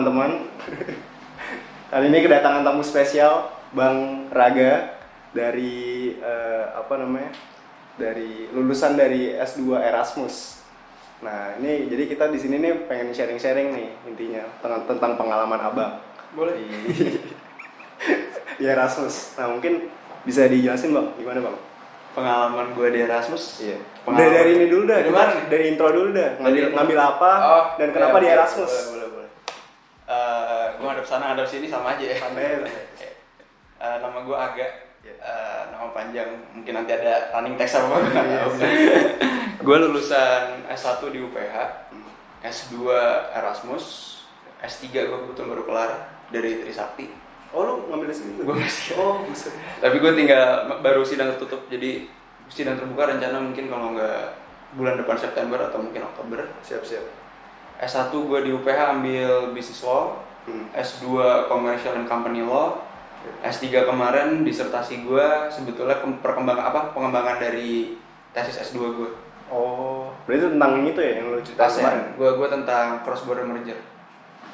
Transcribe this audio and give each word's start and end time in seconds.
Teman-teman. 0.00 0.48
Kali 1.92 2.08
ini 2.08 2.24
kedatangan 2.24 2.64
tamu 2.64 2.80
spesial 2.80 3.52
Bang 3.76 4.32
Raga 4.32 4.96
dari 5.36 6.16
eh, 6.16 6.64
apa 6.72 7.04
namanya? 7.04 7.36
Dari 8.00 8.48
lulusan 8.48 8.96
dari 8.96 9.36
S2 9.36 9.76
Erasmus. 9.76 10.64
Nah, 11.20 11.52
ini 11.60 11.84
jadi 11.92 12.08
kita 12.16 12.32
di 12.32 12.40
sini 12.40 12.64
nih 12.64 12.88
pengen 12.88 13.12
sharing-sharing 13.12 13.76
nih 13.76 13.88
intinya 14.08 14.40
tentang, 14.64 14.88
tentang 14.88 15.12
pengalaman 15.20 15.60
Abang 15.60 16.00
Boleh. 16.32 16.56
di, 16.56 16.64
di 18.56 18.64
Erasmus. 18.64 19.36
Nah, 19.36 19.52
mungkin 19.52 19.92
bisa 20.24 20.48
dijelasin 20.48 20.96
Bang, 20.96 21.12
gimana 21.20 21.44
Bang? 21.44 21.60
Pengalaman 22.16 22.72
gue 22.72 22.88
di 22.88 23.04
Erasmus. 23.04 23.60
Iya. 23.68 23.76
Pengalaman. 24.08 24.32
Dari, 24.32 24.32
dari 24.32 24.50
ini 24.56 24.66
dulu 24.72 24.82
dah. 24.88 24.98
Dari? 25.04 25.12
Dari 25.52 25.64
intro 25.68 25.92
dulu 25.92 26.08
dah. 26.16 26.40
Ngambil, 26.40 26.64
ngambil 26.72 26.98
apa 27.04 27.30
Oh, 27.44 27.64
dan 27.76 27.88
kenapa 27.92 28.16
iya, 28.16 28.24
di 28.24 28.28
Erasmus? 28.32 28.72
Boleh, 28.72 28.88
boleh, 28.88 28.99
boleh. 30.10 30.66
Eh, 30.66 30.66
gue 30.76 30.86
ngadep 30.86 31.06
sana, 31.06 31.24
ngadep 31.32 31.46
sini 31.46 31.66
sama 31.70 31.94
aja 31.94 32.04
ya. 32.04 32.16
Aja. 32.18 32.58
Eh, 33.80 33.96
nama 33.96 34.20
gue 34.20 34.36
Aga. 34.36 34.68
Iya. 35.00 35.14
Eh, 35.16 35.62
nama 35.72 35.88
panjang 35.96 36.28
mungkin 36.52 36.76
nanti 36.76 36.92
ada 36.92 37.32
running 37.32 37.56
text 37.56 37.80
apa 37.80 37.96
gue 37.96 38.12
tahu. 38.12 38.50
gue 39.64 39.76
lulusan 39.88 40.68
S1 40.68 41.00
di 41.08 41.24
UPH, 41.24 41.56
S2 42.44 42.76
Erasmus, 43.32 43.84
S3 44.60 44.84
gue 44.92 45.18
kebetulan 45.24 45.48
baru 45.56 45.64
kelar 45.64 45.90
dari 46.28 46.60
Trisakti. 46.60 47.08
Oh 47.56 47.64
lu 47.64 47.88
ngambil 47.88 48.12
di 48.12 48.16
sini? 48.20 48.30
Gue 48.36 48.52
masih. 48.52 49.00
Oh 49.00 49.24
buset. 49.24 49.56
Tapi 49.80 49.96
gue 49.96 50.12
tinggal 50.12 50.68
baru 50.84 51.00
sidang 51.00 51.32
tertutup, 51.32 51.64
jadi 51.72 52.04
sidang 52.52 52.76
terbuka 52.76 53.16
rencana 53.16 53.40
mungkin 53.40 53.72
kalau 53.72 53.96
nggak 53.96 54.36
bulan 54.76 55.00
depan 55.00 55.16
September 55.16 55.56
atau 55.56 55.80
mungkin 55.80 56.04
Oktober. 56.04 56.52
Siap 56.60 56.84
siap. 56.84 57.19
S1 57.80 58.12
gue 58.12 58.38
di 58.40 58.50
UPH 58.50 58.78
ambil 58.92 59.30
Business 59.50 59.80
Law, 59.82 60.20
Hmm. 60.40 60.68
S2 60.72 61.04
Commercial 61.46 61.92
and 61.94 62.04
Company 62.04 62.40
Law, 62.40 62.80
S3 63.40 63.84
kemarin 63.84 64.40
disertasi 64.40 65.00
gue 65.02 65.26
sebetulnya 65.46 65.96
kem- 65.96 66.16
perkembangan 66.18 66.64
apa 66.66 66.80
pengembangan 66.90 67.36
dari 67.38 67.96
tesis 68.30 68.56
S2 68.66 68.78
gue. 68.94 69.10
Oh 69.48 70.08
berarti 70.22 70.40
itu 70.40 70.48
tentang 70.50 70.72
itu 70.82 70.96
ya 70.96 71.12
yang 71.18 71.26
lu 71.28 71.40
cerita 71.40 71.66
kemarin? 71.66 72.02
Gue 72.14 72.30
gue 72.32 72.48
tentang 72.50 72.86
cross 73.00 73.22
border 73.22 73.44
merger. 73.44 73.76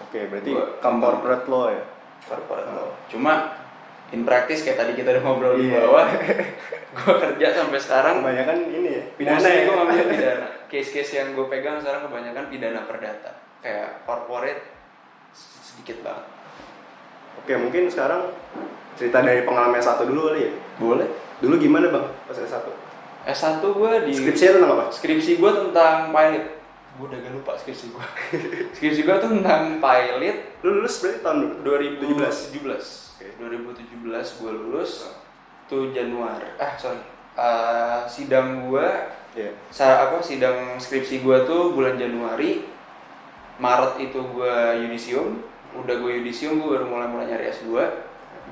Oke 0.01 0.27
berarti 0.27 0.51
Gua- 0.51 0.75
corporate 0.81 1.47
law 1.47 1.67
ya? 1.69 1.83
corporate 2.25 2.67
law. 2.69 2.91
Cuma 3.07 3.33
in 4.11 4.23
practice 4.23 4.63
kayak 4.63 4.81
tadi 4.81 4.93
kita 4.95 5.13
udah 5.13 5.23
ngobrol 5.23 5.55
di 5.55 5.69
Iya. 5.69 5.83
bawah, 5.83 6.07
gue 6.97 7.15
kerja 7.21 7.47
sampai 7.55 7.79
sekarang 7.79 8.15
Kebanyakan 8.19 8.59
ini 8.67 8.89
ya? 8.91 9.03
Pidana 9.15 9.45
ya? 9.45 9.61
gue 9.63 9.75
ngambil 9.77 10.05
pidana. 10.09 10.49
Case-case 10.67 11.13
yang 11.15 11.39
gue 11.39 11.47
pegang 11.47 11.79
sekarang 11.79 12.11
kebanyakan 12.11 12.51
pidana 12.51 12.83
perdata. 12.85 13.39
Kayak 13.63 14.03
corporate 14.03 14.63
sedikit 15.63 16.03
banget. 16.03 16.27
Oke 17.43 17.53
mungkin 17.61 17.87
sekarang 17.93 18.33
cerita 18.97 19.21
dari 19.21 19.45
pengalaman 19.45 19.79
S1 19.79 20.01
dulu 20.09 20.33
kali 20.33 20.41
ya? 20.49 20.53
Boleh. 20.81 21.09
Dulu 21.39 21.55
gimana 21.61 21.93
bang 21.93 22.07
pas 22.25 22.39
S1? 22.39 22.65
S1 23.27 23.61
gue 23.61 23.93
di 24.07 24.13
Skripsinya 24.15 24.53
tentang 24.57 24.73
apa? 24.79 24.85
skripsi 24.95 25.33
gue 25.43 25.51
tentang 25.51 25.97
pilot. 26.15 26.45
Gue 26.97 27.07
udah 27.13 27.19
gak 27.21 27.33
lupa 27.37 27.53
skripsi 27.61 27.85
gue. 27.93 28.05
skripsi 28.79 29.01
gue 29.05 29.17
tuh 29.21 29.31
tentang 29.37 29.83
pilot 29.83 30.37
Lu 30.65 30.81
lulus 30.81 31.03
berarti 31.03 31.19
tahun 31.21 31.37
dulu? 31.61 31.77
2017. 31.77 32.57
2017 33.37 34.41
gue 34.41 34.53
lulus 34.55 35.11
tuh 35.67 35.91
Januari. 35.93 36.47
Eh 36.57 36.73
sorry. 36.79 37.03
Eh, 37.37 38.01
sidang 38.09 38.71
gue 38.73 38.89
Sa 39.69 40.09
apa 40.09 40.25
sidang 40.25 40.81
skripsi 40.81 41.21
gue 41.21 41.37
tuh 41.45 41.77
bulan 41.77 42.01
Januari. 42.01 42.65
Maret 43.57 44.01
itu 44.01 44.21
gue 44.21 44.55
yudisium. 44.85 45.41
Udah 45.77 45.97
gue 46.01 46.21
yudisium 46.21 46.61
gue 46.61 46.77
baru 46.77 46.89
mulai 46.89 47.09
mulai 47.09 47.27
nyari 47.29 47.53
S2 47.53 47.77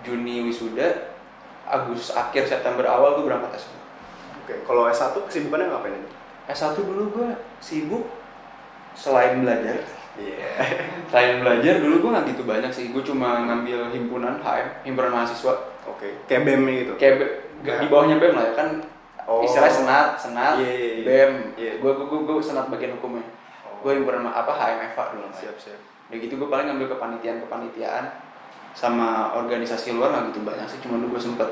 Juni 0.04 0.44
wisuda. 0.44 1.12
Agustus 1.64 2.12
akhir 2.12 2.44
September 2.44 2.84
awal 2.84 3.16
gue 3.16 3.24
berangkat 3.24 3.56
S2 3.56 3.72
Oke 4.44 4.54
kalau 4.68 4.84
S1 4.84 5.16
kesibukannya 5.16 5.72
ngapain 5.72 5.96
aja? 5.96 6.10
S1 6.52 6.76
dulu 6.76 7.04
gue 7.16 7.28
sibuk 7.64 8.04
selain 8.92 9.40
belajar. 9.40 9.80
Iya. 10.20 10.48
selain 11.08 11.40
belajar 11.40 11.80
dulu 11.80 11.94
gue 12.04 12.10
nggak 12.12 12.26
gitu 12.36 12.42
banyak 12.44 12.68
sih. 12.68 12.92
Gue 12.92 13.00
cuma 13.00 13.48
ngambil 13.48 13.88
himpunan 13.96 14.36
HM 14.44 14.84
himpunan 14.84 15.16
mahasiswa. 15.16 15.72
Oke 15.88 16.12
kayak 16.28 16.44
BEM 16.44 16.68
gitu? 16.68 16.92
kayak 17.00 17.48
di 17.64 17.86
bawahnya 17.88 18.20
BEM 18.20 18.36
lah 18.36 18.44
ya. 18.44 18.52
Kan 18.52 18.68
Oh. 19.24 19.40
istilahnya 19.40 19.72
senat 19.74 20.08
senat 20.16 20.54
Iya, 20.56 20.68
iya, 20.70 20.90
iya. 20.92 21.04
BEM 21.04 21.32
Iya. 21.54 21.72
gue 21.78 21.92
gue 21.96 22.18
gue 22.22 22.34
senat 22.38 22.68
bagian 22.68 22.92
hukumnya 22.94 23.24
Oh. 23.62 23.80
gue 23.80 23.92
himpunan 23.94 24.26
apa 24.26 24.50
HMFA 24.50 25.04
dulu. 25.12 25.26
Siap 25.30 25.56
siap. 25.56 25.80
Udah 26.06 26.18
gitu 26.18 26.36
gue 26.36 26.46
paling 26.46 26.66
ngambil 26.66 26.88
kepanitiaan 26.90 27.40
kepanitiaan 27.40 28.04
sama 28.72 29.08
organisasi 29.34 29.92
luar 29.92 30.10
nggak 30.10 30.24
gitu 30.28 30.40
banyak 30.42 30.66
sih 30.66 30.78
cuma 30.80 30.98
dulu 30.98 31.14
gue 31.14 31.22
sempet 31.22 31.46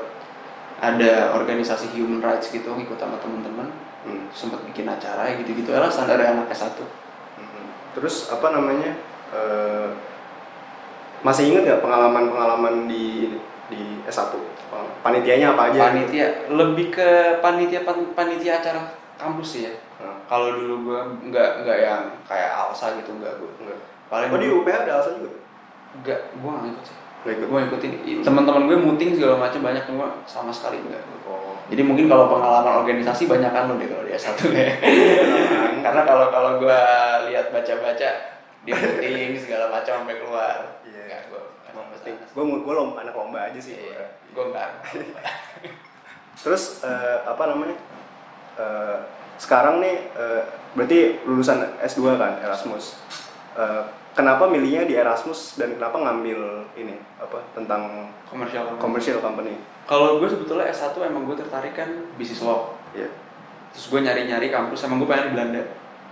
ada 0.77 1.31
organisasi 1.33 1.89
human 1.91 2.19
rights 2.19 2.49
gitu 2.49 2.67
ikut 2.73 2.95
sama 2.95 3.15
temen-temen 3.17 3.71
Hmm. 4.03 4.27
sempet 4.29 4.59
bikin 4.65 4.83
acara 4.83 5.31
gitu-gitu 5.33 5.71
lah 5.71 5.87
standar 5.87 6.19
anak 6.19 6.51
S1 6.51 6.75
Mhm. 6.75 7.63
Terus 7.95 8.27
apa 8.29 8.51
namanya? 8.51 8.91
eh, 9.31 9.89
masih 11.21 11.47
inget 11.47 11.63
nggak 11.63 11.81
pengalaman-pengalaman 11.81 12.85
di 12.85 13.33
di 13.65 13.81
S1? 14.05 14.35
Panitianya 14.99 15.47
apa 15.51 15.69
aja? 15.69 15.79
panitia 15.85 16.27
lebih 16.47 16.87
ke 16.89 17.09
panitia 17.39 17.81
pan- 17.81 18.13
panitia 18.13 18.57
acara 18.57 18.81
kampus 19.15 19.49
sih 19.49 19.63
ya 19.63 19.73
Nah, 19.95 20.19
kalau 20.25 20.51
dulu 20.51 20.73
gue 20.85 20.99
nggak 21.25 21.63
nggak 21.63 21.77
yang 21.79 22.03
kayak 22.23 22.51
alsa 22.51 22.91
gitu 22.93 23.13
nggak 23.13 23.33
gue 23.33 23.49
enggak. 23.57 23.79
paling 24.05 24.27
Oh 24.27 24.37
di 24.37 24.47
UPH 24.49 24.75
ada 24.81 24.91
alasan 24.97 25.15
juga? 25.17 25.31
nggak 25.97 26.19
gue 26.33 26.49
nggak 26.49 26.69
ikut 26.69 26.83
sih 26.83 26.95
Nggak 27.23 27.33
ikut. 27.33 27.47
gue 27.47 27.59
ikutin 27.63 27.91
teman-teman 28.19 28.63
gue 28.65 28.77
muting 28.77 29.09
segala 29.13 29.35
macam 29.39 29.59
banyak 29.61 29.83
cuma 29.85 30.05
sama 30.23 30.49
sekali 30.49 30.79
enggak 30.79 31.03
Oh. 31.23 31.55
Jadi 31.65 31.79
mungkin 31.81 32.05
kalau 32.05 32.27
pengalaman 32.27 32.83
organisasi 32.83 33.23
banyak 33.25 33.47
kan 33.47 33.63
lo 33.65 33.75
deh 33.75 33.87
kalau 33.87 34.03
di 34.03 34.11
S1 34.11 34.35
ya. 34.51 34.75
Karena 35.85 36.03
kalau 36.03 36.27
kalau 36.27 36.51
gue 36.59 36.79
lihat 37.25 37.47
baca-baca 37.49 38.09
dia 38.61 38.73
meeting 38.75 39.35
segala 39.37 39.67
macam 39.69 40.03
sampai 40.03 40.15
keluar. 40.17 40.83
Iya. 40.83 40.99
Enggak, 41.01 41.21
gue 41.31 41.42
penting. 42.03 42.19
Gue 42.35 42.43
gue 42.43 42.73
lomba 42.75 42.99
anak 42.99 43.15
lomba 43.15 43.39
aja 43.47 43.59
sih. 43.63 43.79
gua. 43.79 44.07
Gue 44.35 44.43
enggak. 44.51 44.69
Terus 46.43 46.83
eh, 46.83 47.17
apa 47.23 47.43
namanya? 47.47 47.77
Eh, 48.59 48.97
sekarang 49.39 49.79
nih 49.79 50.11
eh, 50.13 50.41
berarti 50.75 51.23
lulusan 51.23 51.63
S2 51.79 52.19
kan 52.19 52.43
Erasmus. 52.43 52.99
Eh, 53.55 53.83
kenapa 54.11 54.51
milihnya 54.51 54.83
di 54.83 54.99
Erasmus 54.99 55.55
dan 55.55 55.79
kenapa 55.79 55.97
ngambil 56.03 56.67
ini 56.75 56.99
apa 57.17 57.39
tentang 57.55 58.11
Komersial. 58.27 58.75
commercial 58.77 59.19
company? 59.23 59.55
Kalau 59.87 60.19
gue 60.19 60.27
sebetulnya 60.27 60.67
S1 60.67 60.95
emang 60.99 61.23
gue 61.23 61.39
tertarik 61.39 61.73
kan 61.73 61.89
bisnis 62.19 62.43
law. 62.43 62.75
Iya. 62.91 63.07
Terus 63.73 63.89
gue 63.89 63.99
nyari-nyari 64.05 64.51
kampus 64.53 64.85
emang 64.85 65.01
gue 65.01 65.09
pengen 65.09 65.31
di 65.31 65.33
Belanda. 65.39 65.63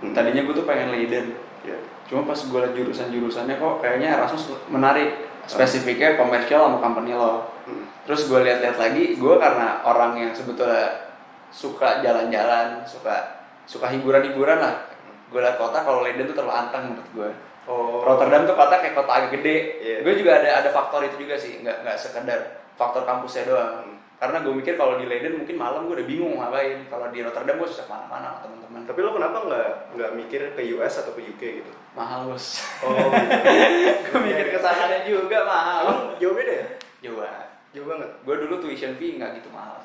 Hmm. 0.02 0.12
Tadinya 0.16 0.42
gue 0.42 0.54
tuh 0.56 0.66
pengen 0.66 0.90
Leiden. 0.90 1.36
Iya. 1.62 1.78
Cuma 2.10 2.26
pas 2.26 2.36
gue 2.36 2.58
liat 2.58 2.74
jurusan-jurusannya 2.74 3.54
kok 3.60 3.74
kayaknya 3.78 4.18
Erasmus 4.18 4.50
menarik. 4.66 5.31
Spesifiknya 5.46 6.14
komersial 6.14 6.70
sama 6.70 6.78
company 6.78 7.12
law. 7.14 7.50
Hmm. 7.66 7.86
Terus 8.06 8.30
gue 8.30 8.40
lihat-lihat 8.42 8.78
lagi, 8.78 9.18
gue 9.18 9.34
karena 9.38 9.82
orang 9.82 10.18
yang 10.18 10.32
sebetulnya 10.34 11.14
suka 11.52 12.00
jalan-jalan, 12.02 12.82
suka 12.86 13.44
suka 13.66 13.86
hiburan-hiburan 13.90 14.58
lah. 14.58 14.90
Gue 15.30 15.40
lihat 15.42 15.58
kota 15.58 15.82
kalau 15.82 16.02
Leiden 16.02 16.28
tuh 16.30 16.36
terlalu 16.36 16.54
anteng 16.54 16.94
menurut 16.94 17.08
gue. 17.14 17.30
Oh. 17.70 18.02
Rotterdam 18.02 18.42
tuh 18.42 18.58
kota 18.58 18.82
kayak 18.82 18.98
kota 18.98 19.12
agak 19.12 19.30
gede. 19.38 19.56
Iya. 19.78 19.96
Gue 20.02 20.14
juga 20.18 20.42
ada 20.42 20.62
ada 20.64 20.70
faktor 20.74 21.06
itu 21.06 21.16
juga 21.22 21.38
sih, 21.38 21.62
nggak 21.62 21.86
nggak 21.86 21.96
sekedar 21.98 22.40
faktor 22.74 23.06
kampusnya 23.06 23.46
doang. 23.46 23.91
Karena 24.22 24.38
gue 24.38 24.54
mikir 24.54 24.78
kalau 24.78 25.02
di 25.02 25.10
Leiden 25.10 25.34
mungkin 25.34 25.58
malam 25.58 25.90
gue 25.90 25.98
udah 25.98 26.06
bingung 26.06 26.38
ngapain. 26.38 26.86
Kalau 26.86 27.10
di 27.10 27.26
Rotterdam 27.26 27.58
gue 27.58 27.66
susah 27.66 27.90
ke 27.90 27.90
mana-mana 27.90 28.38
sama 28.38 28.46
teman-teman. 28.46 28.86
Tapi 28.86 28.98
lo 29.02 29.10
kenapa 29.18 29.36
nggak 29.50 29.68
nggak 29.98 30.10
mikir 30.14 30.40
ke 30.54 30.62
US 30.78 31.02
atau 31.02 31.10
ke 31.18 31.26
UK 31.26 31.42
gitu? 31.58 31.72
Mahal 31.98 32.30
bos. 32.30 32.62
Oh. 32.86 33.10
gue 34.06 34.20
mikir 34.22 34.46
ke 34.54 34.58
sananya 34.62 35.02
juga 35.02 35.42
mahal. 35.42 36.14
Jauh 36.22 36.38
beda 36.38 36.54
ya? 36.54 36.66
Jauh 37.02 37.18
banget. 37.18 37.48
Jauh 37.74 37.86
banget. 37.90 38.10
Gue 38.22 38.34
dulu 38.46 38.54
tuition 38.62 38.94
fee 38.94 39.18
nggak 39.18 39.42
gitu 39.42 39.50
mahal. 39.50 39.82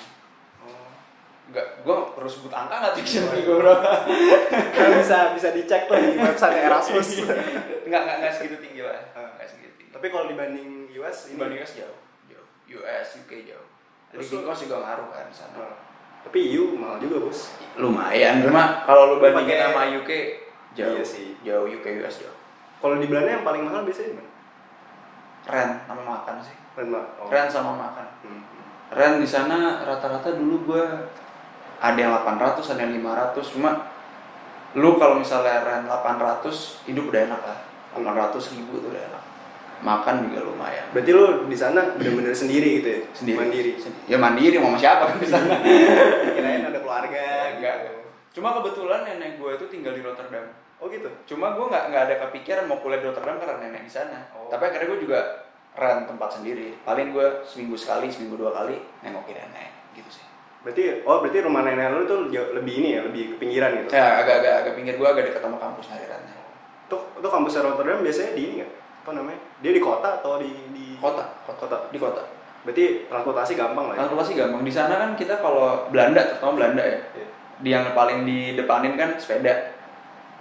Oh. 0.61 0.85
Nggak, 1.49 1.81
gue 1.81 1.95
perlu 2.13 2.29
sebut 2.29 2.53
angka 2.53 2.77
nggak 2.77 2.93
tuition 2.93 3.25
fee 3.33 3.41
gue 3.41 3.57
berapa? 3.57 3.89
Bisa 5.01 5.33
bisa 5.33 5.49
dicek 5.49 5.89
tuh 5.89 5.97
di 5.97 6.13
website 6.13 6.61
Erasmus. 6.61 7.25
nggak 7.89 8.01
nggak 8.05 8.15
nggak 8.21 8.33
segitu 8.37 8.61
tinggi 8.61 8.85
lah. 8.85 9.01
Ah. 9.17 9.33
Nggak 9.33 9.49
segitu 9.49 9.73
tinggi. 9.81 9.97
Tapi 9.97 10.05
kalau 10.13 10.29
dibanding 10.29 10.93
US 11.01 11.33
Dibanding 11.33 11.57
US 11.65 11.73
jauh, 11.73 11.97
jauh. 12.29 12.47
US, 12.77 13.17
UK 13.17 13.33
jauh. 13.49 13.76
Terus 14.07 14.27
Living 14.31 14.43
cost 14.43 14.61
juga 14.63 14.77
ngaruh 14.79 15.07
kan 15.11 15.25
di 15.27 15.35
sana. 15.35 15.55
Nah, 15.57 15.75
tapi 16.23 16.39
EU 16.49 16.75
mahal 16.75 16.97
juga 16.97 17.23
bos. 17.23 17.55
Lumayan, 17.75 18.41
cuma 18.41 18.83
kalau 18.83 19.13
lu 19.13 19.15
bandingin 19.19 19.59
Pakai- 19.59 19.63
sama 19.67 19.81
UK 19.93 20.11
jauh. 20.73 20.95
Iya 20.95 21.03
sih. 21.03 21.27
Jauh 21.43 21.67
UK 21.67 21.85
US 22.01 22.23
jauh. 22.23 22.37
Kalau 22.77 22.95
di 22.97 23.07
Belanda 23.09 23.31
yang 23.31 23.45
paling 23.45 23.63
mahal 23.65 23.83
biasanya 23.83 24.15
gimana? 24.15 24.31
Rent 25.47 25.73
sama 25.85 26.01
makan 26.03 26.35
sih. 26.43 26.55
Rent 26.75 26.89
ma- 26.91 27.09
oh. 27.17 27.27
Rent 27.27 27.49
sama 27.49 27.71
makan. 27.73 28.07
Hmm. 28.21 28.41
Rent 28.91 29.15
di 29.19 29.27
sana 29.27 29.83
rata-rata 29.83 30.35
dulu 30.35 30.55
gue 30.65 30.83
ada 31.77 31.97
yang 31.97 32.11
800, 32.15 32.73
ada 32.73 32.81
yang 32.81 32.93
500, 32.97 33.53
cuma 33.53 33.71
lu 34.73 34.95
kalau 34.95 35.17
misalnya 35.17 35.63
rent 35.63 35.85
800 35.85 36.83
hidup 36.85 37.09
udah 37.09 37.21
enak 37.27 37.41
lah. 37.43 37.59
800 37.97 38.53
ribu 38.53 38.77
tuh 38.77 38.93
udah 38.93 39.03
enak 39.09 39.23
makan 39.79 40.25
juga 40.25 40.39
lumayan 40.41 40.85
Berarti 40.89 41.11
lu 41.11 41.25
di 41.45 41.53
sana 41.53 41.93
bener-bener 41.93 42.31
sendiri 42.31 42.81
gitu 42.81 42.89
ya? 42.89 42.99
sendiri 43.11 43.37
Mandiri. 43.37 43.71
ya 44.05 44.17
mandiri 44.17 44.55
mau 44.57 44.69
sama 44.69 44.79
siapa 44.79 45.03
di 45.15 45.27
sana 45.27 45.53
Kirain 46.35 46.63
ada 46.63 46.79
keluarga. 46.79 47.23
enggak 47.53 47.75
gitu. 47.83 47.93
cuma 48.35 48.53
kebetulan 48.53 49.01
nenek 49.03 49.37
gue 49.37 49.51
itu 49.53 49.65
tinggal 49.67 49.93
di 49.93 50.01
Rotterdam 50.01 50.45
Oh 50.77 50.85
gitu. 50.87 51.09
cuma 51.25 51.51
gue 51.51 51.65
nggak 51.65 51.83
nggak 51.89 52.03
ada 52.05 52.15
kepikiran 52.23 52.65
mau 52.65 52.77
kuliah 52.77 53.01
di 53.01 53.07
Rotterdam 53.07 53.37
karena 53.37 53.55
nenek 53.59 53.81
di 53.83 53.91
sana 53.91 54.29
Oh. 54.31 54.45
tapi 54.47 54.63
akhirnya 54.63 54.87
gue 54.87 55.01
juga 55.01 55.19
rent 55.73 56.05
tempat 56.05 56.29
sendiri 56.31 56.73
paling 56.81 57.11
gue 57.11 57.27
seminggu 57.43 57.73
sekali 57.73 58.09
seminggu 58.09 58.33
dua 58.35 58.49
kali 58.51 58.77
nengokin 59.01 59.37
nenek 59.39 59.69
gitu 59.93 60.09
sih 60.11 60.25
Berarti 60.57 61.01
oh 61.01 61.21
berarti 61.21 61.39
rumah 61.39 61.61
nenek 61.61 61.85
lu 61.91 62.03
tuh 62.03 62.19
lebih 62.27 62.73
ini 62.75 62.89
ya, 62.93 63.01
lebih 63.03 63.21
ke 63.29 63.35
pinggiran 63.37 63.71
gitu. 63.77 63.93
ya 63.93 64.19
agak 64.19 64.41
agak 64.41 64.73
pinggir 64.73 64.97
gue 64.97 65.05
agak 65.05 65.23
dekat 65.27 65.41
sama 65.41 65.57
kampus 65.57 65.85
akhirnya 65.89 66.33
Tuh, 66.87 67.01
tuh 67.15 67.27
kampus 67.27 67.57
Rotterdam 67.57 67.99
biasanya 67.99 68.31
di 68.31 68.41
ini 68.41 68.53
nggak? 68.59 68.71
Apa 69.07 69.15
namanya? 69.15 69.39
Dia 69.63 69.71
di 69.71 69.79
kota 69.79 70.19
atau 70.19 70.35
di 70.35 70.51
di 70.69 70.99
kota 70.99 71.23
kota 71.47 71.63
Kota. 71.63 71.77
di 71.87 71.95
kota 71.95 72.27
Berarti 72.61 73.07
transportasi 73.07 73.55
gampang 73.55 73.87
lah 73.87 73.95
ya. 73.95 73.99
transportasi 74.03 74.35
gampang 74.35 74.61
di 74.61 74.73
sana 74.73 74.99
kan 74.99 75.15
kita 75.15 75.39
kalau 75.39 75.87
Belanda 75.87 76.27
terutama 76.27 76.59
Belanda 76.59 76.83
ya 76.83 76.99
Iya. 77.15 77.25
di 77.57 77.69
yang 77.71 77.95
paling 77.95 78.21
di 78.21 78.53
depanin 78.53 78.93
kan 78.93 79.15
sepeda 79.15 79.71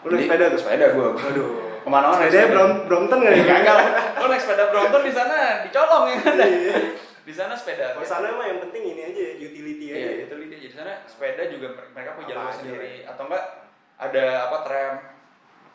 Lu 0.02 0.10
naik 0.10 0.26
sepeda 0.26 0.44
tuh? 0.50 0.58
sepeda 0.58 0.86
gue 0.90 1.06
Waduh. 1.08 1.48
ke 1.78 1.88
mana-mana 1.88 2.18
naik 2.18 2.26
Sepedanya 2.26 2.42
sepeda. 2.42 2.56
Brom 2.58 2.72
Brompton 2.84 3.18
nggak 3.22 3.32
ya? 3.32 3.44
Kagak. 3.46 3.78
Lo 4.18 4.24
naik 4.26 4.42
sepeda 4.42 4.64
Brompton 4.66 5.02
di 5.06 5.12
sana 5.12 5.36
dicolong 5.62 6.04
ya 6.04 6.16
kan? 6.18 6.34
Iya. 6.42 6.76
Di 7.22 7.32
sana 7.32 7.54
sepeda. 7.54 7.86
Kalau 7.94 8.02
sana 8.04 8.26
mah 8.34 8.46
yang 8.46 8.58
penting 8.60 8.82
ini 8.84 9.00
aja 9.04 9.22
utility 9.36 9.86
aja. 9.88 9.98
Iya, 9.98 10.10
itu 10.26 10.34
dia. 10.42 10.58
Jadi 10.58 10.74
sana 10.74 10.92
sepeda 11.06 11.42
juga 11.46 11.66
mereka 11.94 12.18
punya 12.18 12.26
jalur 12.28 12.42
aja, 12.44 12.54
sendiri 12.58 12.94
atau 13.04 13.22
enggak 13.24 13.44
ada 13.96 14.24
apa 14.44 14.56
tram 14.60 14.92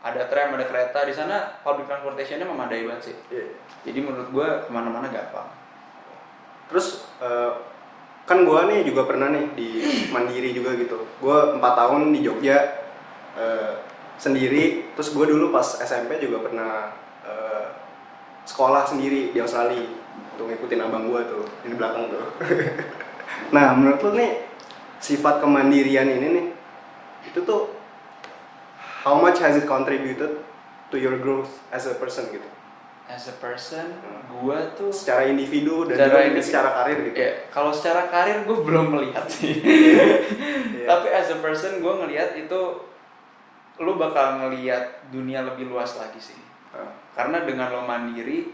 ada 0.02 0.26
tram 0.30 0.58
ada 0.58 0.66
kereta 0.66 1.06
di 1.06 1.14
sana 1.14 1.62
public 1.62 1.86
transportationnya 1.86 2.46
memadai 2.50 2.90
banget 2.90 3.14
sih 3.14 3.16
Iya. 3.30 3.46
jadi 3.86 4.00
menurut 4.02 4.30
gua 4.34 4.66
ke 4.66 4.70
mana-mana 4.74 5.08
gampang 5.14 5.62
Terus 6.72 7.04
eh, 7.20 7.52
kan 8.24 8.48
gua 8.48 8.64
nih 8.72 8.88
juga 8.88 9.04
pernah 9.04 9.28
nih 9.28 9.46
di 9.60 9.70
Mandiri 10.08 10.56
juga 10.56 10.72
gitu. 10.80 11.04
Gua 11.20 11.60
empat 11.60 11.76
tahun 11.76 12.16
di 12.16 12.24
Jogja 12.24 12.58
eh, 13.36 13.76
sendiri. 14.16 14.96
Terus 14.96 15.12
gua 15.12 15.28
dulu 15.28 15.52
pas 15.52 15.68
SMP 15.84 16.24
juga 16.24 16.48
pernah 16.48 16.96
eh, 17.28 17.66
sekolah 18.48 18.88
sendiri 18.88 19.36
di 19.36 19.40
Australia 19.44 19.84
untuk 20.32 20.48
ngikutin 20.48 20.80
abang 20.80 21.12
gua 21.12 21.28
tuh 21.28 21.44
di 21.68 21.76
belakang 21.76 22.08
tuh. 22.08 22.24
nah 23.56 23.76
menurut 23.76 24.00
lu 24.00 24.12
nih 24.16 24.48
sifat 25.04 25.44
kemandirian 25.44 26.08
ini 26.08 26.28
nih 26.40 26.48
itu 27.28 27.44
tuh 27.44 27.68
how 29.02 29.16
much 29.16 29.38
has 29.38 29.56
it 29.56 29.66
contributed 29.66 30.40
to 30.88 30.96
your 30.96 31.18
growth 31.18 31.50
as 31.70 31.86
a 31.86 31.96
person 31.96 32.30
gitu? 32.30 32.46
as 33.06 33.28
a 33.28 33.36
person 33.36 33.92
gua 34.32 34.72
tuh 34.72 34.88
Secara 34.88 35.28
individu 35.28 35.84
dan 35.84 36.00
Secara 36.00 36.08
juga 36.08 36.20
individu. 36.24 36.48
secara 36.48 36.70
karir 36.74 36.98
gitu. 37.04 37.18
ya 37.18 37.32
kalau 37.50 37.72
secara 37.72 38.02
karir 38.08 38.38
gue 38.42 38.58
belum 38.58 38.86
melihat 38.90 39.26
sih 39.28 39.60
Iya. 39.60 40.86
tapi 40.90 41.08
as 41.10 41.28
a 41.28 41.38
person 41.38 41.78
gue 41.78 41.94
ngelihat 41.98 42.32
itu 42.36 42.62
lu 43.78 43.94
bakal 43.96 44.40
ngelihat 44.40 44.84
dunia 45.10 45.44
lebih 45.44 45.68
luas 45.68 45.98
lagi 45.98 46.22
sih 46.22 46.40
Ah. 46.72 46.88
karena 47.12 47.44
dengan 47.44 47.68
lo 47.70 47.84
mandiri 47.84 48.48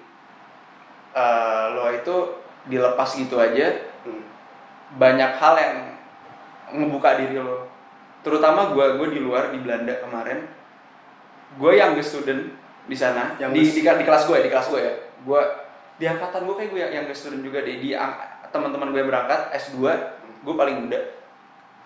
eh, 1.13 1.65
lo 1.69 1.85
itu 1.91 2.15
dilepas 2.65 3.13
gitu 3.13 3.37
aja 3.37 3.93
Hmm. 4.01 4.23
banyak 4.95 5.31
hal 5.33 5.53
yang 5.53 5.75
ngebuka 6.73 7.19
diri 7.19 7.37
lo 7.37 7.67
terutama 8.27 8.75
gue 8.75 8.85
gue 8.99 9.07
di 9.15 9.19
luar 9.23 9.55
di 9.55 9.63
Belanda 9.63 9.95
kemarin. 10.03 10.43
Gue 11.55 11.79
yang 11.79 11.95
student 12.03 12.51
di 12.85 12.95
sana. 12.95 13.39
Yang 13.39 13.49
di, 13.55 13.61
di, 13.79 13.81
di 13.87 14.03
kelas 14.03 14.27
gue 14.27 14.35
ya 14.35 14.43
di 14.43 14.51
kelas 14.51 14.67
gue 14.67 14.81
ya. 14.83 14.93
Gue 15.23 15.41
di 15.97 16.05
angkatan 16.05 16.43
gue 16.43 16.55
kayak 16.59 16.69
gue 16.75 16.79
yang, 16.83 17.05
student 17.15 17.41
juga 17.41 17.63
deh. 17.63 17.79
Di 17.79 17.95
teman-teman 18.51 18.91
gue 18.91 19.03
berangkat 19.07 19.51
S2 19.55 19.79
gue 20.43 20.53
paling 20.53 20.77
muda. 20.83 20.99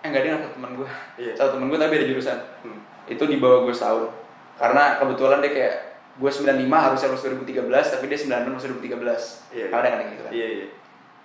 Eh 0.02 0.08
enggak 0.10 0.22
dia 0.26 0.32
satu 0.42 0.50
teman 0.58 0.72
gue 0.74 0.90
Iya. 1.22 1.34
satu 1.38 1.50
teman 1.58 1.70
gue 1.70 1.78
tapi 1.78 1.92
beda 1.94 2.06
jurusan. 2.10 2.40
Hmm. 2.66 2.80
itu 3.10 3.24
di 3.28 3.38
bawah 3.38 3.70
gue 3.70 3.74
setahun. 3.74 4.10
Karena 4.58 4.98
kebetulan 5.02 5.42
dia 5.42 5.52
kayak 5.54 5.76
gue 6.22 6.32
95 6.32 6.70
harusnya 6.70 7.08
lulus 7.10 7.24
2013 7.24 7.94
tapi 7.98 8.06
dia 8.10 8.20
96 8.20 8.52
lulus 8.52 8.66
2013 8.68 9.58
Iya. 9.58 9.66
ada 9.74 9.88
kan 9.90 10.00
gitu 10.10 10.24
kan? 10.26 10.32
Iya 10.32 10.48
iya. 10.48 10.68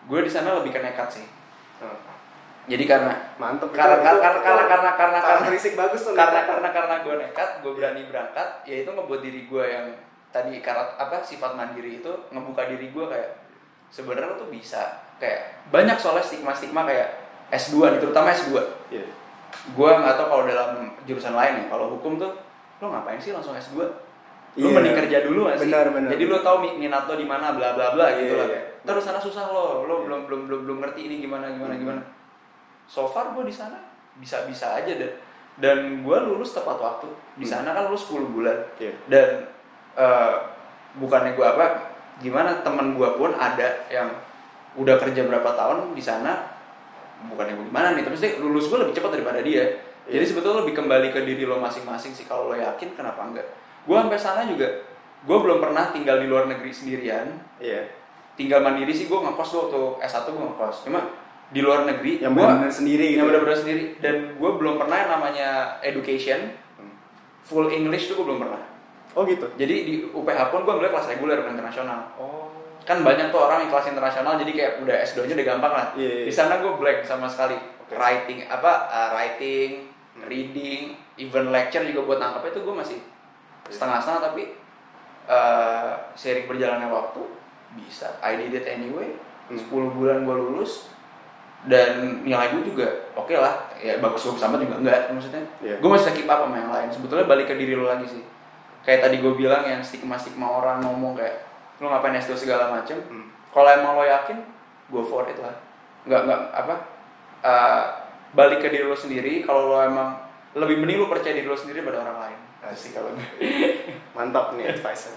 gue 0.07 0.21
di 0.23 0.31
sana 0.31 0.57
lebih 0.63 0.71
ke 0.71 0.81
nekat 0.81 1.09
sih. 1.21 1.27
Oh, 1.83 2.16
jadi 2.67 2.85
karena 2.85 3.15
Mantep. 3.39 3.71
karena 3.71 4.03
karena 4.03 4.19
karena 4.21 4.41
karena 4.43 4.63
karena 4.67 4.91
karena 4.93 5.19
karena 5.23 5.47
bagus 5.77 6.03
tuh. 6.03 6.15
karena 6.15 6.41
karena 6.45 6.69
karena 6.71 6.95
gue 7.01 7.15
nekat 7.17 7.51
gue 7.63 7.73
berani 7.73 8.03
berangkat 8.07 8.49
ya 8.67 8.83
itu 8.83 8.91
ngebuat 8.91 9.21
diri 9.23 9.47
gue 9.47 9.65
yang 9.65 9.87
tadi 10.35 10.59
karat 10.59 10.99
apa 10.99 11.23
sifat 11.23 11.55
mandiri 11.55 12.03
itu 12.03 12.13
ngebuka 12.29 12.67
diri 12.67 12.91
gue 12.91 13.05
kayak 13.07 13.31
sebenarnya 13.89 14.35
tuh 14.35 14.51
bisa 14.51 14.83
kayak 15.17 15.63
banyak 15.71 15.95
soalnya 15.97 16.21
stigma 16.21 16.53
stigma 16.53 16.83
kayak 16.83 17.09
S2 17.49 17.95
nih 17.95 18.01
terutama 18.03 18.35
S2 18.35 18.59
Iya. 18.91 19.07
gue 19.73 19.91
nggak 19.97 20.15
tahu 20.17 20.27
kalau 20.27 20.45
dalam 20.45 20.71
jurusan 21.07 21.33
lain 21.33 21.63
ya 21.63 21.65
kalau 21.71 21.95
hukum 21.95 22.19
tuh 22.19 22.35
lo 22.77 22.87
ngapain 22.91 23.17
sih 23.17 23.31
langsung 23.31 23.55
S2 23.55 23.79
lo 23.79 23.89
Iya. 24.57 24.73
mending 24.73 24.97
kerja 24.97 25.19
dulu 25.23 25.47
gak 25.47 25.61
sih 25.61 25.69
Benar, 25.69 25.93
benar. 25.93 26.11
jadi 26.17 26.25
lo 26.27 26.39
tau 26.41 26.57
mi- 26.59 26.75
minat 26.75 27.05
lo 27.05 27.15
di 27.15 27.25
mana 27.25 27.53
bla 27.53 27.77
bla 27.77 27.93
bla 27.93 28.07
gitu 28.17 28.35
Iya, 28.35 28.41
lah 28.41 28.49
iya. 28.51 28.61
terus 28.83 29.05
sana 29.05 29.21
susah 29.21 29.47
lo 29.47 29.87
lo 29.87 29.95
Iya. 29.95 30.05
belum 30.09 30.21
belum 30.27 30.41
belum 30.49 30.61
belum 30.67 30.77
ngerti 30.83 31.01
ini 31.07 31.15
gimana 31.23 31.47
gimana 31.49 31.77
Hmm. 31.77 31.83
gimana 31.85 32.01
so 32.87 33.05
far 33.05 33.31
gue 33.31 33.43
di 33.43 33.53
sana 33.53 33.77
bisa 34.17 34.43
bisa 34.45 34.75
aja 34.75 34.93
dan 34.95 35.11
dan 35.57 35.77
gue 36.01 36.19
lulus 36.23 36.53
tepat 36.53 36.77
waktu 36.77 37.09
di 37.35 37.43
Hmm. 37.43 37.53
sana 37.59 37.69
kan 37.73 37.87
lulus 37.87 38.07
10 38.07 38.29
bulan 38.29 38.57
Iya. 38.77 38.93
dan 39.07 39.29
eh, 39.95 40.35
bukannya 40.95 41.33
gue 41.33 41.45
apa 41.45 41.67
gimana 42.17 42.61
teman 42.61 42.93
gue 42.93 43.09
pun 43.13 43.33
ada 43.33 43.85
yang 43.87 44.09
udah 44.75 44.97
kerja 44.97 45.25
berapa 45.25 45.51
tahun 45.51 45.93
di 45.93 46.01
sana 46.01 46.37
bukannya 47.27 47.55
gue 47.55 47.67
gimana 47.67 47.93
nih 47.93 48.03
tapi 48.03 48.15
sih 48.15 48.37
lulus 48.37 48.67
gue 48.67 48.79
lebih 48.79 48.93
cepat 48.93 49.11
daripada 49.15 49.41
dia 49.41 49.65
jadi 50.07 50.21
Iya. 50.21 50.29
sebetulnya 50.29 50.63
lebih 50.63 50.77
kembali 50.77 51.09
ke 51.11 51.21
diri 51.23 51.43
lo 51.43 51.59
masing-masing 51.59 52.13
sih 52.13 52.25
kalau 52.25 52.47
lo 52.47 52.55
yakin 52.55 52.93
kenapa 52.93 53.25
enggak 53.25 53.47
gue 53.83 53.97
sampai 53.97 54.17
sana 54.17 54.45
juga 54.45 54.69
gue 55.23 55.37
belum 55.37 55.59
pernah 55.59 55.91
tinggal 55.91 56.21
di 56.21 56.29
luar 56.29 56.45
negeri 56.47 56.71
sendirian 56.71 57.27
Iya. 57.57 57.89
tinggal 58.35 58.61
mandiri 58.61 58.93
sih 58.93 59.07
gue 59.07 59.17
ngekos 59.17 59.49
tuh 59.49 59.59
waktu 59.67 59.81
S1 60.03 60.29
gue 60.29 60.45
ngekos 60.47 60.77
cuma 60.85 61.01
di 61.49 61.61
luar 61.61 61.85
negeri 61.85 62.19
Yang 62.19 62.33
gua- 62.33 62.43
benar-benar 62.49 62.75
sendiri 62.75 63.05
gitu. 63.07 63.17
yang 63.17 63.27
benar-benar 63.27 63.57
sendiri 63.57 63.83
dan 63.99 64.15
gue 64.33 64.51
belum 64.53 64.75
pernah 64.77 64.97
yang 64.97 65.11
namanya 65.13 65.49
education 65.81 66.41
Hmm. 66.75 66.91
full 67.41 67.67
English 67.69 68.07
tuh 68.07 68.17
gue 68.17 68.27
belum 68.27 68.41
pernah 68.41 68.63
Oh 69.13 69.23
gitu. 69.23 69.47
jadi 69.55 69.75
di 69.81 69.95
UPH 70.07 70.41
pun 70.49 70.61
gue 70.61 70.73
ambil 70.73 70.91
kelas 70.91 71.07
reguler 71.09 71.39
bukan 71.39 71.55
internasional 71.55 72.11
Oh. 72.17 72.51
kan 72.83 73.01
banyak 73.01 73.29
tuh 73.29 73.41
orang 73.41 73.63
yang 73.63 73.71
kelas 73.71 73.89
internasional 73.89 74.35
jadi 74.37 74.53
kayak 74.53 74.73
udah 74.81 74.97
S2 75.01 75.25
nya 75.25 75.35
udah 75.35 75.49
gampang 75.49 75.73
lah 75.73 75.87
Iya, 75.93 76.11
iya. 76.13 76.25
di 76.25 76.33
sana 76.33 76.59
gue 76.59 76.73
blank 76.73 77.01
sama 77.03 77.27
sekali 77.27 77.55
Oke. 77.81 77.95
writing 77.95 78.43
apa 78.45 78.73
uh, 78.87 79.09
writing 79.13 79.91
Hmm. 80.13 80.27
reading 80.27 80.83
even 81.17 81.49
lecture 81.49 81.83
juga 81.83 82.01
buat 82.05 82.19
nangkep 82.19 82.43
itu 82.49 82.61
gue 82.61 82.75
masih 82.75 82.99
Iya. 82.99 83.71
setengah-setengah 83.71 84.23
tapi 84.25 84.43
uh, 85.27 85.93
sering 86.13 86.47
berjalannya 86.47 86.89
waktu 86.89 87.23
bisa 87.77 88.19
I 88.19 88.35
did 88.37 88.53
it 88.53 88.67
anyway 88.67 89.15
Hmm. 89.47 89.55
10 89.55 89.71
bulan 89.93 90.23
gue 90.23 90.35
lulus 90.37 90.91
dan 91.67 92.23
nilai 92.23 92.55
gue 92.55 92.63
juga 92.71 92.87
oke 93.19 93.35
lah. 93.35 93.71
Ya 93.83 93.99
bagus 93.99 94.23
bagus 94.23 94.43
sama 94.43 94.57
juga. 94.63 94.79
Enggak 94.79 95.11
maksudnya 95.11 95.43
Iya. 95.59 95.77
gue 95.83 95.91
masih 95.91 96.15
keep 96.15 96.31
up 96.31 96.47
sama 96.47 96.57
yang 96.57 96.71
lain. 96.71 96.89
Sebetulnya 96.95 97.27
balik 97.27 97.51
ke 97.51 97.55
diri 97.59 97.75
lo 97.75 97.91
lagi 97.91 98.07
sih. 98.07 98.23
Kayak 98.87 99.11
tadi 99.11 99.19
gue 99.19 99.33
bilang 99.35 99.67
yang 99.67 99.83
stigma 99.83 100.15
stigma 100.15 100.47
orang 100.47 100.83
ngomong 100.87 101.19
kayak 101.19 101.43
lo 101.83 101.91
ngapain 101.91 102.17
S2 102.17 102.49
segala 102.49 102.73
macem? 102.73 102.97
Hmm. 103.11 103.29
kalau 103.57 103.73
emang 103.73 103.97
lo 103.97 104.05
yakin 104.05 104.37
go 104.93 105.01
for 105.03 105.27
it 105.27 105.37
lah. 105.41 105.57
Nggak 106.07 106.21
nggak 106.29 106.41
apa 106.55 106.75
uh, 107.41 107.83
balik 108.37 108.63
ke 108.63 108.69
diri 108.71 108.87
lo 108.87 108.95
sendiri. 108.95 109.43
Kalau 109.43 109.75
lo 109.75 109.79
emang 109.83 110.23
lebih 110.57 110.81
mending 110.81 111.03
lo 111.03 111.11
percaya 111.11 111.35
diri 111.35 111.49
lo 111.49 111.57
sendiri 111.59 111.83
pada 111.83 112.01
orang 112.05 112.19
lain. 112.31 112.41
Sih 112.75 112.91
kalau 112.91 113.15
gue 113.15 113.27
Mantap 114.17 114.59
nih 114.59 114.75
advice 114.75 115.15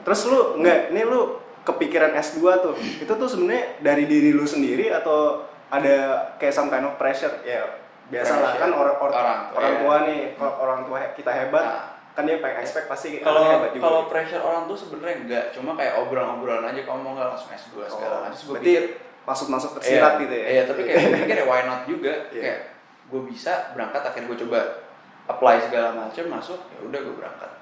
Terus 0.00 0.20
lu 0.32 0.38
nggak, 0.64 0.96
nih 0.96 1.04
lu 1.04 1.36
kepikiran 1.62 2.12
S2 2.12 2.38
tuh. 2.60 2.74
Itu 2.76 3.12
tuh 3.12 3.26
sebenarnya 3.26 3.78
dari 3.78 4.04
diri 4.04 4.30
lu 4.30 4.44
sendiri 4.44 4.90
atau 4.90 5.42
ada 5.68 5.96
kayak 6.36 6.52
some 6.52 6.68
kind 6.68 6.82
of 6.82 6.94
pressure? 6.94 7.32
Ya, 7.42 7.64
biasa 8.06 8.34
lah 8.36 8.52
kan 8.56 8.70
orang 8.70 8.96
orang, 8.96 9.14
Orang, 9.14 9.38
orang 9.52 9.70
iya. 9.70 9.80
tua 9.80 9.96
nih, 10.02 10.20
kalau 10.34 10.52
orang 10.58 10.80
tua 10.82 10.98
kita 11.12 11.28
hebat, 11.30 11.60
Nah. 11.62 11.84
kan 12.12 12.24
dia 12.24 12.36
pengen 12.36 12.58
expect 12.58 12.86
pasti 12.86 13.20
kalau 13.20 13.46
hebat 13.46 13.70
juga. 13.70 13.82
kalau 13.84 14.00
pressure 14.06 14.40
orang 14.40 14.66
tuh 14.66 14.74
sebenarnya 14.74 15.16
enggak 15.22 15.44
cuma 15.52 15.72
kayak 15.72 16.02
obrolan-obrolan 16.02 16.66
aja 16.66 16.82
kamu 16.82 16.98
mau 16.98 17.14
nggak 17.14 17.30
langsung 17.30 17.46
S2 17.48 17.78
segala 17.84 18.10
Oh, 18.10 18.20
macam 18.26 18.34
gua 18.34 18.52
berarti 18.58 18.72
masuk-masuk 19.22 19.70
tersirat 19.78 20.12
iya, 20.12 20.22
gitu 20.24 20.34
ya. 20.34 20.46
iya 20.48 20.62
tapi 20.66 20.80
kayak 20.82 20.98
gue 20.98 21.14
pikir 21.22 21.36
ya 21.36 21.46
why 21.46 21.62
not 21.62 21.80
juga 21.86 22.12
Iya. 22.34 22.42
kayak 22.42 22.60
gue 23.06 23.20
bisa 23.22 23.52
berangkat 23.70 24.02
akhirnya 24.02 24.26
gue 24.26 24.38
coba 24.42 24.60
apply 25.26 25.56
segala 25.62 25.88
macam 25.94 26.24
masuk 26.26 26.58
ya 26.58 26.78
udah 26.82 27.00
gue 27.06 27.14
berangkat 27.14 27.50
Oh. 27.52 27.57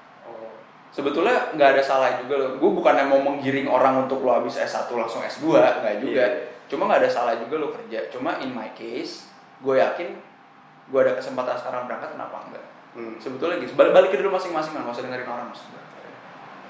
Sebetulnya 0.89 1.53
nggak 1.53 1.69
ada 1.73 1.81
salah 1.81 2.17
juga 2.17 2.35
loh 2.37 2.49
gue 2.55 2.71
bukannya 2.73 3.05
mau 3.05 3.19
menggiring 3.19 3.65
orang 3.65 4.03
untuk 4.03 4.21
lo 4.21 4.33
habis 4.33 4.55
S1 4.55 4.87
langsung 4.89 5.21
S2 5.21 5.45
nggak 5.53 5.95
juga 6.01 6.23
Iya. 6.23 6.27
cuma 6.67 6.87
nggak 6.87 6.99
ada 7.05 7.09
salah 7.09 7.33
juga 7.35 7.55
lo 7.57 7.67
kerja 7.71 8.07
cuma 8.09 8.39
in 8.39 8.51
my 8.51 8.71
case 8.71 9.27
gue 9.59 9.75
yakin 9.75 10.15
gue 10.87 10.99
ada 10.99 11.13
kesempatan 11.13 11.55
sekarang 11.55 11.85
berangkat 11.85 12.13
kenapa 12.13 12.37
enggak 12.45 12.65
Hmm. 12.97 13.13
sebetulnya 13.21 13.61
gitu 13.61 13.77
balik, 13.77 13.93
balik 13.93 14.09
ke 14.09 14.17
diri 14.17 14.25
masing-masing 14.25 14.73
kan 14.73 14.81
nggak 14.81 14.89
usah 14.91 15.05
dengerin 15.05 15.29
orang 15.29 15.47
gue 15.49 15.81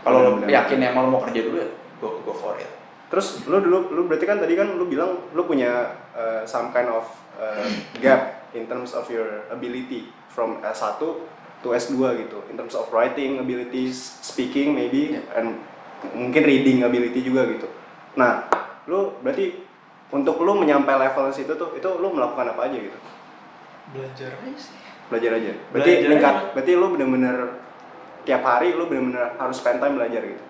kalau 0.03 0.17
lo 0.17 0.29
Bener-bener. 0.35 0.59
yakin 0.59 0.79
emang 0.83 1.03
lo 1.07 1.09
mau 1.09 1.23
kerja 1.23 1.41
dulu 1.41 1.55
ya 1.55 1.69
go 1.97 2.07
go 2.21 2.31
for 2.31 2.55
it 2.55 2.67
Terus 3.07 3.47
lu 3.47 3.63
dulu 3.63 3.87
lu 3.87 4.03
berarti 4.03 4.27
kan 4.27 4.35
tadi 4.35 4.51
kan 4.51 4.75
lu 4.75 4.83
bilang 4.83 5.31
lu 5.31 5.47
punya 5.47 5.71
uh, 6.11 6.43
some 6.43 6.75
kind 6.75 6.91
of 6.91 7.07
uh, 7.39 7.63
gap 7.97 8.43
in 8.51 8.67
terms 8.67 8.91
of 8.91 9.07
your 9.07 9.47
ability 9.47 10.11
from 10.27 10.59
S1 10.59 10.99
to 11.67 11.75
S2 11.75 11.99
gitu. 12.23 12.39
In 12.47 12.55
terms 12.55 12.71
of 12.73 12.87
writing 12.89 13.43
abilities, 13.43 13.99
speaking 14.23 14.71
maybe 14.71 15.19
Yeah. 15.19 15.35
and 15.35 15.59
mungkin 16.15 16.47
reading 16.47 16.87
ability 16.87 17.19
juga 17.19 17.43
gitu. 17.51 17.67
Nah, 18.15 18.47
lu 18.87 19.19
berarti 19.19 19.59
untuk 20.07 20.39
lu 20.39 20.55
menyampai 20.55 20.95
level 20.95 21.27
situ 21.35 21.51
tuh 21.59 21.75
itu 21.75 21.89
lu 21.99 22.15
melakukan 22.15 22.55
apa 22.55 22.71
aja 22.71 22.77
gitu? 22.79 22.95
belajar 23.87 24.35
aja 24.43 24.51
sih 24.59 24.75
Belajar 25.07 25.39
aja. 25.39 25.51
Berarti 25.71 25.91
Belajar 25.91 26.07
meningkat 26.11 26.35
aja. 26.35 26.47
berarti 26.51 26.71
lu 26.75 26.87
bener-bener 26.91 27.37
tiap 28.27 28.43
hari 28.43 28.75
lu 28.75 28.83
bener-bener 28.91 29.39
harus 29.39 29.55
spend 29.55 29.79
time 29.79 29.95
belajar 29.95 30.19
gitu. 30.23 30.43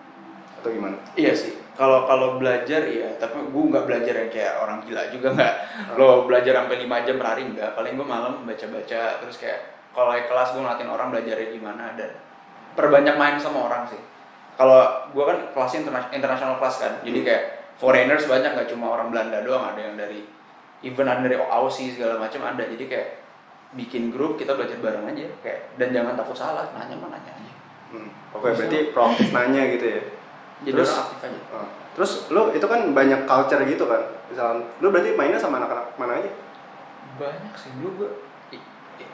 Atau 0.58 0.70
gimana? 0.74 0.98
iya 1.14 1.38
sih 1.38 1.54
kalau 1.78 2.10
kalau 2.10 2.42
belajar 2.42 2.90
iya 2.90 3.14
tapi 3.22 3.38
gue 3.54 3.64
nggak 3.70 3.86
belajar 3.86 4.14
yang 4.18 4.32
kayak 4.34 4.54
orang 4.58 4.82
gila 4.82 5.14
juga 5.14 5.28
nggak 5.38 5.54
lo 6.02 6.26
belajar 6.26 6.66
sampai 6.66 6.78
5 6.90 7.06
jam 7.06 7.16
per 7.22 7.28
hari 7.30 7.42
nggak 7.54 7.72
paling 7.78 7.94
gue 7.94 8.08
malam 8.10 8.34
baca-baca 8.42 9.02
terus 9.22 9.38
kayak 9.38 9.77
kalau 9.92 10.12
kelas 10.14 10.50
gue 10.52 10.62
ngeliatin 10.62 10.88
orang 10.88 11.08
belajarnya 11.10 11.48
gimana 11.52 11.86
dan 11.94 12.12
perbanyak 12.74 13.16
main 13.16 13.38
sama 13.38 13.66
orang 13.66 13.84
sih 13.86 14.00
kalau 14.56 14.82
gue 15.08 15.24
kan 15.24 15.38
kelasnya 15.52 15.80
interna- 15.84 16.12
international 16.12 16.56
kelas 16.58 16.76
kan 16.78 16.94
jadi 17.02 17.20
kayak 17.22 17.44
foreigners 17.78 18.26
banyak 18.26 18.52
nggak 18.52 18.70
cuma 18.70 18.90
orang 18.90 19.10
Belanda 19.10 19.42
doang 19.42 19.64
ada 19.64 19.80
yang 19.80 19.96
dari 19.96 20.26
even 20.82 21.06
ada 21.06 21.22
dari 21.22 21.38
Aussie 21.38 21.94
segala 21.94 22.18
macam 22.18 22.42
ada 22.44 22.66
jadi 22.66 22.86
kayak 22.86 23.08
bikin 23.74 24.10
grup 24.10 24.38
kita 24.38 24.56
belajar 24.56 24.80
bareng 24.80 25.06
aja 25.06 25.28
kayak 25.44 25.76
dan 25.76 25.92
jangan 25.92 26.16
takut 26.16 26.34
salah 26.34 26.66
nanya 26.72 26.96
mah 26.96 27.10
nanya 27.10 27.34
aja 27.34 27.54
Hmm. 27.88 28.12
Oke, 28.36 28.52
berarti 28.52 28.92
proaktif 28.92 29.32
nanya 29.32 29.64
gitu 29.72 29.88
ya. 29.88 30.02
jadi 30.60 30.76
Terus? 30.76 30.92
aktif 30.92 31.20
aja 31.24 31.40
Oh. 31.56 31.68
Terus 31.96 32.28
lu 32.28 32.52
itu 32.52 32.68
kan 32.68 32.92
banyak 32.92 33.24
culture 33.24 33.64
gitu 33.64 33.88
kan. 33.88 34.04
Misalnya 34.28 34.68
lu 34.78 34.92
berarti 34.92 35.16
mainnya 35.16 35.40
sama 35.40 35.64
anak-anak 35.64 35.96
mana 35.96 36.20
aja? 36.20 36.28
banyak 37.16 37.54
sih 37.56 37.72
dulu 37.74 38.04
gue 38.04 38.10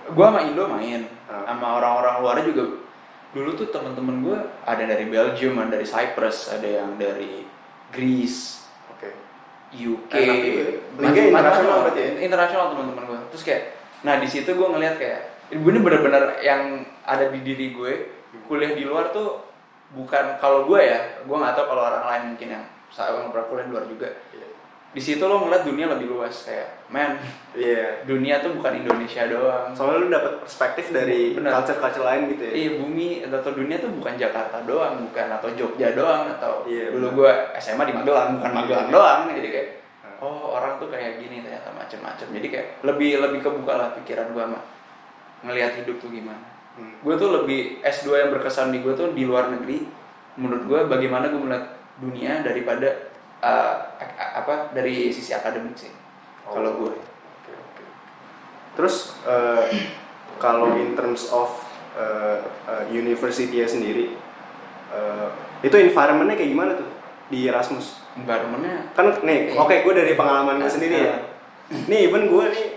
gue 0.06 0.26
sama 0.26 0.40
Indo 0.42 0.68
main 0.68 1.02
Ah. 1.24 1.48
sama 1.48 1.80
orang-orang 1.80 2.16
luar 2.20 2.36
juga 2.42 2.64
dulu 3.32 3.50
tuh 3.54 3.68
temen-temen 3.68 4.22
gue 4.22 4.38
ada 4.62 4.84
dari 4.84 5.06
Belgium 5.06 5.58
ada 5.58 5.74
dari 5.74 5.84
Cyprus 5.84 6.52
ada 6.52 6.68
yang 6.68 6.94
dari 6.96 7.42
Greece 7.90 8.68
Oke. 8.90 9.10
UK 9.72 10.14
Liga 10.94 11.22
internasional 11.24 11.78
berarti 11.82 12.02
ya? 12.02 12.12
internasional 12.22 12.66
teman-teman 12.70 13.04
gue 13.06 13.20
terus 13.30 13.44
kayak 13.44 13.64
nah 14.02 14.20
di 14.20 14.28
situ 14.28 14.46
gue 14.48 14.68
ngeliat 14.68 14.96
kayak 14.96 15.22
gue 15.50 15.72
ini 15.72 15.80
bener-bener 15.80 16.38
yang 16.40 16.84
ada 17.02 17.30
di 17.30 17.40
diri 17.40 17.72
gue 17.72 17.94
kuliah 18.46 18.74
di 18.74 18.84
luar 18.84 19.10
tuh 19.10 19.42
bukan 19.92 20.38
kalau 20.38 20.66
gue 20.66 20.80
ya 20.80 21.00
gue 21.22 21.34
nggak 21.34 21.54
tahu 21.54 21.66
kalau 21.68 21.84
orang 21.84 22.06
lain 22.06 22.24
mungkin 22.30 22.50
yang 22.52 22.64
saya 22.90 23.16
yang 23.16 23.30
pernah 23.30 23.48
kuliah 23.48 23.66
di 23.66 23.72
luar 23.72 23.86
juga 23.88 24.10
Iya. 24.30 24.43
Di 24.94 25.02
situ 25.02 25.20
lo 25.20 25.42
ngeliat 25.42 25.66
dunia 25.66 25.90
lebih 25.90 26.06
luas 26.08 26.46
kayak 26.46 26.86
man 26.88 27.18
Iya. 27.52 28.06
dunia 28.06 28.38
tuh 28.40 28.54
bukan 28.54 28.74
Indonesia 28.76 29.26
doang 29.26 29.74
Soalnya 29.74 29.98
lu 30.00 30.08
dapat 30.08 30.34
perspektif 30.40 30.90
dari 30.90 31.34
Benar. 31.34 31.50
culture-culture 31.60 32.02
lain 32.04 32.22
gitu 32.30 32.44
ya. 32.44 32.52
Iya 32.52 32.70
bumi 32.78 33.08
atau 33.24 33.52
dunia 33.52 33.78
tuh 33.78 33.90
bukan 33.92 34.14
Jakarta 34.16 34.62
doang, 34.64 35.02
bukan 35.04 35.28
atau 35.32 35.50
Jogja 35.52 35.92
doang 35.92 36.30
atau 36.32 36.62
Iya, 36.64 36.90
dulu 36.90 37.08
gue 37.20 37.32
SMA 37.58 37.84
di 37.84 37.94
Magelang 37.94 38.38
bukan 38.38 38.52
Magelang 38.54 38.88
Iya. 38.88 38.94
doang 38.94 39.20
jadi 39.30 39.50
kayak 39.52 39.70
Hmm. 40.04 40.16
oh 40.22 40.54
orang 40.54 40.78
tuh 40.78 40.88
kayak 40.88 41.18
gini 41.18 41.42
ternyata 41.42 41.70
macem-macem 41.70 42.28
jadi 42.32 42.48
kayak 42.48 42.68
lebih 42.84 43.18
lebih 43.20 43.40
kebuka 43.40 43.74
lah 43.74 43.90
pikiran 43.94 44.30
gue 44.30 44.44
sama 44.44 44.60
ngelihat 45.44 45.72
hidup 45.76 45.98
tuh 45.98 46.10
gimana. 46.10 46.46
Hmm. 46.74 46.96
Gue 47.00 47.14
tuh 47.16 47.30
lebih 47.34 47.82
S2 47.82 48.08
yang 48.16 48.30
berkesan 48.30 48.70
di 48.70 48.80
gue 48.80 48.94
tuh 48.94 49.10
di 49.10 49.24
luar 49.24 49.50
negeri 49.50 49.84
menurut 50.36 50.64
gue 50.64 50.80
bagaimana 50.88 51.28
gue 51.28 51.38
melihat 51.40 51.66
dunia 51.96 52.42
daripada 52.42 53.13
uh, 53.44 53.74
ak- 53.94 54.16
apa 54.40 54.54
dari 54.72 55.12
sisi 55.12 55.30
akademik 55.32 55.76
sih 55.76 55.92
Oh. 56.44 56.60
kalau 56.60 56.76
gue. 56.78 56.92
Oke, 56.92 57.52
oke. 57.52 57.84
Terus 58.76 59.16
eh, 59.24 59.64
kalau 60.36 60.76
in 60.76 60.92
terms 60.92 61.28
of 61.30 61.56
eh, 61.96 62.40
eh, 62.68 62.84
university-nya 62.90 63.64
sendiri 63.64 64.12
eh, 64.90 65.28
itu 65.62 65.72
environment-nya 65.72 66.36
kayak 66.36 66.52
gimana 66.52 66.72
tuh 66.76 66.90
di 67.28 67.48
Erasmus? 67.48 68.04
Environmentnya 68.14 68.92
kan 68.92 69.24
nih 69.24 69.56
oke 69.56 69.72
gue 69.72 69.94
dari 69.96 70.14
pengalaman 70.14 70.60
gue 70.60 70.68
sendiri 70.68 70.98
ya 71.00 71.16
nih 71.88 72.12
even 72.12 72.28
gue 72.28 72.46
nih 72.46 72.68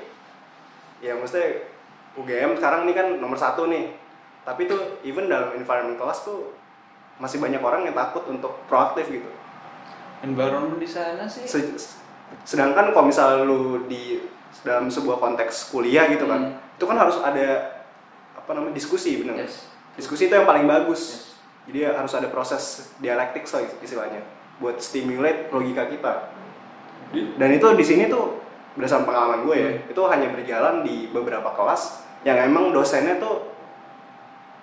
ya 1.02 1.12
maksudnya 1.12 1.66
UGM 2.14 2.56
sekarang 2.56 2.87
nih 2.87 2.94
kan 2.94 3.06
nomor 3.18 3.37
satu 3.37 3.66
nih 3.66 3.92
tapi 4.46 4.64
tuh 4.64 5.02
even 5.02 5.26
dalam 5.26 5.52
environment 5.52 5.99
kelas 5.99 6.23
tuh 6.23 6.54
masih 7.18 7.37
banyak 7.37 7.58
orang 7.58 7.82
yang 7.82 7.92
takut 7.92 8.25
untuk 8.30 8.62
proaktif 8.64 9.11
gitu 9.11 9.28
environment 10.23 10.76
di 10.76 10.87
sana 10.87 11.25
sih 11.25 11.44
Se- 11.44 11.76
sedangkan 12.42 12.90
kalau 12.90 13.06
misal 13.06 13.42
lu 13.42 13.85
di 13.85 14.23
dalam 14.62 14.88
sebuah 14.88 15.16
konteks 15.16 15.70
kuliah 15.70 16.06
gitu 16.06 16.25
kan 16.25 16.54
Hmm. 16.54 16.75
itu 16.75 16.85
kan 16.85 16.96
harus 16.96 17.16
ada 17.18 17.76
apa 18.35 18.50
namanya 18.52 18.73
diskusi 18.73 19.18
nggak? 19.18 19.37
Yes. 19.37 19.68
diskusi 19.94 20.26
itu 20.26 20.35
yang 20.35 20.44
paling 20.44 20.64
bagus 20.64 21.00
Yes. 21.02 21.23
jadi 21.66 21.78
harus 21.94 22.12
ada 22.12 22.28
proses 22.28 22.62
dialektik 22.96 23.44
lah 23.44 23.62
istilahnya 23.78 24.20
buat 24.56 24.78
stimulate 24.78 25.50
logika 25.50 25.87
kita 25.87 26.12
dan 27.12 27.49
itu 27.50 27.66
di 27.73 27.85
sini 27.85 28.04
tuh 28.06 28.40
berdasarkan 28.75 29.04
pengalaman 29.04 29.40
gue 29.44 29.56
ya 29.56 29.70
Hmm. 29.73 29.90
itu 29.90 30.02
hanya 30.06 30.28
berjalan 30.30 30.75
di 30.82 31.08
beberapa 31.08 31.49
kelas 31.52 32.02
yang 32.23 32.37
emang 32.40 32.73
dosennya 32.73 33.16
tuh 33.16 33.54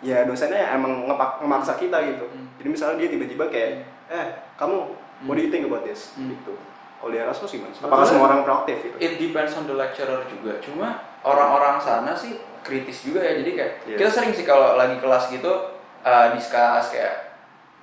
ya 0.04 0.28
dosennya 0.28 0.76
emang 0.76 1.08
ngepak, 1.08 1.40
ngemaksa 1.40 1.74
kita 1.78 1.98
gitu 2.04 2.26
Hmm. 2.28 2.48
jadi 2.60 2.68
misalnya 2.68 2.96
dia 3.00 3.10
tiba-tiba 3.10 3.46
kayak 3.48 3.70
eh 4.12 4.26
kamu 4.56 5.00
what 5.24 5.36
do 5.36 5.42
you 5.42 5.50
think 5.50 5.64
about 5.64 5.82
this 5.82 6.14
Hmm. 6.14 6.30
gitu 6.30 6.54
kalau 6.98 7.12
di 7.12 7.20
Erasmus 7.20 7.52
gimana? 7.52 7.76
Apakah 7.76 8.06
semua 8.06 8.26
orang 8.28 8.42
proaktif 8.42 8.80
gitu? 8.80 8.96
it 8.98 9.14
depends 9.18 9.52
on 9.54 9.64
the 9.64 9.74
lecturer 9.74 10.24
juga 10.26 10.56
cuma 10.60 10.88
orang-orang 11.22 11.76
sana 11.78 12.12
sih 12.14 12.36
kritis 12.62 13.04
juga 13.04 13.20
ya 13.20 13.36
jadi 13.38 13.52
kayak 13.54 13.72
Iya. 13.86 13.98
kita 13.98 14.10
sering 14.10 14.32
sih 14.32 14.44
kalau 14.44 14.76
lagi 14.76 14.96
kelas 14.98 15.28
gitu 15.30 15.52
uh, 16.00 16.28
discuss 16.32 16.90
kayak 16.90 17.36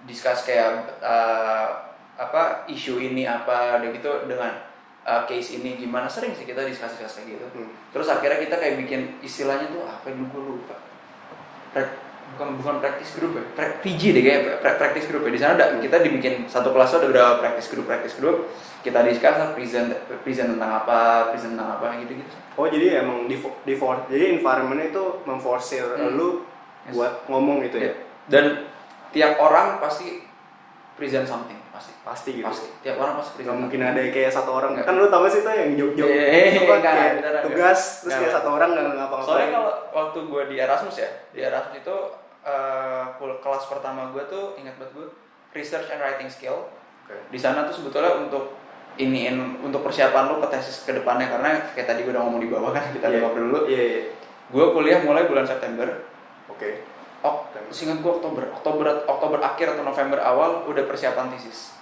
discuss 0.03 0.41
kayak 0.43 0.73
uh, 0.99 1.69
apa 2.17 2.65
isu 2.67 2.97
ini 2.99 3.25
apa 3.25 3.77
udah 3.77 3.91
gitu 3.91 4.25
dengan 4.25 4.57
uh, 5.03 5.25
case 5.25 5.53
ini 5.55 5.77
gimana 5.77 6.05
sering 6.05 6.33
sih 6.33 6.45
kita 6.45 6.65
discuss 6.65 6.97
discuss 6.97 7.21
kayak 7.21 7.37
gitu 7.37 7.47
Hmm. 7.53 7.69
terus 7.93 8.09
akhirnya 8.09 8.41
kita 8.41 8.57
kayak 8.57 8.77
bikin 8.79 9.01
istilahnya 9.21 9.69
tuh 9.69 9.85
apa 9.85 10.05
yang 10.07 10.25
gue 10.27 10.43
lupa 10.43 10.77
bukan 12.33 12.57
bukan 12.57 12.75
practice 12.79 13.13
group 13.15 13.33
ya 13.35 13.45
pra- 13.53 13.77
PG 13.79 14.03
deh 14.11 14.23
kayak 14.23 14.41
pra- 14.59 14.77
practice 14.77 15.07
group 15.07 15.23
ya 15.23 15.31
di 15.31 15.39
sana 15.39 15.53
ada 15.55 15.67
kita 15.77 16.01
dibikin 16.01 16.47
satu 16.47 16.71
kelas 16.71 16.95
ada 16.95 17.07
beberapa 17.07 17.37
practice 17.39 17.69
group 17.69 17.85
practice 17.85 18.17
group 18.17 18.49
kita 18.81 19.05
discuss 19.05 19.37
present 19.53 19.93
present 20.21 20.57
tentang 20.57 20.73
apa 20.79 21.29
present 21.29 21.53
tentang 21.53 21.77
apa 21.77 22.01
gitu 22.01 22.17
gitu 22.17 22.33
Oh 22.57 22.67
jadi 22.67 23.01
emang 23.01 23.25
di, 23.25 23.37
di 23.37 23.75
jadi 24.09 24.25
environment 24.35 24.81
itu 24.83 25.05
memforsir 25.23 25.85
Hmm. 25.87 26.17
lu 26.17 26.29
Yes. 26.81 26.97
buat 26.97 27.13
ngomong 27.29 27.61
gitu 27.63 27.77
ya? 27.77 27.93
dan 28.25 28.65
tiap 29.11 29.37
orang 29.37 29.77
pasti 29.79 30.25
present 30.97 31.29
something 31.29 31.60
pasti 31.81 31.93
Pasti 32.01 32.31
gitu. 32.37 32.45
pasti 32.45 32.67
tiap 32.81 32.97
orang 32.97 33.17
pasti 33.17 33.33
present 33.35 33.49
Gak 33.49 33.59
mungkin 33.59 33.81
ada 33.83 34.01
kayak 34.05 34.29
satu 34.31 34.51
orang 34.53 34.71
Nggak. 34.75 34.85
kan 34.85 34.95
lu 34.95 35.07
tau 35.07 35.21
gak 35.21 35.33
sih 35.33 35.41
tuh 35.41 35.51
yang 35.51 35.71
jog-jog 35.75 36.07
Eh, 36.07 36.21
apa, 36.53 36.61
nggak, 36.61 36.81
kayak 36.85 37.13
beneran 37.15 37.33
nggak. 37.33 37.45
tugas 37.47 37.81
terus 37.81 38.05
Nggak. 38.07 38.21
kayak 38.21 38.35
satu 38.37 38.49
orang 38.51 38.69
nggak 38.71 38.85
ngapa-ngapain 38.91 39.27
soalnya 39.27 39.49
kalau 39.51 39.73
waktu 39.91 40.19
gue 40.23 40.43
di 40.47 40.57
Erasmus 40.59 40.97
ya 40.99 41.11
di 41.31 41.41
Erasmus 41.41 41.77
itu 41.79 41.97
kul- 43.17 43.41
kelas 43.41 43.65
pertama 43.67 44.11
gue 44.11 44.23
tuh 44.27 44.45
ingat 44.57 44.77
banget 44.77 44.93
gue 44.93 45.07
research 45.53 45.89
and 45.89 45.99
writing 45.99 46.29
skill 46.29 46.69
Oke. 47.03 47.17
di 47.27 47.37
sana 47.37 47.65
tuh 47.65 47.75
sebetulnya 47.75 48.17
untuk 48.19 48.57
iniin 48.97 49.37
untuk 49.61 49.81
persiapan 49.81 50.29
lo 50.29 50.39
ke 50.39 50.49
tesis 50.51 50.83
ke 50.83 50.93
depannya 50.93 51.27
karena 51.27 51.49
kayak 51.71 51.87
tadi 51.87 52.01
gue 52.03 52.11
udah 52.11 52.21
ngomong 52.21 52.39
di 52.39 52.49
bawah 52.49 52.71
kan 52.71 52.85
kita 52.91 53.07
Iya. 53.07 53.11
udah 53.11 53.21
ngobrol 53.25 53.45
dulu 53.47 53.61
Iya, 53.67 53.83
iya. 53.83 54.03
gue 54.47 54.65
kuliah 54.71 54.99
mulai 55.01 55.25
bulan 55.25 55.45
September 55.45 55.89
Oke. 56.51 56.83
Oh 57.21 57.37
singkat 57.71 57.99
gue 57.99 58.13
Oktober 58.13 58.45
Oktober 58.51 58.87
Oktober 59.05 59.39
akhir 59.39 59.73
atau 59.73 59.83
November 59.83 60.19
awal 60.19 60.65
udah 60.65 60.85
persiapan 60.85 61.29
tesis 61.31 61.77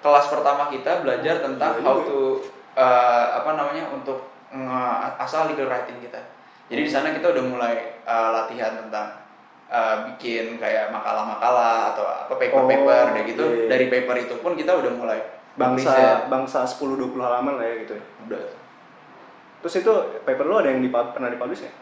kelas 0.00 0.26
pertama 0.26 0.66
kita 0.66 1.00
belajar 1.00 1.40
tentang 1.40 1.76
gila 1.76 1.84
how 1.84 1.96
to 2.00 2.40
eh, 2.72 3.26
apa 3.34 3.50
namanya 3.52 3.86
untuk 3.88 4.18
nge- 4.48 4.98
asal 5.18 5.46
legal 5.46 5.66
writing 5.66 6.00
kita 6.00 6.18
jadi 6.66 6.80
di 6.80 6.90
sana 6.90 7.10
kita 7.10 7.28
udah 7.28 7.44
mulai 7.44 7.74
eh, 8.00 8.28
latihan 8.30 8.74
tentang 8.76 9.14
eh, 9.66 9.96
bikin 10.08 10.56
kayak 10.56 10.90
makalah-makalah 10.90 11.94
atau 11.94 12.04
apa 12.04 12.32
paper-paper 12.32 13.04
Oh, 13.12 13.24
gitu 13.24 13.44
iya. 13.44 13.66
dari 13.68 13.86
paper 13.86 14.16
itu 14.20 14.34
pun 14.36 14.54
kita 14.54 14.72
udah 14.72 14.90
mulai 14.90 15.20
Bangsa 15.52 15.92
present. 15.92 16.20
bangsa 16.26 16.60
10 16.64 16.78
20 17.10 17.20
halaman 17.20 17.54
lah 17.54 17.64
ya 17.64 17.74
gitu 17.80 17.92
ya. 17.92 18.04
udah 18.24 18.42
Terus 19.60 19.74
itu 19.76 19.92
paper 20.24 20.42
lu 20.42 20.56
ada 20.56 20.68
yang 20.68 20.80
dipub- 20.80 21.12
pernah 21.12 21.28
dipublish 21.28 21.60
ya? 21.60 21.72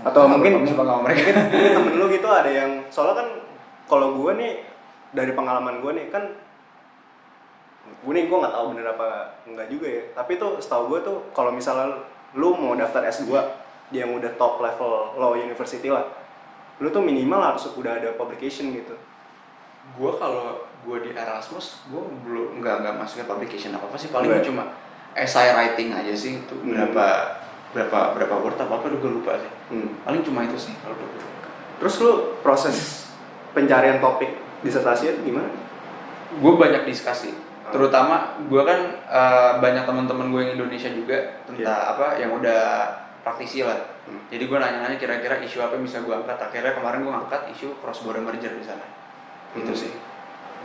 Atau 0.00 0.24
mungkin 0.24 0.64
suka 0.64 0.82
sama 0.88 1.04
mereka. 1.04 1.20
mungkin, 1.52 1.72
temen 1.76 1.94
lu 2.00 2.08
gitu 2.08 2.28
ada 2.32 2.48
yang 2.48 2.88
soalnya 2.88 3.20
kan 3.20 3.28
kalau 3.84 4.16
gue 4.16 4.32
nih 4.40 4.52
dari 5.12 5.36
pengalaman 5.36 5.84
gue 5.84 5.92
nih 6.00 6.06
kan 6.08 6.24
gue 8.02 8.12
nih 8.16 8.24
gue 8.24 8.38
nggak 8.40 8.54
tahu 8.56 8.64
bener 8.72 8.96
apa 8.96 9.36
enggak 9.44 9.68
juga 9.68 9.86
ya. 9.92 10.02
Tapi 10.16 10.40
tuh 10.40 10.56
setahu 10.56 10.96
gue 10.96 10.98
tuh 11.04 11.16
kalau 11.36 11.52
misalnya 11.52 12.00
lu 12.32 12.56
mau 12.56 12.72
daftar 12.72 13.04
S2 13.04 13.28
dia 13.92 14.08
yang 14.08 14.16
udah 14.16 14.32
top 14.40 14.64
level 14.64 15.20
law 15.20 15.36
university 15.36 15.92
lah 15.92 16.08
lu 16.80 16.88
tuh 16.88 17.04
minimal 17.04 17.38
harus 17.38 17.68
udah 17.76 18.00
ada 18.00 18.16
publication 18.16 18.72
gitu. 18.72 18.96
Gue 19.94 20.10
kalau 20.16 20.64
gue 20.82 20.96
di 21.04 21.10
Erasmus 21.12 21.84
gue 21.92 22.02
belum 22.26 22.58
nggak 22.64 22.76
nggak 22.82 22.94
masukin 22.96 23.28
publication 23.28 23.76
apa 23.76 23.86
apa 23.86 23.96
sih. 24.00 24.08
Paling 24.08 24.40
cuma 24.40 24.72
essay 25.12 25.52
writing 25.52 25.92
aja 25.92 26.14
sih 26.16 26.40
itu 26.40 26.54
Hmm. 26.64 26.88
Berapa 27.72 28.12
berapa 28.12 28.14
berapa 28.14 28.34
word 28.38 28.56
apa 28.56 28.74
apa 28.74 28.86
gue 28.88 29.10
lupa 29.12 29.32
sih 29.36 29.50
Hmm. 29.68 29.88
paling 30.04 30.20
cuma 30.20 30.44
itu 30.44 30.56
sih 30.60 30.74
kalau 30.78 30.92
dulu 30.94 31.20
Terus 31.80 31.94
lu 31.98 32.12
proses 32.40 33.08
pencarian 33.50 33.98
topik 33.98 34.30
disertasi 34.60 35.10
itu 35.10 35.20
gimana? 35.26 35.50
gue 36.32 36.52
banyak 36.54 36.84
diskusi 36.84 37.32
terutama 37.68 38.36
gue 38.42 38.62
kan 38.62 38.80
eh, 39.02 39.52
banyak 39.58 39.84
teman-teman 39.84 40.28
gue 40.28 40.40
yang 40.42 40.52
Indonesia 40.54 40.88
juga 40.88 41.16
tentang 41.44 41.80
apa 41.92 42.16
yang 42.16 42.32
udah 42.32 42.60
praktisi 43.20 43.60
lah 43.62 43.76
Hmm. 44.02 44.18
jadi 44.28 44.44
gue 44.44 44.58
nanya-nanya 44.58 44.98
kira-kira 44.98 45.38
isu 45.38 45.62
apa 45.62 45.78
yang 45.78 45.86
bisa 45.86 46.02
gue 46.02 46.10
angkat 46.10 46.34
akhirnya 46.34 46.74
kemarin 46.74 47.06
gue 47.06 47.14
angkat 47.14 47.46
isu 47.50 47.78
cross 47.78 48.02
border 48.02 48.18
merger 48.18 48.50
di 48.50 48.64
sana 48.64 48.82
itu 49.54 49.62
Hmm. 49.64 49.78
sih 49.78 49.92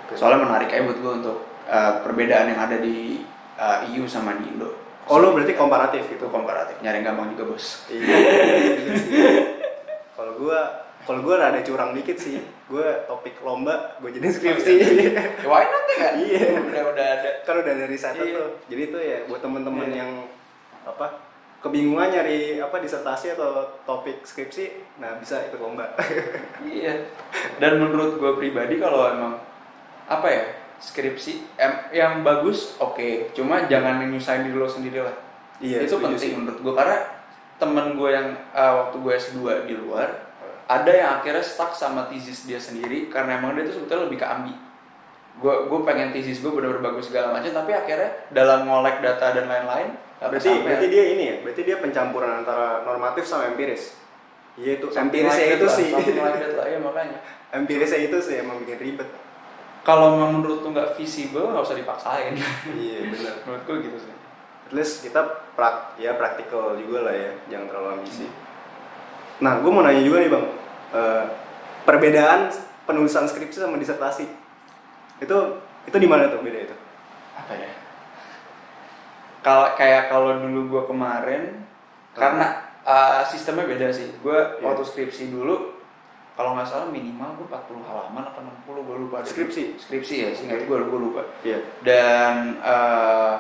Oke. 0.04 0.18
soalnya 0.18 0.42
menarik 0.42 0.68
aja 0.68 0.82
buat 0.82 0.98
gue 0.98 1.14
untuk 1.22 1.38
eh, 1.66 1.94
perbedaan 2.02 2.50
yang 2.50 2.60
ada 2.60 2.78
di 2.78 3.22
eh, 3.56 3.78
EU 3.92 4.04
sama 4.04 4.34
di 4.36 4.50
Indo 4.50 4.87
Oh 5.08 5.18
lu 5.18 5.32
berarti 5.32 5.56
komparatif 5.56 6.04
itu 6.06 6.16
gitu? 6.16 6.28
komparatif 6.28 6.76
nyari 6.84 7.00
gampang 7.00 7.32
juga 7.32 7.48
bos 7.48 7.88
Iya. 7.88 8.04
iya. 8.04 9.32
Kalau 10.14 10.34
gua 10.36 10.60
kalau 11.08 11.24
gua 11.24 11.40
rada 11.40 11.64
curang 11.64 11.96
dikit 11.96 12.20
sih. 12.20 12.44
Gua 12.68 13.08
topik 13.08 13.40
lomba, 13.40 13.96
gua 14.04 14.12
jadi 14.12 14.28
skripsi. 14.28 14.74
ya, 15.08 15.24
why 15.48 15.64
not 15.64 15.88
kan 15.96 16.14
Iya. 16.20 16.60
udah 16.60 16.84
udah 16.92 17.08
ada 17.20 17.30
kan 17.48 17.56
udah 17.64 17.74
dari 17.78 17.96
sana 17.96 18.20
Iya. 18.20 18.36
tuh. 18.36 18.50
Jadi 18.68 18.82
itu 18.84 18.98
ya 19.00 19.18
buat 19.32 19.40
temen-temen 19.40 19.88
Iya. 19.88 19.98
yang 20.04 20.12
apa 20.84 21.08
kebingungan 21.58 22.12
nyari 22.12 22.60
apa 22.60 22.78
disertasi 22.78 23.34
atau 23.34 23.80
topik 23.84 24.22
skripsi, 24.24 25.00
nah 25.00 25.16
bisa 25.16 25.40
ikut 25.48 25.58
lomba. 25.58 25.96
Iya. 26.68 27.08
Dan 27.64 27.80
menurut 27.80 28.20
gue 28.20 28.32
pribadi 28.36 28.76
kalau 28.76 29.08
emang 29.08 29.40
apa 30.08 30.28
ya 30.28 30.44
skripsi 30.78 31.58
em, 31.58 31.74
yang 31.94 32.22
bagus 32.22 32.78
oke, 32.78 33.34
cuma 33.34 33.66
jangan 33.66 34.02
nyusahin 34.06 34.46
diri 34.48 34.58
lo 34.58 34.70
sendiri 34.70 35.02
lah. 35.02 35.16
Iya, 35.58 35.90
itu 35.90 35.98
penting 35.98 36.22
sih. 36.22 36.38
menurut 36.38 36.62
gue 36.62 36.74
karena 36.78 36.98
temen 37.58 37.98
gue 37.98 38.10
yang 38.14 38.38
uh, 38.54 38.86
waktu 38.86 38.96
gue 39.02 39.14
S2 39.18 39.38
di 39.66 39.74
luar 39.74 40.10
ada 40.68 40.92
yang 40.92 41.10
akhirnya 41.18 41.42
stuck 41.42 41.74
sama 41.74 42.06
thesis 42.12 42.46
dia 42.46 42.62
sendiri 42.62 43.08
karena 43.10 43.42
emang 43.42 43.56
dia 43.58 43.66
tuh 43.66 43.82
sebetulnya 43.82 44.06
lebih 44.12 44.20
ke 44.22 44.28
ambi. 44.28 44.54
Gue 45.42 45.66
gue 45.66 45.80
pengen 45.88 46.12
thesis 46.12 46.44
gue 46.44 46.52
benar-benar 46.52 46.94
bagus 46.94 47.10
segala 47.10 47.34
macam 47.34 47.50
tapi 47.50 47.72
akhirnya 47.74 48.30
dalam 48.30 48.68
ngolek 48.68 49.00
data 49.02 49.34
dan 49.34 49.48
lain-lain 49.48 49.96
Berarti 50.18 50.50
sampai. 50.50 50.66
berarti 50.66 50.88
dia 50.90 51.04
ini 51.14 51.24
ya, 51.30 51.36
berarti 51.46 51.62
dia 51.62 51.78
pencampuran 51.78 52.32
antara 52.42 52.82
normatif 52.82 53.24
sama 53.30 53.54
empiris. 53.54 53.94
Iya 54.58 54.82
itu 54.82 54.90
empirisnya 54.90 55.46
like 55.46 55.58
itu 55.62 55.68
sih. 55.70 55.88
something 55.94 56.18
like 56.18 56.42
that 56.42 56.54
lah, 56.58 56.66
ya 56.66 56.80
makanya. 56.82 57.18
empirisnya 57.62 58.00
itu 58.10 58.18
sih 58.18 58.36
emang 58.42 58.58
bikin 58.66 58.78
ribet. 58.82 59.10
Kalau 59.88 60.20
memang 60.20 60.36
menurut 60.36 60.60
lu 60.60 60.76
nggak 60.76 60.94
visible 60.94 61.48
nggak 61.48 61.64
usah 61.64 61.80
dipaksain. 61.80 62.36
iya 62.76 63.08
benar. 63.08 63.34
menurut 63.48 63.64
gue 63.64 63.78
gitu 63.88 63.98
sih. 63.98 64.12
At 64.68 64.76
least 64.76 65.00
kita 65.00 65.24
prak, 65.56 65.96
ya 65.96 66.12
praktikal 66.14 66.76
juga 66.76 67.08
lah 67.08 67.16
ya, 67.16 67.32
jangan 67.48 67.72
terlalu 67.72 67.88
ambisi. 67.96 68.28
Nah, 69.40 69.64
gue 69.64 69.72
mau 69.72 69.80
nanya 69.80 70.04
juga 70.04 70.20
nih 70.20 70.28
bang, 70.28 70.46
Eh, 70.88 71.24
perbedaan 71.84 72.52
penulisan 72.84 73.24
skripsi 73.24 73.60
sama 73.60 73.76
disertasi 73.76 74.24
itu 75.18 75.38
itu 75.84 75.98
di 75.98 76.08
mana 76.08 76.28
tuh 76.28 76.40
beda 76.40 76.60
itu? 76.62 76.76
apa 77.34 77.54
ya 77.54 77.72
kalau 79.40 79.72
kayak 79.76 80.08
kalau 80.08 80.36
dulu 80.38 80.62
gue 80.68 80.84
kemarin 80.88 81.44
karena 82.12 82.48
uh, 82.82 83.22
sistemnya 83.24 83.64
beda 83.66 83.88
sih 83.90 84.10
gue 84.16 84.36
Iya. 84.58 84.64
waktu 84.64 84.84
skripsi 84.84 85.30
dulu 85.30 85.77
kalau 86.38 86.54
nggak 86.54 86.66
salah 86.66 86.88
minimal 86.88 87.34
gue 87.36 87.48
40 87.50 87.58
halaman 87.84 88.24
atau 88.24 88.42
60 88.46 88.78
gue 88.80 88.96
lupa 89.00 89.18
deh. 89.20 89.28
Skripsi? 89.28 89.64
skripsi 89.76 90.16
ya 90.16 90.30
singkat 90.32 90.60
Oke. 90.60 90.66
gue 90.68 90.78
gue 90.86 91.00
lupa 91.02 91.22
Iya. 91.42 91.60
dan 91.82 92.34
uh, 92.62 93.34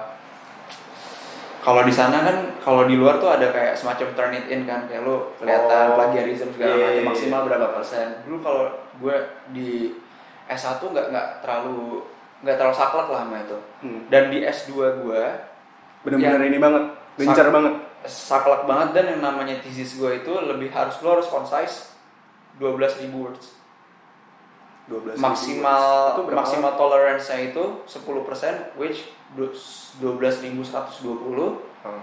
kalau 1.59 1.83
di 1.83 1.91
sana 1.91 2.23
kan 2.23 2.37
kalau 2.57 2.83
di 2.83 2.95
luar 2.95 3.17
tuh 3.17 3.29
ada 3.29 3.51
kayak 3.51 3.75
semacam 3.75 4.07
turn 4.13 4.33
it 4.33 4.45
in 4.47 4.63
kan 4.63 4.87
kayak 4.87 5.03
lo 5.03 5.35
kelihatan 5.37 5.85
Oh. 5.87 5.95
plagiarism 5.95 6.49
segala 6.49 6.71
Iya, 6.71 6.79
macam 6.79 6.95
iya, 6.95 7.03
maksimal 7.05 7.41
berapa 7.43 7.67
persen 7.71 8.07
dulu 8.23 8.37
kalau 8.39 8.63
gue 8.97 9.15
di 9.51 9.69
S1 10.47 10.79
nggak 10.81 11.05
nggak 11.11 11.27
terlalu 11.41 12.01
nggak 12.39 12.55
terlalu 12.55 12.75
saklek 12.75 13.07
lah 13.07 13.21
sama 13.21 13.37
itu 13.39 13.57
Hmm. 13.77 14.01
dan 14.07 14.23
di 14.27 14.39
S2 14.41 14.71
gue 14.97 15.23
Bener-bener 15.99 16.39
Yang- 16.39 16.47
ini 16.47 16.57
banget, 16.57 16.83
gencar 17.19 17.49
banget. 17.49 17.73
saklek 18.05 18.63
banget 18.63 18.89
dan 18.95 19.05
yang 19.09 19.21
namanya 19.21 19.59
thesis 19.59 19.91
gue 19.93 20.07
itu 20.15 20.31
lebih 20.31 20.71
harus 20.71 20.95
lo 20.97 21.19
harus 21.19 21.27
concise 21.27 21.96
12.000 22.57 23.13
words 23.13 23.57
12 24.87 25.19
maksimal 25.19 26.15
itu 26.15 26.21
berapa 26.23 26.39
maksimal 26.39 26.71
tolerance-nya 26.73 27.51
itu 27.51 27.63
10% 27.83 28.79
which 28.79 29.11
du- 29.33 29.51
12.120 29.99 30.63
lama? 31.83 32.01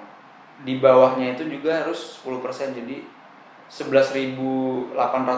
di 0.62 0.78
bawahnya 0.78 1.34
itu 1.34 1.48
juga 1.48 1.82
harus 1.82 2.20
10% 2.20 2.76
jadi 2.76 3.02
11.800 3.66 4.92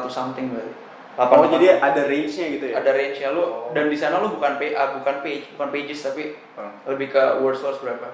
something 0.09 0.51
berarti 0.51 0.75
Oh, 1.17 1.49
jadi 1.49 1.81
ada 1.81 2.05
range-nya 2.05 2.47
gitu 2.53 2.65
ya? 2.69 2.77
ada 2.77 2.93
range-nya 2.93 3.33
lu 3.33 3.41
Oh. 3.41 3.73
dan 3.73 3.89
di 3.89 3.97
sana 3.97 4.21
lu 4.21 4.29
bukan 4.29 4.61
PA 4.61 5.01
bukan 5.01 5.25
page 5.25 5.49
bukan 5.57 5.73
pages 5.73 6.05
tapi 6.05 6.37
Oh. 6.53 6.69
lebih 6.87 7.09
ke 7.09 7.23
words 7.41 7.65
words 7.65 7.81
berapa 7.81 8.13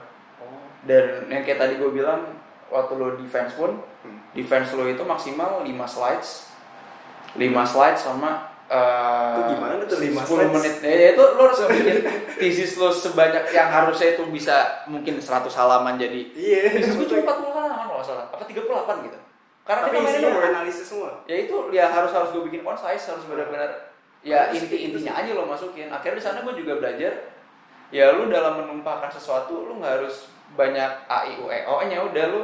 dan 0.85 1.27
yang 1.27 1.43
kayak 1.43 1.59
tadi 1.59 1.83
gue 1.83 1.91
bilang 1.91 2.31
waktu 2.69 2.93
lo 2.95 3.19
defense 3.19 3.57
pun 3.57 3.83
Hmm. 4.03 4.23
defense 4.31 4.71
lo 4.73 4.87
itu 4.87 5.03
maksimal 5.03 5.62
5 5.62 5.83
slides 5.85 6.52
5 7.33 7.40
slides 7.64 8.03
sama 8.03 8.51
eh, 8.68 9.33
Itu 9.37 9.42
gimana 9.57 9.73
tuh 9.85 9.99
5 10.01 10.12
10 10.12 10.29
slides? 10.29 10.53
menit. 10.53 10.75
Ya 10.81 11.07
itu 11.12 11.25
lo 11.25 11.42
harus 11.45 11.61
bikin 11.68 11.99
thesis 12.37 12.73
lo 12.77 12.88
sebanyak 12.88 13.45
yang 13.53 13.68
harusnya 13.68 14.16
itu 14.16 14.23
bisa 14.29 14.57
mungkin 14.88 15.16
100 15.16 15.49
halaman 15.49 15.97
jadi. 15.97 16.21
Iya. 16.33 16.61
thesis 16.77 16.95
gue 16.97 17.07
cuma 17.09 17.33
40 17.37 17.53
halaman 17.53 17.87
kalau 17.88 18.05
salah. 18.05 18.27
Apa 18.33 18.45
38 18.45 19.07
gitu. 19.09 19.18
Karena 19.62 19.81
Tapi 19.87 19.95
kita 19.95 20.03
mainnya 20.03 20.51
analisis 20.59 20.87
semua. 20.90 21.23
ya 21.25 21.37
itu 21.38 21.55
ya 21.71 21.87
harus 21.87 22.11
harus 22.11 22.35
gue 22.35 22.42
bikin 22.51 22.66
concise 22.66 23.07
harus 23.07 23.23
benar-benar 23.31 23.71
ya 24.23 24.51
inti 24.51 24.66
gitu 24.66 24.77
intinya 24.99 25.12
aja 25.21 25.31
lo 25.33 25.47
masukin. 25.47 25.87
Akhirnya 25.87 26.18
di 26.18 26.25
sana 26.25 26.42
gue 26.42 26.55
juga 26.59 26.83
belajar 26.83 27.12
ya 27.92 28.11
lu 28.16 28.27
dalam 28.27 28.59
menumpahkan 28.64 29.12
sesuatu 29.12 29.68
lu 29.68 29.79
nggak 29.79 30.01
harus 30.03 30.33
banyak 30.53 30.90
a 31.07 31.18
i 31.31 31.38
u 31.38 31.47
e 31.49 31.62
o 31.62 31.79
nya 31.87 32.03
udah 32.03 32.25
lu. 32.35 32.42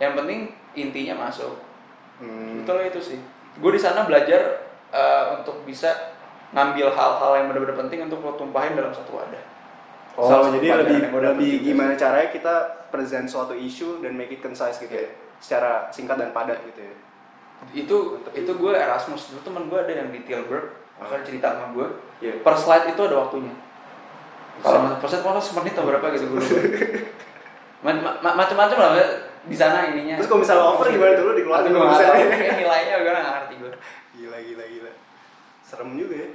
Yang 0.00 0.12
penting 0.18 0.40
intinya 0.74 1.28
masuk. 1.28 1.54
Hmm. 2.18 2.66
itu 2.66 2.72
itu 2.90 3.00
sih 3.14 3.20
gue 3.56 3.70
di 3.72 3.80
sana 3.80 4.04
belajar 4.04 4.60
uh, 4.90 5.40
untuk 5.40 5.64
bisa 5.64 6.14
ngambil 6.52 6.92
hal-hal 6.92 7.32
yang 7.36 7.46
benar-benar 7.48 7.76
penting 7.78 8.04
untuk 8.04 8.20
lo 8.20 8.32
tumpahin 8.34 8.72
dalam 8.72 8.92
satu 8.92 9.16
wadah. 9.16 9.42
Oh, 10.18 10.26
Salah 10.26 10.50
jadi 10.50 10.74
lebih 10.82 10.98
lebih 11.14 11.52
gimana 11.62 11.94
caranya 11.94 12.28
kita 12.28 12.54
present 12.90 13.24
suatu 13.24 13.54
isu 13.54 14.00
dan 14.00 14.12
make 14.12 14.30
it 14.30 14.40
concise 14.40 14.76
gitu 14.76 14.90
ya, 14.90 15.08
secara 15.38 15.86
singkat 15.88 16.18
dan 16.18 16.32
padat 16.32 16.58
gitu 16.64 16.82
ya. 16.82 16.94
itu 17.74 17.96
itu 18.32 18.50
gue 18.50 18.72
Erasmus. 18.72 19.30
Dulu 19.30 19.40
temen 19.42 19.66
gue 19.66 19.78
ada 19.78 19.92
yang 19.92 20.08
di 20.08 20.22
Tilburg 20.22 20.74
akan 20.98 21.20
cerita 21.22 21.54
sama 21.54 21.70
gue 21.72 21.86
Iya. 22.18 22.42
per 22.42 22.54
slide 22.54 22.90
itu 22.90 23.00
ada 23.02 23.16
waktunya. 23.18 23.54
Kalau 24.58 24.98
per 24.98 25.06
slide 25.06 25.22
kalau 25.22 25.38
semenit 25.38 25.74
atau 25.74 25.86
berapa 25.86 26.06
gitu 26.14 26.26
gue 26.34 26.42
ma- 27.86 28.18
ma- 28.18 28.34
macam-macam 28.34 28.74
lah 28.74 28.90
di 29.48 29.56
sana 29.56 29.88
ininya 29.88 30.14
Terus 30.16 30.28
kalau 30.28 30.40
misalnya 30.40 30.64
over 30.64 30.86
gimana 30.86 31.12
tuh? 31.12 31.24
Lu 31.24 31.32
dikeluarin 31.32 31.70
dulu 31.70 31.86
misalnya. 31.88 32.24
Nilainya 32.54 32.94
gue 32.98 33.10
nggak 33.10 33.24
ngerti 33.26 33.54
gue 33.56 33.72
Gila 34.14 34.38
gila 34.38 34.64
gila. 34.66 34.92
Serem 35.60 35.88
juga 35.94 36.14
ya. 36.14 36.28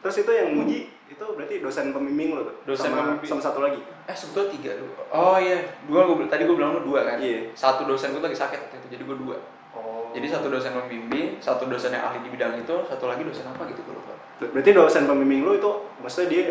Terus 0.00 0.16
itu 0.20 0.30
yang 0.30 0.48
muji 0.50 0.78
itu 1.04 1.24
berarti 1.24 1.54
dosen 1.60 1.92
pembimbing 1.92 2.32
lo 2.32 2.42
tuh. 2.42 2.56
Dosen 2.64 2.88
sama, 2.88 2.96
pembimbing. 3.14 3.28
sama 3.30 3.42
satu 3.42 3.60
lagi. 3.60 3.80
eh 4.04 4.12
sebetulnya 4.12 4.48
tiga 4.50 4.70
dulu 4.76 4.92
oh 5.08 5.36
iya 5.36 5.56
dua 5.84 6.00
gue 6.04 6.28
tadi 6.28 6.44
gue 6.44 6.52
bilang 6.52 6.76
lu 6.76 6.84
dua 6.84 7.00
kan 7.04 7.16
Iya. 7.16 7.48
satu 7.52 7.84
dosen 7.84 8.12
gue 8.12 8.20
lagi 8.20 8.36
sakit 8.36 8.58
waktu 8.58 8.76
itu 8.78 8.88
jadi 8.90 9.04
gue 9.04 9.16
dua 9.18 9.36
Oh. 9.74 10.06
jadi 10.12 10.30
satu 10.30 10.46
dosen 10.46 10.70
pembimbing 10.70 11.34
satu 11.40 11.66
dosen 11.66 11.90
yang 11.90 12.04
ahli 12.04 12.20
di 12.20 12.30
bidang 12.30 12.54
itu 12.54 12.74
satu 12.86 13.10
lagi 13.10 13.26
dosen 13.26 13.42
apa 13.42 13.66
gitu 13.66 13.80
gue 13.80 13.90
lupa 13.90 14.14
berarti 14.38 14.70
dosen 14.70 15.02
pembimbing 15.04 15.42
lu 15.42 15.56
itu 15.56 15.70
maksudnya 15.98 16.28
dia 16.30 16.42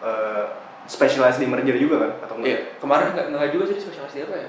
eh, 0.00 0.44
specialized 0.86 1.36
di 1.36 1.44
merger 1.44 1.76
juga 1.76 1.96
kan 2.00 2.10
atau 2.24 2.34
enggak? 2.38 2.48
Iya, 2.48 2.58
kemarin 2.78 3.06
nggak 3.12 3.26
nggak 3.30 3.50
juga 3.52 3.64
sih 3.68 3.76
spesialis 3.76 4.14
di 4.14 4.22
apa 4.24 4.34
ya? 4.34 4.48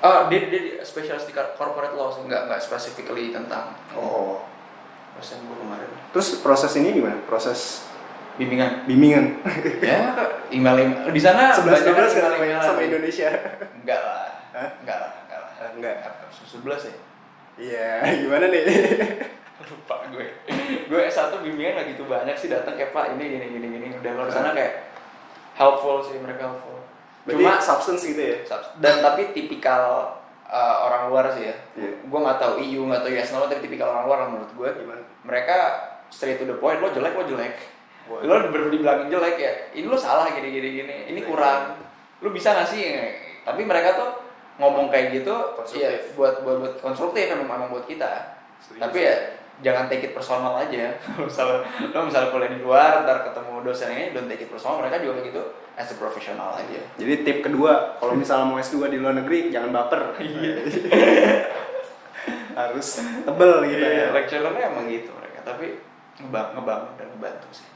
Oh, 0.00 0.32
dia 0.32 0.48
dia, 0.48 0.60
dia 0.60 0.74
spesialis 0.80 1.28
di 1.28 1.34
corporate 1.36 1.92
law, 1.92 2.08
sih, 2.08 2.24
nggak 2.24 2.48
nggak 2.48 2.60
specifically 2.60 3.28
tentang 3.30 3.76
Oh. 3.92 4.40
dosen 5.12 5.44
gue 5.44 5.52
kemarin. 5.54 5.88
Terus 6.10 6.40
proses 6.40 6.72
ini 6.74 6.96
gimana? 6.96 7.20
Proses 7.28 7.84
Bimbingan. 8.40 8.88
bimbingan. 8.88 9.44
ya, 9.84 10.16
email 10.48 10.76
email 10.80 11.12
di 11.12 11.20
sana 11.20 11.52
11 11.52 11.60
banyak 11.60 11.84
12 11.92 12.16
kan 12.16 12.32
sama, 12.64 12.80
Indonesia. 12.80 13.28
Enggak 13.76 14.00
lah, 14.00 14.24
Hah? 14.56 14.68
enggak 14.80 14.96
lah, 14.96 15.10
enggak 15.20 15.38
lah. 15.38 15.50
Eh, 15.60 15.70
enggak. 15.76 15.96
Sebelas 16.48 16.80
ya? 16.88 16.94
Iya, 17.60 17.90
gimana 18.24 18.48
nih? 18.48 18.64
Lupa 19.68 20.08
gue. 20.08 20.24
gue 20.88 21.00
S1 21.04 21.36
bimbingan 21.44 21.76
nggak 21.76 21.86
gitu 21.92 22.08
banyak 22.08 22.32
sih 22.32 22.48
datang 22.48 22.80
kayak 22.80 22.96
Pak 22.96 23.20
ini 23.20 23.36
gini 23.36 23.46
gini 23.52 23.66
gini. 23.68 23.86
Udah 24.00 24.12
kalau 24.16 24.26
di 24.26 24.32
sana 24.32 24.50
kayak 24.56 24.88
helpful 25.52 26.00
sih 26.00 26.16
mereka 26.16 26.48
helpful. 26.48 26.79
Berarti 27.28 27.44
Cuma 27.44 27.60
substance 27.60 28.02
gitu 28.08 28.22
ya? 28.22 28.36
dan 28.80 29.04
tapi 29.04 29.36
tipikal 29.36 30.16
uh, 30.48 30.76
orang 30.88 31.12
luar 31.12 31.24
sih 31.36 31.52
ya. 31.52 31.56
Iya. 31.76 31.92
gue 32.00 32.18
nggak 32.20 32.38
tahu 32.40 32.52
EU 32.64 32.82
nggak 32.88 33.02
tahu 33.04 33.10
US 33.12 33.30
nama 33.32 33.44
tapi 33.46 33.62
tipikal 33.64 33.88
orang 33.92 34.04
luar 34.08 34.18
menurut 34.28 34.52
gue 34.56 34.68
Gimana? 34.82 35.02
mereka 35.22 35.56
straight 36.08 36.40
to 36.40 36.48
the 36.48 36.56
point 36.56 36.80
lo 36.80 36.88
jelek 36.90 37.12
lo 37.14 37.24
jelek. 37.28 37.54
Lo 38.10 38.34
bener 38.50 38.68
dibilangin 38.74 39.06
jelek 39.06 39.36
ya 39.38 39.52
ini 39.76 39.86
lo 39.86 39.94
salah 39.94 40.26
gini 40.32 40.48
gini 40.50 40.68
gini 40.82 40.96
ini 41.12 41.20
kurang. 41.22 41.78
Lo 42.20 42.28
bisa 42.32 42.52
gak 42.52 42.68
sih? 42.68 42.84
Tapi 43.46 43.64
mereka 43.64 43.96
tuh 43.96 44.10
ngomong 44.60 44.92
kayak 44.92 45.16
gitu 45.16 45.32
ya 45.76 45.88
buat 46.12 46.44
buat 46.44 46.56
buat 46.60 46.74
konstruktif 46.84 47.32
emang 47.32 47.48
emang 47.48 47.70
buat 47.72 47.88
kita. 47.88 48.40
Setuju. 48.60 48.76
tapi 48.76 48.98
ya 49.08 49.39
jangan 49.60 49.88
take 49.92 50.08
it 50.08 50.12
personal 50.16 50.56
aja 50.56 50.96
misalnya 51.28 51.64
lo 51.92 51.98
misalnya 52.08 52.28
kuliah 52.32 52.50
di 52.52 52.60
luar 52.64 53.04
ntar 53.04 53.28
ketemu 53.28 53.52
dosen 53.64 53.88
ini 53.92 54.04
don't 54.16 54.28
take 54.28 54.44
it 54.44 54.50
personal 54.50 54.80
mereka 54.80 55.00
juga 55.00 55.20
kayak 55.20 55.26
gitu 55.32 55.42
as 55.80 55.88
a 55.88 55.96
professional 55.96 56.52
aja 56.60 56.80
Jadi 57.00 57.24
tip 57.24 57.38
kedua, 57.40 57.96
kalau 57.96 58.12
misalnya 58.12 58.44
mau 58.44 58.60
S2 58.60 58.92
di 58.92 59.00
luar 59.00 59.16
negeri 59.16 59.48
jangan 59.48 59.72
baper. 59.72 60.12
Iya. 60.20 60.60
Harus 62.60 63.00
tebel 63.00 63.52
gitu 63.72 63.80
ya. 63.80 63.88
Iya, 63.88 64.06
lecturernya 64.12 64.64
emang 64.68 64.84
gitu 64.92 65.08
mereka, 65.16 65.40
tapi 65.40 65.80
ngebang 66.20 66.52
ngebangun 66.52 66.92
dan 67.00 67.08
ngebantu 67.16 67.48
sih. 67.56 67.66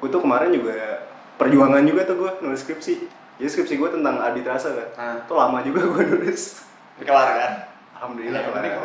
Gue 0.00 0.08
tuh 0.08 0.24
kemarin 0.24 0.48
juga 0.48 1.04
perjuangan 1.36 1.84
juga 1.84 2.08
tuh 2.08 2.16
gue 2.16 2.30
nulis 2.40 2.64
skripsi. 2.64 2.94
Jadi 3.36 3.48
skripsi 3.52 3.74
gue 3.76 3.90
tentang 4.00 4.16
arbitrase 4.16 4.72
kan. 4.72 4.88
Nah. 4.96 5.16
Itu 5.28 5.36
lama 5.36 5.60
juga 5.60 5.84
gue 5.84 6.02
nulis. 6.16 6.64
Kelar 7.04 7.28
kan? 7.36 7.52
Alhamdulillah 7.96 8.40
Yang 8.40 8.52
kelar. 8.52 8.64
kelar. 8.68 8.84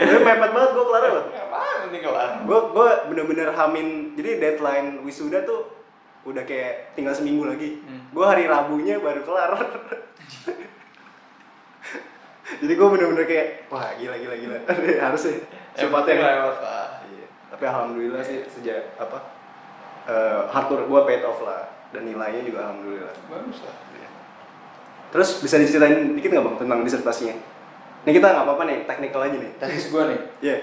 Iya. 0.00 0.16
Mepet 0.18 0.50
banget 0.50 0.70
gue 0.72 0.84
kelar 0.84 1.02
loh. 1.06 1.24
Apa 1.28 1.58
penting 1.84 2.02
kelar? 2.02 2.28
Gue 2.42 2.58
gue 2.72 2.88
bener-bener 3.12 3.48
hamin. 3.52 3.86
Jadi 4.16 4.30
deadline 4.40 4.88
wisuda 5.04 5.44
tuh 5.44 5.60
udah 6.24 6.42
kayak 6.42 6.96
tinggal 6.96 7.12
seminggu 7.12 7.44
lagi. 7.44 7.84
Hmm. 7.84 8.08
Gue 8.10 8.24
hari 8.24 8.48
Rabunya 8.48 8.96
baru 8.98 9.20
kelar. 9.22 9.50
Jadi 12.46 12.72
gue 12.72 12.88
bener-bener 12.88 13.26
kayak 13.26 13.46
wah 13.68 13.90
gila 13.94 14.16
gila 14.16 14.34
gila. 14.38 14.58
Harus 15.04 15.22
sih. 15.22 15.36
Yang 15.76 15.90
penting 15.92 16.16
Cepatnya. 16.16 16.38
lewat 16.40 16.56
lah. 16.62 16.86
Iya. 17.04 17.26
Tapi 17.52 17.64
alhamdulillah 17.64 18.22
sih 18.22 18.38
sejak 18.48 18.96
apa 18.96 19.18
eh 20.06 20.40
hard 20.48 20.70
work 20.70 20.86
gue 20.86 21.00
paid 21.04 21.22
off 21.26 21.42
lah 21.42 21.66
dan 21.90 22.06
nilainya 22.06 22.40
juga 22.40 22.64
alhamdulillah. 22.64 23.12
Bagus 23.28 23.58
lah. 23.60 23.74
Iya. 23.92 24.08
Terus 25.10 25.28
bisa 25.42 25.58
diceritain 25.58 26.14
dikit 26.14 26.30
nggak 26.30 26.44
bang 26.46 26.56
tentang 26.56 26.80
disertasinya? 26.80 27.36
Ini 28.06 28.14
kita 28.14 28.26
nggak 28.30 28.44
apa-apa 28.46 28.62
nih, 28.64 28.78
technical 28.86 29.20
aja 29.20 29.34
nih. 29.34 29.50
Tesis 29.58 29.90
gue 29.90 30.02
nih, 30.06 30.20
Iya. 30.40 30.56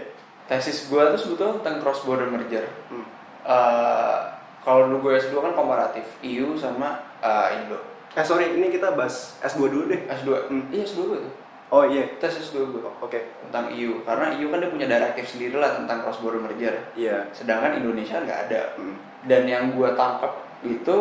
tesis 0.44 0.88
gue 0.88 1.02
tuh 1.12 1.20
sebetulnya 1.20 1.60
tentang 1.60 1.76
cross 1.80 2.04
border 2.04 2.28
merger. 2.28 2.64
Hmm. 2.88 3.04
Eh, 3.44 4.18
kalau 4.64 4.88
dulu 4.88 5.12
gue 5.12 5.20
S2 5.20 5.36
kan 5.36 5.52
komparatif 5.52 6.08
EU 6.24 6.56
sama 6.56 7.04
eh, 7.20 7.60
Indo. 7.60 7.80
Eh 8.14 8.24
sorry, 8.24 8.48
ini 8.50 8.68
kita 8.70 8.96
bahas 8.96 9.36
S2 9.44 9.60
dulu 9.68 9.84
deh. 9.88 10.08
S2, 10.08 10.30
Hmm. 10.48 10.72
iya 10.72 10.84
S2 10.84 11.00
gue 11.06 11.20
tuh. 11.20 11.34
Oh 11.68 11.84
iya. 11.84 12.06
Tesis 12.16 12.48
S2 12.48 12.64
gue 12.70 12.80
Oke. 13.02 13.20
tentang 13.44 13.68
EU 13.70 14.00
karena 14.02 14.32
EU 14.34 14.48
kan 14.48 14.62
dia 14.62 14.70
punya 14.70 14.88
direktif 14.88 15.26
sendiri 15.28 15.58
lah 15.58 15.76
tentang 15.76 16.00
cross 16.00 16.24
border 16.24 16.40
merger. 16.40 16.80
Iya. 16.94 17.28
Sedangkan 17.32 17.76
Indonesia 17.76 18.18
nggak 18.18 18.40
ada. 18.48 18.62
Hmm. 18.80 18.96
dan 19.24 19.48
yang 19.48 19.72
gue 19.72 19.88
tangkap 19.96 20.36
itu 20.62 20.96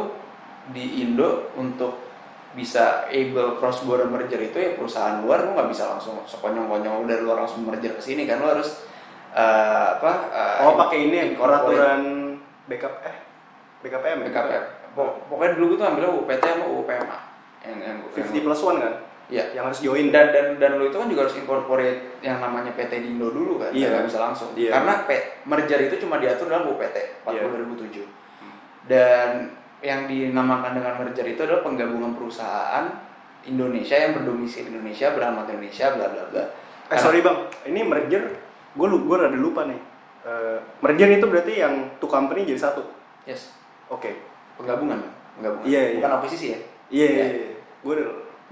di 0.71 1.03
Indo 1.03 1.51
untuk 1.59 1.99
bisa 2.53 2.85
able 3.09 3.57
cross 3.57 3.81
border 3.81 4.07
merger 4.07 4.37
itu 4.38 4.55
ya 4.55 4.73
perusahaan 4.73 5.21
luar 5.21 5.43
lo 5.43 5.53
nggak 5.53 5.69
bisa 5.69 5.88
langsung 5.88 6.21
sekonyong-konyong 6.25 7.05
dari 7.05 7.21
luar 7.21 7.41
langsung 7.41 7.62
merger 7.62 7.93
ke 7.93 8.03
sini 8.03 8.25
kan 8.25 8.38
lo 8.38 8.51
harus 8.51 8.85
eh, 9.31 9.41
apa 9.95 10.12
eh, 10.29 10.57
Oh 10.62 10.77
pakai 10.77 10.99
ini 11.03 11.17
incorporate 11.29 11.65
peraturan 11.65 12.01
backup 12.65 12.95
eh 13.03 13.17
BKPM 13.81 14.19
ya? 14.19 14.27
BKPM. 14.29 14.65
Pok- 14.93 15.17
pokoknya 15.27 15.51
dulu 15.55 15.65
gue 15.67 15.77
tuh 15.77 15.87
ambilnya 15.87 16.11
UPT 16.12 16.43
sama 16.45 16.67
UPMA 16.69 17.19
yang 17.62 17.79
yang, 17.81 17.97
50 18.07 18.45
plus 18.45 18.62
one 18.62 18.79
kan? 18.79 18.95
Iya. 19.27 19.45
Yang 19.51 19.65
harus 19.65 19.81
join. 19.81 20.07
dan 20.09 20.27
dan 20.29 20.47
dan 20.57 20.71
lo 20.77 20.85
itu 20.85 20.95
kan 20.95 21.09
juga 21.09 21.25
harus 21.25 21.35
incorporate 21.35 22.21
yang 22.21 22.37
namanya 22.38 22.71
PT 22.71 22.93
di 23.01 23.09
Indo 23.11 23.33
dulu 23.33 23.57
kan 23.59 23.73
Iya. 23.73 23.88
nggak 23.91 24.05
bisa 24.07 24.19
langsung 24.21 24.53
Iya. 24.53 24.71
karena 24.71 24.95
P- 25.03 25.27
merger 25.43 25.81
itu 25.81 25.95
cuma 25.99 26.21
diatur 26.21 26.47
dalam 26.47 26.69
UPT 26.69 26.97
40 27.25 27.33
Iya. 27.33 27.43
2007 27.49 28.05
dan 28.85 29.31
yang 29.83 30.07
dinamakan 30.07 30.79
dengan 30.79 30.95
merger 30.97 31.27
itu 31.27 31.42
adalah 31.42 31.61
penggabungan 31.61 32.14
perusahaan 32.14 32.87
Indonesia 33.42 33.99
yang 33.99 34.14
berdomisili 34.14 34.71
di 34.71 34.79
Indonesia 34.79 35.11
beralamat 35.11 35.45
di 35.45 35.53
Indonesia 35.59 35.87
bla 35.92 36.07
bla 36.09 36.25
bla 36.31 36.45
Eh 36.87 36.99
sorry 37.01 37.25
bang, 37.25 37.38
ini 37.66 37.81
merger, 37.83 38.21
gue 38.77 38.87
lu 38.87 39.09
gue 39.09 39.16
rada 39.16 39.33
lupa 39.33 39.64
nih. 39.64 39.81
Eh, 40.23 40.59
merger 40.79 41.09
itu 41.11 41.25
berarti 41.25 41.53
yang 41.57 41.75
two 41.97 42.07
company 42.07 42.45
jadi 42.45 42.61
satu. 42.61 42.85
yes 43.25 43.57
Oke. 43.88 44.12
penggabungan 44.55 45.01
Bang. 45.01 45.12
penggabungan 45.35 45.64
Iya, 45.66 45.81
iya. 45.83 45.97
bukan 45.99 46.12
akuisisi 46.14 46.47
ya 46.53 46.59
Iya, 46.92 47.07
iya, 47.09 47.25
Iya. 47.25 47.25
iya. 47.49 47.59
Gue 47.81 47.95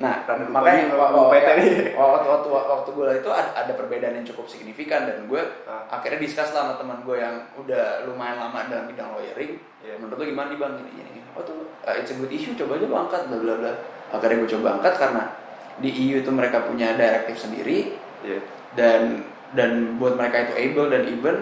Nah, 0.00 0.24
lupa 0.24 0.48
makanya 0.56 0.80
juga 0.86 0.96
wa- 0.96 1.10
mau 1.10 1.22
wa- 1.22 1.30
PT 1.30 1.44
ya, 1.44 1.54
nih. 1.54 1.70
waktu 1.92 2.26
waktu 2.26 2.48
waktu 2.48 2.88
gue 2.90 3.08
itu 3.16 3.30
ada, 3.30 3.50
ada 3.54 3.72
perbedaan 3.72 4.14
yang 4.14 4.26
cukup 4.26 4.46
signifikan 4.46 5.04
dan 5.04 5.24
gue 5.24 5.42
Ah. 5.64 5.84
akhirnya 5.90 6.16
discuss 6.18 6.50
lah 6.50 6.64
sama 6.64 6.74
teman 6.74 7.00
gue 7.00 7.16
yang 7.16 7.36
udah 7.54 7.84
lumayan 8.04 8.36
lama 8.38 8.64
dalam 8.66 8.84
bidang 8.86 9.12
lawyering. 9.12 9.60
Iya. 9.80 9.94
Menurut 9.96 10.16
lo 10.16 10.24
gimana 10.26 10.48
nih 10.48 10.58
bang? 10.58 10.72
Gini. 10.80 10.90
gini. 11.12 11.20
Oh 11.30 11.42
tuh, 11.42 11.56
uh, 11.80 11.94
it's 11.94 12.08
a 12.08 12.16
good 12.16 12.28
issue. 12.28 12.52
Coba 12.54 12.74
aja 12.74 12.84
lo 12.84 12.96
angkat 12.98 13.22
bla 13.26 13.38
bla 13.38 13.54
bla. 13.56 13.72
Akhirnya 14.10 14.36
gue 14.38 14.50
coba 14.50 14.68
angkat 14.74 14.94
karena 14.96 15.24
di 15.76 15.90
EU 15.90 16.16
itu 16.18 16.30
mereka 16.30 16.60
punya 16.62 16.92
direktif 16.92 17.36
sendiri 17.38 17.96
Iya. 18.20 18.40
dan 18.74 19.00
dan 19.50 19.70
buat 19.96 20.14
mereka 20.14 20.44
itu 20.44 20.54
able 20.54 20.88
dan 20.88 21.02
even 21.04 21.36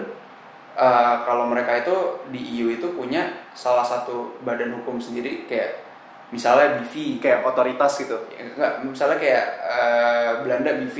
uh, 0.73 1.15
kalau 1.21 1.45
mereka 1.45 1.77
itu 1.77 1.95
di 2.27 2.39
EU 2.55 2.71
itu 2.71 2.87
punya 2.89 3.25
salah 3.51 3.83
satu 3.83 4.39
badan 4.41 4.71
hukum 4.73 4.95
sendiri 4.95 5.43
kayak 5.45 5.88
misalnya 6.29 6.77
BV 6.77 7.17
Kayak 7.17 7.41
otoritas 7.43 7.93
gitu. 7.97 8.17
Ya, 8.33 8.45
enggak 8.45 8.71
misalnya 8.83 9.17
kayak 9.17 9.45
eh, 9.61 10.29
Belanda 10.41 10.71
BV 10.77 10.97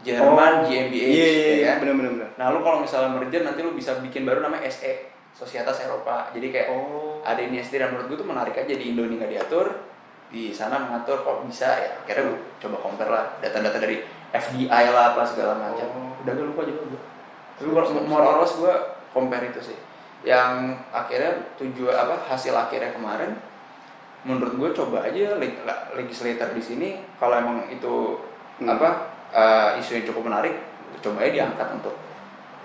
Jerman 0.00 0.64
GmbH 0.64 0.92
Iya, 0.92 1.06
iya, 1.08 1.26
ya 1.26 1.54
iya. 1.56 1.66
kan? 1.66 1.76
Bener, 1.82 1.94
bener, 1.96 2.10
bener. 2.14 2.28
nah 2.36 2.52
lu 2.52 2.60
kalau 2.60 2.78
misalnya 2.78 3.10
merger 3.10 3.42
nanti 3.42 3.60
lu 3.60 3.72
bisa 3.72 3.96
bikin 3.98 4.22
baru 4.22 4.38
namanya 4.40 4.68
SE 4.68 4.92
Societas 5.32 5.82
Eropa 5.82 6.30
jadi 6.30 6.46
kayak 6.48 6.68
Oh. 6.70 7.18
ada 7.20 7.40
ini 7.40 7.58
SD 7.58 7.76
dan 7.76 7.90
menurut 7.90 8.08
gue 8.08 8.18
tuh 8.20 8.28
menarik 8.28 8.54
aja 8.54 8.70
di 8.70 8.92
Indo 8.92 9.02
ini 9.02 9.16
nggak 9.16 9.32
diatur 9.32 9.66
di 10.26 10.50
sana 10.50 10.78
mengatur 10.78 11.22
kok 11.22 11.42
bisa 11.44 11.66
ya 11.66 11.90
akhirnya 11.96 12.28
gue 12.28 12.38
coba 12.58 12.76
compare 12.78 13.10
lah 13.10 13.24
data-data 13.38 13.78
dari 13.78 13.98
FDI 14.30 14.84
lah 14.90 15.12
apa 15.12 15.22
segala 15.24 15.54
macam 15.56 15.86
Oh. 15.90 16.12
udah 16.22 16.32
gak 16.32 16.46
lupa 16.46 16.62
juga 16.64 16.80
gue 16.86 17.00
tapi 17.56 17.66
gue 17.66 17.82
more 18.04 18.22
or 18.22 18.36
less 18.44 18.52
gue 18.54 18.74
compare 19.10 19.44
itu 19.48 19.60
sih 19.72 19.78
yang 20.22 20.76
akhirnya 20.90 21.50
tujuan 21.56 21.94
apa 21.94 22.26
hasil 22.26 22.52
akhirnya 22.52 22.92
kemarin 22.92 23.32
menurut 24.26 24.52
gue 24.52 24.70
coba 24.74 24.98
aja 25.00 25.38
leg- 25.38 25.62
legislator 25.94 26.50
di 26.50 26.60
sini 26.60 26.88
kalau 27.16 27.38
emang 27.38 27.70
itu 27.70 28.18
Hmm. 28.56 28.68
apa 28.68 28.88
eh, 29.30 29.78
isu 29.78 29.94
yang 29.94 30.06
cukup 30.06 30.26
menarik 30.26 30.56
coba 30.98 31.20
aja 31.20 31.30
diangkat 31.32 31.68
untuk 31.72 31.94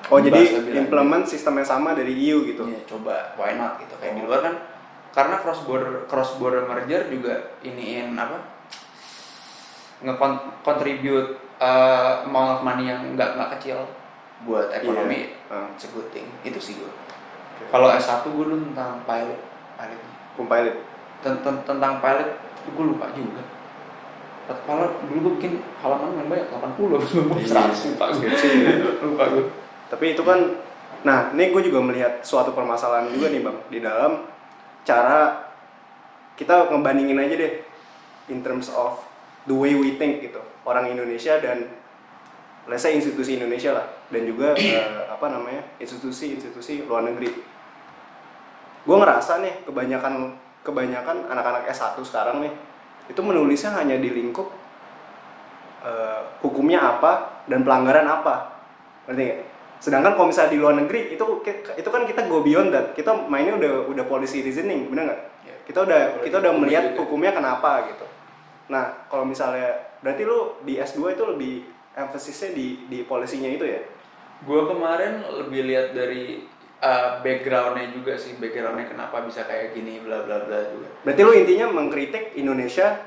Oh 0.09 0.17
jadi 0.17 0.41
implement 0.73 1.23
sistem 1.23 1.61
yang 1.61 1.69
sama 1.69 1.93
dari 1.93 2.09
EU 2.11 2.41
gitu. 2.43 2.65
Iya, 2.65 2.81
coba 2.89 3.37
why 3.37 3.53
not 3.53 3.77
gitu 3.77 3.93
kayak 3.95 4.17
di 4.17 4.25
luar 4.25 4.41
kan 4.41 4.55
karena 5.11 5.37
cross 5.37 5.61
border 5.61 6.07
cross 6.07 6.35
border 6.35 6.65
merger 6.65 7.05
juga 7.05 7.53
iniin 7.61 8.15
apa 8.15 8.39
nge-contribute 10.01 11.29
uh, 11.59 12.25
amount 12.25 12.49
of 12.51 12.59
money 12.63 12.89
yang 12.89 13.13
nggak 13.13 13.37
nggak 13.37 13.49
kecil 13.59 13.85
buat 14.41 14.73
ekonomi 14.73 15.37
Ah. 15.47 15.67
it's 15.69 15.83
a 15.83 15.91
good 15.91 16.07
thing 16.09 16.25
itu 16.41 16.57
sih 16.57 16.73
gue 16.73 16.89
kalau 17.69 17.91
S1 17.91 18.23
gue 18.23 18.41
dulu 18.41 18.57
tentang 18.71 19.03
pilot 19.05 19.37
pilot 19.75 20.01
Compiled. 20.31 20.75
Ten- 21.21 21.39
ten- 21.39 21.63
tentang 21.63 21.97
pilot 21.97 22.29
gue 22.67 22.85
lupa 22.85 23.09
juga. 23.13 23.41
Pilot 24.51 24.91
dulu 25.05 25.17
gue 25.21 25.31
bikin 25.37 25.53
halaman 25.79 26.17
yang 26.17 26.27
banyak 26.27 26.47
80 26.49 26.97
habis 26.97 27.09
gue 27.09 27.23
Iya. 27.23 27.71
100 27.71 27.87
lupa 27.87 28.05
gue 28.09 28.15
Skripsi. 28.19 28.49
lupa 28.99 29.23
gue 29.29 29.43
Tapi 29.87 30.05
itu 30.11 30.23
kan, 30.23 30.39
nah 31.01 31.29
ini 31.29 31.51
gue 31.51 31.61
juga 31.61 31.79
melihat 31.79 32.19
suatu 32.21 32.51
permasalahan 32.51 33.11
juga 33.11 33.27
nih 33.27 33.41
bang. 33.41 33.57
Di 33.67 33.79
dalam 33.79 34.11
cara 34.81 35.51
kita 36.33 36.67
ngebandingin 36.67 37.15
aja 37.17 37.35
deh 37.37 37.53
in 38.27 38.41
terms 38.41 38.67
of 38.69 39.03
the 39.43 39.53
way 39.53 39.71
we 39.71 39.95
think 39.95 40.19
gitu. 40.19 40.39
Orang 40.63 40.87
Indonesia 40.87 41.37
dan 41.37 41.67
let's 42.65 42.81
say 42.81 42.91
institusi 42.91 43.35
Indonesia 43.35 43.71
lah. 43.73 43.87
Dan 44.07 44.25
juga 44.25 44.55
eh, 44.59 45.07
apa 45.07 45.27
namanya 45.27 45.63
institusi-institusi 45.77 46.83
luar 46.83 47.03
negeri. 47.03 47.29
Gue 48.81 48.95
ngerasa 48.95 49.39
nih 49.39 49.63
kebanyakan 49.63 50.33
kebanyakan 50.61 51.25
anak-anak 51.29 51.65
S1 51.69 51.97
sekarang 52.05 52.45
nih 52.45 52.53
itu 53.09 53.21
menulisnya 53.21 53.73
hanya 53.75 53.97
di 53.97 54.09
lingkup 54.13 54.47
eh, 55.83 56.21
hukumnya 56.45 56.79
apa 56.79 57.43
dan 57.49 57.65
pelanggaran 57.65 58.05
apa 58.05 58.61
ngerti 59.09 59.21
nggak? 59.21 59.39
Sedangkan 59.81 60.13
kalau 60.13 60.29
misalnya 60.29 60.53
di 60.53 60.59
luar 60.61 60.77
negeri 60.77 61.17
itu 61.17 61.25
itu 61.73 61.89
kan 61.89 62.01
kita 62.05 62.29
go 62.29 62.45
beyond 62.45 62.69
that. 62.69 62.93
Kita 62.93 63.25
mainnya 63.25 63.57
udah 63.57 63.89
udah 63.89 64.05
policy 64.05 64.45
reasoning, 64.45 64.93
bener 64.93 65.09
nggak? 65.09 65.21
Ya. 65.41 65.55
Kita 65.65 65.79
udah 65.89 65.99
Policy 66.13 66.23
kita 66.29 66.35
udah 66.37 66.53
melihat 66.53 66.85
juga. 66.93 66.99
hukumnya 67.01 67.31
kenapa 67.33 67.89
gitu. 67.89 68.05
Nah 68.69 69.09
kalau 69.09 69.25
misalnya 69.25 69.97
berarti 70.05 70.21
lu 70.21 70.61
di 70.61 70.77
S2 70.77 71.17
itu 71.17 71.23
lebih 71.25 71.53
emphasisnya 71.97 72.53
di 72.53 72.85
di 72.85 73.01
polisinya 73.01 73.49
itu 73.49 73.65
ya? 73.65 73.81
Gue 74.45 74.69
kemarin 74.69 75.25
lebih 75.25 75.65
lihat 75.65 75.97
dari 75.97 76.45
uh, 76.81 77.21
backgroundnya 77.21 77.93
juga 77.93 78.17
sih, 78.17 78.35
backgroundnya 78.41 78.89
kenapa 78.89 79.23
bisa 79.23 79.45
kayak 79.45 79.77
gini, 79.77 80.01
bla 80.01 80.25
bla 80.25 80.43
bla 80.43 80.59
juga. 80.67 80.89
Berarti 81.05 81.21
lu 81.21 81.31
intinya 81.37 81.65
mengkritik 81.71 82.35
Indonesia 82.35 82.97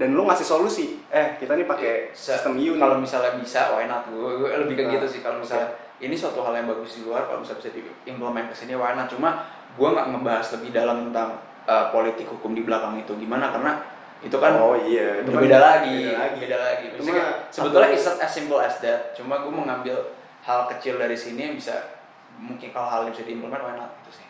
dan 0.00 0.16
lu 0.16 0.24
ngasih 0.26 0.46
solusi. 0.48 0.98
Eh 1.12 1.36
kita 1.36 1.54
nih 1.54 1.68
pakai 1.68 2.16
Se- 2.16 2.34
sistem 2.34 2.56
EU. 2.56 2.80
Kalau 2.80 2.96
misalnya 2.98 3.36
bisa, 3.36 3.76
why 3.76 3.86
not? 3.86 4.08
Gue 4.08 4.48
lebih 4.50 4.74
ke 4.74 4.84
Nah, 4.88 4.92
gitu 4.96 5.06
sih. 5.06 5.20
Kalau 5.20 5.38
misalnya 5.38 5.76
ini 5.98 6.14
suatu 6.14 6.40
hal 6.46 6.54
yang 6.54 6.70
bagus 6.70 6.98
di 6.98 7.02
luar 7.02 7.26
kalau 7.26 7.42
bisa 7.42 7.58
bisa 7.58 7.74
diimplement 7.74 8.46
ke 8.46 8.54
sini 8.54 8.78
why 8.78 8.94
not? 8.94 9.10
cuma 9.10 9.42
gue 9.74 9.88
nggak 9.88 10.06
ngebahas 10.14 10.46
lebih 10.58 10.70
dalam 10.70 11.10
tentang 11.10 11.42
uh, 11.66 11.90
politik 11.90 12.26
hukum 12.30 12.54
di 12.54 12.62
belakang 12.62 12.98
itu 13.02 13.18
gimana 13.18 13.50
karena 13.50 13.82
itu 14.18 14.34
kan 14.38 14.58
oh 14.58 14.74
iya 14.74 15.22
itu 15.22 15.30
kan 15.30 15.42
berbeda 15.42 15.58
lagi, 15.58 15.94
beda 16.10 16.18
lagi. 16.18 16.38
beda 16.42 16.58
lagi. 16.58 16.84
Cuma 16.98 17.14
sebetulnya 17.54 17.90
it's 17.94 18.06
not 18.06 18.18
as 18.18 18.30
simple 18.34 18.58
as 18.58 18.78
that. 18.82 19.14
Cuma 19.14 19.42
gue 19.42 19.52
mengambil 19.54 19.94
hal 20.42 20.66
kecil 20.74 20.98
dari 20.98 21.14
sini 21.14 21.50
yang 21.50 21.54
bisa 21.54 21.97
mungkin 22.38 22.70
kalau 22.70 22.88
hal 22.88 23.00
yang 23.04 23.12
bisa 23.12 23.26
diimplement 23.26 23.60
why 23.60 23.74
not 23.74 23.90
gitu 24.00 24.22
sih. 24.22 24.26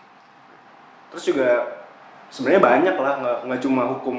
terus 1.08 1.24
juga 1.24 1.48
sebenarnya 2.28 2.60
banyak 2.60 2.96
lah 2.96 3.14
nggak 3.20 3.38
nggak 3.46 3.60
cuma 3.60 3.82
hukum 3.88 4.16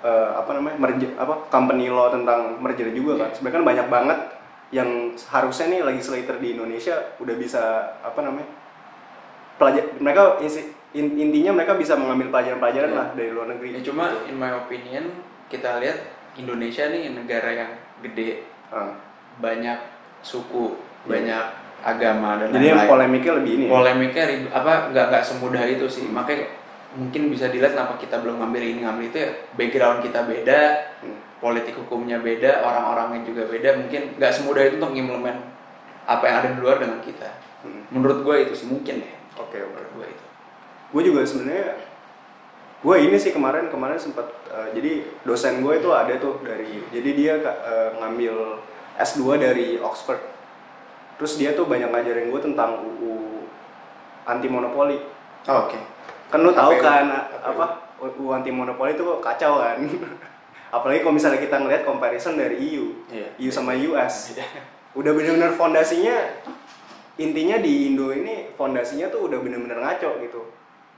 eh, 0.00 0.28
apa 0.34 0.50
namanya 0.54 0.76
merger 0.78 1.10
apa 1.14 1.34
company 1.48 1.90
law 1.90 2.08
tentang 2.08 2.58
merger 2.58 2.90
juga 2.90 3.18
kan 3.18 3.28
Iya. 3.28 3.34
sebenarnya 3.34 3.56
kan 3.56 3.66
banyak 3.66 3.86
banget 3.88 4.18
yang 4.68 4.90
harusnya 5.16 5.66
nih 5.68 5.80
legislator 5.82 6.36
di 6.36 6.52
Indonesia 6.52 6.94
udah 7.18 7.34
bisa 7.34 7.62
apa 7.98 8.20
namanya 8.20 8.48
pelajar 9.56 9.84
mereka 9.98 10.38
in- 10.94 11.16
intinya 11.18 11.52
mereka 11.52 11.74
bisa 11.74 11.98
mengambil 11.98 12.30
pelajaran-pelajaran 12.30 12.90
Iya. 12.90 12.98
lah 12.98 13.08
dari 13.12 13.30
luar 13.30 13.46
negeri 13.50 13.68
Ya, 13.74 13.82
cuma 13.82 14.04
in 14.24 14.36
my 14.36 14.52
opinion 14.56 15.04
kita 15.48 15.80
lihat 15.80 15.98
Indonesia 16.34 16.86
nih 16.86 17.10
negara 17.10 17.50
yang 17.50 17.70
gede, 17.98 18.46
Ah. 18.70 18.94
banyak 19.38 19.78
suku, 20.20 20.76
Iya. 21.02 21.06
banyak 21.08 21.44
agama 21.80 22.36
dan 22.36 22.50
jadi 22.50 22.66
yang 22.66 22.78
lain-lain. 22.78 22.90
polemiknya 22.90 23.32
lebih 23.34 23.52
ini 23.52 23.64
ya? 23.64 23.70
Polemiknya 23.70 24.24
rib- 24.26 24.52
apa 24.52 24.72
nggak 24.88 25.06
nggak 25.08 25.24
semudah 25.24 25.62
itu 25.64 25.86
sih. 25.86 26.04
Makanya 26.04 26.44
mungkin 26.90 27.22
bisa 27.28 27.46
dilihat 27.46 27.72
kenapa 27.72 27.94
kita 27.96 28.18
belum 28.18 28.38
ngambil 28.38 28.62
ini 28.64 28.80
ngambil 28.82 29.04
itu 29.06 29.18
ya 29.18 29.30
background 29.54 29.98
kita 30.00 30.20
beda, 30.22 30.60
Hmm. 30.98 31.18
politik 31.38 31.74
hukumnya 31.76 32.18
beda, 32.18 32.60
orang-orangnya 32.60 33.22
juga 33.24 33.42
beda. 33.44 33.78
Mungkin 33.78 34.16
nggak 34.16 34.32
semudah 34.32 34.62
itu 34.64 34.74
untuk 34.76 34.90
ngimplement 34.90 35.38
apa 36.04 36.24
yang 36.24 36.36
ada 36.36 36.48
di 36.50 36.58
luar 36.58 36.76
dengan 36.76 36.98
kita. 36.98 37.30
Hmm. 37.60 37.82
Menurut 37.90 38.22
gue 38.22 38.36
itu 38.40 38.52
sih 38.54 38.66
mungkin 38.66 39.00
ya. 39.00 39.14
oke 39.34 39.54
oke 39.54 39.70
Menurut 39.70 39.90
gue 39.94 40.06
itu. 40.08 40.24
gue 40.88 41.02
juga 41.04 41.20
sebenarnya 41.22 41.76
gue 42.78 42.96
ini 42.96 43.14
sih 43.14 43.30
kemarin 43.30 43.66
kemarin 43.68 43.94
sempat 43.96 44.24
eh, 44.46 44.70
jadi 44.72 44.92
dosen 45.22 45.60
gue 45.60 45.74
itu 45.76 45.90
ada 45.90 46.14
tuh 46.16 46.38
dari 46.40 46.78
jadi 46.88 47.10
dia 47.12 47.34
eh, 47.38 47.90
ngambil 47.94 48.34
S2 48.96 49.20
dari 49.36 49.76
Oxford 49.76 50.18
terus 51.18 51.34
dia 51.34 51.52
tuh 51.52 51.66
banyak 51.66 51.86
ngajarin 51.86 52.30
gue 52.30 52.40
tentang 52.42 52.78
UU 52.80 53.42
anti 54.24 54.46
monopoli 54.46 54.98
Oh, 55.44 55.64
Oke. 55.64 55.78
kan 56.28 56.38
lu 56.38 56.52
tahu 56.52 56.76
kan 56.78 57.08
apa 57.40 57.64
UU 57.98 58.30
anti 58.30 58.50
monopoli 58.50 58.92
itu 58.92 59.02
kacau 59.18 59.58
kan? 59.58 59.80
Apalagi 60.68 61.00
kalau 61.00 61.16
misalnya 61.16 61.40
kita 61.40 61.56
ngelihat 61.56 61.82
comparison 61.82 62.36
dari 62.36 62.60
EU 62.60 62.92
Iya. 63.08 63.28
EU 63.38 63.50
sama 63.50 63.72
US 63.74 64.36
udah 64.92 65.12
bener-bener 65.12 65.52
fondasinya 65.52 66.16
intinya 67.16 67.56
di 67.56 67.88
Indo 67.88 68.10
ini 68.10 68.52
fondasinya 68.52 69.08
tuh 69.08 69.26
udah 69.26 69.38
bener-bener 69.38 69.74
ngaco 69.76 70.20
gitu. 70.20 70.40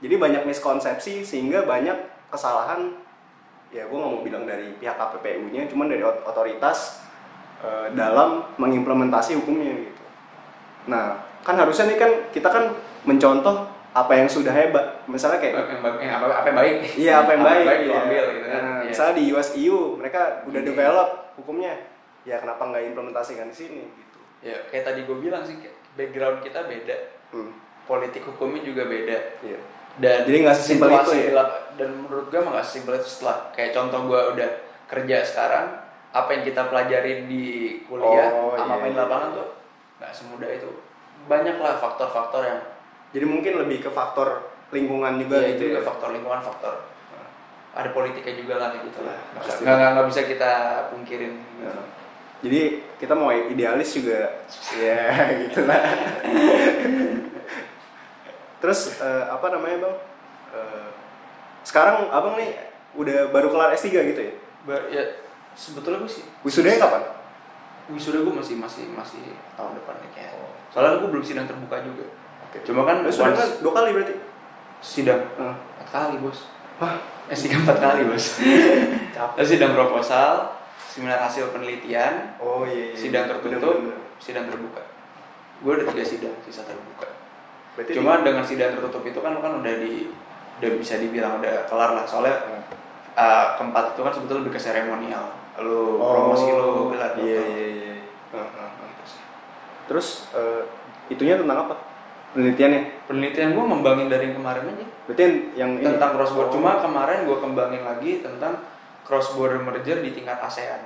Jadi 0.01 0.15
banyak 0.15 0.43
miskonsepsi 0.43 1.21
sehingga 1.21 1.63
banyak 1.63 1.95
kesalahan. 2.27 2.97
Ya 3.71 3.87
gue 3.87 3.95
nggak 3.95 4.11
mau 4.11 4.19
bilang 4.19 4.43
dari 4.43 4.75
pihak 4.75 4.93
KPPU-nya 4.93 5.65
cuman 5.65 5.87
dari 5.87 6.03
ot- 6.03 6.21
otoritas 6.23 7.07
eh, 7.61 7.87
dalam 7.93 8.43
mengimplementasi 8.57 9.39
hukumnya 9.39 9.71
gitu 9.71 9.90
nah 10.89 11.17
kan 11.41 11.55
harusnya 11.57 11.89
nih 11.89 11.97
kan 11.97 12.11
kita 12.29 12.49
kan 12.49 12.73
mencontoh 13.03 13.65
apa 13.91 14.13
yang 14.15 14.29
sudah 14.29 14.53
hebat 14.55 15.03
misalnya 15.03 15.41
kayak 15.43 15.55
Apa 15.57 15.71
yang 15.75 15.81
baik, 15.83 15.97
eh, 15.99 16.09
apa, 16.09 16.25
apa 16.31 16.47
yang 16.47 16.57
baik? 16.57 16.75
Iya 16.95 17.13
apa 17.19 17.29
yang 17.35 17.43
baik, 17.43 17.65
lu 17.65 17.91
iya. 17.91 17.99
ambil 18.07 18.23
gitu 18.31 18.47
kan. 18.47 18.61
Nah, 18.63 18.79
Iya. 18.81 18.87
Misalnya 18.87 19.13
di 19.19 19.23
US 19.29 19.49
EU 19.53 19.79
mereka 19.99 20.21
udah 20.47 20.61
Iya. 20.63 20.67
develop 20.71 21.09
hukumnya, 21.35 21.73
ya 22.23 22.35
kenapa 22.39 22.61
nggak 22.71 22.83
implementasikan 22.87 23.51
di 23.51 23.55
sini 23.55 23.83
gitu? 23.91 24.19
Ya 24.39 24.55
kayak 24.71 24.83
tadi 24.87 24.99
gue 25.03 25.17
bilang 25.19 25.43
sih 25.43 25.59
background 25.93 26.39
kita 26.39 26.71
beda, 26.71 26.95
Hmm. 27.35 27.51
politik 27.83 28.23
hukumnya 28.23 28.63
juga 28.63 28.87
beda. 28.87 29.17
Iya. 29.43 29.59
Dan 29.99 30.23
Jadi 30.23 30.37
nggak 30.39 30.55
sesimpel 30.55 30.87
itu 30.87 31.11
ya? 31.27 31.43
Dan 31.75 31.89
menurut 32.07 32.31
gue 32.31 32.39
nggak 32.39 32.63
sesimpel 32.63 32.95
itu 32.95 33.07
setelah 33.11 33.51
kayak 33.51 33.75
contoh 33.75 34.07
gue 34.07 34.21
udah 34.39 34.49
kerja 34.87 35.17
sekarang, 35.27 35.67
apa 36.11 36.29
yang 36.31 36.43
kita 36.47 36.71
pelajarin 36.71 37.27
di 37.27 37.43
kuliah 37.87 38.31
Oh, 38.31 38.55
sama 38.55 38.71
iya, 38.71 38.79
apa 38.79 38.85
di 38.87 38.95
iya. 38.95 39.01
lapangan 39.03 39.29
tuh 39.35 39.47
nggak 40.01 40.11
semudah 40.11 40.49
itu. 40.49 40.69
Banyak 41.29 41.55
lah 41.55 41.77
faktor-faktor 41.77 42.41
yang 42.41 42.59
Jadi 43.11 43.25
mungkin 43.27 43.53
lebih 43.59 43.83
ke 43.83 43.89
faktor 43.91 44.49
lingkungan 44.71 45.19
juga 45.19 45.37
Iya, 45.37 45.53
gitu 45.53 45.63
itu 45.67 45.75
ya. 45.77 45.83
faktor 45.83 46.09
lingkungan 46.09 46.41
faktor 46.41 46.89
ada 47.71 47.87
politiknya 47.91 48.35
juga 48.35 48.55
lah 48.57 48.69
gitu 48.73 48.99
lah 48.99 49.15
nggak 49.31 49.43
Pasti. 49.47 49.63
nggak 49.63 49.89
nggak 49.95 50.07
bisa 50.11 50.21
kita 50.25 50.51
pungkirin 50.91 51.33
gitu. 51.39 51.63
Ya. 51.63 51.73
Jadi 52.41 52.61
kita 52.97 53.13
mau 53.13 53.29
idealis 53.29 53.93
juga, 53.93 54.41
ya 54.81 55.03
gitulah. 55.39 55.79
Terus 58.59 58.79
eh, 58.97 59.23
apa 59.27 59.45
namanya 59.49 59.77
bang? 59.81 59.95
Eh, 60.51 60.89
sekarang 61.63 62.09
abang 62.09 62.35
nih 62.35 62.51
udah 62.93 63.29
baru 63.29 63.49
kelar 63.49 63.71
S3 63.71 63.87
gitu 64.07 64.21
ya? 64.21 64.33
Ba- 64.61 64.87
ya 64.89 65.03
sebetulnya 65.51 66.01
gue 66.01 66.11
sih 66.11 66.25
Wisudanya 66.43 66.79
kapan? 66.81 67.01
Wisuda 67.91 68.19
gue 68.19 68.33
masih 68.33 68.55
masih 68.55 68.87
masih 68.89 69.21
tahun 69.53 69.75
depan 69.75 69.95
nih 69.97 70.11
kayaknya 70.11 70.37
Oh. 70.37 70.51
soalnya 70.69 70.97
gue 70.97 71.09
belum 71.09 71.21
sidang 71.21 71.45
terbuka 71.45 71.77
juga 71.81 72.05
Oke. 72.45 72.57
cuma 72.63 72.81
kan 72.83 73.01
Eh, 73.01 73.09
sudah 73.09 73.27
once 73.27 73.37
kan 73.37 73.49
dua 73.59 73.71
kali 73.73 73.89
berarti? 73.91 74.15
sidang 74.79 75.21
Hah. 75.35 75.55
empat 75.75 75.87
kali 75.89 76.15
bos 76.17 76.39
Wah, 76.77 76.97
eh 77.27 77.37
sidang 77.37 77.61
empat 77.61 77.77
kali 77.77 78.01
bos. 78.03 78.25
Terus 79.37 79.49
sidang 79.49 79.71
proposal 79.71 80.57
seminar 80.81 81.21
hasil 81.21 81.51
penelitian 81.51 82.33
Oh 82.37 82.63
iya. 82.63 82.89
iya. 82.89 82.97
sidang 82.97 83.25
tertutup 83.27 83.77
sidang 84.17 84.45
terbuka 84.45 84.81
gue 85.59 85.71
ada 85.71 85.85
tiga 85.85 86.01
sidang 86.03 86.35
sisa 86.41 86.63
terbuka 86.63 87.05
Berarti 87.71 87.91
Cuma 87.93 88.19
dengan 88.19 88.41
sidang 88.41 88.73
tertutup 88.73 89.03
itu 89.03 89.15
kan 89.15 89.37
kan 89.37 89.51
udah 89.57 89.73
di 89.77 90.09
udah 90.57 90.69
bisa 90.75 90.97
dibilang 90.97 91.37
udah 91.37 91.63
kelar 91.65 91.93
lah 91.93 92.03
soalnya 92.03 92.35
di- 92.43 92.65
uh, 93.13 93.55
keempat 93.55 93.93
itu 93.93 94.01
kan 94.01 94.11
sebetulnya 94.11 94.41
lebih 94.41 94.53
ke 94.53 94.61
seremonial 94.61 95.25
lu 95.57 95.95
Oh, 95.95 96.09
promosi 96.27 96.49
lu 96.49 96.69
gelar 96.89 97.13
Iya 97.13 97.37
dokter. 97.37 97.45
iya 97.45 97.80
Gitu 98.31 99.03
sih. 99.05 99.21
Terus 99.85 100.07
eh, 100.31 100.63
itunya 101.07 101.35
tentang 101.35 101.67
apa? 101.67 101.75
Penelitiannya? 102.31 103.03
penelitian 103.03 103.51
gue 103.51 103.65
membangin 103.65 104.07
dari 104.07 104.31
yang 104.31 104.39
kemarin 104.39 104.63
aja 104.65 104.87
Berarti 105.03 105.23
yang, 105.51 105.75
ini? 105.75 105.83
tentang 105.83 106.15
cross 106.15 106.31
border 106.31 106.47
Oh. 106.47 106.55
cuma 106.55 106.79
kemarin 106.79 107.27
gue 107.27 107.37
kembangin 107.37 107.83
lagi 107.83 108.23
tentang 108.23 108.63
cross 109.03 109.35
border 109.35 109.59
merger 109.59 109.99
di 109.99 110.15
tingkat 110.15 110.39
ASEAN 110.39 110.79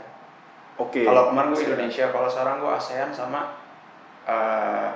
Oke. 0.75 1.05
kalau 1.05 1.29
kemarin 1.29 1.53
gue. 1.53 1.62
Indonesia 1.62 2.10
kalau 2.10 2.25
sekarang 2.25 2.58
gue 2.58 2.71
ASEAN 2.71 3.13
sama 3.13 3.53
uh, 4.23 4.89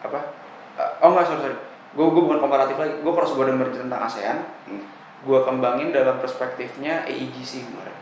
apa 0.00 0.42
Uh, 0.72 0.88
oh 1.04 1.12
enggak 1.12 1.28
sorry 1.28 1.40
sorry 1.44 1.56
gue 1.92 2.00
gue 2.02 2.22
bukan 2.24 2.40
komparatif 2.40 2.74
lagi 2.74 2.96
gue 2.96 3.12
cross 3.12 3.36
border 3.36 3.52
merger 3.52 3.84
tentang 3.84 4.02
ASEAN 4.02 4.40
Hmm. 4.64 4.82
gue 5.22 5.38
kembangin 5.38 5.92
dalam 5.92 6.16
perspektifnya 6.16 7.04
AEGC 7.04 7.62
kemarin 7.62 7.94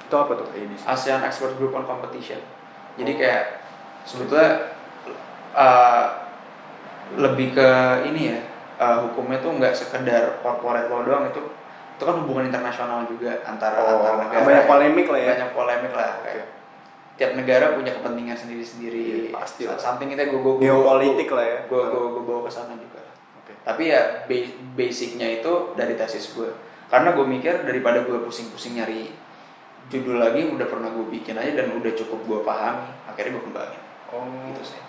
Itu 0.00 0.14
apa 0.14 0.32
tuh 0.32 0.46
AEDC? 0.48 0.86
ASEAN 0.86 1.20
Expert 1.20 1.52
Group 1.54 1.74
on 1.74 1.84
Competition. 1.84 2.38
Jadi 2.94 3.10
Oh. 3.10 3.18
kayak 3.18 3.44
sebetulnya 4.02 4.50
uh, 5.50 6.04
lebih 7.14 7.52
ke 7.52 7.68
ini 8.06 8.32
ya 8.32 8.38
uh, 8.76 8.96
hukumnya 9.02 9.38
tuh 9.38 9.54
nggak 9.54 9.72
sekedar 9.72 10.40
corporate 10.40 10.86
law 10.86 11.02
doang 11.02 11.26
itu 11.26 11.40
itu 11.94 12.02
kan 12.02 12.16
hubungan 12.16 12.50
internasional 12.50 13.06
juga 13.06 13.38
antara 13.44 13.78
Oh, 13.78 14.02
antar 14.02 14.14
negara. 14.20 14.42
banyak 14.42 14.64
polemik 14.66 15.06
lah 15.06 15.20
ya. 15.20 15.30
Banyak 15.32 15.50
polemik 15.52 15.92
lah. 15.94 16.10
Kayak 16.20 16.46
tiap 17.14 17.30
negara 17.34 17.66
punya 17.70 17.94
kepentingan 17.94 18.34
sendiri-sendiri. 18.34 19.00
Iya, 19.00 19.30
pasti 19.30 19.62
lah. 19.64 19.78
Something 19.78 20.10
kita 20.10 20.26
gue 20.26 20.34
gue 20.36 20.54
Geopolitik 20.58 21.30
lah 21.30 21.46
ya. 21.46 21.58
Gue 21.64 21.82
gue 21.84 22.04
gue 22.10 22.22
bawa 22.24 22.40
ke 22.42 22.50
sana 22.50 22.74
juga. 22.74 22.98
Oke. 23.38 23.54
Tapi 23.62 23.82
ya 23.86 24.26
ba- 24.26 24.54
basicnya 24.74 25.28
itu 25.32 25.52
dari 25.74 25.94
tesis 25.94 26.34
gue. 26.34 26.50
Karena 26.90 27.14
gue 27.14 27.22
mikir 27.24 27.62
daripada 27.62 28.02
gue 28.02 28.18
pusing-pusing 28.20 28.74
nyari 28.74 29.14
judul 29.92 30.20
lagi 30.20 30.48
udah 30.48 30.66
pernah 30.68 30.88
gue 30.92 31.06
bikin 31.12 31.36
aja 31.36 31.52
dan 31.56 31.74
udah 31.76 31.92
cukup 31.92 32.20
gue 32.24 32.40
pahami. 32.44 32.88
Akhirnya 33.08 33.36
gue 33.36 33.44
kembangin. 33.44 33.80
Oh. 34.12 34.24
Gitu 34.52 34.74
sih. 34.74 34.80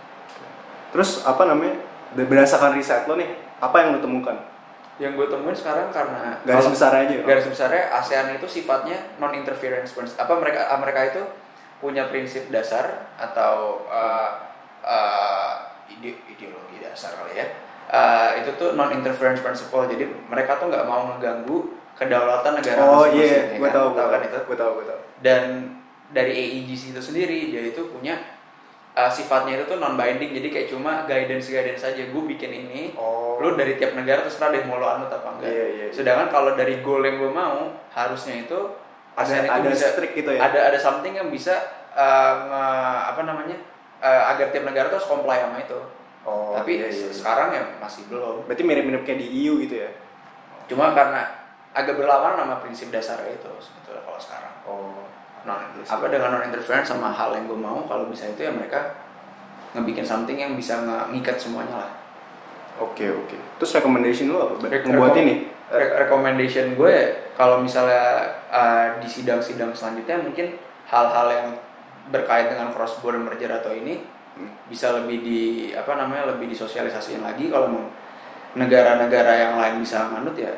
Terus 0.96 1.24
apa 1.28 1.44
namanya? 1.48 1.76
Berdasarkan 2.16 2.80
riset 2.80 3.04
lo 3.12 3.20
nih, 3.20 3.28
apa 3.60 3.76
yang 3.84 3.98
lo 3.98 4.00
temukan? 4.00 4.40
Yang 4.96 5.12
gue 5.20 5.28
temuin 5.28 5.58
sekarang 5.58 5.92
karena 5.92 6.40
Garis 6.48 6.72
besar 6.72 6.96
aja. 6.96 7.12
garis 7.28 7.44
besarnya 7.52 7.92
ASEAN 8.00 8.40
itu 8.40 8.48
sifatnya 8.48 8.96
non 9.20 9.36
interference 9.36 9.92
apa 10.16 10.34
mereka 10.40 10.72
mereka 10.80 11.02
itu 11.12 11.22
punya 11.84 12.08
prinsip 12.08 12.48
dasar 12.48 13.12
atau 13.20 13.84
uh, 13.92 14.40
uh, 14.80 15.54
ide 15.92 16.16
ideologi 16.32 16.80
dasar 16.80 17.12
kali 17.20 17.44
ya 17.44 17.48
Uh, 17.86 18.42
itu 18.42 18.50
tuh 18.58 18.74
non 18.74 18.90
interference 18.90 19.46
principle 19.46 19.86
jadi 19.86 20.10
mereka 20.26 20.58
tuh 20.58 20.74
nggak 20.74 20.90
mau 20.90 21.06
mengganggu 21.06 21.70
kedaulatan 21.96 22.52
negara 22.54 22.80
Oh 22.82 23.04
masing-masing, 23.04 23.18
iya, 23.18 23.40
ya 23.48 23.56
gue 23.56 23.64
kan? 23.64 23.74
tahu, 23.74 23.88
Tahu 23.92 24.08
kan 24.10 24.22
itu 24.22 24.38
gue 24.42 24.58
tahu, 24.58 24.72
gue 24.74 24.86
tahu. 24.86 25.00
dan 25.20 25.44
dari 26.08 26.32
AEGC 26.32 26.92
itu 26.92 27.02
sendiri 27.02 27.50
dia 27.50 27.64
itu 27.66 27.82
punya 27.88 28.14
uh, 28.94 29.08
sifatnya 29.08 29.56
itu 29.56 29.66
tuh 29.66 29.78
non 29.78 29.96
binding 29.96 30.32
jadi 30.34 30.48
kayak 30.50 30.68
cuma 30.70 31.04
guidance 31.04 31.48
guidance 31.48 31.82
saja 31.82 32.06
gue 32.06 32.24
bikin 32.28 32.52
ini 32.54 32.94
Oh. 32.94 33.36
lu 33.36 33.54
dari 33.54 33.76
tiap 33.76 33.92
negara 33.94 34.22
terserah 34.22 34.48
deh 34.50 34.64
mau 34.64 34.76
lo 34.76 34.88
anut 34.88 35.08
apa 35.08 35.28
enggak. 35.30 35.50
Iya, 35.50 35.66
iya, 35.66 35.84
iya. 35.84 35.92
Sedangkan 35.92 36.28
kalau 36.30 36.54
dari 36.54 36.80
goal 36.80 37.02
yang 37.02 37.18
gue 37.18 37.28
mau 37.30 37.68
harusnya 37.90 38.36
itu 38.40 38.60
ada 39.14 39.32
itu 39.34 39.48
ada 39.50 39.68
bisa 39.70 39.88
strict 39.90 40.14
gitu 40.14 40.30
ya. 40.30 40.40
ada 40.42 40.60
ada 40.68 40.78
something 40.78 41.12
yang 41.12 41.28
bisa 41.28 41.56
uh, 41.92 42.34
nge- 42.46 43.04
apa 43.10 43.22
namanya 43.24 43.56
eh, 43.98 44.24
agar 44.30 44.52
tiap 44.52 44.64
negara 44.64 44.88
tuh 44.88 45.00
harus 45.00 45.10
comply 45.10 45.40
sama 45.40 45.58
itu. 45.58 45.80
Oh, 46.22 46.52
Tapi 46.54 46.80
iya, 46.80 46.88
iya, 46.88 47.06
iya. 47.06 47.12
sekarang 47.12 47.50
ya 47.52 47.64
masih 47.78 48.08
belum. 48.08 48.44
Berarti 48.44 48.64
mirip-mirip 48.64 49.04
kayak 49.04 49.20
di 49.20 49.28
EU 49.42 49.60
gitu 49.62 49.76
ya? 49.78 49.90
Cuma 50.66 50.92
karena 50.92 51.45
agak 51.76 51.94
berlawanan 51.94 52.40
sama 52.40 52.56
prinsip 52.58 52.88
dasar 52.90 53.20
itu 53.28 53.52
sebetulnya 53.60 54.02
kalau 54.02 54.20
sekarang. 54.20 54.54
Oh. 54.66 55.04
non 55.46 55.62
apa 55.78 56.06
dengan 56.10 56.34
non 56.34 56.42
interference 56.42 56.90
sama 56.90 57.14
hal 57.14 57.30
yang 57.32 57.46
gue 57.46 57.54
mau 57.54 57.86
kalau 57.86 58.10
bisa 58.10 58.26
itu 58.26 58.42
ya 58.42 58.50
mereka 58.50 58.98
ngebikin 59.72 60.02
something 60.02 60.34
yang 60.34 60.56
bisa 60.56 60.80
ngikat 61.12 61.38
semuanya 61.38 61.86
lah. 61.86 61.92
Oke, 62.76 63.06
oke. 63.08 63.38
Terus 63.62 63.72
recommendation 63.76 64.28
lu 64.28 64.42
apa? 64.42 64.58
Rek- 64.66 64.84
Ngebuat 64.84 65.14
rekom- 65.14 65.22
ini? 65.22 65.34
Re- 65.66 65.94
recommendation 66.02 66.74
gue 66.74 66.96
kalau 67.34 67.62
misalnya 67.62 68.26
uh, 68.50 68.98
di 68.98 69.06
sidang-sidang 69.06 69.70
selanjutnya 69.70 70.18
mungkin 70.18 70.58
hal-hal 70.86 71.28
yang 71.30 71.48
berkait 72.08 72.50
dengan 72.50 72.70
cross 72.72 72.98
border 73.00 73.20
merger 73.20 73.52
atau 73.52 73.70
ini 73.70 74.16
Hmm. 74.36 74.52
bisa 74.68 74.92
lebih 74.92 75.24
di 75.24 75.42
apa 75.72 75.96
namanya 75.96 76.36
lebih 76.36 76.52
disosialisasiin 76.52 77.24
lagi 77.24 77.48
kalau 77.48 77.72
mau 77.72 77.88
negara-negara 78.54 79.32
yang 79.32 79.54
lain 79.56 79.80
bisa 79.80 80.12
nganut 80.12 80.36
ya 80.36 80.52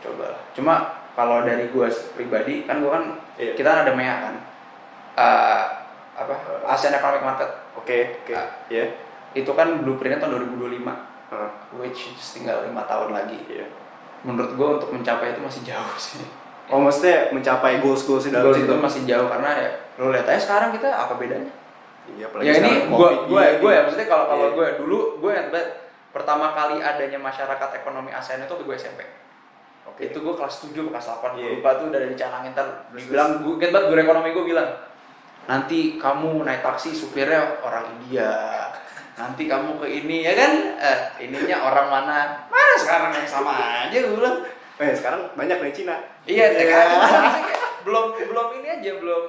coba. 0.00 0.26
Cuma 0.52 0.74
kalau 1.12 1.42
dari 1.42 1.68
gue 1.68 1.86
pribadi 2.14 2.64
kan 2.64 2.80
gue 2.80 2.88
kan 2.88 3.04
Iya. 3.36 3.52
kita 3.54 3.68
kan 3.68 3.78
ada 3.84 3.92
MEA 3.92 4.16
kan 4.20 4.34
Uh, 5.10 5.64
apa 6.14 6.32
ASEAN 6.66 6.94
Economic 6.94 7.20
Market 7.20 7.50
Oke, 7.74 8.22
oke. 8.22 8.32
Ah. 8.32 8.46
Iya. 8.66 8.86
itu 9.30 9.50
kan 9.50 9.80
blueprintnya 9.80 10.18
tahun 10.18 10.46
2025 10.54 10.86
Heeh. 11.28 11.50
which 11.76 12.00
tinggal 12.30 12.62
lima 12.62 12.82
tahun 12.84 13.10
lagi 13.10 13.36
Iya. 13.46 13.66
menurut 14.22 14.52
gue 14.52 14.68
untuk 14.76 14.90
mencapai 14.90 15.32
itu 15.32 15.40
masih 15.40 15.62
jauh 15.64 15.94
sih 15.96 16.22
Oh, 16.70 16.78
maksudnya 16.78 17.34
mencapai 17.34 17.82
goals-goals 17.82 18.24
di 18.24 18.30
dalam 18.30 18.46
Goals 18.46 18.62
itu 18.62 18.70
masih 18.72 19.02
jauh 19.02 19.26
karena 19.26 19.50
ya 19.58 19.70
lo 19.98 20.08
lihat 20.08 20.22
aja 20.24 20.38
sekarang 20.40 20.70
kita 20.70 20.86
apa 20.86 21.14
bedanya 21.14 21.50
Iya, 22.08 22.26
apalagi 22.26 22.46
ya 22.46 22.52
ini 22.54 22.70
sekarang 22.70 22.94
gue 22.94 23.10
gue 23.26 23.44
gue 23.58 23.70
ya 23.70 23.80
maksudnya 23.82 24.08
kalau 24.08 24.24
kalau 24.26 24.46
Iya. 24.46 24.54
gue 24.54 24.66
dulu 24.78 24.98
gue 25.18 25.30
ingat 25.32 25.50
pertama 26.10 26.46
kali 26.50 26.78
adanya 26.78 27.18
masyarakat 27.18 27.68
ekonomi 27.76 28.10
ASEAN 28.10 28.40
itu 28.40 28.50
waktu 28.50 28.64
gue 28.64 28.76
SMP 28.78 29.00
Oke. 29.84 30.00
itu 30.06 30.18
gue 30.18 30.34
kelas 30.34 30.54
7 30.62 30.76
kelas 30.86 31.06
8 31.10 31.34
gue 31.34 31.40
Iya. 31.40 31.50
lupa 31.56 31.70
tuh 31.76 31.86
udah 31.88 32.00
dicanangin 32.04 32.52
ntar 32.52 32.66
dibilang 32.90 33.40
gue 33.40 33.54
ingat 33.54 33.70
banget 33.70 33.86
guru 33.88 34.00
ekonomi 34.00 34.28
gue 34.30 34.44
bilang 34.46 34.70
nanti 35.44 35.78
kamu 35.96 36.42
naik 36.42 36.60
taksi 36.60 36.90
supirnya 36.90 37.58
orang 37.60 37.88
India 37.94 38.30
nanti 39.14 39.44
kamu 39.44 39.76
ke 39.76 39.86
ini 39.86 40.22
ya 40.22 40.32
kan 40.32 40.52
eh, 40.78 40.98
ininya 41.20 41.56
orang 41.62 41.86
mana 41.88 42.16
mana 42.46 42.74
sekarang 42.74 43.10
yang 43.12 43.26
sama 43.26 43.52
aja 43.84 43.96
gue 43.96 44.14
bilang 44.14 44.38
Eh, 44.80 44.96
sekarang 44.96 45.28
banyak 45.36 45.60
dari 45.60 45.76
Cina. 45.76 45.92
Iya, 46.24 46.56
Iya. 46.56 46.64
kan? 46.66 46.88
Belum 47.84 48.16
belum 48.16 48.48
ini 48.56 48.80
aja 48.80 48.96
belum 48.96 49.28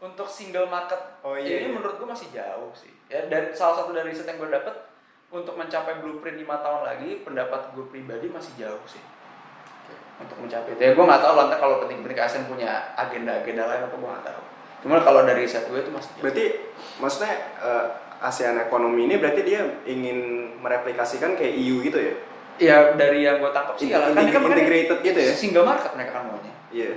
untuk 0.00 0.24
single 0.24 0.64
market. 0.64 0.96
Oh, 1.20 1.36
iya, 1.36 1.60
Ini 1.60 1.68
iya. 1.68 1.76
menurut 1.76 2.00
gue 2.00 2.08
masih 2.08 2.32
jauh 2.32 2.72
sih. 2.72 2.88
Ya 3.04 3.28
dari 3.28 3.52
salah 3.52 3.76
satu 3.76 3.92
dari 3.92 4.08
riset 4.08 4.24
yang 4.24 4.40
gue 4.40 4.48
dapet 4.48 4.72
untuk 5.28 5.52
mencapai 5.52 6.00
blueprint 6.00 6.40
lima 6.40 6.64
tahun 6.64 6.88
lagi, 6.88 7.20
pendapat 7.20 7.76
gue 7.76 7.84
pribadi 7.86 8.32
masih 8.32 8.56
jauh 8.56 8.80
sih. 8.88 9.04
Untuk 10.20 10.36
mencapai 10.36 10.76
itu 10.76 10.80
ya 10.80 10.92
gue 10.92 11.04
nggak 11.04 11.22
tahu 11.24 11.34
lantas 11.34 11.58
kalau 11.58 11.76
penting-penting 11.80 12.18
ASEAN 12.20 12.44
punya 12.44 12.70
agenda-agenda 12.94 13.62
lain 13.64 13.82
apa 13.88 13.96
gue 13.96 14.10
nggak 14.10 14.26
tahu. 14.28 14.40
Cuma 14.80 15.00
kalau 15.00 15.24
dari 15.24 15.44
riset 15.44 15.64
gue 15.66 15.80
itu 15.80 15.90
masih 15.90 16.08
jauh. 16.16 16.22
Berarti 16.22 16.44
maksudnya 17.00 17.32
eh, 17.60 17.84
ASEAN 18.20 18.56
ekonomi 18.60 19.08
ini 19.08 19.16
berarti 19.16 19.40
dia 19.42 19.64
ingin 19.84 20.18
mereplikasikan 20.60 21.34
kayak 21.34 21.56
EU 21.56 21.80
gitu 21.80 21.98
ya? 21.98 22.14
Ya 22.60 22.76
dari 22.92 23.24
yang 23.24 23.40
gue 23.40 23.48
tangkap 23.48 23.72
sih 23.80 23.88
Integ- 23.88 24.32
kan 24.36 24.44
integrated 24.44 24.98
gitu 25.00 25.18
ya? 25.18 25.32
Single 25.32 25.64
market 25.64 25.96
mereka 25.96 26.20
kan 26.20 26.28
maunya. 26.28 26.52
Iya. 26.70 26.92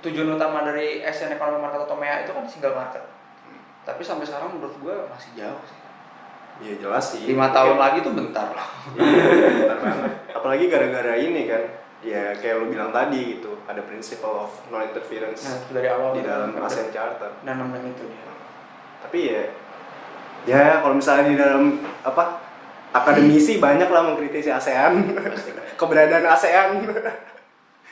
tujuan 0.00 0.32
utama 0.32 0.64
dari 0.64 1.04
ASEAN 1.04 1.36
Economic 1.36 1.60
Market 1.60 1.84
atau 1.84 1.92
MEA 1.92 2.24
itu 2.24 2.32
kan 2.32 2.40
single 2.48 2.72
market. 2.72 3.04
Tapi 3.84 4.00
sampai 4.00 4.24
sekarang 4.24 4.56
menurut 4.56 4.72
gue 4.80 4.94
masih 5.12 5.30
jauh 5.36 5.60
sih. 5.68 5.76
Iya 6.60 6.74
jelas 6.80 7.04
sih. 7.04 7.24
Lima 7.28 7.52
tahun 7.52 7.76
lagi 7.76 8.00
tuh 8.00 8.12
bentar 8.12 8.48
lah. 8.52 8.68
Iya, 8.92 9.24
bentar 9.60 9.78
banget. 9.80 10.12
Apalagi 10.32 10.64
gara-gara 10.68 11.14
ini 11.16 11.44
kan, 11.44 11.62
ya 12.00 12.32
kayak 12.32 12.54
lu 12.56 12.66
bilang 12.68 12.90
tadi 12.90 13.36
gitu, 13.36 13.60
ada 13.62 13.80
principle 13.80 14.32
of 14.40 14.52
non 14.68 14.82
interference 14.82 15.44
Nah, 15.44 15.56
itu 15.58 15.70
dari 15.70 15.88
awal 15.88 16.10
di 16.12 16.22
dalam 16.22 16.56
ASEAN 16.56 16.88
Charter. 16.88 17.30
nanam 17.42 17.68
dan 17.70 17.84
itu 17.84 18.02
dia. 18.02 18.24
Tapi 19.00 19.18
ya, 19.26 19.42
ya 20.44 20.62
kalau 20.80 20.94
misalnya 20.94 21.24
di 21.26 21.36
dalam 21.36 21.64
apa 22.00 22.40
akademisi 22.90 23.56
banyak 23.62 23.86
lah 23.86 24.02
mengkritisi 24.02 24.48
ASEAN, 24.48 25.12
keberadaan 25.74 26.24
ASEAN. 26.26 26.88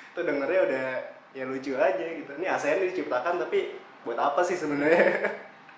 Itu 0.09 0.21
dengernya 0.21 0.61
udah 0.65 0.87
ya 1.31 1.45
lucu 1.45 1.73
aja 1.75 2.01
gitu. 2.01 2.31
Ini 2.33 2.47
ASEAN 2.49 2.81
diciptakan 2.83 3.37
tapi 3.39 3.77
buat 4.03 4.17
apa 4.17 4.41
sih 4.41 4.57
sebenarnya? 4.57 5.05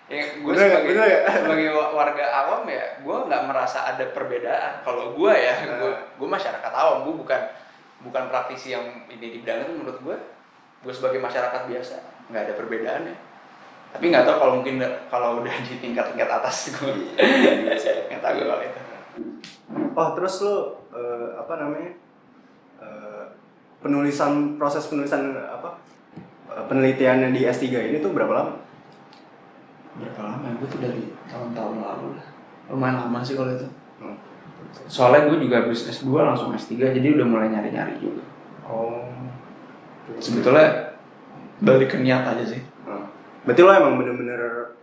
Ya, 0.07 0.27
gue 0.37 0.51
sebagai, 0.53 0.91
Bener 0.91 1.07
nggak? 1.07 1.23
sebagai 1.37 1.69
wa- 1.71 1.95
warga 1.97 2.25
awam 2.37 2.67
ya, 2.67 2.99
gue 2.99 3.17
nggak 3.25 3.43
merasa 3.45 3.87
ada 3.87 4.03
perbedaan. 4.07 4.83
Kalau 4.83 5.15
gue 5.15 5.33
ya, 5.33 5.55
Nah. 5.61 5.79
gue 5.79 5.91
gue 6.19 6.29
masyarakat 6.29 6.73
awam, 6.73 7.07
gue 7.07 7.15
bukan 7.17 7.39
bukan 8.01 8.33
praktisi 8.33 8.73
yang 8.73 9.05
ini 9.09 9.21
di 9.21 9.29
bidang 9.41 9.69
itu 9.69 9.73
menurut 9.77 9.99
gue, 10.01 10.17
gue 10.87 10.93
sebagai 10.93 11.21
masyarakat 11.21 11.69
biasa 11.69 11.97
nggak 12.33 12.43
ada 12.49 12.55
perbedaannya. 12.57 13.17
Tapi 13.91 14.05
nggak 14.07 14.23
tahu 14.23 14.37
kalau 14.39 14.53
mungkin 14.63 14.79
kalau 15.11 15.43
udah 15.43 15.55
di 15.67 15.75
tingkat-tingkat 15.83 16.29
atas 16.31 16.57
gue 16.79 16.93
nggak 17.19 18.23
tahu 18.23 18.33
gue 18.39 18.47
kalau 18.47 18.63
itu. 18.63 18.81
Oh 19.99 20.09
terus 20.17 20.35
lu 20.41 20.55
eh, 20.95 21.29
apa 21.37 21.53
namanya 21.59 21.91
eh, 22.81 23.25
penulisan 23.83 24.57
proses 24.57 24.87
penulisan 24.87 25.35
apa 25.35 25.77
eh, 26.55 26.65
penelitiannya 26.71 27.35
di 27.35 27.45
S3 27.45 27.67
ini 27.91 27.99
tuh 27.99 28.15
berapa 28.15 28.31
lama? 28.31 28.53
Berapa 29.99 30.21
lama? 30.23 30.47
Gue 30.57 30.69
tuh 30.71 30.81
dari 30.81 31.11
tahun-tahun 31.27 31.77
lalu 31.83 32.07
lah. 32.17 32.27
Lumayan 32.71 32.97
lama 33.07 33.19
sih 33.27 33.35
kalau 33.35 33.51
itu. 33.51 33.67
Soalnya 34.87 35.27
gue 35.27 35.39
juga 35.41 35.63
habis 35.63 35.87
S2 35.87 36.11
langsung 36.17 36.51
S3 36.51 36.75
jadi 36.93 37.09
udah 37.15 37.27
mulai 37.27 37.49
nyari-nyari 37.49 37.95
juga. 37.97 38.23
Oh. 38.65 39.07
Sebetulnya 40.17 40.97
balik 41.61 41.89
ke 41.89 41.99
niat 41.99 42.27
aja 42.27 42.45
sih. 42.45 42.61
Hmm. 42.83 43.07
Berarti 43.43 43.61
lo 43.61 43.71
emang 43.71 43.95
bener-bener 43.97 44.41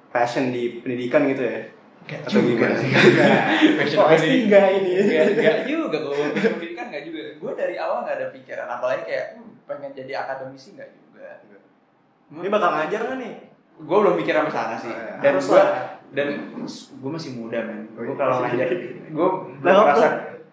passion 0.10 0.50
di 0.50 0.80
pendidikan 0.80 1.28
gitu 1.28 1.43
ya? 1.43 1.60
Gak 2.08 2.23
Atau 2.23 2.39
gimana? 2.39 2.80
Passion 3.82 4.00
Oh, 4.00 4.08
S3 4.08 4.15
pendidikan. 4.17 4.63
ini. 4.73 4.91
Gak, 5.04 5.26
gak 5.36 5.58
juga 5.65 5.97
kalau 6.00 6.15
pendidikan 6.34 6.86
gak 6.88 7.04
juga. 7.04 7.19
Gue 7.36 7.52
dari 7.54 7.76
awal 7.76 7.97
gak 8.02 8.15
ada 8.15 8.28
pikiran 8.32 8.67
apalagi 8.69 9.04
kayak 9.04 9.26
"Hmm, 9.36 9.52
pengen 9.65 9.91
jadi 9.91 10.13
akademisi 10.17 10.73
gak 10.73 10.88
juga. 10.88 11.43
Ini 12.28 12.47
bakal 12.47 12.69
ngajar 12.73 13.00
nggak 13.04 13.19
nih? 13.19 13.34
Gue 13.78 13.97
belum 14.00 14.15
mikir 14.15 14.34
sampai 14.34 14.52
sana 14.52 14.76
sih. 14.76 14.89
Eh, 14.89 15.19
Dan 15.19 15.36
harus 15.36 15.47
gue. 15.47 15.63
Dan 16.15 16.28
gue 16.63 17.12
masih 17.12 17.32
muda 17.36 17.60
men. 17.63 17.88
Gue 17.96 18.15
kalau 18.15 18.43
ngajar 18.43 18.67
gue 19.15 19.28
belum 19.63 19.84
merasa 19.84 20.08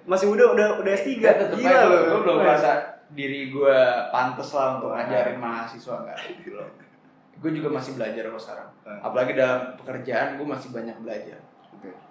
masih 0.04 0.26
muda 0.30 0.44
udah 0.54 0.68
udah 0.82 0.92
S3. 0.94 1.08
Gak 1.22 1.36
tetep 1.38 1.56
Gila 1.58 1.70
aja 1.70 1.84
lo. 1.86 1.98
gue 2.10 2.20
belum 2.26 2.36
merasa 2.42 2.70
diri 3.14 3.54
gue 3.54 3.78
pantas 4.10 4.50
lah 4.56 4.80
untuk 4.80 4.90
ngajarin 4.90 5.38
mahasiswa 5.38 5.94
enggak 6.02 6.18
belum. 6.42 6.68
Gue 7.38 7.50
juga 7.54 7.68
masih 7.70 7.92
belajar 7.94 8.22
kok 8.30 8.42
sekarang. 8.42 8.68
Apalagi 9.04 9.32
dalam 9.36 9.60
pekerjaan 9.78 10.40
gue 10.40 10.46
masih 10.46 10.68
banyak 10.74 10.96
belajar. 11.04 11.38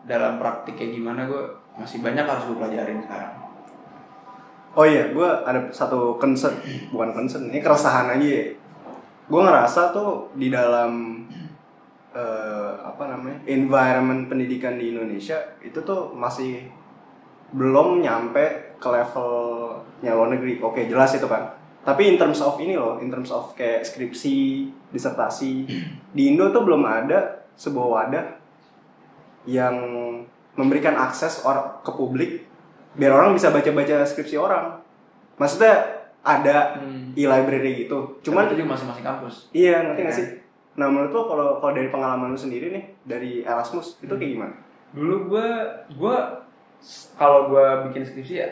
Dalam 0.06 0.38
praktik 0.38 0.78
kayak 0.78 0.94
gimana 0.96 1.26
gue 1.26 1.44
masih 1.76 2.06
banyak 2.06 2.24
harus 2.24 2.44
gue 2.46 2.58
pelajarin 2.58 3.02
sekarang. 3.02 3.34
Oh 4.74 4.86
iya, 4.90 5.14
gue 5.14 5.30
ada 5.46 5.70
satu 5.70 6.18
concern, 6.18 6.58
bukan 6.90 7.14
concern, 7.14 7.46
ini 7.54 7.62
keresahan 7.62 8.10
aja 8.10 8.26
ya. 8.26 8.46
Gue 9.30 9.42
ngerasa 9.46 9.94
tuh 9.94 10.34
di 10.34 10.50
dalam 10.50 11.22
eh, 12.14 12.72
apa 12.80 13.04
namanya 13.10 13.42
environment 13.46 14.30
pendidikan 14.30 14.78
di 14.78 14.94
Indonesia 14.94 15.36
itu 15.60 15.82
tuh 15.82 16.14
masih 16.14 16.70
belum 17.52 18.02
nyampe 18.02 18.78
ke 18.78 18.88
levelnya 18.88 20.12
luar 20.12 20.30
negeri. 20.32 20.58
Oke, 20.60 20.86
jelas 20.86 21.14
itu 21.14 21.26
kan. 21.26 21.54
Tapi 21.84 22.10
in 22.10 22.18
terms 22.18 22.40
of 22.40 22.56
ini 22.58 22.74
loh, 22.74 22.98
in 22.98 23.12
terms 23.12 23.30
of 23.30 23.52
kayak 23.54 23.84
skripsi, 23.84 24.66
disertasi, 24.90 25.68
di 26.16 26.22
Indo 26.28 26.50
tuh 26.50 26.64
belum 26.64 26.82
ada 26.82 27.44
sebuah 27.54 27.88
wadah 27.92 28.26
yang 29.46 29.76
memberikan 30.56 30.96
akses 30.96 31.44
or 31.44 31.82
ke 31.84 31.92
publik 31.92 32.46
biar 32.94 33.10
orang 33.12 33.34
bisa 33.34 33.50
baca-baca 33.50 34.06
skripsi 34.06 34.38
orang. 34.38 34.80
Maksudnya 35.36 35.76
ada 36.24 36.78
e-library 37.14 37.84
gitu. 37.84 38.22
Cuman 38.24 38.48
itu 38.48 38.62
juga 38.62 38.78
masing-masing 38.78 39.04
kampus. 39.04 39.36
iya 39.52 39.84
ngerti 39.84 40.02
nggak 40.02 40.16
Iya. 40.16 40.22
sih? 40.22 40.28
Nah 40.74 40.88
menurut 40.90 41.12
lo 41.14 41.22
kalau 41.28 41.48
kalau 41.62 41.74
dari 41.74 41.90
pengalaman 41.90 42.34
lu 42.34 42.40
sendiri 42.40 42.74
nih 42.74 42.84
dari 43.06 43.32
Erasmus 43.42 44.02
itu 44.02 44.10
kayak 44.10 44.32
gimana? 44.34 44.56
Dulu 44.94 45.16
gue 45.30 45.48
gue 45.94 46.18
kalau 47.16 47.50
gue 47.50 47.66
bikin 47.90 48.04
skripsi 48.04 48.34
ya 48.36 48.50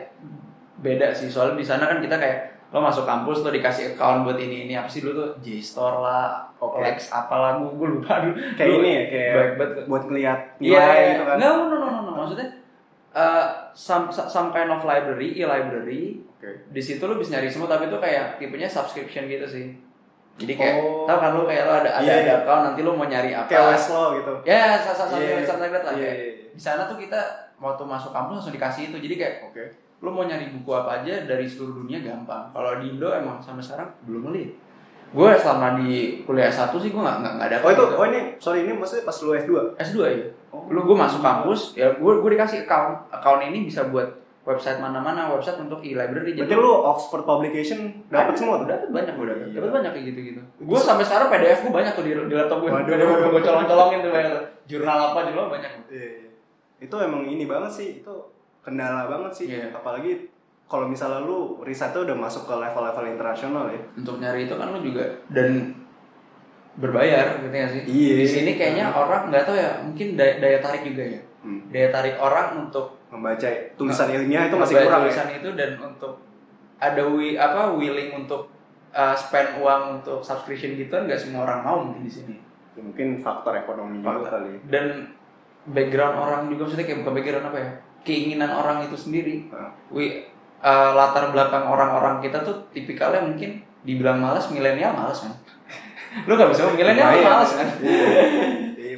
beda 0.82 1.14
sih 1.14 1.30
soalnya 1.30 1.60
di 1.60 1.66
sana 1.66 1.86
kan 1.86 2.02
kita 2.02 2.18
kayak 2.18 2.40
lo 2.72 2.80
masuk 2.80 3.04
kampus 3.04 3.44
lo 3.44 3.52
dikasih 3.52 3.94
account 3.94 4.24
buat 4.24 4.40
ini 4.40 4.66
ini 4.66 4.74
apa 4.74 4.88
sih 4.88 5.04
dulu 5.04 5.14
tuh 5.20 5.30
JSTOR 5.44 6.00
lah, 6.00 6.48
Oke. 6.56 6.80
Lex 6.80 7.12
apalah 7.12 7.60
gue 7.60 7.68
gue 7.68 7.88
lupa 8.00 8.24
dulu. 8.24 8.32
Kayak 8.56 8.70
Dulu 8.72 8.80
ini 8.80 8.90
ya 8.90 9.04
kayak 9.12 9.32
baik 9.36 9.54
banget. 9.60 9.84
buat 9.92 10.04
ngeliat 10.08 10.40
Iya, 10.58 10.80
nilai 10.80 11.00
gitu 11.12 11.24
kan? 11.28 11.36
No, 11.36 11.50
no, 11.52 11.76
no, 11.76 11.88
no, 11.92 12.00
no. 12.08 12.12
Maksudnya 12.16 12.48
uh, 13.12 13.46
some 13.76 14.08
some 14.08 14.56
kind 14.56 14.72
of 14.72 14.80
library, 14.88 15.36
e-library. 15.36 16.24
Oke. 16.40 16.72
Di 16.72 16.80
situ 16.82 17.04
lo 17.04 17.20
bisa 17.20 17.36
nyari 17.36 17.52
semua 17.52 17.68
tapi 17.68 17.92
itu 17.92 17.98
kayak 18.00 18.40
tipenya 18.40 18.72
subscription 18.72 19.28
gitu 19.28 19.44
sih. 19.44 19.76
Jadi 20.42 20.54
kayak 20.56 20.76
Oh. 20.76 21.06
tau 21.06 21.18
kan 21.18 21.32
lu 21.32 21.44
kayak 21.44 21.64
lo 21.64 21.74
ada 21.78 21.92
ada, 21.92 22.02
Iya, 22.02 22.14
ada 22.14 22.24
iya. 22.26 22.36
account 22.42 22.62
nanti 22.66 22.80
lu 22.82 22.92
mau 22.92 23.06
nyari 23.06 23.32
apa? 23.32 23.46
Kayak 23.46 23.66
Westlaw 23.72 24.08
gitu. 24.18 24.34
Ya, 24.44 24.76
satu 24.78 25.16
Iya, 25.16 25.38
website 25.38 25.60
like 25.60 25.72
that 25.72 25.84
lah. 25.86 25.94
iya, 25.94 26.10
iya, 26.10 26.14
iya. 26.18 26.46
Di 26.52 26.62
sana 26.62 26.82
tuh 26.84 26.98
kita 26.98 27.20
waktu 27.58 27.84
masuk 27.84 28.10
kampus 28.10 28.34
langsung 28.38 28.52
dikasih 28.52 28.84
itu. 28.90 28.98
Jadi 29.00 29.16
kayak 29.16 29.36
Oke. 29.46 29.64
lu 30.00 30.10
mau 30.10 30.26
nyari 30.26 30.50
buku 30.50 30.72
apa 30.72 31.00
aja 31.00 31.14
dari 31.24 31.46
seluruh 31.46 31.80
dunia 31.80 32.02
gampang. 32.02 32.50
Kalau 32.50 32.78
di 32.78 32.90
Indo 32.90 33.08
emang 33.08 33.38
sampai 33.38 33.62
sekarang 33.62 33.90
belum 34.04 34.28
ngeliat. 34.28 34.52
Gue 35.12 35.28
selama 35.36 35.76
di 35.76 36.24
kuliah 36.24 36.48
S1 36.48 36.72
sih 36.74 36.88
gue 36.88 36.98
nggak 36.98 37.18
nggak 37.20 37.36
ada. 37.46 37.58
Oh 37.60 37.70
itu, 37.70 37.84
oh 37.84 38.06
ini, 38.08 38.32
sorry 38.40 38.64
ini 38.64 38.72
maksudnya 38.72 39.04
pas 39.04 39.18
lu 39.20 39.36
S2? 39.36 39.52
S2 39.76 39.98
ya. 40.08 40.24
Oh. 40.50 40.64
Lu 40.72 40.82
gue 40.82 40.96
masuk 40.96 41.20
kampus, 41.20 41.76
ya 41.76 41.92
gue 41.92 42.12
gue 42.18 42.30
dikasih 42.32 42.64
account. 42.64 43.12
Account 43.12 43.44
ini 43.44 43.68
bisa 43.68 43.92
buat 43.92 44.08
website 44.52 44.84
mana-mana, 44.84 45.32
website 45.32 45.58
untuk 45.64 45.80
e-library. 45.80 46.36
Berarti 46.36 46.56
lu 46.60 46.74
Oxford 46.84 47.24
Publication 47.24 48.06
dapat 48.12 48.36
semua 48.36 48.60
tuh? 48.60 48.68
Dapat 48.68 48.90
banyak 48.92 49.14
gue 49.16 49.26
dapat. 49.32 49.46
Dapat 49.56 49.72
banyak 49.72 49.92
kayak 49.96 50.06
gitu-gitu. 50.12 50.42
Gue 50.60 50.80
sampai 50.80 51.08
sekarang 51.08 51.32
PDF 51.32 51.60
gue 51.64 51.74
banyak 51.74 51.94
tuh 51.96 52.04
di, 52.04 52.12
di 52.12 52.36
laptop 52.36 52.60
gue. 52.60 52.70
Gue 52.70 53.42
colong-colongin 53.42 54.00
tuh 54.04 54.12
banyak. 54.12 54.34
Jurnal 54.68 54.98
apa 55.12 55.20
jurnal 55.32 55.48
banyak. 55.48 55.72
Iya, 55.88 56.10
iya. 56.22 56.30
Itu 56.84 56.96
emang 57.00 57.24
ini 57.26 57.48
banget 57.48 57.72
sih, 57.72 57.88
itu 58.04 58.14
kendala 58.62 59.08
banget 59.08 59.32
sih. 59.34 59.46
Iya. 59.50 59.74
Apalagi 59.74 60.30
kalau 60.70 60.88
misalnya 60.88 61.26
lu 61.26 61.60
risetnya 61.66 62.08
udah 62.08 62.16
masuk 62.16 62.48
ke 62.48 62.54
level-level 62.54 63.06
internasional 63.08 63.66
ya. 63.72 63.82
Untuk 63.98 64.22
nyari 64.22 64.46
itu 64.46 64.56
kan 64.56 64.72
lu 64.72 64.80
juga 64.80 65.04
dan 65.34 65.76
berbayar 66.80 67.44
gitu 67.44 67.56
ya 67.56 67.68
sih. 67.68 67.82
Iya. 67.84 68.14
Di 68.24 68.28
sini 68.28 68.52
kayaknya 68.56 68.94
orang 68.96 69.28
nggak 69.28 69.44
tahu 69.44 69.58
ya, 69.60 69.84
mungkin 69.84 70.16
daya, 70.16 70.40
daya 70.40 70.58
tarik 70.64 70.88
juga 70.88 71.04
ya. 71.04 71.22
Hmm. 71.42 71.68
Daya 71.74 71.90
tarik 71.92 72.16
orang 72.22 72.70
untuk 72.70 73.01
Membaca 73.12 73.48
tulisan 73.76 74.08
ilmiah 74.08 74.48
itu 74.48 74.56
masih 74.56 74.76
membaca 74.80 74.88
kurang 74.88 75.04
tulisan 75.04 75.28
ya. 75.28 75.36
itu 75.44 75.50
dan 75.60 75.72
untuk 75.84 76.14
ada 76.82 77.04
wi 77.12 77.36
apa 77.36 77.76
willing 77.76 78.10
untuk 78.16 78.48
uh, 78.96 79.14
spend 79.14 79.60
uang 79.60 80.02
untuk 80.02 80.24
subscription 80.24 80.80
gitu 80.80 80.96
nggak 80.96 81.20
semua 81.20 81.44
orang 81.46 81.60
mau 81.62 81.78
mungkin 81.84 82.08
di 82.08 82.12
sini. 82.12 82.36
Ya, 82.72 82.82
Mungkin 82.82 83.20
faktor 83.20 83.54
ekonomi 83.60 84.00
juga 84.00 84.24
Faktor. 84.24 84.32
kali. 84.40 84.52
Dan 84.72 84.86
background 85.68 86.16
orang 86.18 86.42
juga 86.50 86.66
maksudnya 86.66 86.88
kayak 86.88 87.00
bukan 87.04 87.14
background 87.20 87.46
apa 87.52 87.58
ya? 87.60 87.70
Keinginan 88.02 88.52
orang 88.56 88.78
itu 88.88 88.96
sendiri. 88.98 89.52
Nah. 89.52 89.76
Wi 89.92 90.26
uh, 90.64 90.92
latar 90.96 91.30
belakang 91.36 91.68
orang-orang 91.68 92.24
kita 92.24 92.42
tuh 92.42 92.56
tipikalnya 92.72 93.22
mungkin 93.22 93.62
dibilang 93.84 94.18
malas 94.24 94.48
milenial 94.50 94.96
malas 94.96 95.28
kan. 95.28 95.34
Lu 96.28 96.40
gak 96.40 96.50
bisa 96.50 96.70
milenial 96.72 97.12
malas 97.20 97.52
kan. 97.60 97.68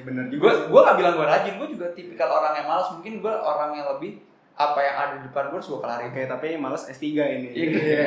Iya, 0.03 0.05
Iya, 0.05 0.09
bener 0.11 0.25
juga. 0.27 0.41
gue 0.43 0.53
gue 0.67 0.81
gak 0.83 0.97
bilang 0.99 1.13
gue 1.15 1.25
rajin 1.25 1.53
gue 1.55 1.67
juga 1.71 1.87
tipikal 1.95 2.29
orang 2.29 2.53
yang 2.53 2.67
malas 2.67 2.87
mungkin 2.91 3.13
gue 3.17 3.33
orang 3.33 3.71
yang 3.71 3.87
lebih 3.89 4.11
apa 4.53 4.77
yang 4.77 4.95
ada 4.95 5.13
di 5.17 5.25
depan 5.25 5.43
gue 5.47 5.57
harus 5.57 5.65
gue 5.65 5.79
kelarin 5.79 6.07
Oke, 6.11 6.21
tapi 6.27 6.47
males 6.55 6.83
S3 6.85 7.05
ini. 7.09 7.49
Iya, 7.49 8.05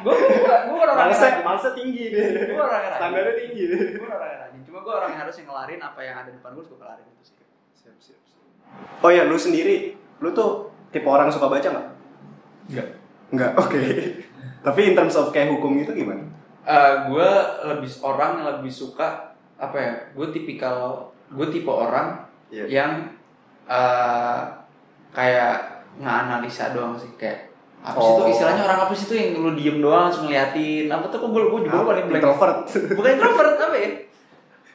gue 0.00 0.14
gue 0.14 0.56
gue 0.64 0.78
orang 0.78 0.96
yang 0.96 1.10
rajin 1.12 1.42
malesnya 1.42 1.72
tinggi 1.74 2.04
deh. 2.08 2.24
gue 2.46 2.56
orang 2.56 2.78
yang 2.78 2.88
rajin 2.88 3.00
Standarnya 3.02 3.34
tinggi 3.36 3.62
gue 3.92 4.06
orang 4.06 4.30
yang 4.30 4.40
rajin 4.40 4.60
cuma 4.62 4.78
gue 4.80 4.94
orang 4.94 5.10
yang 5.10 5.20
harus 5.20 5.34
yang 5.36 5.48
ngelarin 5.50 5.80
apa 5.82 6.00
yang 6.00 6.16
ada 6.16 6.28
di 6.30 6.36
depan 6.36 6.50
gue 6.50 6.60
harus 6.60 6.70
gue 6.70 6.80
kelarin 6.80 7.04
itu 7.04 7.22
sih 7.24 7.34
Siap, 7.76 7.96
siap, 7.98 8.20
siap. 8.22 8.40
Oh 9.00 9.10
ya, 9.10 9.22
lu 9.26 9.36
sendiri, 9.36 9.76
lu 10.18 10.30
tuh 10.30 10.50
tipe 10.88 11.04
orang 11.04 11.28
suka 11.28 11.46
baca 11.46 11.66
nggak? 11.66 11.86
enggak 12.66 12.88
Nggak, 13.26 13.52
oke. 13.58 13.82
Tapi 14.62 14.80
in 14.82 14.94
terms 14.94 15.14
of 15.14 15.30
kayak 15.30 15.50
hukum 15.50 15.74
itu 15.76 15.90
gimana? 15.92 16.22
gue 17.06 17.30
lebih 17.64 17.90
orang 18.02 18.30
yang 18.36 18.46
lebih 18.52 18.72
suka 18.72 19.30
apa 19.54 19.76
ya 19.76 19.92
gue 20.12 20.26
tipikal 20.34 21.08
gue 21.28 21.46
tipe 21.48 21.68
orang 21.68 22.22
Iya. 22.46 22.64
yang 22.68 22.92
eh, 23.64 24.38
kayak 25.10 25.54
nganalisa 25.96 26.70
doang 26.70 26.94
sih 26.94 27.10
kayak 27.16 27.50
apa 27.80 27.96
sih 27.96 28.04
Oh. 28.04 28.18
tuh 28.20 28.26
istilahnya 28.28 28.62
orang 28.62 28.80
apa 28.82 28.92
sih 28.92 29.06
tuh 29.06 29.14
yang 29.14 29.30
lu 29.36 29.50
diem 29.52 29.78
doang 29.78 30.06
langsung 30.06 30.26
ngeliatin 30.26 30.86
apa 30.86 31.06
tuh 31.06 31.18
kok 31.18 31.28
gue 31.28 31.42
gue 31.44 31.60
juga 31.64 31.82
paling 31.84 32.04
blank 32.04 32.20
Introvert. 32.20 32.58
bukan 32.92 33.10
introvert 33.12 33.54
apa 33.56 33.76
ya 33.76 33.90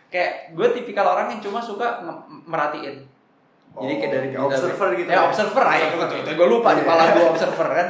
kayak 0.08 0.32
gue 0.52 0.68
tipikal 0.74 1.06
orang 1.10 1.28
yang 1.30 1.40
cuma 1.40 1.60
suka 1.60 2.04
merhatiin 2.44 3.08
jadi 3.74 3.94
kayak 3.98 4.12
dari 4.12 4.28
Oh, 4.34 4.46
observer 4.46 4.88
gitu 4.94 5.08
ya 5.08 5.16
ya? 5.16 5.22
observer 5.24 5.64
aja 5.64 5.86
Observer. 5.88 6.08
itu, 6.10 6.16
itu 6.22 6.32
gue 6.34 6.48
lupa 6.50 6.70
di 6.70 6.76
Iya. 6.76 6.84
kepala 6.84 7.02
gue 7.10 7.26
observer 7.32 7.68
kan 7.70 7.88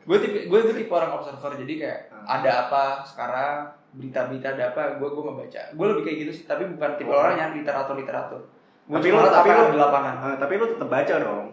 gue 0.00 0.18
tipe 0.18 0.38
gue 0.44 0.58
gue 0.60 0.74
tipe 0.76 0.90
orang 0.90 1.10
observer 1.12 1.52
jadi 1.56 1.74
kayak 1.76 2.00
Hmm. 2.08 2.26
ada 2.36 2.50
apa 2.66 2.82
sekarang 3.04 3.54
berita-berita 3.90 4.48
ada 4.50 4.64
apa 4.68 4.82
gue 4.94 5.08
gue 5.08 5.22
ngebaca 5.22 5.62
gue 5.70 5.86
lebih 5.86 6.02
kayak 6.02 6.16
gitu 6.20 6.32
sih 6.32 6.44
tapi 6.44 6.68
bukan 6.68 6.90
tipe 6.94 7.08
Oh. 7.08 7.18
orang 7.18 7.36
yang 7.36 7.50
literatur 7.52 7.94
literatur 7.94 8.40
gue 8.84 8.94
Tapi 8.94 9.08
lu- 9.08 9.20
tapi 9.30 9.48
lu- 9.50 9.70
di 9.70 9.78
lapangan 9.78 10.14
Ah, 10.18 10.36
tapi 10.36 10.54
lu 10.54 10.64
tetap 10.66 10.88
baca 10.88 11.14
dong. 11.18 11.46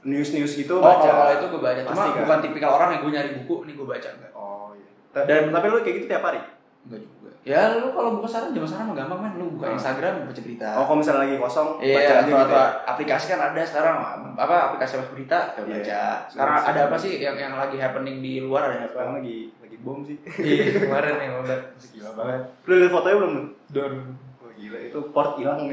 News-news 0.00 0.52
gitu 0.56 0.74
oh 0.74 0.82
baca. 0.82 1.04
kalau 1.04 1.32
itu 1.34 1.46
gue 1.46 1.60
baca 1.60 1.80
cuma 1.82 1.92
Pasti 1.94 2.08
kan? 2.10 2.20
bukan 2.22 2.38
tipikal 2.40 2.70
orang 2.74 2.88
yang 2.90 3.00
gue 3.00 3.12
nyari 3.12 3.30
buku 3.36 3.54
nih 3.62 3.74
gue 3.74 3.86
baca 3.86 4.08
enggak 4.10 4.32
Oh 4.32 4.72
iya. 4.72 4.88
Ta- 5.10 5.24
Dan- 5.24 5.48
tapi 5.50 5.66
lu 5.66 5.76
kayak 5.78 5.94
gitu 5.94 6.06
tiap 6.06 6.22
hari? 6.22 6.40
enggak 6.82 7.00
juga 7.02 7.18
ya 7.40 7.60
lu 7.74 7.88
kalau 7.90 8.16
buka 8.16 8.26
sekarang 8.26 8.52
zaman 8.54 8.64
sekarang 8.66 8.86
mah 8.86 8.96
gampang 8.96 9.20
kan 9.22 9.32
lu 9.34 9.46
buka 9.50 9.64
Ah. 9.66 9.72
Instagram 9.74 10.12
baca 10.22 10.40
berita 10.42 10.68
Oh, 10.70 10.84
kalau 10.86 10.98
misalnya 10.98 11.20
lagi 11.22 11.36
kosong, 11.36 11.68
baca 11.74 11.84
Iya, 11.86 11.96
aja 11.98 12.16
gitu 12.22 12.32
ya? 12.50 12.64
aplikasi 12.86 13.24
kan 13.26 13.40
ada 13.42 13.60
sekarang 13.62 13.96
apa 14.34 14.54
aplikasi 14.66 14.92
berita 15.06 15.38
Iya. 15.50 15.64
baca. 15.66 16.02
Sekarang 16.26 16.54
ada 16.62 16.80
apa 16.82 16.96
sih 16.96 17.12
yang 17.18 17.34
yang 17.34 17.52
lagi 17.54 17.76
happening 17.76 18.16
di 18.18 18.40
luar 18.40 18.62
ada 18.66 18.76
apa? 18.82 18.92
Sekarang 18.94 19.14
lagi 19.18 19.36
bom 19.80 20.04
sih. 20.04 20.16
Iya, 20.24 20.84
kemarin 20.84 21.14
nih 21.18 21.28
udah 21.40 21.58
Gila 21.92 22.10
banget. 22.16 22.42
Lu 22.68 22.72
lihat 22.78 22.92
fotonya 22.92 23.16
belum? 23.16 23.32
lu? 23.32 23.44
Don. 23.72 23.94
Oh, 24.40 24.50
gila 24.56 24.78
itu 24.80 24.98
port 25.12 25.40
hilang 25.40 25.68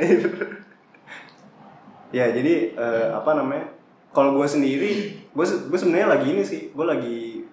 ya 2.16 2.32
jadi 2.32 2.72
eh, 2.72 3.08
apa 3.12 3.36
namanya 3.36 3.68
kalau 4.16 4.40
gue 4.40 4.48
sendiri 4.48 4.92
gue 5.28 5.46
gue 5.46 5.80
sebenarnya 5.80 6.08
lagi 6.08 6.28
ini 6.32 6.44
sih 6.44 6.72
gue 6.72 6.86
lagi 6.88 7.44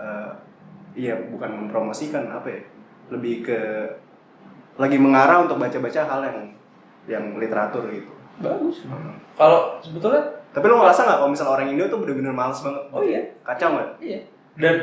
eh, 0.00 0.32
iya 0.96 1.20
bukan 1.28 1.68
mempromosikan 1.68 2.24
apa 2.32 2.48
ya 2.48 2.62
lebih 3.12 3.44
ke 3.44 3.60
lagi 4.80 4.96
mengarah 4.96 5.44
untuk 5.44 5.60
baca-baca 5.60 6.08
hal 6.08 6.20
yang 6.24 6.38
yang 7.04 7.24
literatur 7.36 7.84
gitu 7.92 8.08
Bagus. 8.40 8.88
Kalau 9.36 9.76
sebetulnya 9.84 10.24
tapi 10.56 10.64
lo 10.68 10.80
ngerasa 10.80 11.04
nggak 11.04 11.18
kalau 11.20 11.30
misalnya 11.30 11.52
orang 11.52 11.68
Indo 11.68 11.84
tuh 11.88 12.00
bener-bener 12.00 12.32
males 12.32 12.60
banget 12.64 12.84
oh 12.92 13.04
iya, 13.04 13.20
kacau 13.44 13.76
nggak 13.76 13.88
iya. 14.00 14.20
Dan 14.56 14.76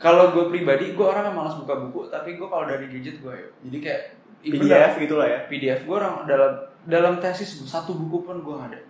kalau 0.00 0.32
gue 0.32 0.48
pribadi, 0.48 0.96
gue 0.96 1.04
orang 1.04 1.28
yang 1.28 1.36
malas 1.36 1.60
buka 1.60 1.76
buku, 1.76 2.08
tapi 2.08 2.40
gue 2.40 2.48
kalau 2.48 2.64
dari 2.64 2.88
gadget 2.88 3.20
gue 3.20 3.34
ya. 3.36 3.48
Jadi 3.68 3.78
kayak 3.84 4.02
PDF 4.40 4.92
gitu 4.96 5.14
lah 5.20 5.28
ya 5.28 5.38
PDF 5.44 5.84
gue 5.84 5.96
orang 5.96 6.24
dalam 6.24 6.52
dalam 6.88 7.14
tesis 7.20 7.60
satu 7.68 7.92
buku 7.92 8.24
pun 8.24 8.40
gue 8.40 8.56
ada. 8.56 8.80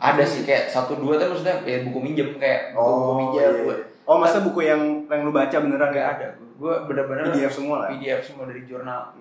Ada 0.00 0.24
sih 0.24 0.48
kayak 0.48 0.72
satu 0.72 0.96
dua 0.96 1.20
tapi 1.20 1.36
maksudnya 1.36 1.60
kayak 1.60 1.84
buku 1.84 1.98
minjem 2.00 2.28
kayak 2.40 2.72
buku, 2.72 2.88
buku 2.88 3.12
minjem 3.20 3.52
iya. 3.52 3.64
gue 3.68 3.76
oh 4.08 4.16
masa 4.16 4.40
buku 4.40 4.64
yang 4.64 5.04
yang 5.12 5.28
lu 5.28 5.30
baca 5.30 5.52
beneran 5.60 5.92
nggak 5.92 6.08
ada 6.16 6.26
gue. 6.40 6.48
Gue 6.56 6.74
bener-bener 6.88 7.28
PDF 7.28 7.52
semua 7.52 7.84
lah 7.84 7.88
PDF 7.92 8.20
semua 8.24 8.48
dari 8.48 8.64
jurnal 8.64 9.12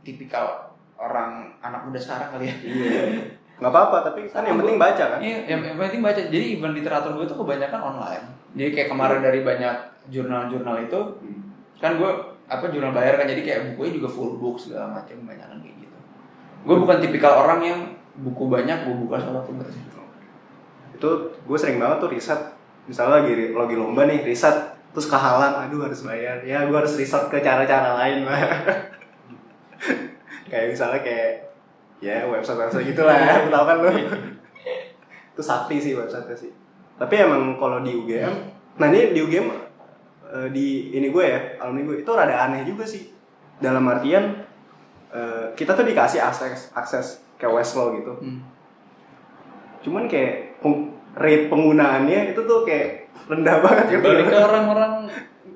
tipikal 0.00 0.72
orang 0.96 1.52
anak 1.60 1.84
muda 1.84 2.00
sekarang 2.00 2.28
kali 2.32 2.48
ya. 2.48 2.56
iya 2.64 3.02
nggak 3.58 3.74
apa-apa 3.74 3.96
tapi 4.06 4.30
kan 4.30 4.46
yang 4.46 4.54
penting 4.62 4.78
baca 4.78 5.04
kan 5.10 5.18
Iya, 5.18 5.38
yang, 5.50 5.60
yang 5.66 5.76
penting 5.82 6.02
baca. 6.02 6.20
Jadi 6.30 6.46
even 6.54 6.70
literatur 6.78 7.10
gue 7.18 7.26
tuh 7.26 7.38
kebanyakan 7.42 7.80
online. 7.82 8.24
Jadi 8.54 8.70
kayak 8.70 8.88
kemarin 8.94 9.18
dari 9.18 9.42
banyak 9.42 9.76
jurnal-jurnal 10.08 10.88
itu 10.88 11.00
kan 11.78 11.94
gue 11.94 12.10
apa 12.48 12.64
jurnal 12.72 12.96
bayar 12.96 13.20
kan 13.20 13.28
jadi 13.28 13.44
kayak 13.44 13.60
bukunya 13.72 14.00
juga 14.00 14.08
full 14.08 14.40
book 14.40 14.56
segala 14.56 14.88
macam 14.88 15.20
banyak 15.28 15.46
kayak 15.60 15.76
gitu. 15.84 15.98
Gue 16.64 16.76
bukan 16.80 16.96
tipikal 16.98 17.44
orang 17.44 17.60
yang 17.60 17.80
buku 18.18 18.48
banyak 18.48 18.88
gue 18.88 18.96
buka 19.06 19.20
salah 19.20 19.44
satu 19.44 19.62
sih. 19.70 19.84
itu 20.98 21.10
gue 21.30 21.58
sering 21.60 21.78
banget 21.78 22.02
tuh 22.02 22.10
riset. 22.10 22.40
Misalnya 22.90 23.22
lagi 23.22 23.54
lagi 23.54 23.74
lomba 23.78 24.08
nih 24.08 24.26
riset 24.26 24.74
terus 24.90 25.06
kehalang 25.06 25.68
aduh 25.68 25.86
harus 25.86 26.02
bayar. 26.02 26.42
Ya 26.42 26.66
gue 26.66 26.74
harus 26.74 26.98
riset 26.98 27.30
ke 27.30 27.38
cara-cara 27.38 27.94
lain 28.02 28.26
lah 28.26 28.42
kayak 30.50 30.72
misalnya 30.72 31.04
kayak 31.04 31.52
ya 32.00 32.24
website 32.24 32.56
website 32.56 32.88
gitulah 32.90 33.14
ya 33.14 33.46
tau 33.46 33.64
kan 33.68 33.76
lu? 33.84 33.92
Itu 35.36 35.42
sakti 35.44 35.76
sih 35.78 35.92
website 35.94 36.26
sih. 36.34 36.50
Tapi 36.98 37.14
emang 37.14 37.60
kalau 37.60 37.84
di 37.84 37.94
UGM 37.94 38.56
nah 38.78 38.88
ini 38.88 39.12
di 39.12 39.20
UGM 39.22 39.67
eh, 40.28 40.48
di 40.48 40.66
ini 40.92 41.08
gue 41.08 41.24
ya 41.24 41.38
alumni 41.58 41.82
gue 41.84 41.96
itu 41.98 42.10
rada 42.10 42.36
aneh 42.44 42.62
juga 42.62 42.82
sih 42.82 43.08
dalam 43.58 43.84
artian 43.84 44.38
eh, 45.08 45.44
kita 45.52 45.72
tuh 45.72 45.82
dikasih 45.82 46.20
akses 46.20 46.70
akses 46.72 47.06
ke 47.34 47.44
Westlaw 47.44 47.94
gitu 47.94 48.12
Hmm. 48.14 48.40
cuman 49.80 50.04
kayak 50.04 50.58
peng- 50.58 50.90
rate 51.14 51.48
penggunaannya 51.48 52.30
itu 52.30 52.40
tuh 52.40 52.62
kayak 52.62 53.08
rendah 53.24 53.58
banget 53.58 53.84
gitu 53.90 54.04
Balik 54.04 54.26
ke 54.26 54.38
orang-orang 54.48 54.92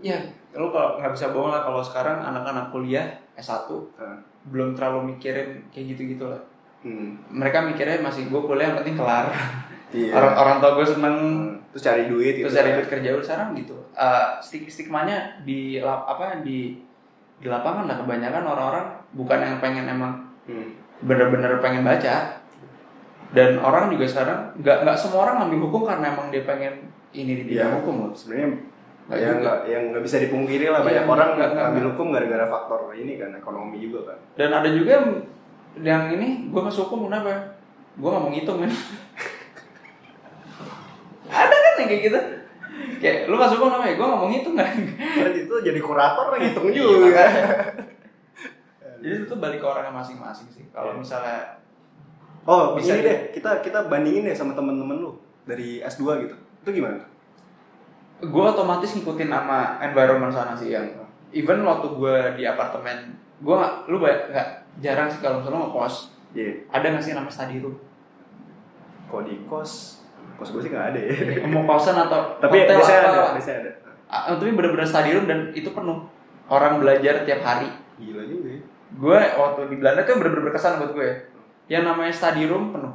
ya 0.01 0.18
lu 0.53 0.68
kalau 0.68 0.97
nggak 0.97 1.12
bisa 1.12 1.31
bohong 1.31 1.49
lah 1.51 1.62
kalau 1.62 1.81
sekarang 1.81 2.20
anak-anak 2.20 2.68
kuliah 2.68 3.07
S1 3.35 3.68
Hmm. 3.95 4.18
belum 4.45 4.75
terlalu 4.75 5.14
mikirin 5.14 5.62
kayak 5.70 5.95
gitu-gitu 5.95 6.27
lah. 6.27 6.43
Hmm. 6.81 7.14
Mereka 7.31 7.62
mikirnya 7.62 8.03
masih 8.03 8.27
gue 8.27 8.41
kuliah 8.41 8.68
yang 8.68 8.77
penting 8.77 8.99
kelar. 8.99 9.31
Iya. 9.89 10.11
Orang 10.12 10.35
orang 10.35 10.57
tua 10.59 10.70
gue 10.75 10.83
seneng 10.85 11.16
Hmm. 11.16 11.62
terus 11.70 11.85
cari 11.85 12.05
duit 12.05 12.35
gitu 12.35 12.45
terus 12.45 12.59
cari 12.59 12.70
duit 12.75 12.89
kerja 12.89 13.09
udah 13.12 13.23
sekarang 13.23 13.49
gitu 13.55 13.77
uh, 13.95 14.36
stig 14.38 14.64
stigmanya 14.66 15.40
di 15.43 15.76
apa 15.78 16.40
di 16.40 16.80
di 17.36 17.47
lapangan 17.47 17.84
lah 17.84 17.97
kebanyakan 17.99 18.45
orang-orang 18.45 18.86
bukan 19.12 19.38
yang 19.38 19.57
pengen 19.59 19.86
emang 19.88 20.12
Hmm. 20.43 20.74
bener-bener 21.01 21.59
pengen 21.59 21.82
baca 21.82 22.43
dan 23.30 23.51
orang 23.57 23.88
juga 23.88 24.03
sekarang 24.05 24.51
nggak 24.59 24.82
nggak 24.82 24.99
semua 24.99 25.22
orang 25.22 25.38
ngambil 25.38 25.70
hukum 25.70 25.82
karena 25.86 26.11
emang 26.11 26.28
dia 26.28 26.43
pengen 26.43 26.90
ini 27.11 27.47
di 27.47 27.55
Iya. 27.55 27.78
hukum 27.78 28.07
loh 28.07 28.12
sebenarnya 28.12 28.59
Nggak 29.03 29.18
ya 29.18 29.26
juga. 29.28 29.38
nggak 29.38 29.59
yang 29.66 29.82
nggak 29.90 30.03
bisa 30.03 30.16
dipungkiri 30.18 30.66
lah 30.66 30.82
Iya, 30.82 30.86
banyak 30.88 31.05
orang 31.07 31.28
nggak, 31.34 31.51
ngambil 31.55 31.84
hukum 31.95 32.07
gara-gara 32.11 32.47
faktor 32.49 32.90
ini 32.93 33.12
kan 33.16 33.30
ekonomi 33.32 33.78
juga 33.78 33.99
kan 34.11 34.18
Dan 34.34 34.51
ada 34.51 34.66
juga 34.66 34.90
yang, 34.93 35.07
yang 35.78 36.03
ini 36.12 36.28
gue 36.51 36.59
masuk 36.61 36.86
hukum 36.86 37.07
kenapa? 37.07 37.30
Gue 37.95 38.09
nggak 38.09 38.18
mau 38.20 38.30
ngitung 38.30 38.59
kan. 38.61 38.70
ada 41.32 41.55
kan 41.55 41.72
yang 41.78 41.88
kayak 41.88 42.03
gitu. 42.03 42.20
Kayak 43.03 43.27
lu 43.27 43.35
masuk 43.35 43.59
hukum 43.59 43.75
namanya, 43.75 43.99
gue 43.99 44.07
ngitung 44.31 44.55
kan. 44.55 44.70
Kan 44.97 45.33
itu 45.35 45.55
jadi 45.61 45.81
kurator 45.83 46.33
ngitung 46.39 46.70
Iya, 46.70 46.75
juga 46.79 46.97
makanya. 47.03 47.45
Jadi 49.03 49.14
itu 49.27 49.35
balik 49.35 49.59
ke 49.59 49.66
orangnya 49.66 49.93
masing-masing 49.93 50.47
sih. 50.49 50.64
Kalau 50.70 50.95
Iya. 50.95 51.01
misalnya 51.03 51.39
oh 52.47 52.75
Bisa 52.75 52.99
ini 52.99 53.07
deh 53.07 53.18
kita 53.31 53.62
kita 53.62 53.87
bandingin 53.87 54.27
deh 54.27 54.35
sama 54.35 54.51
temen-temen 54.55 54.99
lu 54.99 55.14
dari 55.47 55.79
S2 55.79 56.27
gitu 56.27 56.35
itu 56.62 56.70
gimana 56.83 56.99
gue 58.18 58.45
otomatis 58.47 58.95
ngikutin 58.95 59.31
sama 59.31 59.79
environment 59.79 60.31
sana 60.31 60.55
sih 60.55 60.75
yang 60.75 60.87
even 61.31 61.62
waktu 61.62 61.87
gue 61.87 62.16
di 62.39 62.43
apartemen 62.43 63.14
gue 63.43 63.55
lu 63.87 63.99
banyak 63.99 64.31
nggak 64.31 64.49
jarang 64.83 65.07
sih 65.07 65.23
kalau 65.23 65.39
misalnya 65.43 65.70
ngekos 65.70 65.95
iya 66.35 66.51
ada 66.70 66.87
nggak 66.95 67.03
sih 67.03 67.14
namanya 67.14 67.35
study 67.35 67.62
room 67.62 67.79
kalau 69.07 69.23
di 69.23 69.39
kos 69.47 70.02
kos 70.43 70.51
gue 70.51 70.61
sih 70.61 70.70
nggak 70.70 70.86
ada 70.90 70.99
ya. 71.01 71.12
Mau 71.47 71.62
kosan 71.64 71.95
atau 71.97 72.34
tapi 72.36 72.61
hotel 72.61 72.76
biasanya 72.76 73.01
apa? 73.01 73.09
ada 73.09 73.32
biasanya 73.32 73.59
ada. 73.62 73.70
Ah, 74.07 74.22
tapi 74.28 74.51
bener-bener 74.51 74.84
study 74.84 75.14
room 75.14 75.24
dan 75.24 75.38
itu 75.53 75.70
penuh. 75.70 76.03
Orang 76.47 76.82
belajar 76.82 77.22
tiap 77.22 77.40
hari. 77.40 77.70
Gila 77.97 78.26
juga 78.26 78.49
ya. 78.51 78.61
Gue 78.93 79.16
waktu 79.16 79.61
di 79.70 79.76
Belanda 79.78 80.03
tuh 80.03 80.18
bener-bener 80.18 80.45
berkesan 80.45 80.76
buat 80.76 80.93
gue 80.93 81.07
ya. 81.07 81.16
Yang 81.70 81.82
namanya 81.88 82.12
study 82.12 82.45
room 82.45 82.74
penuh. 82.74 82.93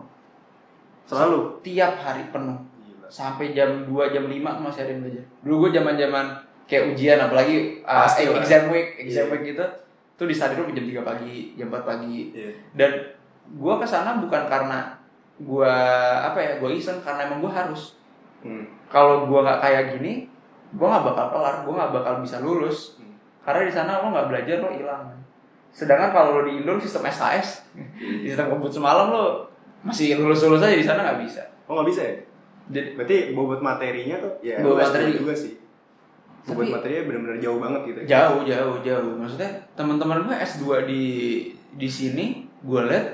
Selalu? 1.07 1.63
Tiap 1.63 1.93
hari 1.97 2.27
penuh. 2.29 2.59
Gila. 2.77 3.07
Sampai 3.07 3.55
jam 3.55 3.87
2 3.87 4.13
jam 4.13 4.27
5 4.27 4.29
tuh 4.29 4.63
masih 4.63 4.81
ada 4.83 4.91
yang 4.91 5.01
belajar. 5.01 5.23
Dulu 5.41 5.55
gue 5.57 5.69
zaman 5.73 5.95
zaman 5.95 6.25
kayak 6.67 6.83
ujian 6.91 7.17
apalagi 7.17 7.55
uh, 7.81 8.03
Pasti 8.03 8.27
lah. 8.27 8.43
exam 8.43 8.67
week 8.67 8.99
exam 8.99 9.25
Iya. 9.25 9.31
week 9.33 9.43
gitu. 9.47 9.65
Tuh 10.13 10.27
di 10.27 10.35
study 10.35 10.53
room 10.53 10.69
jam 10.69 10.85
3 10.85 11.01
pagi 11.01 11.35
jam 11.55 11.67
4 11.71 11.81
pagi. 11.81 12.35
Iya. 12.35 12.51
Dan 12.75 12.91
gue 13.47 13.73
ke 13.79 13.87
sana 13.87 14.19
bukan 14.19 14.43
karena 14.45 14.96
gue 15.37 15.73
apa 16.17 16.37
ya 16.37 16.51
gue 16.57 16.69
iseng 16.71 16.97
karena 16.99 17.25
emang 17.25 17.39
gue 17.39 17.51
harus. 17.51 17.93
Hmm. 18.37 18.63
kalau 18.87 19.25
gue 19.25 19.39
nggak 19.41 19.59
kayak 19.59 19.83
gini 19.97 20.29
gue 20.69 20.87
nggak 20.87 21.03
bakal 21.03 21.25
kelar 21.31 21.55
gue 21.61 21.73
nggak 21.73 21.91
bakal 21.91 22.13
bisa 22.21 22.37
lulus. 22.39 22.95
Hmm. 22.95 23.13
karena 23.41 23.65
di 23.65 23.73
sana 23.73 23.99
lo 23.99 24.09
nggak 24.09 24.27
belajar 24.27 24.57
lo 24.59 24.69
hilang. 24.69 25.03
Sedangkan 25.69 26.09
kalau 26.09 26.29
lo 26.33 26.41
di 26.43 26.57
Indo 26.57 26.77
sistem 26.77 27.05
SKS 27.05 27.69
di 27.93 28.27
sistem 28.29 28.49
kebut 28.49 28.69
semalam 28.69 29.09
lo 29.09 29.25
masih 29.81 30.17
lulus 30.17 30.41
lulus 30.43 30.61
aja 30.61 30.73
di 30.73 30.81
sana 30.81 31.01
nggak 31.03 31.21
bisa. 31.21 31.41
Oh 31.65 31.77
nggak 31.77 31.87
bisa 31.87 32.01
ya? 32.01 32.15
Jadi 32.67 32.87
berarti 32.93 33.15
bobot 33.31 33.61
materinya 33.61 34.15
tuh 34.19 34.33
ya 34.41 34.59
Bobot 34.59 34.75
lu 34.75 34.81
S2 34.81 34.89
materi. 34.89 35.03
juga. 35.07 35.19
juga 35.19 35.33
sih. 35.37 35.53
Bobot 36.43 36.63
Tapi- 36.63 36.73
materinya 36.73 37.03
benar-benar 37.05 37.37
jauh 37.37 37.59
banget 37.59 37.81
gitu 37.85 37.97
ya? 38.01 38.05
Jauh 38.07 38.39
jauh 38.43 38.75
jauh. 38.81 39.13
Maksudnya 39.15 39.49
teman-teman 39.73 40.17
gue 40.23 40.35
S2 40.35 40.63
di 40.83 41.03
di 41.73 41.87
sini 41.87 42.25
gue 42.59 42.81
liat 42.83 43.05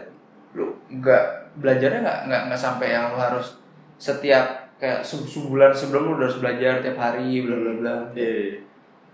lu 0.54 0.72
nggak 0.90 1.26
belajarnya 1.56 2.00
nggak 2.02 2.20
nggak 2.28 2.42
nggak 2.50 2.62
sampai 2.62 2.88
yang 2.92 3.12
lu 3.12 3.18
harus 3.18 3.58
setiap 3.96 4.46
kayak 4.78 5.00
se- 5.00 5.24
sebulan 5.24 5.72
sebelum 5.72 6.10
lu 6.10 6.18
harus 6.18 6.38
belajar 6.38 6.82
tiap 6.82 6.98
hari 6.98 7.42
bla 7.42 7.56
bla 7.56 7.74
bla. 7.76 7.96
Iya, 8.12 8.32
iya. 8.50 8.58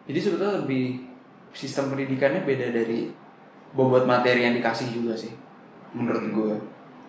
jadi 0.07 0.19
sebetulnya 0.19 0.53
lebih 0.63 0.85
sistem 1.51 1.89
pendidikannya 1.89 2.41
beda 2.41 2.71
dari 2.71 3.09
bobot 3.69 4.03
materi 4.03 4.41
yang 4.41 4.53
dikasih 4.53 4.89
juga 4.89 5.13
sih 5.13 5.33
menurut 5.89 6.21
Hmm. 6.21 6.33
gue 6.33 6.55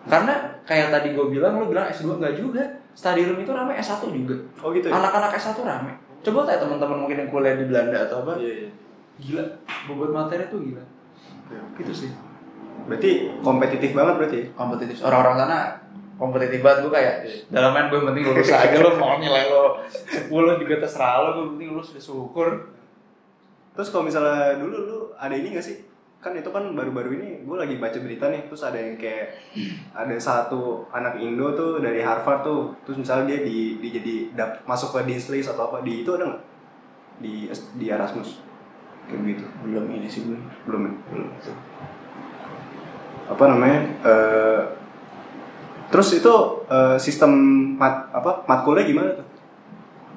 karena 0.01 0.33
kayak 0.61 0.89
tadi 0.89 1.13
gue 1.13 1.25
bilang 1.29 1.57
lu 1.57 1.69
bilang 1.69 1.85
S2 1.87 2.17
nggak 2.17 2.35
juga. 2.35 2.63
Study 2.91 3.23
room 3.23 3.39
itu 3.39 3.53
rame 3.55 3.71
S1 3.77 4.03
juga. 4.03 4.35
Oh 4.59 4.67
gitu 4.69 4.89
ya? 4.89 4.93
Anak-anak 4.93 5.31
S1 5.31 5.55
rame. 5.63 5.95
Coba 6.19 6.43
tanya 6.43 6.59
teman-teman 6.59 6.97
mungkin 6.99 7.17
yang 7.17 7.29
kuliah 7.29 7.55
di 7.55 7.63
Belanda 7.63 8.03
atau 8.03 8.19
apa. 8.21 8.35
Iya 8.35 8.65
iya. 8.65 8.69
Gila 9.15 9.43
bobot 9.87 10.11
materi 10.11 10.43
tuh 10.49 10.59
gila. 10.59 10.83
Oke. 11.47 11.55
gitu 11.79 11.93
sih 11.95 12.11
berarti 12.87 13.11
kompetitif 13.41 13.91
banget 13.91 14.15
berarti. 14.17 14.39
Kompetitif. 14.53 14.95
Orang-orang 15.03 15.35
sana 15.37 15.59
kompetitif 16.17 16.59
banget. 16.61 16.77
Gue 16.85 16.93
kayak 16.93 17.15
dalam 17.49 17.71
main 17.73 17.87
gue 17.89 17.99
penting 17.99 18.23
lulus 18.29 18.49
aja 18.53 18.77
lo 18.77 18.97
mau 18.97 19.17
nilai 19.17 19.49
lo 19.49 19.81
10 19.87 20.29
juga 20.31 20.75
terserah 20.81 21.15
lo 21.25 21.29
gue 21.35 21.45
penting 21.57 21.69
lulus 21.73 21.93
udah 21.93 22.03
syukur 22.03 22.49
Terus 23.71 23.87
kalau 23.87 24.03
misalnya 24.03 24.59
dulu 24.59 24.75
lu 24.83 24.99
ada 25.15 25.31
ini 25.31 25.55
gak 25.55 25.63
sih? 25.63 25.79
Kan 26.19 26.37
itu 26.37 26.51
kan 26.53 26.75
baru-baru 26.75 27.17
ini 27.17 27.29
gue 27.47 27.57
lagi 27.57 27.79
baca 27.81 27.97
berita 27.97 28.29
nih, 28.29 28.45
terus 28.45 28.61
ada 28.61 28.77
yang 28.77 28.93
kayak 28.99 29.31
ada 29.95 30.13
satu 30.21 30.85
anak 30.93 31.17
Indo 31.17 31.55
tuh 31.57 31.81
dari 31.81 32.03
Harvard 32.03 32.45
tuh, 32.45 32.75
terus 32.85 33.01
misalnya 33.01 33.33
dia 33.33 33.39
di, 33.41 33.81
di 33.81 33.87
jadi 33.89 34.15
dap- 34.37 34.61
masuk 34.69 34.93
ke 34.93 35.09
Dean's 35.09 35.31
List 35.33 35.49
atau 35.49 35.71
apa 35.73 35.81
di 35.81 36.05
itu 36.05 36.11
ada 36.13 36.29
nggak? 36.29 36.43
Di 37.25 37.49
di 37.79 37.85
Erasmus? 37.89 38.37
Kayak 39.09 39.19
begitu 39.25 39.43
belum 39.65 39.85
ini 39.89 40.05
sih 40.05 40.29
gue 40.29 40.37
belum 40.69 40.81
ya? 40.85 40.93
Apa 43.31 43.43
namanya 43.47 43.79
eh, 44.03 44.61
terus 45.87 46.19
itu 46.19 46.33
eh, 46.67 46.97
sistem 46.99 47.31
mat 47.79 48.11
apa 48.11 48.43
matkulnya 48.47 48.83
gimana 48.83 49.09
tuh? 49.15 49.27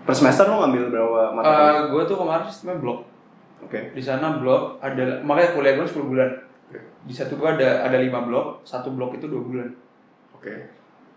Per 0.04 0.12
semester 0.12 0.44
lo 0.50 0.60
ngambil 0.60 0.92
berapa 0.92 1.20
mata 1.32 1.48
kuliah? 1.48 1.84
gue 1.88 2.02
tuh 2.04 2.16
kemarin 2.20 2.44
sistemnya 2.44 2.76
blok. 2.82 2.98
Oke. 3.64 3.80
Di 3.96 4.02
sana 4.04 4.36
blok 4.36 4.76
ada 4.84 5.22
makanya 5.24 5.56
kuliah 5.56 5.74
gue 5.78 5.86
10 5.86 6.10
bulan. 6.10 6.30
Oke. 6.64 6.80
di 7.04 7.12
satu 7.12 7.36
gue 7.36 7.48
ada 7.48 7.84
ada 7.84 8.00
lima 8.00 8.24
blok 8.24 8.64
satu 8.64 8.92
blok 8.92 9.16
itu 9.16 9.28
dua 9.30 9.42
bulan. 9.44 9.68
Oke. 10.34 10.52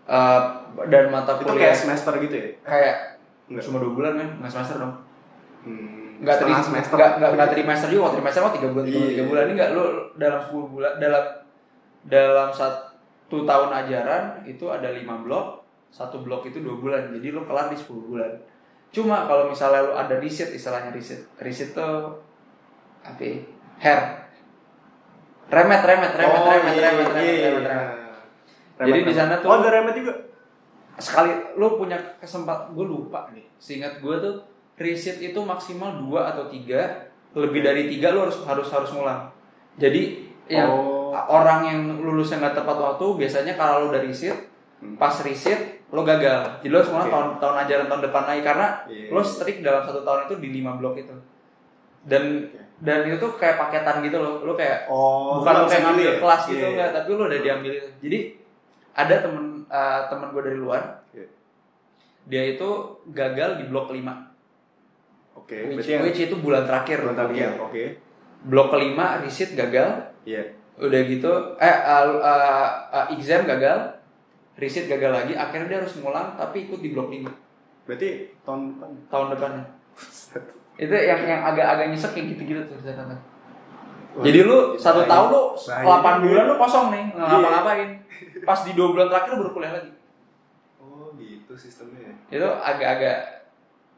Eh, 0.08 0.40
dan 0.88 1.04
mata 1.12 1.36
itu 1.36 1.44
kuliah 1.44 1.72
kayak 1.72 1.76
semester 1.76 2.12
gitu 2.22 2.34
ya? 2.34 2.48
Kayak 2.64 2.96
Enggak. 3.48 3.62
cuma 3.64 3.76
dua 3.80 3.92
bulan 3.92 4.12
kan 4.16 4.28
nggak 4.40 4.52
semester 4.52 4.76
dong. 4.80 4.94
Hmm, 5.64 6.24
setengah 6.24 6.62
semester. 6.64 6.96
nggak 6.96 7.12
nggak 7.20 7.30
nggak 7.36 7.48
trimester 7.52 7.88
juga 7.92 8.00
kalau 8.08 8.14
trimester 8.16 8.40
mah 8.40 8.52
tiga 8.54 8.68
bulan 8.72 8.84
tiga 8.86 8.98
bulan, 8.98 9.10
tiga 9.12 9.24
bulan. 9.28 9.42
Ini 9.44 9.52
nggak 9.56 9.70
lu 9.76 9.84
dalam 10.16 10.40
10 10.40 10.72
bulan 10.72 10.92
dalam 10.96 11.24
dalam 12.04 12.50
satu 12.50 13.42
tahun 13.42 13.70
ajaran 13.74 14.44
itu 14.44 14.64
ada 14.66 14.90
lima 14.90 15.18
blok 15.18 15.66
satu 15.88 16.20
blok 16.20 16.44
itu 16.44 16.60
dua 16.60 16.76
bulan. 16.76 17.08
Jadi 17.10 17.32
lu 17.32 17.42
kelar 17.42 17.72
di 17.72 17.76
10 17.76 17.88
bulan. 18.12 18.28
Cuma 18.92 19.24
kalau 19.24 19.48
misalnya 19.48 19.88
lu 19.88 19.92
ada 19.92 20.20
riset 20.20 20.52
istilahnya 20.52 20.92
riset 20.92 21.24
riset 21.40 21.72
tuh 21.72 22.12
apa 23.00 23.16
ya? 23.18 23.36
hair. 23.80 24.00
Remet 25.48 25.80
remet 25.80 26.12
remet 26.12 26.40
Oh, 26.40 26.52
remet 26.52 26.74
iya, 26.76 26.82
remet 26.92 27.08
iya, 27.08 27.08
remet 27.08 27.24
iya. 27.24 27.48
remet 27.48 27.64
remet. 27.64 27.88
Remet, 28.78 28.86
Jadi 28.86 28.98
di 29.00 29.14
sana 29.16 29.34
tuh- 29.40 29.48
oh 29.48 29.56
ada 29.58 29.70
remet 29.72 29.94
juga? 29.96 30.12
Sekali 30.98 31.32
lu 31.56 31.66
punya 31.74 31.96
kesempatan 32.20 32.76
gue 32.76 32.84
lupa 32.84 33.32
nih. 33.32 33.48
Seingat 33.56 33.96
gue 33.98 34.12
tuh 34.18 34.34
riset 34.76 35.16
itu 35.18 35.40
maksimal 35.40 35.96
dua 35.96 36.36
atau 36.36 36.44
tiga. 36.46 36.84
Lebih 37.32 37.64
dari 37.64 37.88
tiga 37.88 38.12
lu 38.12 38.28
harus 38.28 38.44
harus 38.44 38.68
harus 38.68 38.90
ngulang. 38.92 39.24
Jadi 39.80 40.26
yang 40.48 40.68
Oh. 40.68 40.97
Orang 41.26 41.60
yang 41.64 41.78
lulusnya 41.98 42.38
nggak 42.38 42.54
tepat 42.54 42.76
waktu 42.76 43.06
biasanya 43.16 43.52
kalau 43.54 43.82
lu 43.82 43.90
udah 43.90 44.02
riset 44.02 44.38
Hmm. 44.78 44.94
pas 44.94 45.10
riset 45.26 45.82
lo 45.90 46.06
gagal 46.06 46.62
jadi 46.62 46.70
lo 46.70 46.78
harus 46.78 46.86
ngulang 46.86 47.10
Oke. 47.10 47.14
tahun 47.18 47.28
tahun 47.42 47.56
ajaran 47.66 47.86
tahun 47.90 48.02
depan 48.06 48.22
lagi 48.24 48.42
karena 48.46 48.66
Iya. 48.86 49.10
lo 49.10 49.20
strict 49.20 49.58
dalam 49.58 49.82
satu 49.82 50.06
tahun 50.06 50.30
itu 50.30 50.34
di 50.38 50.48
lima 50.54 50.78
blok 50.78 50.94
itu 50.96 51.10
dan 52.06 52.46
Oke. 52.46 52.62
dan 52.78 52.98
itu 53.02 53.18
tuh 53.18 53.34
kayak 53.34 53.58
paketan 53.58 54.06
gitu 54.06 54.22
loh 54.22 54.46
lo 54.46 54.54
kayak 54.54 54.86
oh 54.86 55.42
bukan 55.42 55.54
lo 55.56 55.66
kayak 55.66 55.82
ngambil 55.82 56.06
ya? 56.06 56.14
kelas 56.22 56.42
gitu 56.46 56.62
Iya. 56.62 56.70
enggak 56.70 56.88
tapi 56.94 57.08
lo 57.10 57.22
udah 57.26 57.40
diambil 57.42 57.72
jadi 57.98 58.18
ada 58.94 59.14
temen 59.18 59.44
eh, 59.66 60.00
temen 60.06 60.26
gue 60.30 60.42
dari 60.46 60.58
luar 60.62 60.82
Iya. 61.10 61.26
dia 62.30 62.42
itu 62.54 62.68
gagal 63.10 63.50
di 63.58 63.64
blok 63.66 63.90
kelima 63.90 64.14
oke 65.34 65.58
which, 65.58 65.74
berarti 65.74 65.90
yang 65.90 66.02
which 66.06 66.20
itu 66.22 66.36
bulan 66.38 66.62
terakhir 66.62 67.02
Bulan 67.02 67.18
terakhir, 67.18 67.50
oke 67.58 67.84
blok 68.46 68.70
kelima 68.70 69.18
riset 69.18 69.58
gagal 69.58 70.06
iya 70.22 70.54
udah 70.78 71.00
gitu 71.04 71.32
eh 71.58 71.76
uh, 71.84 72.06
uh, 72.18 72.66
uh, 72.88 73.06
exam 73.10 73.42
gagal 73.44 73.98
riset 74.54 74.86
gagal 74.86 75.10
lagi 75.10 75.34
akhirnya 75.34 75.66
dia 75.66 75.78
harus 75.82 75.98
ngulang 75.98 76.34
tapi 76.34 76.66
ikut 76.66 76.78
di 76.78 76.90
blok 76.90 77.10
lima 77.10 77.30
berarti 77.82 78.30
tahun 78.42 78.74
depan 78.74 78.90
tahun 79.10 79.26
depannya 79.34 79.64
itu 80.78 80.94
yang 80.94 81.20
yang 81.26 81.42
agak-agak 81.42 81.90
nyesek 81.90 82.14
kayak 82.14 82.38
gitu-gitu 82.38 82.62
tuh 82.70 82.78
ternyata. 82.78 83.18
Jadi 84.18 84.46
lu 84.46 84.78
satu 84.78 85.02
Bahaya. 85.02 85.10
tahun 85.10 85.26
lu 85.34 85.42
Bahaya 85.58 85.82
8 85.82 85.98
juga. 85.98 86.22
bulan 86.22 86.44
lu 86.46 86.54
kosong 86.54 86.86
nih 86.94 87.04
nggak 87.10 87.26
Iya. 87.26 87.34
ngapa-ngapain. 87.34 87.90
Pas 88.46 88.60
di 88.62 88.72
dua 88.78 88.86
bulan 88.94 89.06
terakhir 89.10 89.30
lu 89.34 89.38
baru 89.42 89.50
kuliah 89.50 89.72
lagi. 89.74 89.90
oh 90.78 91.10
gitu 91.18 91.52
sistemnya 91.58 91.98
ya. 92.06 92.14
Itu 92.30 92.46
agak-agak 92.46 93.18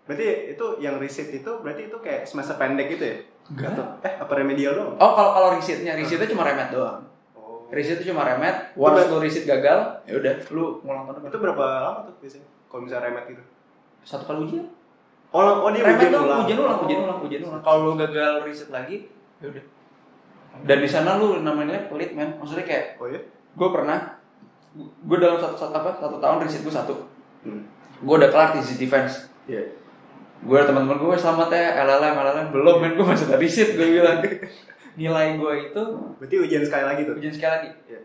berarti 0.08 0.28
itu 0.56 0.66
yang 0.80 0.96
riset 0.96 1.28
itu 1.30 1.50
berarti 1.60 1.92
itu 1.92 1.96
kayak 2.00 2.24
semester 2.24 2.56
pendek 2.56 2.88
gitu 2.90 3.04
ya 3.04 3.16
Enggak. 3.51 3.74
Atau, 3.74 3.86
eh 4.07 4.14
apa 4.14 4.32
remedial 4.38 4.72
doang 4.78 4.94
Oh 4.94 5.12
kalau 5.18 5.30
kalau 5.34 5.48
risetnya, 5.59 5.98
risetnya 5.98 6.30
cuma 6.30 6.46
remet 6.46 6.70
doang. 6.70 7.03
oh 7.34 7.66
Riset 7.70 8.03
itu 8.03 8.14
cuma 8.14 8.22
remet. 8.26 8.74
Once 8.74 9.07
lu 9.11 9.18
riset 9.22 9.46
gagal, 9.46 9.78
ya 10.07 10.14
udah 10.18 10.34
lu 10.55 10.78
ngulang 10.82 11.07
tahun 11.11 11.30
itu 11.30 11.38
berapa 11.38 11.64
lama 11.82 11.98
tuh 12.07 12.14
biasanya 12.22 12.46
kalau 12.70 12.82
misalnya 12.86 13.05
remet 13.11 13.24
gitu 13.34 13.42
Satu 14.07 14.24
kali 14.26 14.38
ujian. 14.46 14.66
oh 15.30 15.66
oh 15.66 15.70
dia 15.74 15.82
remet 15.82 15.98
ujian 15.98 16.12
doang, 16.14 16.26
ulang 16.26 16.40
ujian 16.46 16.59
ulang, 16.59 16.78
ujian 16.86 17.01
ulang, 17.03 17.18
ujian 17.26 17.42
ulang. 17.46 17.62
Kalau 17.62 17.78
lu 17.90 17.94
gagal 17.98 18.32
riset 18.46 18.70
lagi, 18.70 19.11
ya 19.42 19.46
udah. 19.51 19.64
Dan 20.66 20.78
di 20.82 20.88
sana 20.90 21.18
lu 21.18 21.46
namanya 21.46 21.86
pelit 21.86 22.14
men. 22.14 22.38
Maksudnya 22.38 22.66
kayak 22.66 22.98
oh 22.98 23.07
ya 23.07 23.18
gue 23.51 23.68
pernah 23.70 23.98
gue 24.78 25.18
dalam 25.18 25.38
satu, 25.42 25.55
satu 25.59 25.72
apa 25.74 25.90
satu 25.98 26.16
tahun 26.22 26.46
riset 26.46 26.62
gue 26.62 26.74
satu 26.74 26.94
hmm. 27.42 27.62
gue 28.07 28.14
udah 28.14 28.30
kelar 28.30 28.55
di 28.55 28.62
defense 28.78 29.26
iya 29.51 29.66
gue 30.41 30.59
teman-teman 30.59 30.97
gue 30.99 31.14
selamat 31.14 31.49
ya 31.51 31.64
LLM 31.82 32.14
LLM 32.16 32.47
belum 32.51 32.76
men 32.78 32.93
gue 32.95 33.05
masih 33.05 33.28
tadi 33.28 33.45
shit 33.45 33.70
gue 33.74 33.88
bilang. 33.95 34.18
Nilai 35.01 35.36
gue 35.36 35.53
itu 35.64 35.82
Berarti 36.16 36.36
ujian 36.38 36.62
sekali 36.62 36.84
lagi 36.84 37.01
tuh. 37.05 37.14
ujian 37.14 37.30
sekali 37.30 37.53
lagi. 37.55 37.68
Iya. 37.86 38.01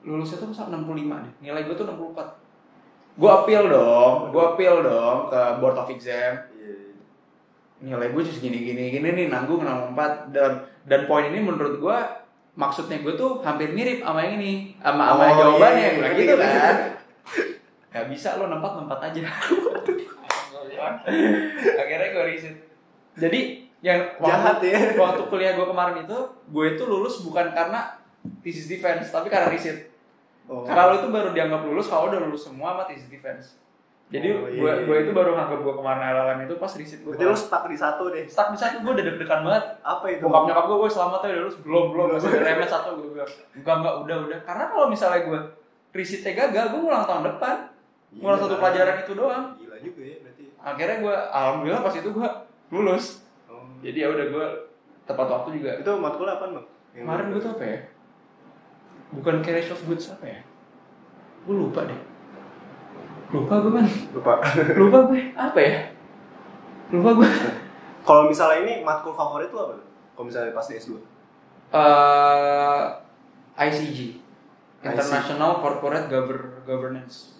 lulusnya 0.00 0.38
tuh 0.38 0.48
misal 0.48 0.70
65 0.70 0.86
nih 0.94 1.32
nilai 1.42 1.62
gue 1.64 1.74
tuh 1.74 1.84
64 1.84 3.18
gue 3.18 3.30
appeal 3.32 3.64
dong 3.66 4.14
gue 4.30 4.42
appeal 4.44 4.76
dong 4.80 5.18
ke 5.26 5.40
board 5.58 5.76
of 5.76 5.88
exam. 5.88 6.34
Iya. 6.52 6.74
nilai 7.80 8.08
gue 8.08 8.22
cuma 8.24 8.38
gini 8.40 8.58
gini 8.64 8.82
gini 8.90 9.08
nih 9.12 9.26
nanggung 9.26 9.60
64 9.60 10.30
dan 10.30 10.52
dan 10.84 11.00
poin 11.04 11.26
ini 11.26 11.38
menurut 11.38 11.78
gue 11.78 11.98
maksudnya 12.54 12.98
gue 12.98 13.14
tuh 13.14 13.38
hampir 13.40 13.70
mirip 13.70 14.00
sama 14.00 14.18
yang 14.20 14.34
ini 14.36 14.74
sama 14.78 15.02
sama 15.08 15.22
Oh, 15.24 15.34
jawabannya. 15.36 15.78
iya, 15.78 15.88
gue 15.88 15.96
bilang 15.96 16.10
iya, 16.10 16.20
gitu 16.20 16.34
iya. 16.36 16.46
kan? 16.58 16.76
Gak 17.94 18.06
bisa 18.06 18.28
lo 18.34 18.46
nempat 18.46 18.72
nempat 18.76 18.98
aja 19.00 19.20
akhirnya 21.82 22.08
gue 22.10 22.24
riset 22.26 22.56
jadi 23.18 23.40
yang 23.78 24.00
Jahat 24.18 24.58
waktu, 24.58 24.74
ya. 24.74 24.78
waktu 24.98 25.22
kuliah 25.26 25.52
gue 25.54 25.66
kemarin 25.66 26.02
itu 26.02 26.18
gue 26.50 26.64
itu 26.74 26.82
lulus 26.82 27.22
bukan 27.22 27.50
karena 27.50 27.94
thesis 28.42 28.66
defense 28.66 29.10
tapi 29.10 29.26
karena 29.28 29.48
riset 29.48 29.90
Oh. 30.48 30.64
karena 30.64 30.88
lo 30.88 30.94
itu 30.96 31.08
baru 31.12 31.36
dianggap 31.36 31.60
lulus 31.60 31.92
kalau 31.92 32.08
udah 32.08 32.24
lulus 32.24 32.48
semua 32.48 32.72
sama 32.72 32.88
thesis 32.88 33.12
defense. 33.12 33.60
Jadi 34.08 34.32
Oh, 34.32 34.48
iya, 34.48 34.56
gue 34.56 34.72
iya, 34.72 34.84
gue 34.88 34.96
itu 35.04 35.12
baru 35.12 35.36
nganggap 35.36 35.60
gue 35.60 35.74
kemarin 35.76 36.00
LLM 36.08 36.38
itu 36.48 36.54
pas 36.56 36.72
riset 36.72 37.04
gue 37.04 37.12
Berarti 37.12 37.28
lu 37.28 37.36
stuck 37.36 37.68
di 37.68 37.76
satu 37.76 38.08
deh. 38.08 38.24
stuck 38.24 38.48
di 38.48 38.56
satu 38.56 38.80
gue 38.80 38.92
udah 38.96 39.04
deg-degan 39.04 39.44
banget. 39.44 39.64
Apa 39.84 40.08
itu? 40.08 40.24
bokap 40.24 40.48
nyokap 40.48 40.64
gue 40.64 40.76
gue 40.80 40.88
selamat 40.88 41.20
ya 41.20 41.28
udah 41.28 41.42
lulus. 41.44 41.56
Belum 41.60 41.84
belum 41.92 42.06
masih 42.16 42.28
ada 42.32 42.40
remet 42.40 42.70
satu 42.72 42.88
gue 42.96 43.08
bilang. 43.12 43.32
Enggak 43.52 43.74
enggak 43.76 43.94
udah 44.00 44.16
udah. 44.24 44.38
Karena 44.48 44.64
kalau 44.72 44.86
misalnya 44.88 45.20
gue 45.28 45.40
risetnya 45.92 46.32
gagal 46.32 46.64
gue 46.72 46.80
ngulang 46.80 47.04
tahun 47.04 47.22
depan. 47.28 47.56
Ngulang 48.16 48.38
satu 48.40 48.54
pelajaran 48.56 48.96
itu 49.04 49.12
doang. 49.12 49.44
Gila 49.60 49.76
juga 49.84 50.00
ya. 50.00 50.17
Akhirnya 50.58 50.96
gue 51.00 51.14
alhamdulillah 51.28 51.80
pas 51.80 51.94
itu 51.94 52.08
gue 52.08 52.28
lulus 52.70 53.24
Oh. 53.46 53.64
jadi 53.80 54.04
ya 54.04 54.08
udah 54.10 54.26
gue 54.28 54.46
tepat 55.02 55.24
waktu 55.26 55.48
juga 55.56 55.70
Itu 55.74 55.96
matkul 55.96 56.26
apa, 56.26 56.44
Bang? 56.48 56.66
Yang 56.92 57.02
kemarin 57.02 57.24
gue 57.28 57.40
tuh 57.40 57.52
apa 57.52 57.64
ya 57.64 57.78
bukan 59.08 59.40
carriage 59.40 59.70
of 59.70 59.80
goods 59.82 60.08
apa 60.08 60.26
ya 60.26 60.40
gue 61.40 61.54
lupa 61.54 61.80
deh 61.82 61.96
lupa 63.28 63.54
gue 63.58 63.72
kan 63.72 63.86
lupa. 64.12 64.32
lupa 64.80 64.98
gue 65.06 65.20
apa 65.32 65.58
ya 65.58 65.74
lupa 66.90 67.10
gue 67.14 67.28
Kalau 68.06 68.24
misalnya 68.24 68.58
ini 68.62 68.74
matkul 68.80 69.12
favorit 69.12 69.48
lu 69.48 69.60
apa? 69.60 69.76
Kalau 70.12 70.24
misalnya 70.24 70.50
pas 70.50 70.64
di 70.64 70.74
S2. 70.74 70.96
Eh, 71.68 72.84
ICG 73.54 73.84
ICG. 73.84 74.00
International 74.80 75.58
Corporate 75.58 76.06
Gover- 76.06 76.64
Governance 76.64 77.36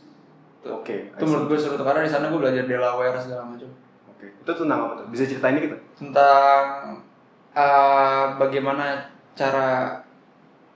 Oke. 0.70 0.96
itu 1.10 1.24
menurut 1.24 1.46
gue 1.50 1.58
seru 1.58 1.74
tuh 1.80 1.86
karena 1.86 2.04
di 2.04 2.10
sana 2.12 2.28
gue 2.28 2.40
belajar 2.40 2.64
Delaware 2.68 3.16
segala 3.16 3.42
macam 3.48 3.68
Oke. 4.18 4.26
Itu 4.42 4.50
tentang 4.50 4.78
apa 4.82 4.92
tuh? 4.98 5.06
Bisa 5.14 5.22
ceritain 5.30 5.54
dikit 5.54 5.78
tentang 5.94 6.62
eh, 7.54 8.24
bagaimana 8.34 9.06
cara 9.38 10.02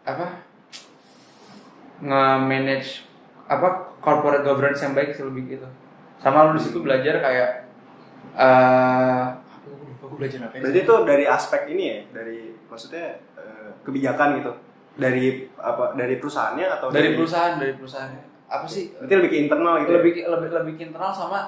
apa 0.02 0.26
nge-manage 2.02 3.06
apa 3.46 3.94
corporate 4.02 4.42
governance 4.42 4.82
yang 4.82 4.94
baik 4.94 5.14
sih 5.14 5.22
lebih 5.22 5.58
gitu 5.58 5.68
sama 6.22 6.46
lu 6.50 6.58
di 6.58 6.62
situ 6.62 6.78
belajar 6.82 7.18
kayak 7.18 7.50
eh 8.38 9.22
apa 9.34 9.66
gue 9.66 9.86
lupa 9.90 10.04
gue 10.06 10.18
belajar 10.22 10.38
apa 10.46 10.54
Berarti 10.62 10.80
itu 10.86 10.94
dari 11.02 11.24
aspek 11.26 11.60
ini 11.74 11.84
ya, 11.90 11.98
dari 12.14 12.38
maksudnya 12.70 13.18
eh, 13.34 13.70
kebijakan 13.82 14.38
gitu. 14.38 14.52
Dari 14.92 15.50
apa? 15.58 15.98
Dari 15.98 16.14
perusahaannya 16.22 16.66
atau 16.78 16.86
dari 16.94 17.18
perusahaan 17.18 17.58
dari 17.58 17.74
perusahaannya 17.74 18.31
apa 18.52 18.66
sih 18.66 18.92
Berarti 18.92 19.14
lebih 19.16 19.30
ke 19.30 19.38
internal 19.40 19.74
gitu. 19.78 19.88
ya? 19.88 19.96
lebih 19.96 20.12
lebih 20.22 20.48
lebih 20.52 20.72
ke 20.74 20.82
internal 20.84 21.08
sama 21.10 21.40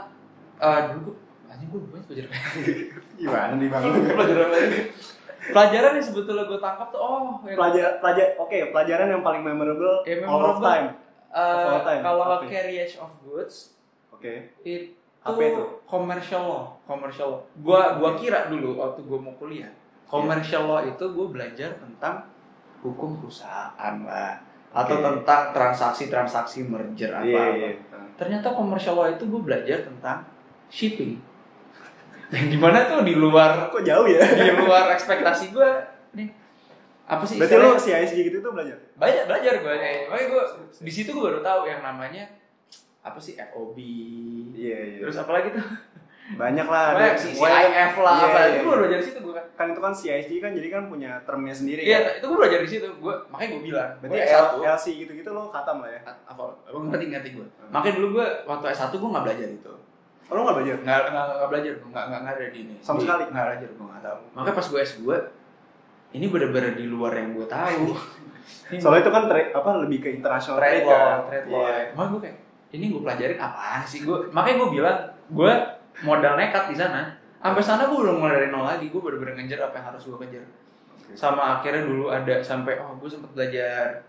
eh 0.57 0.80
dulu 0.88 1.00
gue 1.05 1.16
anjing 1.46 1.68
gue 1.68 1.80
lupa 1.80 1.96
belajar 2.02 2.24
Gimana 3.14 3.52
nih, 3.55 3.68
Bang? 3.68 3.82
apa 3.84 4.22
lagi? 4.24 4.78
pelajaran 5.44 5.92
yang 5.94 6.07
sebetulnya 6.07 6.44
gue 6.44 6.57
tangkap 6.57 6.88
tuh 6.88 6.98
oh 6.98 7.14
yang 7.44 7.55
Pelajar 7.55 8.00
pelajar 8.00 8.26
oke, 8.36 8.59
pelajaran 8.72 9.07
yang 9.09 9.20
paling 9.20 9.42
memorable, 9.42 10.00
Ya, 10.02 10.24
all 10.24 10.40
of 10.42 10.57
memorable. 10.57 10.64
time. 10.64 10.86
eh, 11.30 11.68
of 11.70 11.84
time. 11.84 12.00
kalau 12.00 12.22
Apa? 12.24 12.44
carriage 12.46 12.94
of 12.96 13.11
goods 13.20 13.76
Oke. 14.09 14.57
itu 14.59 14.96
Apa 15.20 15.36
itu? 15.38 15.62
commercial 15.84 16.42
law 16.42 16.64
commercial 16.82 17.28
law 17.30 17.40
gua 17.59 17.96
gua 17.96 18.11
kira 18.14 18.48
dulu 18.48 18.76
waktu 18.76 19.00
gua 19.02 19.18
mau 19.20 19.34
kuliah 19.34 19.68
commercial 20.05 20.64
law 20.64 20.80
itu 20.80 21.05
gua 21.07 21.26
belajar 21.28 21.76
tentang 21.76 22.24
hukum 22.80 23.16
perusahaan 23.18 23.94
lah 24.00 24.40
atau 24.75 24.95
Oke. 24.97 25.05
tentang 25.07 25.43
transaksi-transaksi 25.55 26.66
merger 26.66 27.14
apa 27.14 27.22
Iya, 27.22 27.39
apa 27.39 27.55
iya. 27.57 27.70
ternyata 28.14 28.51
commercial 28.51 28.95
law 28.95 29.07
itu 29.07 29.22
gua 29.25 29.41
belajar 29.41 29.79
tentang 29.81 30.27
shipping 30.66 31.22
yang 32.29 32.47
di 32.49 32.59
mana 32.59 32.83
tuh 32.85 33.01
di 33.01 33.14
luar 33.14 33.70
Kok 33.70 33.81
jauh 33.81 34.05
ya? 34.05 34.18
di 34.18 34.51
luar 34.53 34.91
ekspektasi 34.91 35.51
gua 35.51 35.79
nih 36.12 36.27
apa 37.05 37.22
sih 37.22 37.37
Berarti 37.37 37.55
lu 37.55 37.68
istilahnya? 37.70 38.03
CISG 38.03 38.18
gitu 38.25 38.39
tuh 38.41 38.51
belajar? 38.51 38.77
banyak 38.95 39.25
belajar 39.25 39.53
gue 39.57 39.75
kayak 39.77 40.01
makanya 40.09 40.27
gue 40.27 40.43
di 40.81 40.89
situ 40.89 41.11
gue 41.11 41.22
baru 41.22 41.39
tahu 41.39 41.61
yang 41.64 41.81
namanya 41.81 42.25
apa 43.01 43.20
sih 43.20 43.37
FOB 43.37 43.77
Iya, 44.55 44.79
iya. 44.91 44.99
terus 45.01 45.14
apa 45.14 45.31
lagi 45.31 45.53
tuh 45.53 45.62
banyak 46.27 46.64
lah. 46.64 46.87
banyak 46.91 47.11
ada- 47.11 47.20
CIF 47.20 47.95
lah 48.01 48.14
Iya, 48.16 48.27
apa 48.27 48.39
itu 48.41 48.59
gue 48.59 48.64
iya. 48.66 48.79
belajar 48.79 48.97
di 48.97 49.07
situ 49.07 49.18
gue 49.20 49.35
kan 49.35 49.45
Kan 49.55 49.66
itu 49.68 49.79
kan 49.79 49.93
CISG 49.93 50.33
kan 50.39 50.51
jadi 50.51 50.68
kan 50.68 50.83
punya 50.87 51.11
termnya 51.22 51.53
sendiri 51.53 51.81
iya 51.81 51.99
kan. 52.01 52.16
itu 52.16 52.25
gue 52.25 52.39
belajar 52.39 52.59
di 52.59 52.70
situ 52.70 52.89
gue 52.89 53.14
makanya 53.29 53.49
gue 53.51 53.62
bilang 53.62 53.91
Berarti 53.99 54.16
L- 54.16 54.25
S1 54.25 54.53
LC 54.66 54.87
gitu-gitu 54.99 55.29
lo 55.31 55.43
katam 55.49 55.77
lah 55.79 55.91
ya. 55.91 56.01
apa 56.25 56.43
apa 56.64 56.79
ngerti 56.83 57.05
ngerti 57.09 57.29
gue 57.35 57.47
makanya 57.68 57.95
dulu 57.95 58.09
gue 58.14 58.27
waktu 58.43 58.64
S1 58.68 58.91
gue 58.91 59.11
nggak 59.11 59.25
belajar 59.25 59.51
itu 59.51 59.72
Oh, 60.25 60.33
lo 60.33 60.41
nggak 60.43 60.57
belajar? 60.57 60.77
nggak 60.81 61.01
nggak 61.07 61.25
nggak 61.31 61.51
belajar 61.51 61.72
gue 61.75 61.89
nggak 61.91 62.05
nggak 62.09 62.33
ada 62.33 62.45
di 62.49 62.59
ini 62.59 62.75
Sama 62.81 62.99
sekali? 62.99 63.22
nggak 63.27 63.45
belajar 63.47 63.68
gue 63.70 63.87
nggak 63.87 64.03
tahu 64.03 64.20
makanya 64.33 64.57
pas 64.57 64.66
gue 64.66 64.81
S2 64.83 65.01
ini 66.14 66.27
bener-bener 66.27 66.72
di 66.72 66.87
luar 66.87 67.12
yang 67.12 67.29
gue 67.33 67.45
tahu 67.47 67.85
Soalnya 68.75 69.01
itu 69.01 69.11
kan 69.11 69.22
trade 69.25 69.51
apa 69.51 69.70
lebih 69.79 69.99
ke 69.99 70.09
international 70.11 70.57
trade 70.57 70.72
trade, 70.79 70.87
law, 70.87 71.01
kan. 71.01 71.20
trade 71.27 71.47
law. 71.47 71.61
Iya. 71.62 71.77
Emang 71.93 72.07
gue 72.11 72.20
kayak 72.22 72.37
ini 72.70 72.85
gue 72.87 73.01
pelajarin 73.01 73.39
apaan 73.39 73.81
sih 73.83 74.01
gue? 74.01 74.18
Makanya 74.31 74.57
gue 74.59 74.68
bilang 74.70 74.99
gue 75.27 75.53
modal 76.03 76.34
nekat 76.34 76.72
di 76.72 76.76
sana. 76.76 77.14
Sampai 77.38 77.61
sana 77.61 77.86
gue 77.86 77.99
belum 78.01 78.18
mulai 78.18 78.40
dari 78.40 78.49
nol 78.51 78.64
lagi. 78.66 78.88
Gue 78.88 78.99
bener-bener 79.05 79.36
ngejar 79.38 79.68
apa 79.70 79.78
yang 79.78 79.86
harus 79.95 80.03
gue 80.09 80.18
kejar. 80.26 80.45
Sama 81.14 81.61
akhirnya 81.61 81.84
dulu 81.84 82.09
ada 82.11 82.40
sampai 82.40 82.80
oh 82.80 82.97
gue 82.99 83.07
sempet 83.07 83.30
belajar 83.36 84.03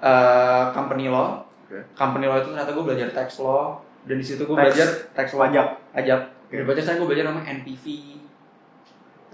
eh, 0.00 0.64
company 0.72 1.06
law. 1.12 1.44
Company 1.92 2.26
law 2.26 2.40
itu 2.40 2.50
ternyata 2.50 2.72
gue 2.72 2.84
belajar 2.86 3.08
tax 3.12 3.38
law 3.44 3.78
dan 4.06 4.16
di 4.16 4.24
situ 4.24 4.46
gue 4.46 4.56
belajar 4.56 4.86
tax 5.12 5.34
law 5.36 5.46
Pajak. 5.46 5.66
pajak. 5.92 6.20
Di 6.46 6.62
baca 6.62 6.80
saya 6.80 6.96
gue 6.96 7.06
belajar 7.06 7.26
namanya 7.28 7.58
NPV. 7.60 7.84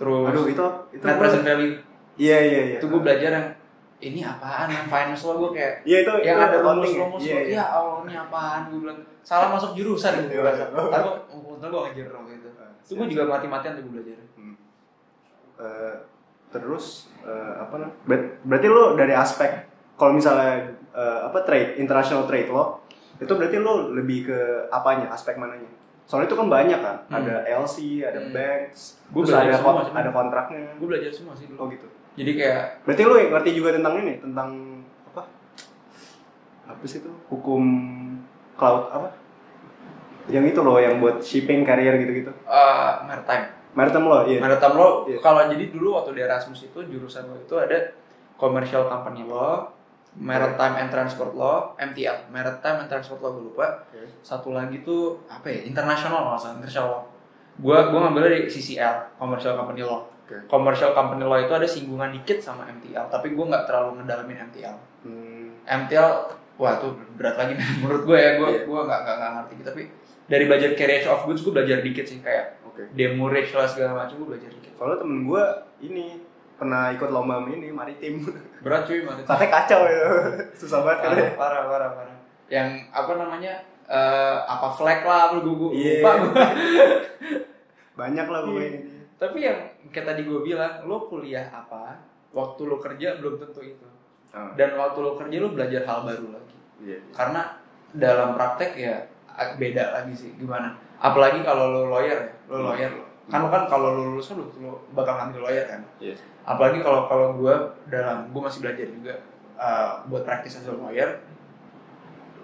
Terus 0.00 0.28
Aduh, 0.32 0.44
itu 0.48 0.64
itu 0.96 1.04
net 1.04 1.16
present 1.20 1.44
value. 1.44 1.76
Iya, 2.16 2.38
iya, 2.40 2.60
iya. 2.74 2.78
Itu 2.80 2.88
gue 2.88 3.00
belajar 3.00 3.30
yang 3.30 3.46
ini 4.02 4.20
apaan 4.20 4.66
yang 4.66 4.84
finance 4.84 5.22
law 5.22 5.38
gue 5.38 5.50
kayak 5.54 5.74
Iya, 5.82 5.96
itu 6.02 6.12
yang 6.20 6.36
itu 6.36 6.44
ada 6.44 6.52
ya? 6.52 6.60
rumus-rumus 6.60 7.20
Iya, 7.20 7.30
ya, 7.30 7.40
iya. 7.40 7.54
ya 7.54 7.64
Allah 7.72 7.98
ini 8.02 8.14
apaan 8.16 8.60
gue 8.66 8.78
bilang 8.80 8.98
salah 9.22 9.48
masuk 9.48 9.70
jurusan 9.72 10.12
gue 10.20 10.34
Iya, 10.34 10.42
iya. 10.44 10.66
tapi 10.68 11.08
untung 11.30 11.70
gue 11.70 11.80
ngejar 11.84 12.06
waktu 12.12 12.32
itu 12.34 12.48
itu 12.82 12.92
gue 12.92 13.06
juga 13.08 13.24
mati-matian 13.30 13.72
tuh 13.72 13.82
gue 13.84 13.94
belajar 13.94 14.18
Hmm. 14.32 14.56
Eh, 15.56 15.94
terus 16.50 16.84
eh, 17.22 17.30
apa 17.56 17.74
namanya? 17.76 17.96
Ber- 18.04 18.32
berarti 18.42 18.66
lo 18.68 18.84
dari 18.92 19.14
aspek 19.14 19.50
kalau 19.94 20.12
misalnya 20.12 20.58
eh, 20.90 21.18
apa 21.22 21.38
trade 21.42 21.78
international 21.78 22.26
trade 22.26 22.48
lo 22.48 22.82
itu 23.16 23.30
berarti 23.30 23.56
lo 23.56 23.92
lebih 23.92 24.26
ke 24.26 24.38
apanya 24.68 25.08
aspek 25.08 25.36
mananya 25.36 25.70
soalnya 26.02 26.26
itu 26.26 26.34
kan 26.34 26.50
banyak 26.50 26.76
kan 26.76 26.96
Hmm. 27.06 27.16
ada 27.16 27.34
LC 27.46 27.76
ada 28.02 28.18
Hmm. 28.18 28.34
banks 28.34 28.98
Gua 29.08 29.22
terus 29.22 29.30
belajar 29.30 29.46
ada 29.46 29.56
semua 29.56 29.82
ada 29.94 30.10
kontraknya 30.10 30.60
gue 30.74 30.88
belajar 30.88 31.10
semua 31.10 31.32
sih 31.32 31.46
oh 31.46 31.54
dulu 31.54 31.70
gitu 31.70 31.86
jadi 32.12 32.30
kayak 32.36 32.62
berarti 32.84 33.02
lo 33.08 33.14
ngerti 33.16 33.50
juga 33.56 33.70
tentang 33.72 33.94
ini 34.04 34.20
tentang 34.20 34.48
apa? 35.08 35.22
Apa 36.68 36.84
sih 36.84 37.00
itu? 37.00 37.08
Hukum 37.32 37.62
cloud 38.54 38.92
apa? 38.92 39.08
Yang 40.28 40.54
itu 40.54 40.60
loh 40.62 40.78
yang 40.78 41.00
buat 41.02 41.18
shipping 41.18 41.64
carrier 41.64 41.96
gitu-gitu. 41.98 42.30
Uh, 42.46 43.02
maritime. 43.08 43.48
Maritime 43.72 44.04
lo 44.04 44.18
iya. 44.28 44.38
Maritime 44.38 44.74
law 44.76 44.92
Iya. 45.08 45.18
kalau 45.18 45.40
jadi 45.48 45.64
dulu 45.72 45.96
waktu 45.96 46.12
di 46.12 46.20
Erasmus 46.20 46.68
itu 46.68 46.78
jurusan 46.84 47.24
lo 47.26 47.40
itu 47.40 47.56
ada 47.56 47.96
commercial 48.36 48.84
company 48.86 49.24
law 49.24 49.72
maritime 50.12 50.76
and 50.76 50.92
transport 50.92 51.32
law 51.32 51.72
MTL 51.80 52.28
maritime 52.28 52.84
and 52.84 52.88
transport 52.92 53.24
law 53.24 53.32
gue 53.32 53.48
lupa. 53.48 53.88
Oke. 53.88 54.04
satu 54.20 54.52
lagi 54.52 54.84
tuh 54.84 55.24
apa 55.24 55.48
ya? 55.48 55.64
International 55.64 56.36
salah 56.36 56.60
international. 56.60 56.88
Law 56.92 57.00
gue 57.52 57.78
gue 57.88 57.98
ngambilnya 58.00 58.30
dari 58.36 58.44
CCL 58.44 59.16
commercial 59.16 59.56
company 59.56 59.80
law 59.80 60.11
Oke. 60.34 60.48
commercial 60.48 60.92
company 60.92 61.22
law 61.22 61.36
itu 61.36 61.50
ada 61.50 61.64
singgungan 61.64 62.08
dikit 62.10 62.38
sama 62.38 62.64
MTL 62.66 63.06
tapi 63.06 63.30
gue 63.30 63.44
nggak 63.44 63.64
terlalu 63.64 64.00
ngedalamin 64.00 64.48
MTL 64.48 64.76
Hmm, 65.02 65.50
MTL 65.62 66.08
wah 66.54 66.74
tuh 66.76 66.94
berat 67.12 67.36
lagi 67.36 67.52
menurut 67.80 68.02
gue 68.02 68.16
ya 68.16 68.30
gue 68.34 68.48
Iya. 68.48 68.60
gue 68.64 68.80
nggak 68.82 69.00
nggak 69.02 69.30
ngerti. 69.34 69.54
Tapi 69.62 69.82
dari 70.24 70.44
belajar 70.44 70.70
carriage 70.72 71.04
of 71.04 71.20
goods 71.22 71.40
gue 71.40 71.50
belajar 71.50 71.78
dikit 71.80 72.04
sih 72.04 72.18
kayak 72.18 72.62
oke. 72.62 72.82
demurrage 72.92 73.50
lah 73.50 73.66
segala 73.66 73.92
macam 73.98 74.16
gue 74.16 74.28
belajar 74.28 74.48
dikit. 74.48 74.72
Soalnya 74.72 74.98
temen 74.98 75.26
gue 75.26 75.42
ini 75.82 76.04
pernah 76.54 76.88
ikut 76.88 77.08
lomba 77.08 77.42
ini 77.44 77.68
maritim. 77.68 78.22
Berat 78.60 78.86
cuy 78.86 79.02
mana 79.02 79.20
katanya 79.20 79.50
kacau 79.52 79.80
ya 79.82 80.00
susah 80.60 80.78
banget 80.80 80.98
kan 81.00 81.10
parah, 81.10 81.30
parah 81.34 81.62
parah 81.66 81.90
parah. 81.92 82.16
Yang 82.46 82.68
apa 82.88 83.12
namanya 83.16 83.52
eh, 83.84 84.36
apa 84.40 84.68
flag 84.70 85.00
lah 85.02 85.34
gue 85.34 85.42
gue 85.42 85.70
lupa 85.74 86.10
gue 86.16 86.30
banyak 87.92 88.26
lah 88.26 88.40
pokoknya 88.42 88.70
Iya. 88.72 89.01
Tapi 89.22 89.38
yang 89.38 89.58
kayak 89.94 90.06
tadi 90.10 90.26
gue 90.26 90.42
bilang, 90.42 90.82
lo 90.82 91.06
kuliah 91.06 91.46
apa, 91.54 92.02
waktu 92.34 92.66
lo 92.66 92.82
kerja 92.82 93.22
belum 93.22 93.38
tentu 93.38 93.62
itu. 93.62 93.86
Ah, 94.34 94.50
Dan 94.58 94.74
waktu 94.74 94.98
lo 94.98 95.14
kerja 95.14 95.36
lo 95.38 95.54
belajar 95.54 95.86
hal 95.86 96.02
baru 96.02 96.34
lagi. 96.34 96.58
iya. 96.82 96.98
Karena 97.14 97.62
dalam 97.94 98.34
praktek 98.34 98.74
ya 98.74 99.06
beda 99.62 99.94
lagi 99.94 100.12
sih 100.16 100.34
gimana. 100.34 100.74
Apalagi 100.98 101.46
kalau 101.46 101.70
lo 101.70 101.82
lawyer 101.94 102.18
ya, 102.18 102.30
lo 102.50 102.66
lawyer 102.66 102.90
lo. 102.90 103.04
Kan 103.30 103.46
lo 103.46 103.48
kan 103.54 103.70
kalau 103.70 103.94
lo 103.94 104.02
lulus 104.10 104.34
kan 104.34 104.42
lo, 104.42 104.50
lo 104.58 104.72
bakal 104.90 105.14
ngambil 105.22 105.46
lawyer 105.46 105.64
kan. 105.70 105.80
Iya. 106.02 106.18
Apalagi 106.42 106.82
kalau 106.82 107.06
kalau 107.06 107.38
gue 107.38 107.54
dalam 107.86 108.34
gue 108.34 108.42
masih 108.42 108.58
belajar 108.58 108.86
juga 108.90 109.14
uh, 109.54 110.02
buat 110.10 110.26
praktis 110.26 110.58
as 110.58 110.66
lawyer. 110.66 111.22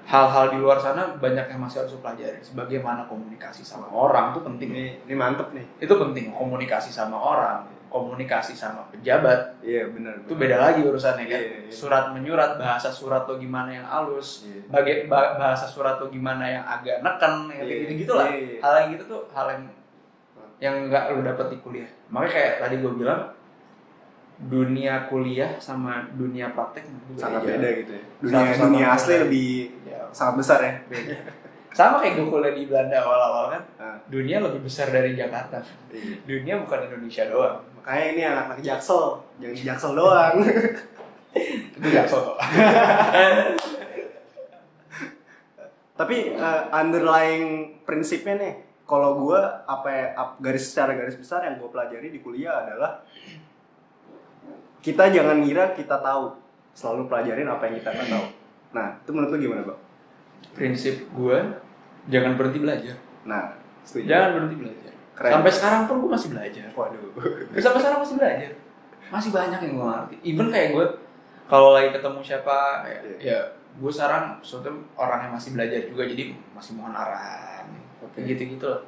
Hal-hal 0.09 0.49
di 0.49 0.57
luar 0.57 0.81
sana 0.81 1.05
banyak 1.15 1.47
yang 1.47 1.61
masih 1.61 1.85
harus 1.85 2.01
pelajari. 2.01 2.41
Sebagaimana 2.41 3.05
komunikasi 3.05 3.61
sama 3.61 3.85
orang 3.87 4.33
tuh 4.33 4.41
penting. 4.41 4.73
Ini 4.73 4.85
ini 5.05 5.13
mantep 5.15 5.53
nih. 5.53 5.69
Itu 5.79 5.95
penting 5.95 6.33
komunikasi 6.33 6.89
sama 6.89 7.13
orang, 7.15 7.69
komunikasi 7.87 8.57
sama 8.57 8.89
pejabat 8.89 9.61
Iya 9.61 9.85
benar. 9.89 10.17
itu 10.19 10.33
beda 10.33 10.57
lagi 10.57 10.81
urusannya 10.81 11.29
kan. 11.29 11.41
Iya, 11.41 11.49
iya. 11.61 11.69
Surat 11.69 12.09
menyurat, 12.11 12.57
bahasa 12.57 12.89
surat 12.89 13.25
lo 13.25 13.37
gimana 13.37 13.69
yang 13.69 13.85
halus, 13.85 14.49
Iya. 14.49 14.65
baga- 14.67 15.05
ba- 15.07 15.33
bahasa 15.37 15.69
surat 15.69 15.97
lo 15.97 16.09
gimana 16.09 16.45
yang 16.47 16.65
agak 16.65 17.05
neken, 17.05 17.35
yang 17.53 17.69
Iya, 17.69 17.77
gitu 17.85 17.93
gitu 18.03 18.13
lah. 18.17 18.27
iya, 18.29 18.41
iya. 18.41 18.59
Hal 18.65 18.73
yang 18.75 18.89
gitu 18.97 19.05
tuh 19.07 19.21
hal 19.29 19.47
yang 19.51 19.63
yang 20.59 20.75
nggak 20.89 21.05
lo 21.13 21.21
dapet 21.23 21.47
di 21.53 21.57
kuliah. 21.61 21.89
Makanya 22.09 22.33
kayak 22.33 22.53
tadi 22.59 22.75
gue 22.81 22.93
bilang 22.97 23.23
dunia 24.39 25.05
kuliah 25.05 25.51
sama 25.59 26.07
dunia 26.15 26.49
praktek 26.49 26.87
Sangat 27.15 27.43
beda. 27.43 27.69
gitu 27.75 27.91
ya. 27.91 28.03
Dunia 28.23 28.51
dunia 28.55 28.87
asli 28.91 29.15
lebih 29.19 29.51
sangat 30.11 30.35
besar 30.39 30.59
ya. 30.61 30.75
beda. 30.87 31.15
sama 31.69 32.01
kayak 32.01 32.19
gue 32.19 32.27
kuliah 32.27 32.55
di 32.57 32.65
Belanda 32.67 32.97
awal-awal 32.99 33.45
kan, 33.55 33.63
Ah, 33.79 33.97
dunia 34.09 34.41
lebih 34.41 34.65
besar 34.65 34.89
dari 34.89 35.15
Jakarta. 35.15 35.61
iya. 35.93 36.17
Dunia 36.25 36.59
bukan 36.65 36.89
Indonesia 36.91 37.29
doang. 37.29 37.61
Makanya 37.79 38.07
ini 38.11 38.23
anak-anak 38.25 38.59
jaksel, 38.61 39.21
jangan 39.39 39.55
di 39.55 39.63
jaksel 39.63 39.93
doang. 39.95 40.35
Itu 41.79 41.87
Jaksel 41.87 42.19
kok. 42.25 42.39
Tapi 45.99 46.17
eh, 46.31 46.63
underlying 46.71 47.45
prinsipnya 47.83 48.35
nih, 48.39 48.55
kalau 48.87 49.19
gue 49.21 49.39
apa 49.67 49.89
ya, 49.91 50.05
garis 50.39 50.71
secara 50.71 50.95
garis 50.95 51.19
besar 51.19 51.43
yang 51.43 51.59
gue 51.59 51.69
pelajari 51.69 52.09
di 52.09 52.23
kuliah 52.23 52.65
adalah 52.65 53.03
kita 54.79 55.11
jangan 55.11 55.43
ngira 55.43 55.75
kita 55.75 55.99
tahu, 55.99 56.39
selalu 56.73 57.11
pelajarin 57.11 57.51
apa 57.51 57.63
yang 57.67 57.75
kita 57.83 57.91
nggak 57.93 58.09
tahu. 58.09 58.27
Nah, 58.79 58.89
itu 59.03 59.11
menurut 59.11 59.31
lu 59.35 59.39
gimana, 59.43 59.63
Bang? 59.67 59.81
Prinsip 60.55 61.07
gue 61.15 61.39
jangan 62.09 62.35
berhenti 62.35 62.59
belajar. 62.59 62.97
Nah, 63.29 63.55
setuju. 63.85 64.07
Jangan 64.11 64.29
berhenti 64.35 64.57
belajar. 64.59 64.93
Keren. 65.15 65.33
Sampai 65.35 65.51
sekarang 65.53 65.83
pun 65.91 65.97
gue 66.03 66.11
masih 66.11 66.29
belajar. 66.31 66.67
Waduh. 66.75 67.11
Sampai 67.59 67.81
sekarang 67.83 68.01
masih 68.03 68.17
belajar. 68.19 68.51
Masih 69.09 69.31
banyak 69.35 69.61
yang 69.65 69.73
gue 69.75 69.87
ngerti. 69.87 70.17
Even 70.23 70.47
kayak 70.53 70.69
gue 70.77 70.87
kalau 71.49 71.73
lagi 71.73 71.91
ketemu 71.97 72.21
siapa, 72.21 72.85
ya, 72.85 72.99
Iya. 73.01 73.17
ya 73.25 73.41
gue 73.79 73.93
sekarang 73.95 74.37
sebetulnya 74.45 74.85
orang 75.01 75.21
yang 75.29 75.33
masih 75.33 75.51
belajar 75.57 75.81
juga, 75.89 76.03
jadi 76.05 76.35
masih 76.53 76.73
mohon 76.77 76.93
arahan. 76.93 77.67
Oke. 78.05 78.21
Kayak 78.21 78.37
gitu-gitu 78.37 78.67
loh. 78.69 78.83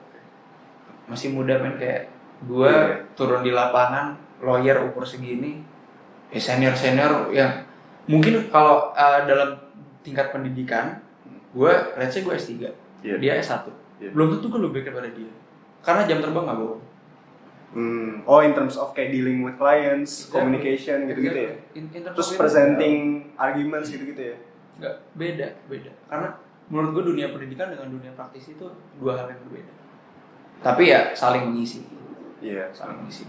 Masih 1.08 1.32
muda 1.32 1.56
men 1.58 1.74
kayak 1.80 2.10
gue 2.44 2.68
Iya. 2.68 3.00
turun 3.16 3.40
di 3.40 3.50
lapangan, 3.50 4.14
lawyer 4.44 4.76
umur 4.80 5.02
segini, 5.04 5.60
ya 6.30 6.40
senior 6.40 6.72
senior 6.76 7.28
yang 7.32 7.64
mungkin 8.06 8.48
kalau 8.48 8.92
uh, 8.92 9.24
dalam 9.26 9.56
tingkat 10.04 10.30
pendidikan, 10.32 11.00
gue 11.52 11.72
let's 11.94 12.12
say 12.12 12.20
gue 12.20 12.30
S3, 12.30 12.52
Iya. 13.00 13.16
dia 13.16 13.32
S1. 13.36 13.66
Iya. 13.98 14.10
Belum 14.10 14.32
tentu 14.32 14.46
gue 14.48 14.60
lebih 14.60 14.74
baik 14.76 14.86
daripada 14.88 15.10
dia. 15.10 15.32
Karena 15.80 16.02
jam 16.04 16.18
terbang 16.18 16.44
gak 16.44 16.56
bohong. 16.56 16.82
Hmm. 17.70 18.12
Oh, 18.24 18.38
in 18.38 18.50
terms 18.50 18.74
of 18.74 18.90
kayak 18.90 19.10
dealing 19.10 19.40
with 19.40 19.54
clients, 19.54 20.26
Exactly. 20.26 20.34
communication 20.36 20.96
gitu-gitu 21.06 21.38
ya. 21.40 21.54
In, 21.72 21.84
in 21.88 22.00
terms 22.00 22.14
Terus 22.14 22.30
presenting 22.34 22.98
arguments 23.34 23.88
gitu-gitu 23.88 24.22
ya. 24.26 24.36
nggak 24.72 24.96
beda 25.12 25.48
beda 25.68 25.92
karena 26.08 26.28
menurut 26.66 26.90
gue 26.94 27.04
dunia 27.12 27.28
pendidikan 27.28 27.68
dengan 27.68 27.92
dunia 27.92 28.08
praktis 28.10 28.48
itu 28.48 28.64
dua 28.96 29.12
hal 29.14 29.28
yang 29.28 29.36
berbeda 29.44 29.68
tapi 30.58 30.88
ya 30.88 31.12
saling 31.12 31.46
mengisi 31.46 31.84
Iya. 32.40 32.72
saling 32.72 32.96
mengisi 32.96 33.28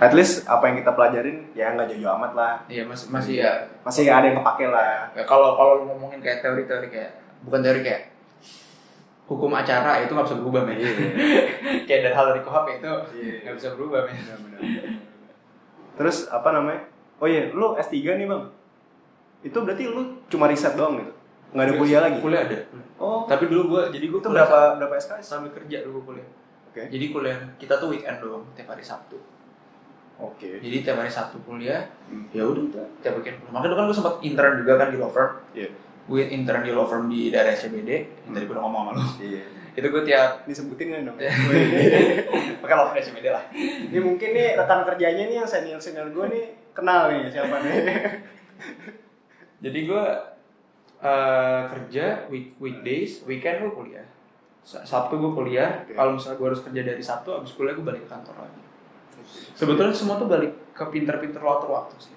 At 0.00 0.16
least 0.16 0.48
apa 0.48 0.64
yang 0.64 0.80
kita 0.80 0.96
pelajarin 0.96 1.52
ya 1.52 1.76
nggak 1.76 1.92
jauh 1.92 2.16
amat 2.16 2.32
lah. 2.32 2.54
iya 2.64 2.88
masih 2.88 3.12
masih 3.12 3.34
ya 3.38 3.60
Masih 3.84 4.08
ada 4.08 4.24
yang 4.24 4.40
kepake 4.40 4.66
lah. 4.66 5.12
ya 5.12 5.20
kalau 5.22 5.52
kalau 5.52 5.72
lu 5.78 5.92
ngomongin 5.92 6.18
kayak 6.18 6.40
teori-teori 6.40 6.88
kayak 6.88 7.12
bukan 7.42 7.60
teori 7.60 7.80
kayak 7.80 8.02
hukum 9.24 9.52
acara 9.52 10.00
itu 10.00 10.10
nggak 10.10 10.26
bisa 10.26 10.36
berubah 10.36 10.62
men 10.62 10.78
kayak 11.86 12.00
dari 12.02 12.10
hal 12.10 12.26
dari 12.28 12.40
kuhap 12.40 12.64
itu 12.68 12.92
Iya. 13.14 13.34
nggak 13.42 13.54
bisa 13.56 13.68
berubah 13.74 14.00
men 14.02 14.16
Benar-benar. 14.16 14.60
Terus 15.92 16.26
apa 16.28 16.48
namanya? 16.50 16.80
Oh 17.16 17.28
iya, 17.28 17.52
lu 17.52 17.76
S3 17.76 17.92
nih, 18.16 18.24
Bang. 18.24 18.48
Itu 19.42 19.60
berarti 19.60 19.84
lu 19.84 20.00
cuma 20.26 20.48
riset 20.48 20.72
doang 20.72 20.96
gitu. 20.96 21.12
Nggak 21.52 21.64
ada 21.66 21.74
kuliah 21.76 22.00
lagi. 22.00 22.18
kuliah 22.18 22.42
ada 22.42 22.58
Oh. 22.96 23.24
tapi 23.24 23.48
dulu 23.48 23.62
gue 23.70 23.82
jadi 23.90 24.06
gue 24.06 24.20
Itu 24.20 24.28
berapa 24.28 24.76
berapa 24.76 24.92
SKS? 24.94 25.24
sambil 25.26 25.48
kerja 25.50 25.80
dulu 25.80 26.04
kuliah 26.04 26.28
Oke. 26.68 26.84
jadi 26.86 27.08
kuliah 27.08 27.40
kita 27.56 27.72
tuh 27.74 27.88
weekend 27.88 28.20
doang 28.20 28.44
tiap 28.52 28.68
hari 28.68 28.84
Sabtu 28.84 29.16
Oke. 30.16 30.60
Jadi 30.60 30.84
tiap 30.84 30.96
hari 30.96 31.08
Sabtu 31.08 31.40
kuliah, 31.40 31.80
Hmm. 32.06 32.28
ya 32.28 32.44
udah 32.44 32.60
itu 32.60 32.76
tiap 33.00 33.16
weekend. 33.16 33.40
Makanya 33.46 33.66
dulu 33.66 33.76
kan 33.78 33.84
gue 33.84 33.96
sempat 33.96 34.14
intern 34.20 34.52
juga 34.54 34.72
kan 34.76 34.88
di 34.88 34.96
law 34.96 35.08
firm. 35.08 35.32
Iya. 35.50 35.72
Gue 36.10 36.26
intern 36.26 36.66
di 36.66 36.74
law 36.74 36.90
firm 36.90 37.06
di 37.06 37.30
daerah 37.30 37.54
SCBD. 37.54 37.90
Yang 38.26 38.32
tadi 38.34 38.44
gue 38.50 38.54
udah 38.58 38.64
ngomong 38.66 38.82
sama 38.90 38.98
lu. 38.98 39.02
Iya. 39.22 39.42
Itu 39.78 39.86
gue 39.86 40.02
tiap 40.02 40.42
Disebutin 40.42 40.86
nggak 40.90 41.02
dong? 41.06 41.16
Pakai 42.66 42.74
law 42.74 42.90
firm 42.90 42.98
SCBD 42.98 43.26
lah. 43.30 43.44
Ini 43.54 43.98
mungkin 44.02 44.28
nih 44.34 44.58
rekan 44.58 44.82
kerjanya 44.82 45.22
nih 45.30 45.36
yang 45.38 45.46
senior 45.46 45.78
senior 45.78 46.10
gue 46.10 46.26
nih 46.26 46.44
kenal 46.74 47.06
nih 47.14 47.30
siapa 47.30 47.62
nih. 47.62 47.74
Jadi 49.64 49.78
gue 49.86 50.04
eh, 51.00 51.60
kerja 51.70 52.04
week 52.26 52.58
weekdays, 52.58 53.22
weekend 53.22 53.62
gue 53.62 53.70
kuliah. 53.70 54.06
Sa- 54.66 54.82
Sabtu 54.82 55.14
gue 55.14 55.30
kuliah. 55.30 55.86
Oke. 55.86 55.94
Kalau 55.94 56.18
misalnya 56.18 56.36
gue 56.42 56.46
harus 56.50 56.62
kerja 56.66 56.82
dari 56.82 57.02
Sabtu, 57.06 57.30
abis 57.30 57.54
kuliah 57.54 57.78
gue 57.78 57.86
balik 57.86 58.02
ke 58.04 58.10
kantor 58.10 58.34
lagi. 58.34 58.60
Sebetulnya 59.54 59.94
semua 59.94 60.18
tuh 60.18 60.26
balik 60.26 60.74
ke 60.74 60.84
pinter-pinter 60.90 61.38
waktu 61.38 61.70
waktu 61.70 61.94
sih. 62.02 62.16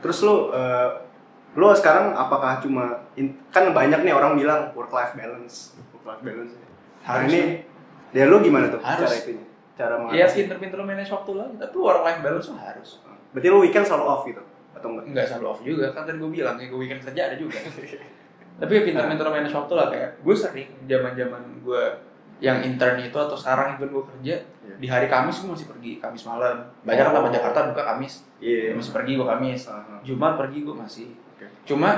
Terus 0.00 0.18
lu 0.22 0.54
eh, 0.54 1.09
lu 1.52 1.66
sekarang 1.72 2.12
apakah 2.12 2.58
cuma 2.58 2.84
in- 3.14 3.34
kan 3.48 3.70
banyak 3.70 4.00
nih 4.00 4.12
orang 4.12 4.34
bilang 4.34 4.70
work 4.72 4.90
life 4.90 5.12
balance, 5.12 5.74
work 5.90 6.06
life 6.06 6.22
balance. 6.22 6.54
Nah, 6.54 6.68
Harus 7.02 7.26
ini 7.28 7.42
ya 8.10 8.24
lu 8.24 8.38
gimana 8.38 8.68
tuh 8.68 8.78
Harus. 8.78 9.02
cara 9.02 9.14
itunya? 9.16 9.44
Cara 9.72 9.94
Iya 9.94 10.00
mengatasi? 10.20 10.36
pinter-pinter 10.36 10.76
lo 10.76 10.84
manage 10.84 11.10
waktu 11.10 11.30
lagi, 11.32 11.54
tapi 11.56 11.76
work 11.76 12.02
life 12.02 12.20
balance 12.20 12.46
tuh 12.46 12.56
harus. 12.56 12.88
Berarti 13.30 13.46
lu 13.46 13.58
weekend 13.60 13.82
selalu 13.82 14.04
off 14.04 14.22
gitu 14.24 14.42
atau 14.70 14.88
enggak? 14.88 15.04
Enggak 15.06 15.24
selalu 15.26 15.46
off 15.46 15.60
juga, 15.60 15.86
kan 15.90 16.02
tadi 16.04 16.16
gue 16.16 16.30
bilang 16.30 16.54
kayak 16.54 16.68
gue 16.68 16.78
weekend 16.78 17.00
kerja 17.02 17.20
ada 17.24 17.36
juga. 17.36 17.58
tapi 18.60 18.70
ya 18.70 18.82
pinter-pinter 18.84 19.26
manage 19.26 19.54
waktu 19.54 19.72
lah 19.72 19.86
kayak 19.88 20.10
gue 20.20 20.34
sering 20.36 20.68
zaman-zaman 20.84 21.42
gue 21.60 21.82
yang 22.38 22.60
intern 22.60 22.96
itu 22.98 23.12
atau 23.12 23.32
sekarang 23.34 23.74
even 23.74 23.88
gue 23.90 24.04
kerja 24.06 24.34
Iya. 24.60 24.74
di 24.76 24.86
hari 24.86 25.06
Kamis 25.06 25.40
gue 25.40 25.50
masih 25.50 25.66
pergi 25.66 25.92
Kamis 25.96 26.24
malam. 26.24 26.62
Banyak 26.82 27.02
kan 27.02 27.10
Oh. 27.10 27.16
tempat 27.18 27.32
Jakarta 27.32 27.58
buka 27.68 27.82
Kamis, 27.86 28.22
Iya. 28.38 28.70
gue 28.70 28.78
masih 28.78 28.92
pergi 28.92 29.12
gue 29.14 29.26
Kamis. 29.26 29.60
Aha. 29.66 29.96
Jumat 30.00 30.32
pergi 30.36 30.58
gue 30.60 30.72
masih. 30.72 31.08
Cuma 31.70 31.90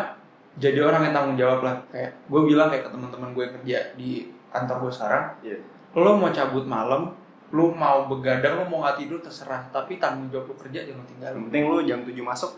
jadi 0.61 0.85
orang 0.85 1.09
yang 1.09 1.15
tanggung 1.17 1.37
jawab 1.41 1.65
lah 1.65 1.81
kayak 1.89 2.13
gue 2.29 2.41
bilang 2.45 2.69
kayak 2.69 2.85
ke 2.85 2.91
teman-teman 2.93 3.33
gue 3.33 3.43
yang 3.49 3.55
kerja 3.57 3.79
di 3.97 4.11
kantor 4.53 4.77
gue 4.85 4.93
sekarang, 4.93 5.25
Iya. 5.41 5.57
lo 5.97 6.21
mau 6.21 6.29
cabut 6.29 6.69
malam, 6.69 7.17
lo 7.49 7.73
mau 7.73 8.05
begadang, 8.05 8.61
lo 8.61 8.65
mau 8.69 8.85
nggak 8.85 9.01
tidur 9.01 9.17
terserah, 9.25 9.65
tapi 9.73 9.97
tanggung 9.97 10.29
jawab 10.29 10.53
lo 10.53 10.55
kerja 10.61 10.85
jangan 10.85 11.09
tinggal. 11.09 11.33
Yang 11.33 11.45
penting 11.49 11.63
lu 11.65 11.77
jam 11.89 12.01
7 12.05 12.13
masuk. 12.21 12.53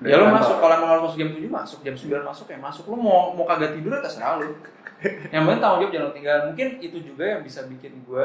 Ya 0.00 0.16
lo 0.16 0.28
kantor. 0.28 0.36
masuk, 0.40 0.56
kalau 0.64 0.74
harus 0.80 1.02
masuk 1.12 1.18
jam 1.20 1.30
7 1.36 1.44
masuk, 1.52 1.78
jam 1.84 1.94
9 1.96 2.24
masuk 2.24 2.46
ya 2.48 2.56
masuk. 2.56 2.84
Lo 2.88 2.96
mau 2.96 3.36
mau 3.36 3.44
kagak 3.44 3.76
tidur 3.76 3.92
ya 3.92 4.00
terserah 4.00 4.40
lo. 4.40 4.48
yang 5.32 5.44
penting 5.44 5.60
tanggung 5.60 5.80
jawab 5.84 5.92
jangan 5.92 6.10
tinggal. 6.16 6.38
Mungkin 6.48 6.68
itu 6.80 6.98
juga 7.04 7.24
yang 7.36 7.40
bisa 7.44 7.68
bikin 7.68 8.00
gue 8.08 8.24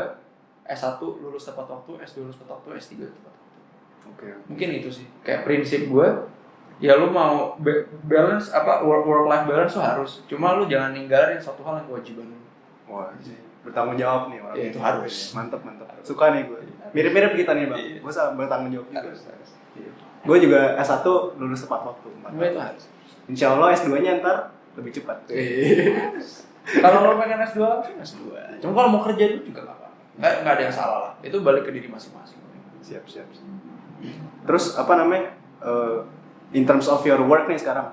S1 0.72 1.00
lulus 1.04 1.44
tepat 1.44 1.68
waktu, 1.68 1.92
S2 2.08 2.32
lulus 2.32 2.40
tepat 2.40 2.64
waktu, 2.64 2.80
S3 2.80 2.92
tepat 3.12 3.34
waktu. 3.36 3.60
Oke. 4.08 4.28
Mungkin 4.48 4.68
itu 4.80 4.88
sih. 4.88 5.06
Kayak 5.20 5.44
prinsip 5.44 5.92
gue, 5.92 6.08
ya 6.82 6.98
lo 6.98 7.08
mau 7.08 7.54
ba- 7.56 7.86
balance 8.04 8.50
apa 8.50 8.82
work 8.82 9.06
work 9.06 9.26
life 9.26 9.46
balance 9.46 9.74
tuh 9.74 9.84
harus. 9.84 10.12
Cuma 10.26 10.58
lo 10.58 10.66
jangan 10.66 10.92
ninggalin 10.92 11.38
satu 11.38 11.62
hal 11.62 11.80
yang 11.80 11.88
kewajiban 11.88 12.26
lo. 12.28 12.38
Wah, 12.90 13.14
bertanggung 13.62 13.96
jawab 13.96 14.28
nih 14.28 14.42
orang. 14.42 14.56
Iya, 14.58 14.66
itu 14.68 14.80
harus. 14.82 15.16
Mantep, 15.32 15.62
mantep. 15.62 15.88
Suka 16.02 16.34
nih 16.34 16.50
gue. 16.50 16.60
Mirip-mirip 16.92 17.38
kita 17.38 17.54
nih, 17.54 17.66
Bang. 17.70 17.80
Iya. 17.80 17.98
Gue 18.02 18.12
sama 18.12 18.36
bertanggung 18.36 18.74
jawab 18.74 18.88
juga. 18.90 19.00
Harus, 19.00 19.22
harus. 19.24 19.50
Gue 20.22 20.38
juga 20.38 20.76
S1 20.76 21.06
lulus 21.38 21.62
tepat 21.64 21.82
waktu. 21.84 22.08
empat 22.12 22.30
Gue 22.34 22.44
itu 22.44 22.52
tahun. 22.52 22.68
harus. 22.68 22.84
Insya 23.30 23.48
Allah 23.54 23.68
S2-nya 23.72 24.12
ntar 24.20 24.38
lebih 24.76 24.92
cepat. 24.92 25.18
kalau 26.78 26.98
lo 27.04 27.12
pengen 27.18 27.40
S2 27.42 27.60
langsung 27.60 27.96
S2. 27.96 28.22
Cuma 28.60 28.72
kalau 28.76 28.90
mau 28.90 29.02
kerja 29.02 29.24
dulu 29.30 29.42
juga 29.46 29.60
gak 29.64 29.72
apa-apa. 29.72 29.88
Nggak, 30.20 30.34
nggak 30.44 30.54
ada 30.54 30.64
yang 30.66 30.76
salah 30.76 31.00
lah. 31.00 31.14
Itu 31.22 31.38
balik 31.40 31.64
ke 31.64 31.72
diri 31.72 31.88
masing-masing. 31.88 32.38
Siap, 32.82 33.06
siap. 33.06 33.28
siap. 33.30 33.48
Terus 34.44 34.76
apa 34.76 34.94
namanya? 34.96 35.32
eh, 35.62 35.98
in 36.52 36.64
terms 36.64 36.86
of 36.86 37.02
your 37.02 37.20
work 37.22 37.46
nih 37.46 37.56
sekarang, 37.56 37.92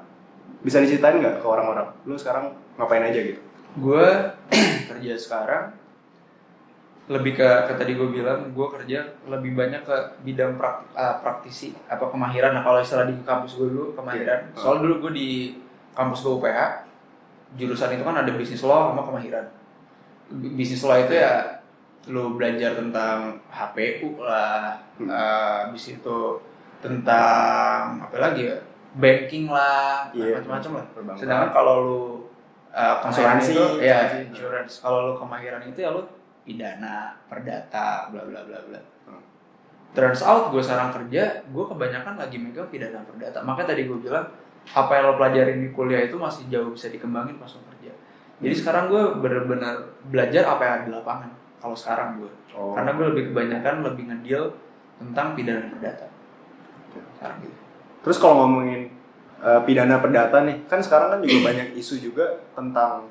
bisa 0.60 0.78
diceritain 0.78 1.16
nggak 1.16 1.38
ke 1.38 1.46
orang-orang? 1.46 1.88
Lu 2.02 2.14
sekarang 2.14 2.50
ngapain 2.74 3.02
aja 3.02 3.18
gitu? 3.18 3.40
gue 3.70 4.06
kerja 4.88 5.12
sekarang 5.14 5.70
lebih 7.08 7.32
ke, 7.34 7.48
ke 7.64 7.72
tadi 7.74 7.94
gue 7.94 8.04
bilang 8.06 8.50
gue 8.50 8.66
kerja 8.70 9.00
lebih 9.24 9.54
banyak 9.54 9.80
ke 9.80 9.96
bidang 10.22 10.56
prak- 10.56 10.92
eh, 10.92 11.14
praktisi 11.18 11.72
apa 11.86 12.04
kemahiran 12.04 12.52
nah 12.52 12.62
kalau 12.62 12.78
istilah 12.78 13.06
di 13.06 13.16
kampus 13.22 13.54
gue 13.54 13.64
dulu 13.66 13.94
kemahiran 13.94 14.40
Iya. 14.46 14.56
soal 14.56 14.82
dulu 14.82 15.00
gue 15.00 15.12
di 15.14 15.28
kampus 15.92 16.20
gue 16.20 16.32
UPH 16.34 16.60
jurusan 17.54 17.94
itu 17.94 18.02
kan 18.02 18.16
ada 18.18 18.28
bisnis 18.30 18.60
law 18.60 18.90
sama 18.90 19.04
kemahiran 19.04 19.46
bisnis 20.50 20.82
law 20.82 20.96
itu 20.96 21.14
ya 21.14 21.64
lu 22.06 22.34
belajar 22.34 22.74
tentang 22.74 23.40
HPU 23.46 24.20
lah 24.20 24.76
Hmm. 24.96 25.06
eh, 25.06 25.56
habis 25.64 25.94
itu 25.94 26.18
tentang 26.78 27.98
apa 28.00 28.16
lagi 28.16 28.42
ya 28.46 28.56
banking 28.94 29.46
lah 29.46 30.08
Iya. 30.10 30.38
macam-macam 30.38 30.70
lah 30.74 30.84
Perbankan. 30.90 31.20
sedangkan 31.20 31.50
kalau 31.50 31.74
lu 31.78 32.00
uh, 32.68 32.96
kemahiran 33.00 33.36
Asuransi, 33.36 33.52
itu 33.52 33.64
ya 33.80 33.98
insurance 34.20 34.72
kalau 34.80 34.98
lu 35.04 35.14
kemahiran 35.14 35.62
itu 35.64 35.78
ya 35.78 35.90
lu 35.90 36.02
pidana 36.42 37.14
perdata 37.24 38.08
bla 38.08 38.22
bla 38.22 38.40
bla 38.42 38.58
bla 38.62 38.80
Hmm. 39.04 39.20
turns 39.92 40.20
out 40.20 40.48
gue 40.48 40.60
sekarang 40.60 40.92
kerja 40.92 41.22
gue 41.44 41.64
kebanyakan 41.66 42.14
lagi 42.16 42.36
megang 42.36 42.66
pidana 42.66 43.00
perdata 43.00 43.40
makanya 43.40 43.72
tadi 43.72 43.84
gue 43.84 43.98
bilang 43.98 44.26
apa 44.68 44.90
yang 44.92 45.04
lo 45.06 45.14
pelajarin 45.14 45.58
di 45.58 45.70
kuliah 45.70 46.02
itu 46.02 46.16
masih 46.16 46.44
jauh 46.46 46.70
bisa 46.70 46.88
dikembangin 46.88 47.36
pas 47.36 47.48
lo 47.48 47.60
kerja 47.66 47.92
jadi 48.38 48.50
Hmm. 48.50 48.60
sekarang 48.60 48.84
gue 48.86 49.02
bener-bener 49.18 49.74
belajar 50.06 50.42
apa 50.46 50.60
yang 50.60 50.74
ada 50.74 50.84
di 50.84 50.92
lapangan 50.92 51.30
kalau 51.58 51.74
sekarang 51.74 52.18
gue 52.18 52.32
Oh. 52.50 52.72
karena 52.72 52.90
gue 52.90 53.06
lebih 53.08 53.24
kebanyakan 53.28 53.74
lebih 53.82 54.04
ngedeal 54.06 54.44
tentang 54.96 55.32
pidana 55.32 55.68
perdata 55.68 56.06
sekarang 57.18 57.38
gitu 57.42 57.68
Terus 58.08 58.16
kalau 58.22 58.46
ngomongin 58.46 58.88
uh, 59.42 59.60
pidana 59.68 60.00
perdata 60.00 60.46
nih, 60.46 60.64
kan 60.64 60.80
sekarang 60.80 61.12
kan 61.12 61.18
juga 61.20 61.38
banyak 61.52 61.76
isu 61.76 62.00
juga 62.00 62.24
tentang 62.54 63.04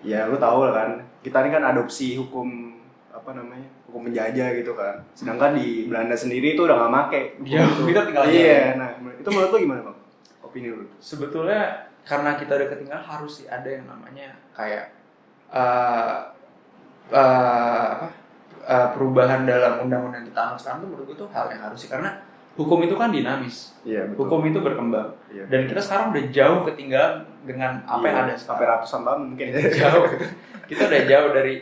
ya 0.00 0.24
lu 0.30 0.38
tahu 0.38 0.64
lah 0.64 0.72
kan, 0.72 0.90
kita 1.20 1.42
ini 1.42 1.50
kan 1.50 1.64
adopsi 1.68 2.14
hukum 2.16 2.78
apa 3.10 3.36
namanya 3.36 3.66
hukum 3.90 4.06
menjajah 4.06 4.56
gitu 4.56 4.72
kan. 4.72 5.02
Sedangkan 5.12 5.58
di 5.58 5.90
Belanda 5.90 6.14
sendiri 6.14 6.54
itu 6.54 6.62
udah 6.62 6.76
nggak 6.80 6.92
make. 6.94 7.22
Ya, 7.44 7.66
itu. 7.66 7.82
kita 7.90 8.00
tinggal 8.06 8.24
aja. 8.24 8.32
Iya, 8.32 8.62
nah 8.78 8.88
itu 8.96 9.28
menurut 9.28 9.50
lu 9.52 9.58
gimana 9.58 9.80
bang? 9.84 9.98
Opini 10.46 10.68
lu? 10.70 10.86
sebetulnya 11.02 11.90
karena 12.06 12.38
kita 12.38 12.54
udah 12.54 12.68
ketinggalan 12.70 13.02
harus 13.02 13.42
sih 13.42 13.46
ada 13.50 13.66
yang 13.66 13.84
namanya 13.90 14.30
kayak 14.54 14.94
eh 15.50 16.16
eh, 17.10 17.86
apa 17.98 18.08
eh, 18.62 18.88
perubahan 18.94 19.42
dalam 19.42 19.82
undang-undang 19.82 20.22
kita 20.22 20.54
sekarang 20.54 20.86
tuh 20.86 20.88
menurut 20.94 21.04
gue 21.10 21.18
tuh 21.18 21.28
hal 21.34 21.50
yang 21.50 21.66
harus 21.66 21.78
sih 21.82 21.90
karena 21.90 22.14
hukum 22.56 22.80
itu 22.80 22.92
kan 22.92 23.08
dinamis 23.08 23.76
Iya 23.82 24.10
hukum 24.12 24.40
itu 24.42 24.58
berkembang 24.58 25.12
Iya. 25.28 25.44
dan 25.46 25.60
kita 25.66 25.78
sekarang 25.78 26.06
udah 26.10 26.24
jauh 26.30 26.60
ketinggalan 26.64 27.14
dengan 27.42 27.72
apa 27.84 28.02
yang 28.02 28.16
Iya, 28.18 28.24
ada 28.24 28.34
sampai 28.34 28.64
ratusan 28.66 29.00
tahun 29.02 29.20
mungkin. 29.28 29.46
jauh 29.80 30.04
kita 30.64 30.82
udah 30.84 31.02
jauh 31.04 31.30
dari 31.30 31.54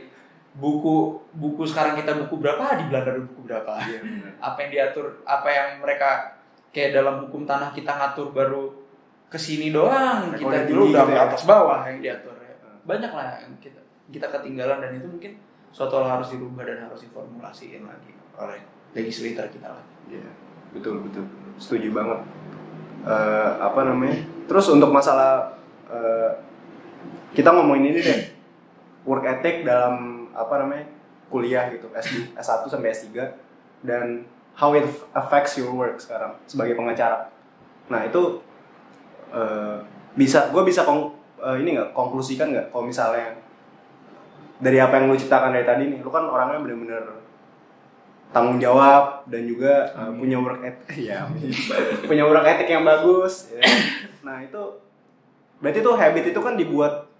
buku 0.52 0.94
buku 1.34 1.62
sekarang 1.64 1.94
kita 1.94 2.14
buku 2.16 2.38
berapa 2.38 2.78
di 2.78 2.84
Belanda 2.86 3.10
buku 3.20 3.40
berapa 3.42 3.74
Iya, 3.80 3.98
benar. 4.00 4.30
apa 4.40 4.56
yang 4.56 4.70
diatur 4.70 5.06
apa 5.24 5.48
yang 5.48 5.68
mereka 5.78 6.08
kayak 6.70 6.90
dalam 6.92 7.14
hukum 7.22 7.42
tanah 7.42 7.70
kita 7.70 7.90
ngatur 7.92 8.30
baru 8.30 8.70
ke 9.26 9.36
sini 9.36 9.70
doang 9.70 10.30
Mereka 10.30 10.38
kita 10.40 10.58
dulu 10.64 10.82
udah 10.88 11.02
gitu 11.02 11.12
ya. 11.12 11.22
atas 11.26 11.42
bawah 11.42 11.82
yang 11.84 11.98
diatur 12.00 12.34
ya. 12.36 12.54
Hmm. 12.56 12.78
banyak 12.84 13.10
lah 13.10 13.26
yang 13.36 13.54
kita 13.58 13.80
kita 14.08 14.26
ketinggalan 14.30 14.78
dan 14.78 14.90
itu 14.92 15.06
mungkin 15.08 15.32
suatu 15.68 15.98
hal 15.98 16.06
harus 16.12 16.30
dirubah 16.30 16.62
dan 16.62 16.86
harus 16.86 17.02
diformulasiin 17.02 17.82
lagi 17.82 18.14
oleh 18.36 18.62
legislator 18.92 19.50
kita 19.50 19.68
lah 19.68 19.82
Iya, 20.06 20.22
betul 20.74 21.00
betul. 21.06 21.24
Setuju 21.56 21.88
banget. 21.94 22.20
Eh, 23.06 23.50
apa 23.62 23.80
namanya? 23.86 24.18
Terus 24.50 24.66
untuk 24.68 24.90
masalah 24.90 25.54
eh, 25.88 26.30
kita 27.34 27.50
ngomongin 27.50 27.94
ini 27.94 28.00
deh, 28.02 28.20
work 29.06 29.26
ethic 29.26 29.62
dalam 29.66 30.26
apa 30.34 30.54
namanya 30.62 30.86
kuliah 31.30 31.66
gitu, 31.70 31.90
S2, 31.90 32.34
S1 32.38 32.70
sampai 32.70 32.94
S3 32.94 33.10
dan 33.82 34.22
how 34.54 34.70
it 34.74 34.86
affects 35.14 35.58
your 35.58 35.74
work 35.74 35.98
sekarang 35.98 36.38
sebagai 36.46 36.78
pengacara. 36.78 37.30
Nah 37.90 38.06
itu 38.06 38.38
eh, 39.34 39.78
bisa, 40.14 40.54
gue 40.54 40.62
bisa 40.62 40.86
kong, 40.86 41.10
eh, 41.42 41.56
ini 41.62 41.74
nggak 41.74 41.90
konklusikan 41.90 42.54
nggak 42.54 42.70
kalau 42.70 42.86
misalnya 42.86 43.34
dari 44.62 44.78
apa 44.78 45.02
yang 45.02 45.10
lu 45.10 45.18
ciptakan 45.18 45.50
dari 45.50 45.66
tadi 45.66 45.90
nih, 45.90 45.98
lu 46.00 46.08
kan 46.08 46.24
orangnya 46.30 46.62
bener-bener 46.62 47.23
tanggung 48.34 48.58
jawab 48.58 49.22
dan 49.30 49.46
juga 49.46 49.94
uh, 49.94 50.10
punya 50.10 50.42
work 50.42 50.58
ethic 50.66 51.06
ya 51.14 51.22
punya 52.10 52.26
work 52.26 52.42
ethic 52.42 52.66
yang 52.66 52.82
bagus 52.82 53.54
ya. 53.54 53.62
nah 54.26 54.42
itu 54.42 54.82
berarti 55.62 55.78
tuh 55.80 55.94
habit 55.94 56.34
itu 56.34 56.40
kan 56.42 56.58
dibuat 56.58 57.14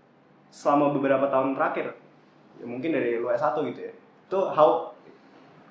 selama 0.54 0.94
beberapa 0.94 1.26
tahun 1.26 1.58
terakhir. 1.58 1.90
Ya, 2.62 2.64
mungkin 2.70 2.94
dari 2.94 3.18
lu 3.18 3.26
S1 3.34 3.58
gitu 3.74 3.80
ya. 3.90 3.92
Itu 4.30 4.38
how 4.54 4.94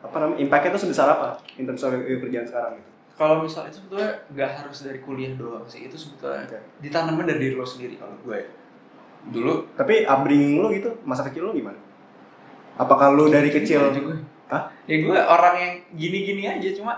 apa 0.03 0.15
namanya 0.19 0.43
impactnya 0.43 0.75
tuh 0.75 0.83
sebesar 0.83 1.07
apa 1.07 1.39
in 1.55 1.63
terms 1.63 1.79
of 1.87 1.95
kerjaan 1.95 2.43
sekarang 2.43 2.75
gitu? 2.75 2.89
Kalau 3.15 3.39
misalnya 3.39 3.71
itu 3.71 3.77
sebetulnya 3.79 4.11
nggak 4.35 4.51
harus 4.59 4.77
dari 4.83 4.99
kuliah 4.99 5.31
doang 5.39 5.63
sih. 5.63 5.87
Itu 5.87 5.95
sebetulnya 5.95 6.43
Oke. 6.43 6.59
ditanamin 6.83 7.23
dari 7.23 7.39
diri 7.39 7.55
lo 7.55 7.63
sendiri 7.63 7.95
kalau 7.95 8.15
gue. 8.19 8.39
Dulu 9.31 9.79
tapi 9.79 10.03
upbringing 10.03 10.59
lu 10.59 10.67
gitu 10.75 10.91
masa 11.07 11.23
kecil 11.23 11.47
lu 11.47 11.55
gimana? 11.55 11.79
Apakah 12.75 13.15
lu 13.15 13.31
dari 13.31 13.47
kecil. 13.47 13.95
Hah? 14.53 14.63
ya 14.85 14.95
gue 14.99 15.17
orang 15.17 15.55
yang 15.57 15.73
gini-gini 15.91 16.45
aja 16.45 16.69
cuma 16.73 16.93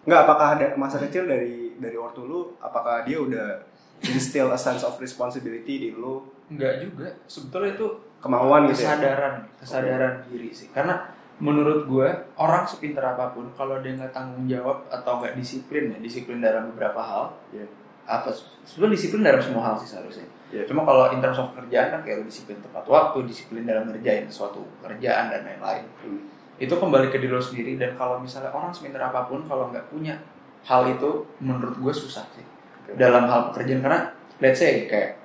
nggak 0.00 0.20
apakah 0.22 0.48
ada 0.54 0.66
masa 0.74 0.96
kecil 0.98 1.26
dari 1.26 1.74
dari 1.76 1.98
ortu 1.98 2.22
lu 2.22 2.54
apakah 2.58 3.02
dia 3.02 3.18
udah 3.18 3.66
instill 4.02 4.48
a 4.48 4.56
sense 4.56 4.80
of 4.80 4.94
responsibility 4.96 5.76
di 5.76 5.90
lu 5.90 6.22
nggak 6.48 6.74
juga 6.80 7.10
sebetulnya 7.26 7.74
itu 7.74 7.86
kemauan 8.18 8.64
gitu 8.66 8.80
ya 8.80 8.94
kesadaran 8.94 9.34
kesadaran 9.56 10.12
diri 10.24 10.50
sih 10.50 10.70
karena 10.70 11.10
menurut 11.36 11.84
gue 11.84 12.08
orang 12.36 12.62
sepintar 12.64 13.10
apa 13.10 13.32
pun 13.32 13.48
kalau 13.50 13.80
dia 13.80 13.92
nggak 13.92 14.12
tanggung 14.12 14.44
jawab 14.44 14.84
atau 14.86 15.18
nggak 15.18 15.34
disiplin 15.34 15.88
ya 15.88 15.98
disiplin 15.98 16.38
dalam 16.38 16.68
beberapa 16.70 17.00
hal 17.00 17.24
Iya. 17.50 17.64
apa 18.04 18.28
sebenarnya 18.62 18.94
disiplin 18.94 19.22
dalam 19.22 19.40
semua 19.40 19.62
hal 19.64 19.76
sih 19.76 19.88
seharusnya 19.88 20.26
Iya. 20.50 20.64
cuma 20.66 20.82
kalau 20.82 21.08
in 21.10 21.20
terms 21.20 21.38
of 21.38 21.52
kerjaan 21.54 21.88
kan 21.90 22.00
kayak 22.02 22.24
disiplin 22.24 22.58
tepat 22.58 22.84
waktu 22.84 23.18
disiplin 23.24 23.64
dalam 23.64 23.88
ngerjain 23.88 24.28
suatu 24.28 24.64
pekerjaan 24.80 25.28
dan 25.28 25.40
lain-lain 25.44 25.84
Hmm. 26.00 26.20
Itu 26.60 26.70
kembali 26.70 27.08
ke 27.08 27.16
diri 27.16 27.32
lo 27.32 27.40
sendiri 27.40 27.74
dan 27.74 27.96
kalau 27.96 28.20
misalnya 28.20 28.52
orang 28.52 28.68
sepintar 28.68 29.00
apa 29.02 29.24
pun 29.24 29.40
kalau 29.42 29.72
nggak 29.72 29.88
punya 29.88 30.20
hal 30.62 30.84
itu 30.86 31.24
menurut 31.40 31.72
gue 31.74 31.94
susah 31.94 32.28
sih 32.30 32.44
Oke. 32.84 33.00
dalam 33.00 33.24
hal 33.24 33.48
pekerjaan 33.48 33.80
karena 33.80 34.00
let's 34.38 34.60
say 34.60 34.84
kayak 34.84 35.16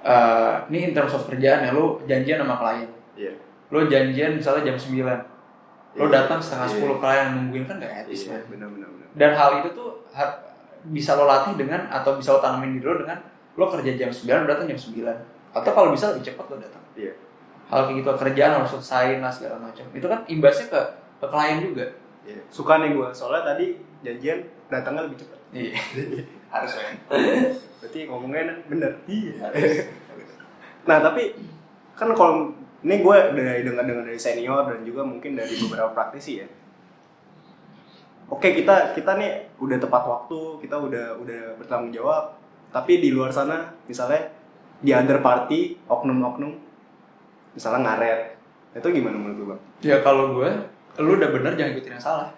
eh, 0.00 0.54
ini 0.68 0.86
in 0.86 0.92
terms 0.92 1.12
of 1.12 1.24
kerjaan 1.24 1.64
ya 1.64 1.72
lo 1.72 2.00
janjian 2.04 2.38
sama 2.38 2.56
klien 2.56 2.88
Iya. 3.16 3.32
lo 3.68 3.84
janjian 3.84 4.36
misalnya 4.36 4.68
jam 4.68 4.76
9 4.76 5.00
lo 5.96 6.04
Iya. 6.04 6.12
datang 6.12 6.38
setengah 6.38 6.68
Iya. 6.68 6.76
10 6.76 7.00
klien 7.00 7.26
nungguin 7.34 7.64
kan 7.64 7.76
gak 7.76 7.92
etis 8.04 8.28
man. 8.28 8.40
benar 8.46 8.68
benar 8.68 8.88
benar. 8.90 9.08
dan 9.16 9.30
hal 9.34 9.50
itu 9.58 9.68
tuh 9.72 9.90
bisa 10.86 11.12
lo 11.14 11.24
latih 11.24 11.56
dengan 11.56 11.88
atau 11.88 12.16
bisa 12.16 12.32
lo 12.32 12.40
tanamin 12.40 12.76
diri 12.76 12.84
lo 12.84 12.96
dengan 12.98 13.16
lo 13.56 13.64
kerja 13.66 13.92
jam 13.96 14.08
9 14.08 14.44
lo 14.44 14.46
datang 14.46 14.68
jam 14.68 14.76
9 14.76 15.08
atau 15.50 15.70
kalau 15.72 15.88
bisa 15.90 16.12
lebih 16.12 16.28
cepat 16.28 16.44
lo 16.46 16.56
datang 16.58 16.84
Iya. 16.92 17.12
Hal 17.70 17.80
kayak 17.86 18.02
gitu 18.02 18.10
kerjaan 18.18 18.52
harus 18.58 18.70
selesaiin 18.74 19.22
lah 19.22 19.30
segala 19.30 19.56
macam 19.62 19.86
itu 19.94 20.06
kan 20.10 20.20
imbasnya 20.26 20.66
ke 20.68 20.80
ke 21.22 21.26
klien 21.30 21.58
juga 21.62 21.86
Iya. 22.20 22.40
Suka 22.52 22.80
nih 22.80 22.92
gua, 22.92 23.08
soalnya 23.10 23.54
tadi 23.56 23.80
janjian 24.04 24.44
datangnya 24.68 25.08
lebih 25.08 25.24
cepat. 25.24 25.38
iya 25.50 25.74
harus 26.52 26.72
ya 26.78 26.90
Berarti 27.80 27.98
ngomongnya 28.06 28.54
bener. 28.68 28.92
Iya. 29.08 29.48
Nah, 30.80 30.96
tapi 31.04 31.36
kan 31.92 32.08
kalau 32.16 32.56
ini 32.80 33.04
gue 33.04 33.16
dari 33.36 33.60
dengar 33.60 33.84
dengar 33.84 34.00
dari 34.08 34.16
senior 34.16 34.64
dan 34.64 34.80
juga 34.80 35.04
mungkin 35.04 35.36
dari 35.36 35.52
beberapa 35.60 35.92
praktisi 35.92 36.40
ya. 36.40 36.48
Oke, 38.32 38.56
kita 38.56 38.96
kita 38.96 39.20
nih 39.20 39.52
udah 39.60 39.76
tepat 39.76 40.02
waktu, 40.08 40.64
kita 40.64 40.80
udah 40.80 41.20
udah 41.20 41.60
bertanggung 41.60 41.92
jawab. 41.92 42.32
Tapi 42.72 42.96
di 42.96 43.12
luar 43.12 43.28
sana, 43.28 43.76
misalnya 43.84 44.32
di 44.80 44.96
other 44.96 45.20
party, 45.20 45.76
oknum-oknum, 45.84 46.56
misalnya 47.60 47.80
ngaret, 47.84 48.20
itu 48.72 48.88
gimana 48.88 49.20
menurut 49.20 49.36
lu 49.36 49.44
bang? 49.52 49.60
ya 49.84 49.96
kalau 50.00 50.32
gue 50.32 50.48
lu 50.96 51.20
udah 51.20 51.28
bener 51.28 51.52
jangan 51.52 51.76
ikutin 51.76 51.92
yang 52.00 52.06
salah 52.08 52.28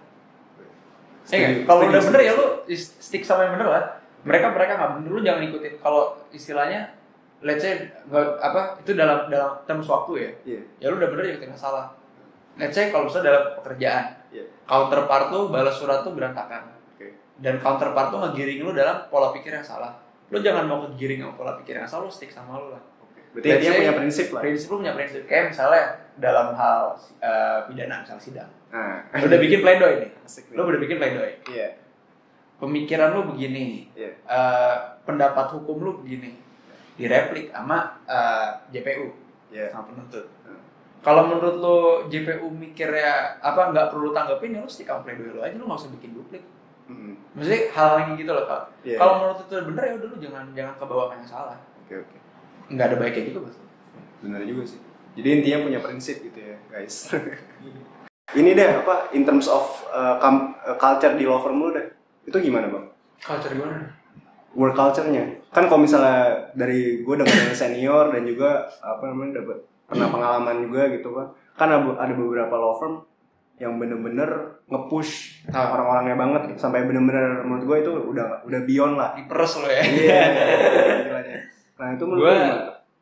Eh, 1.30 1.62
kalau 1.62 1.86
udah 1.86 2.02
bener 2.02 2.20
ya 2.26 2.32
lu 2.34 2.46
stick 2.74 3.22
sama 3.22 3.46
yang 3.46 3.54
bener 3.54 3.70
lah. 3.70 3.84
Mereka 4.26 4.50
mereka 4.50 4.74
nggak 4.74 4.90
bener 4.98 5.10
lu 5.14 5.20
jangan 5.22 5.42
ikutin. 5.46 5.78
Kalau 5.78 6.18
istilahnya, 6.34 6.90
let's 7.38 7.62
say 7.62 7.78
nggak 8.10 8.42
apa 8.42 8.82
itu 8.82 8.98
dalam 8.98 9.30
dalam 9.30 9.54
terms 9.62 9.86
waktu 9.86 10.12
ya. 10.18 10.30
Iya. 10.42 10.60
Ya 10.82 10.86
lu 10.90 10.98
udah 10.98 11.10
bener 11.14 11.30
ikutin 11.30 11.54
yang 11.54 11.62
salah. 11.62 11.94
Let's 12.58 12.74
say 12.74 12.90
kalau 12.90 13.06
misalnya 13.06 13.30
dalam 13.30 13.44
pekerjaan, 13.62 14.04
Iya. 14.34 14.44
counterpart 14.66 15.30
tuh 15.30 15.42
balas 15.48 15.78
surat 15.78 16.02
tuh 16.02 16.10
berantakan. 16.10 16.74
Oke. 16.90 17.14
Dan 17.38 17.62
counterpart 17.62 18.10
tuh 18.10 18.18
ngegiring 18.18 18.60
lu 18.66 18.74
dalam 18.74 19.06
pola 19.06 19.30
pikir 19.30 19.54
yang 19.54 19.62
salah. 19.62 19.94
Lu 20.34 20.42
jangan 20.42 20.66
mau 20.66 20.82
kegiring 20.90 21.22
sama 21.22 21.34
pola 21.38 21.52
pikir 21.62 21.78
yang 21.78 21.86
salah, 21.86 22.10
lu 22.10 22.12
stick 22.12 22.34
sama 22.34 22.58
lu 22.58 22.74
lah. 22.74 22.82
Berarti 23.32 23.48
Let's 23.48 23.58
dia 23.58 23.68
say- 23.68 23.78
punya 23.78 23.92
prinsip 23.94 24.26
lah. 24.30 24.40
Prinsip 24.40 24.66
lu 24.68 24.76
punya 24.78 24.92
prinsip. 24.92 25.20
Kayak 25.24 25.44
misalnya 25.50 25.84
dalam 26.14 26.48
hal 26.52 26.82
eh, 27.18 27.58
pidana, 27.66 27.96
misalnya 28.00 28.20
sidang. 28.22 28.50
Nah, 28.68 29.04
Lu 29.14 29.24
udah 29.26 29.40
bikin 29.40 29.60
pledoi 29.60 29.94
nih. 29.98 30.10
asik. 30.22 30.44
Lu 30.50 30.62
udah 30.62 30.78
bikin 30.78 30.96
pledoi. 30.96 31.32
Iya. 31.46 31.68
pemikiran 32.56 33.10
lu 33.10 33.26
begini, 33.26 33.90
Iya. 33.90 34.14
eh, 34.22 34.74
pendapat 35.02 35.50
hukum 35.50 35.76
lu 35.78 35.92
begini, 35.98 36.38
direplik 36.94 37.50
sama 37.50 37.98
eh, 38.04 38.48
JPU 38.70 39.10
Iya. 39.48 39.66
sama 39.68 39.90
penuntut. 39.90 40.30
Hmm. 40.42 40.62
kalau 41.02 41.26
menurut 41.26 41.56
lo 41.56 41.76
JPU 42.06 42.46
mikirnya 42.48 43.34
apa 43.36 43.68
nggak 43.68 43.90
perlu 43.90 44.12
tanggepin 44.12 44.54
ya 44.54 44.62
lo 44.62 44.70
stick 44.70 44.86
sama 44.86 45.02
pledoi 45.02 45.32
lo 45.32 45.42
aja 45.42 45.52
lo 45.52 45.66
nggak 45.66 45.80
usah 45.80 45.92
bikin 45.92 46.14
duplik 46.14 46.44
Hmm. 46.82 47.18
maksudnya 47.32 47.66
hal 47.72 47.90
yang 47.96 48.10
gitu 48.14 48.30
loh 48.30 48.46
Iya. 48.80 48.96
kalau 48.96 49.12
menurut 49.16 49.38
itu 49.40 49.54
bener 49.64 49.82
ya 49.82 49.94
udah 49.96 50.08
lo 50.08 50.16
jangan 50.20 50.44
jangan 50.52 50.74
ke 50.76 50.84
bawah 50.84 51.08
yang 51.10 51.24
salah 51.24 51.58
Oke 51.80 51.94
oke. 51.98 52.16
Nggak 52.72 52.86
ada 52.88 52.96
baiknya 52.96 53.24
juga 53.30 53.40
betul 53.48 53.64
Benar 54.22 54.40
juga 54.46 54.62
sih. 54.64 54.80
Jadi 55.18 55.28
intinya 55.28 55.58
punya 55.68 55.78
prinsip 55.82 56.16
gitu 56.24 56.38
ya, 56.40 56.56
guys. 56.70 57.10
Ini 58.38 58.56
deh 58.56 58.70
apa 58.80 59.12
in 59.12 59.28
terms 59.28 59.44
of 59.44 59.84
uh, 59.92 60.16
uh, 60.16 60.78
culture 60.80 61.12
di 61.18 61.28
law 61.28 61.42
firm 61.42 61.60
lu 61.60 61.74
deh. 61.76 61.84
Itu 62.24 62.40
gimana, 62.40 62.70
Bang? 62.72 62.88
culture 63.22 63.52
gimana 63.54 63.92
Work 64.52 64.76
culture-nya. 64.76 65.40
Kan 65.48 65.64
kalau 65.64 65.80
misalnya 65.80 66.52
dari 66.52 67.00
gue 67.00 67.14
dengan 67.16 67.32
yang 67.32 67.56
senior 67.56 68.12
dan 68.12 68.28
juga 68.28 68.68
apa 68.84 69.08
namanya 69.08 69.40
dapat 69.40 69.64
pernah 69.88 70.08
pengalaman 70.12 70.56
juga 70.68 70.82
gitu 70.92 71.08
kan. 71.16 71.26
Kan 71.56 71.68
ada, 71.72 72.12
beberapa 72.12 72.52
law 72.60 72.76
firm 72.76 73.00
yang 73.56 73.80
bener-bener 73.80 74.60
nge-push 74.68 75.44
Ah. 75.52 75.72
orang-orangnya 75.72 76.16
banget 76.20 76.42
sampai 76.60 76.84
bener-bener 76.84 77.44
menurut 77.44 77.64
gue 77.64 77.76
itu 77.84 77.92
udah 78.12 78.44
udah 78.44 78.60
beyond 78.68 78.94
lah. 79.00 79.16
diperes 79.16 79.52
lo 79.60 79.68
ya 79.68 79.80
Iya. 79.80 80.22
gilanya. 81.08 81.38
Nah, 81.72 81.88
itu 81.92 82.04
menurut 82.04 82.28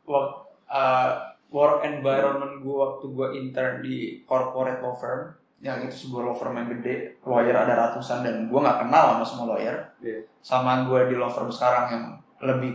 work, 0.04 0.30
uh, 0.66 1.10
work 1.48 1.82
environment 1.82 2.58
gue 2.58 2.74
waktu 2.74 3.04
gue 3.06 3.28
intern 3.36 3.74
di 3.80 3.96
corporate 4.22 4.78
law 4.78 4.94
firm 4.94 5.34
yang 5.60 5.76
itu 5.82 6.08
sebuah 6.08 6.22
law 6.24 6.34
firm 6.34 6.56
yang 6.56 6.68
gede 6.70 7.20
lawyer 7.20 7.52
ada 7.52 7.74
ratusan 7.76 8.24
dan 8.24 8.48
gue 8.48 8.56
nggak 8.56 8.80
kenal 8.80 9.04
sama 9.12 9.24
semua 9.24 9.46
lawyer 9.52 9.76
Iya. 10.00 10.24
sama 10.40 10.88
gue 10.88 11.00
di 11.06 11.14
law 11.14 11.28
firm 11.28 11.52
sekarang 11.52 11.84
yang 11.90 12.04
lebih 12.40 12.72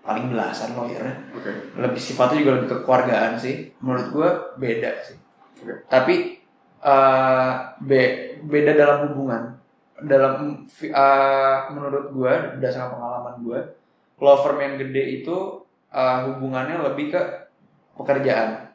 paling 0.00 0.32
belasan 0.32 0.72
lawyernya 0.72 1.14
Oke. 1.30 1.52
lebih 1.76 2.00
sifatnya 2.00 2.40
juga 2.40 2.52
lebih 2.56 2.68
kekeluargaan 2.72 3.36
sih 3.36 3.70
menurut 3.78 4.06
gue 4.08 4.28
beda 4.58 4.90
sih 5.04 5.18
Oke. 5.60 5.84
tapi 5.86 6.40
uh, 6.80 7.52
be- 7.78 8.40
beda 8.40 8.72
dalam 8.72 8.98
hubungan 9.06 9.42
dalam 10.02 10.64
uh, 10.64 11.56
menurut 11.70 12.10
gue 12.10 12.32
berdasarkan 12.56 12.90
pengalaman 12.90 13.34
gue 13.44 13.60
law 14.22 14.38
firm 14.38 14.56
yang 14.56 14.74
gede 14.78 15.20
itu 15.20 15.34
uh, 15.90 16.18
hubungannya 16.24 16.78
lebih 16.80 17.10
ke 17.10 17.20
pekerjaan 17.92 18.70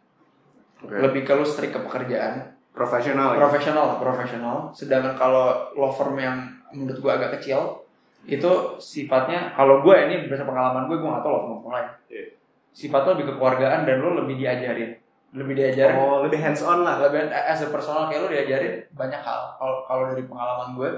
Oke. 0.78 0.94
lebih 0.94 1.24
ke 1.24 1.34
lu 1.34 1.44
strict 1.44 1.74
ke 1.74 1.82
pekerjaan 1.82 2.54
Profesional 2.70 3.34
ya. 3.34 3.38
profesional 3.40 3.88
profesional 3.98 4.58
sedangkan 4.70 5.18
kalau 5.18 5.46
law 5.74 5.90
firm 5.90 6.14
yang 6.16 6.38
menurut 6.70 7.00
gue 7.00 7.10
agak 7.10 7.42
kecil 7.42 7.82
itu 8.24 8.52
sifatnya 8.78 9.50
kalau 9.52 9.82
gue 9.82 9.96
ini 9.98 10.22
berdasarkan 10.22 10.46
pengalaman 10.48 10.84
gue 10.86 10.96
gue 10.96 11.10
gak 11.10 11.24
tau 11.24 11.32
law 11.32 11.42
firm 11.42 11.56
apa 11.58 11.70
lain 11.72 11.90
Iya. 12.08 12.24
sifatnya 12.70 13.18
lebih 13.18 13.26
kekeluargaan 13.34 13.82
dan 13.82 13.98
lo 13.98 14.10
lebih 14.16 14.36
diajarin 14.36 14.92
lebih 15.34 15.54
diajarin 15.56 15.98
Oh, 15.98 16.22
lebih 16.22 16.38
hands 16.38 16.62
on 16.62 16.86
lah. 16.86 17.02
lebih 17.02 17.26
as 17.28 17.60
a 17.60 17.68
personal 17.68 18.06
kayak 18.06 18.22
lo 18.22 18.30
diajarin 18.30 18.86
banyak 18.94 19.20
hal 19.20 19.58
kalau 19.58 19.82
kalau 19.84 20.04
dari 20.08 20.24
pengalaman 20.24 20.78
gue 20.78 20.90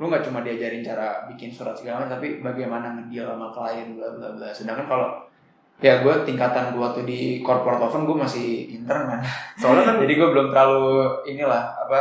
lu 0.00 0.08
nggak 0.08 0.24
cuma 0.24 0.40
diajarin 0.40 0.80
cara 0.80 1.28
bikin 1.28 1.52
surat 1.52 1.76
segala 1.76 2.02
macam 2.02 2.16
tapi 2.16 2.40
bagaimana 2.40 2.96
ngedeal 2.96 3.36
sama 3.36 3.48
klien 3.52 3.92
bla 3.96 4.08
bla 4.16 4.28
bla 4.32 4.48
sedangkan 4.48 4.88
kalau 4.88 5.08
ya 5.82 6.00
gue 6.00 6.14
tingkatan 6.24 6.72
gue 6.72 6.80
waktu 6.80 7.02
di 7.04 7.20
corporate 7.44 7.90
firm 7.90 8.06
gue 8.08 8.16
masih 8.16 8.70
intern 8.70 9.04
man 9.10 9.20
Soalnya 9.60 9.82
kan 9.92 9.96
jadi 10.00 10.12
gue 10.14 10.28
belum 10.30 10.46
terlalu 10.54 11.10
inilah 11.28 11.74
apa 11.76 12.00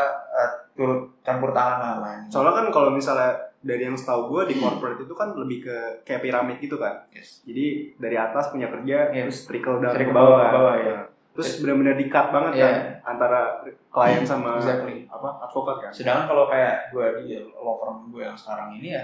turut 0.71 1.11
campur 1.21 1.51
tangan 1.51 1.99
sama 1.99 2.07
yang 2.07 2.23
soalnya 2.31 2.53
kan 2.63 2.65
kalau 2.71 2.89
misalnya 2.95 3.51
dari 3.61 3.85
yang 3.85 3.93
setahu 3.93 4.33
gue 4.33 4.49
di 4.49 4.55
corporate 4.57 5.05
itu 5.05 5.13
kan 5.13 5.37
lebih 5.37 5.69
ke 5.69 5.77
kayak 6.01 6.25
piramid 6.25 6.57
gitu 6.57 6.81
kan. 6.81 6.97
Yes. 7.13 7.45
Jadi 7.45 7.93
dari 8.01 8.17
atas 8.17 8.49
punya 8.49 8.65
kerja 8.73 9.13
Iya. 9.13 9.29
terus 9.29 9.45
trickle 9.45 9.77
down 9.77 9.93
Trickle 9.93 10.09
ke 10.09 10.17
bawah. 10.17 10.37
ke 10.41 10.41
kan. 10.41 10.53
bawah, 10.57 10.75
iya. 10.81 10.97
Terus 11.31 11.63
benar-benar 11.63 11.95
di-cut 11.95 12.27
banget 12.29 12.51
Iya. 12.53 12.61
kan 12.61 12.75
antara 13.07 13.39
klien 13.87 14.21
sama 14.21 14.59
Exactly. 14.59 15.07
apa 15.07 15.29
advokat 15.41 15.75
kan. 15.79 15.91
sedangkan 15.91 16.25
kalau 16.27 16.45
kayak 16.45 16.91
gue 16.91 17.05
di 17.19 17.25
law 17.53 17.75
firm 17.75 18.11
gue 18.11 18.19
yang 18.21 18.35
sekarang 18.35 18.75
ini 18.75 18.93
ya 18.93 19.03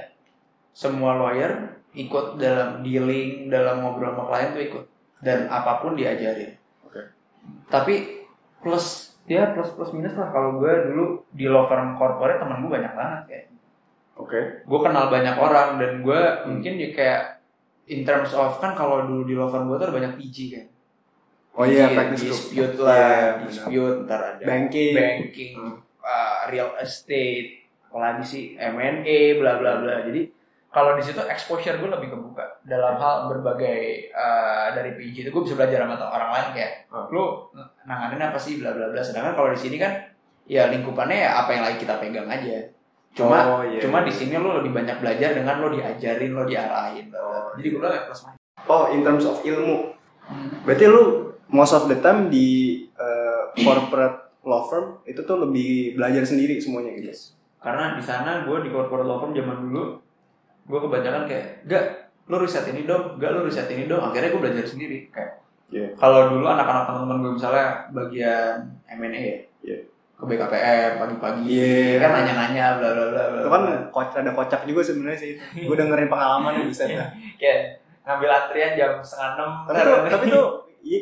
semua 0.72 1.16
lawyer 1.16 1.52
ikut 1.92 2.36
dalam 2.36 2.82
dealing 2.82 3.48
dalam 3.48 3.80
ngobrol 3.80 4.12
sama 4.12 4.28
klien 4.28 4.52
tuh 4.52 4.62
ikut 4.62 4.84
dan 5.18 5.48
apa 5.48 5.80
pun 5.80 5.96
diajarin 5.96 6.54
Oke. 6.84 7.02
tapi 7.66 8.28
plus 8.60 8.86
ya 9.26 9.52
plus 9.52 9.72
plus 9.72 9.92
minus 9.92 10.14
lah 10.14 10.28
kalau 10.28 10.56
gue 10.58 10.72
dulu 10.86 11.06
di 11.30 11.46
law 11.46 11.64
firm 11.64 11.96
corporate 11.96 12.38
teman 12.38 12.60
gue 12.60 12.70
banyak 12.70 12.92
banget 12.92 13.22
kayak 13.26 13.46
Oke. 14.16 14.40
gue 14.62 14.80
kenal 14.82 15.08
banyak 15.08 15.36
orang 15.36 15.78
dan 15.78 16.02
gue 16.02 16.22
mungkin 16.46 16.74
ya 16.76 16.90
kayak 16.92 17.22
in 17.88 18.04
terms 18.04 18.32
of 18.32 18.58
kan 18.58 18.72
kalau 18.72 19.02
dulu 19.02 19.24
di 19.24 19.34
law 19.34 19.48
firm 19.48 19.66
gue 19.66 19.78
tuh 19.78 19.88
ada 19.88 19.96
banyak 19.96 20.14
PG 20.16 20.38
kan 20.52 20.66
Oh 21.58 21.66
iya, 21.66 21.90
group. 21.90 22.14
dispute 22.14 22.54
Iya, 22.72 22.80
lah 22.80 23.10
benar. 23.34 23.48
dispute 23.50 23.98
ntar 24.06 24.22
ada 24.30 24.44
Banking. 24.44 24.94
banking 24.94 25.54
Hmm. 25.58 25.76
uh, 26.00 26.40
real 26.48 26.70
estate 26.78 27.66
apalagi 27.84 28.22
sih 28.22 28.44
M&A 28.56 29.18
bla 29.36 29.58
bla 29.58 29.82
bla 29.82 30.06
jadi 30.06 30.30
kalau 30.68 30.94
di 30.94 31.02
situ 31.02 31.18
exposure 31.24 31.76
gue 31.76 31.90
lebih 31.90 32.10
kebuka 32.10 32.62
dalam 32.62 32.94
hal 32.96 33.26
berbagai 33.26 33.80
uh, 34.12 34.70
dari 34.70 34.94
PG 34.94 35.26
itu 35.26 35.30
gue 35.30 35.42
bisa 35.42 35.56
belajar 35.56 35.82
sama 35.82 35.98
orang 35.98 36.30
lain 36.32 36.48
kayak 36.54 36.72
Hmm. 36.88 37.10
lu 37.10 37.50
nanganin 37.84 38.22
apa 38.24 38.38
sih 38.38 38.58
bla 38.58 38.72
bla 38.72 38.88
bla 38.88 39.02
sedangkan 39.02 39.34
kalau 39.34 39.50
di 39.50 39.58
sini 39.58 39.76
kan 39.76 39.92
ya 40.46 40.68
lingkupannya 40.68 41.18
ya 41.20 41.42
apa 41.42 41.50
yang 41.52 41.64
lagi 41.64 41.78
kita 41.80 41.98
pegang 41.98 42.26
aja 42.26 42.70
cuma 43.12 43.38
Oh, 43.42 43.62
iya. 43.62 43.82
cuma 43.82 44.06
di 44.06 44.14
sini 44.14 44.38
lu 44.38 44.54
lebih 44.54 44.72
banyak 44.72 44.98
belajar 44.98 45.34
dengan 45.34 45.58
lu 45.58 45.74
diajarin 45.74 46.32
lu 46.32 46.44
diarahin. 46.44 47.10
Oh, 47.12 47.50
jadi 47.52 47.68
gue 47.68 47.80
bilang 47.82 47.92
ya 47.92 48.02
plus 48.06 48.22
Oh, 48.64 48.88
in 48.88 49.02
terms 49.02 49.24
of 49.24 49.42
ilmu. 49.42 49.96
Hmm. 50.24 50.50
Berarti 50.62 50.86
lu 50.86 51.27
most 51.50 51.74
of 51.74 51.88
the 51.88 51.98
time 52.00 52.28
di 52.28 52.48
uh, 52.96 53.52
corporate 53.56 54.28
law 54.44 54.64
firm 54.64 55.04
itu 55.04 55.20
tuh 55.24 55.44
lebih 55.44 56.00
belajar 56.00 56.24
sendiri 56.24 56.60
semuanya 56.60 56.96
gitu. 56.96 57.12
Yes. 57.12 57.36
Karena 57.60 57.96
di 57.96 58.04
sana 58.04 58.48
gue 58.48 58.58
di 58.64 58.70
corporate 58.72 59.08
law 59.08 59.20
firm 59.20 59.36
zaman 59.36 59.68
dulu, 59.68 60.00
gue 60.68 60.80
kebanyakan 60.80 61.24
kayak, 61.28 61.68
gak, 61.68 61.84
lo 62.28 62.40
riset 62.40 62.64
ini 62.72 62.88
dong, 62.88 63.20
gak 63.20 63.32
lo 63.36 63.44
riset 63.44 63.68
ini 63.68 63.88
dong. 63.88 64.00
Akhirnya 64.00 64.32
gue 64.32 64.42
belajar 64.42 64.66
sendiri. 64.68 65.08
Kayak, 65.12 65.44
Iya. 65.68 65.92
kalau 66.00 66.32
dulu 66.32 66.48
anak-anak 66.48 66.88
teman-teman 66.88 67.18
gue 67.28 67.34
misalnya 67.36 67.68
bagian 67.92 68.56
M&A 68.88 69.20
ya, 69.20 69.38
Iya. 69.68 69.78
ke 70.16 70.24
BKPM 70.24 70.92
pagi-pagi, 70.96 71.44
Iya. 71.44 72.00
kan 72.00 72.12
nanya-nanya, 72.16 72.66
bla 72.80 72.90
bla 72.96 73.06
bla. 73.12 73.24
Itu 73.44 73.50
kan 73.52 73.64
kocak 73.92 74.24
ada 74.24 74.32
kocak 74.32 74.62
juga 74.64 74.80
sebenarnya 74.80 75.20
sih. 75.20 75.32
Gue 75.68 75.76
dengerin 75.76 76.08
pengalamannya 76.08 76.72
bisa 76.72 76.88
ya. 76.88 77.12
kayak 77.36 77.84
ngambil 78.08 78.30
antrian 78.32 78.80
jam 78.80 78.92
setengah 79.04 79.36
enam. 79.36 79.52
Tapi 79.68 79.80
tuh, 79.84 79.98
tapi 80.16 80.26
tuh 80.32 80.48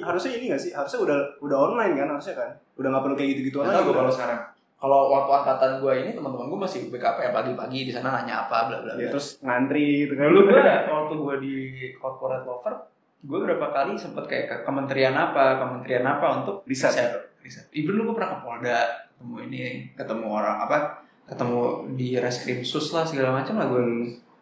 harusnya 0.01 0.32
ini 0.34 0.45
gak 0.49 0.61
sih? 0.61 0.71
Harusnya 0.71 0.99
udah 1.01 1.17
udah 1.39 1.57
online 1.59 1.93
kan 1.95 2.07
harusnya 2.09 2.36
kan? 2.36 2.49
Udah 2.76 2.88
nggak 2.91 3.03
perlu 3.03 3.15
kayak 3.15 3.30
gitu-gitu 3.36 3.57
Gak 3.59 3.71
lagi. 3.71 3.91
kalau 3.91 4.11
sekarang. 4.11 4.39
Kalau 4.76 4.99
waktu 5.09 5.32
angkatan 5.34 5.71
gue 5.80 5.93
ini 5.97 6.11
teman-teman 6.11 6.45
gue 6.45 6.59
masih 6.61 6.80
BKPM 6.89 7.32
pagi-pagi 7.32 7.80
di 7.86 7.91
sana 7.91 8.11
nanya 8.13 8.45
apa 8.45 8.67
bla 8.67 8.78
bla 8.80 8.93
Ya, 8.95 9.07
terus 9.09 9.39
ngantri 9.39 10.05
gitu 10.05 10.13
kan. 10.13 10.30
dulu 10.30 10.39
gue 10.45 10.61
waktu 10.61 11.13
gue 11.15 11.36
di 11.41 11.53
corporate 11.95 12.43
firm 12.43 12.78
gue 13.26 13.39
berapa 13.41 13.67
kali 13.67 13.97
sempet 13.97 14.30
kayak 14.30 14.45
ke 14.45 14.55
kementerian 14.61 15.15
apa 15.15 15.57
kementerian 15.57 16.05
apa 16.05 16.43
untuk 16.43 16.61
Riset. 16.69 16.93
riset 17.41 17.65
even 17.71 17.97
lu 17.97 18.05
gue 18.05 18.13
pernah 18.13 18.38
ke 18.38 18.39
Polda 18.41 18.80
ketemu 19.09 19.36
ini 19.43 19.61
ketemu 19.93 20.28
orang 20.28 20.57
apa 20.61 20.78
ketemu 21.26 21.57
di 21.93 22.07
reskrim 22.17 22.61
sus 22.61 22.93
lah 22.93 23.01
segala 23.01 23.41
macam 23.41 23.57
lah 23.57 23.65
gue 23.65 23.82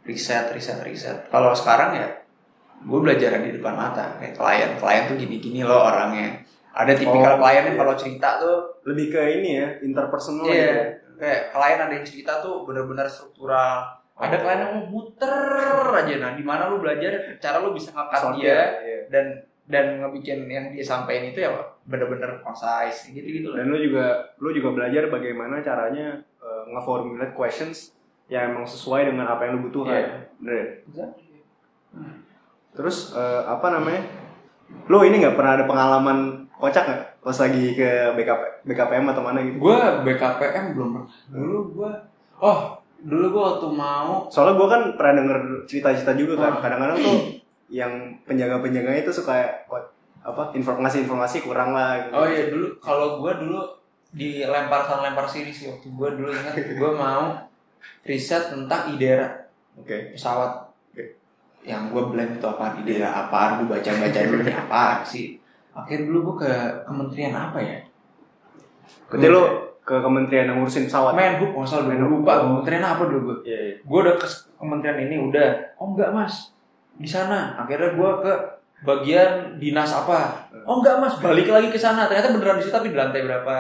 riset 0.04 0.52
riset 0.52 0.84
riset 0.84 1.32
kalau 1.32 1.56
sekarang 1.56 1.96
ya 1.96 2.08
gue 2.84 3.00
belajar 3.00 3.40
di 3.40 3.52
depan 3.56 3.74
mata 3.74 4.20
kayak 4.20 4.36
klien 4.36 4.72
klien 4.76 5.04
tuh 5.08 5.16
gini 5.16 5.36
gini 5.40 5.60
loh 5.64 5.88
orangnya 5.88 6.44
ada 6.74 6.92
tipikal 6.98 7.38
Oh, 7.38 7.46
klien 7.46 7.64
yang 7.70 7.78
iya. 7.78 7.82
kalau 7.86 7.94
cerita 7.94 8.30
tuh 8.42 8.58
Lebih 8.84 9.16
ke 9.16 9.22
ini 9.40 9.50
ya, 9.62 9.68
interpersonal 9.80 10.44
Iya, 10.50 10.68
gitu. 10.68 10.82
kayak 11.22 11.42
klien 11.54 11.80
ada 11.80 11.94
yang 11.94 12.04
cerita 12.04 12.42
tuh 12.44 12.68
bener-bener 12.68 13.08
struktural. 13.08 13.88
Ada 14.18 14.36
klien 14.42 14.60
yang 14.60 14.76
muter 14.92 15.32
aja, 15.94 16.16
nah 16.20 16.32
di 16.36 16.44
mana 16.44 16.68
lu 16.68 16.84
belajar 16.84 17.38
cara 17.40 17.64
lu 17.64 17.72
bisa 17.72 17.94
ngangkat 17.96 18.20
Sortir, 18.20 18.44
dia 18.44 18.60
iya. 18.84 19.00
dan 19.08 19.26
dan 19.64 19.86
ngebikin 20.04 20.44
yang 20.52 20.76
dia 20.76 20.84
sampaikan 20.84 21.32
itu 21.32 21.40
ya 21.46 21.50
bener-bener 21.88 22.44
concise 22.44 23.16
gitu 23.16 23.24
gitu 23.24 23.48
Dan 23.56 23.72
lu 23.72 23.80
juga 23.80 24.36
lu 24.44 24.52
juga 24.52 24.76
belajar 24.76 25.08
bagaimana 25.08 25.64
caranya 25.64 26.20
uh, 26.44 26.68
nge-formulate 26.68 27.32
questions 27.32 27.96
yang 28.28 28.52
emang 28.52 28.68
sesuai 28.68 29.08
dengan 29.08 29.30
apa 29.30 29.48
yang 29.48 29.62
lu 29.62 29.72
butuhkan. 29.72 29.94
Iya. 29.96 30.10
Bener 30.42 30.54
ya? 30.58 30.68
Exactly. 30.90 31.40
Terus 32.74 33.14
uh, 33.14 33.46
apa 33.48 33.70
namanya? 33.74 34.04
Lu 34.90 35.06
ini 35.06 35.22
nggak 35.22 35.38
pernah 35.38 35.54
ada 35.58 35.66
pengalaman 35.70 36.50
kocak 36.58 36.84
nggak 36.90 37.02
pas 37.24 37.38
lagi 37.40 37.78
ke 37.78 37.90
BKP, 38.18 38.42
BKPM 38.68 39.06
atau 39.14 39.24
mana 39.24 39.40
gitu? 39.46 39.58
Gue 39.62 39.80
BKPM 40.04 40.76
belum 40.76 40.90
pernah. 40.98 41.10
Dulu 41.30 41.58
gue, 41.78 41.92
oh 42.42 42.60
dulu 43.04 43.26
gue 43.36 43.44
waktu 43.44 43.68
mau 43.68 44.32
Soalnya 44.32 44.56
gue 44.56 44.68
kan 44.72 44.82
pernah 44.96 45.14
denger 45.22 45.38
cerita-cerita 45.68 46.14
juga 46.16 46.34
kan. 46.40 46.54
Oh. 46.58 46.62
Kadang-kadang 46.64 46.98
tuh 47.00 47.18
yang 47.74 47.92
penjaga-penjaganya 48.30 49.02
itu 49.02 49.12
suka 49.12 49.66
apa 50.24 50.56
informasi-informasi 50.56 51.44
kurang 51.44 51.76
lah 51.76 52.00
gitu. 52.08 52.14
Oh 52.16 52.26
iya 52.28 52.48
dulu 52.48 52.68
kalau 52.80 53.20
gue 53.20 53.34
dulu 53.44 53.60
dilempar 54.14 54.86
sana 54.86 55.10
lempar 55.10 55.26
sini 55.26 55.50
sih 55.50 55.68
waktu 55.68 55.90
gue 55.90 56.10
dulu 56.22 56.30
ingat 56.32 56.56
gue 56.80 56.92
mau 56.94 57.34
riset 58.06 58.54
tentang 58.54 58.94
IDERA 58.94 59.26
Oke. 59.76 60.14
pesawat 60.16 60.52
Oke. 60.54 60.63
Yang 61.64 61.88
gue 61.90 62.04
blend 62.12 62.38
itu 62.38 62.46
apa 62.46 62.76
IDERA 62.84 63.10
apaan 63.10 63.64
gue 63.64 63.68
baca 63.72 63.90
baca 63.90 64.20
dulu 64.28 64.42
nih 64.44 64.56
apa 64.56 64.84
sih? 65.08 65.40
Akhirnya 65.74 66.12
dulu 66.12 66.20
gue 66.32 66.36
ke 66.46 66.52
kementerian 66.84 67.34
apa 67.34 67.60
ya? 67.64 67.78
Berarti 69.08 69.28
lu 69.32 69.44
ke 69.84 69.96
kementerian 70.00 70.48
yang 70.52 70.58
ngurusin 70.60 70.88
pesawat. 70.88 71.16
Menhub 71.16 71.52
nggak 71.56 71.68
salah 71.68 71.88
gue 71.88 72.00
lupa 72.00 72.44
kementerian 72.44 72.84
apa 72.84 73.04
dulu 73.08 73.20
gue 73.32 73.38
Iya, 73.48 73.60
iya. 73.60 73.76
gue 73.80 74.00
udah 74.00 74.16
ke 74.20 74.28
kementerian 74.60 75.00
ini 75.08 75.16
udah. 75.20 75.50
Oh 75.80 75.96
enggak 75.96 76.12
mas. 76.12 76.52
Di 77.00 77.08
sana. 77.08 77.56
Akhirnya 77.60 77.96
gue 77.96 78.12
ke 78.24 78.34
bagian 78.84 79.56
dinas 79.60 79.92
apa. 79.96 80.52
Oh 80.68 80.84
enggak 80.84 81.00
mas. 81.00 81.16
Balik 81.24 81.48
lagi 81.48 81.72
ke 81.72 81.80
sana. 81.80 82.12
Ternyata 82.12 82.36
beneran 82.36 82.60
di 82.60 82.64
situ 82.68 82.76
tapi 82.76 82.92
di 82.92 82.98
lantai 83.00 83.24
berapa? 83.24 83.56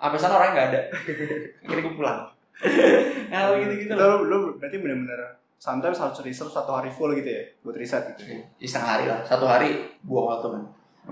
Sampai 0.00 0.20
sana 0.20 0.36
orangnya 0.36 0.52
nggak 0.56 0.68
ada. 0.72 0.80
Akhirnya 1.64 1.82
gue 1.88 1.94
pulang. 1.96 2.20
Nah 3.32 3.56
gitu 3.56 3.72
gitu 3.72 3.92
Itu 3.96 3.96
lu, 3.96 4.28
lu 4.28 4.38
berarti 4.60 4.76
benar-benar 4.84 5.39
sometimes 5.60 6.00
harus 6.00 6.16
research 6.24 6.56
satu 6.56 6.72
hari 6.72 6.88
full 6.88 7.12
gitu 7.12 7.28
ya 7.28 7.44
buat 7.60 7.76
riset 7.76 8.16
gitu. 8.16 8.32
ya, 8.32 8.40
setengah 8.64 8.88
hari 8.96 9.04
lah 9.12 9.20
satu 9.20 9.44
hari 9.44 9.68
buang 10.00 10.32
waktu 10.32 10.56
kan 10.56 10.62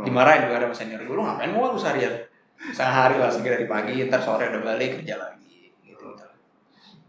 dimarahin 0.09 0.49
juga 0.49 0.64
ada 0.64 0.72
senior 0.72 1.05
gue 1.05 1.12
lu 1.12 1.20
ngapain 1.20 1.53
mau 1.53 1.68
aku 1.68 1.76
seharian 1.76 2.16
setengah 2.72 2.94
hari 2.96 3.14
lah 3.20 3.28
segera 3.28 3.61
dari 3.61 3.68
pagi 3.68 4.09
ntar 4.09 4.24
sore 4.24 4.49
udah 4.49 4.62
balik 4.64 4.99
kerja 4.99 5.20
lagi 5.20 5.70
gitu, 5.84 6.09
gitu. 6.16 6.26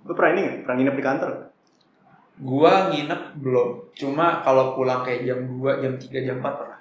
Lu 0.05 0.11
pernah 0.13 0.31
ini 0.35 0.41
nggak? 0.45 0.57
Pernah 0.67 0.75
nginep 0.77 0.95
di 0.99 1.05
kantor? 1.05 1.31
gua 2.39 2.87
nginep 2.87 3.21
belum 3.43 3.69
cuma 3.91 4.39
kalau 4.47 4.71
pulang 4.71 5.03
kayak 5.03 5.27
jam 5.27 5.43
2, 5.59 5.83
jam 5.83 5.93
3, 5.99 6.27
jam 6.27 6.37
4 6.39 6.59
pernah 6.59 6.79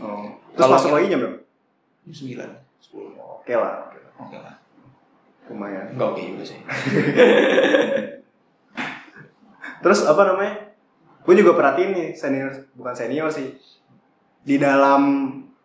Oh. 0.00 0.24
Terus 0.56 0.72
masuk 0.72 0.90
lagi 0.96 1.12
jam 1.12 1.20
berapa? 1.20 1.38
jam 2.08 2.14
9 2.16 2.38
10 2.38 3.42
Oke 3.42 3.54
lah, 3.58 3.72
oke 4.18 4.36
lah. 4.38 4.54
lumayan. 5.50 5.90
enggak 5.92 6.08
oke 6.14 6.22
juga 6.22 6.44
sih 6.46 6.58
Terus 9.82 10.06
apa 10.06 10.22
namanya? 10.24 10.54
Gue 11.22 11.34
juga 11.34 11.54
perhatiin 11.54 11.90
nih 11.92 12.08
senior, 12.14 12.50
bukan 12.74 12.94
senior 12.94 13.28
sih. 13.28 13.54
Di 14.42 14.58
dalam 14.58 15.02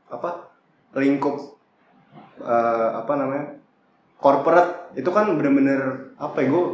apa 0.07 0.53
lingkup 0.93 1.57
eh, 2.39 2.89
apa 2.93 3.13
namanya 3.13 3.57
corporate 4.17 4.93
itu 4.93 5.09
kan 5.09 5.29
bener-bener 5.29 6.13
apa 6.17 6.41
ya 6.41 6.49
gue 6.49 6.65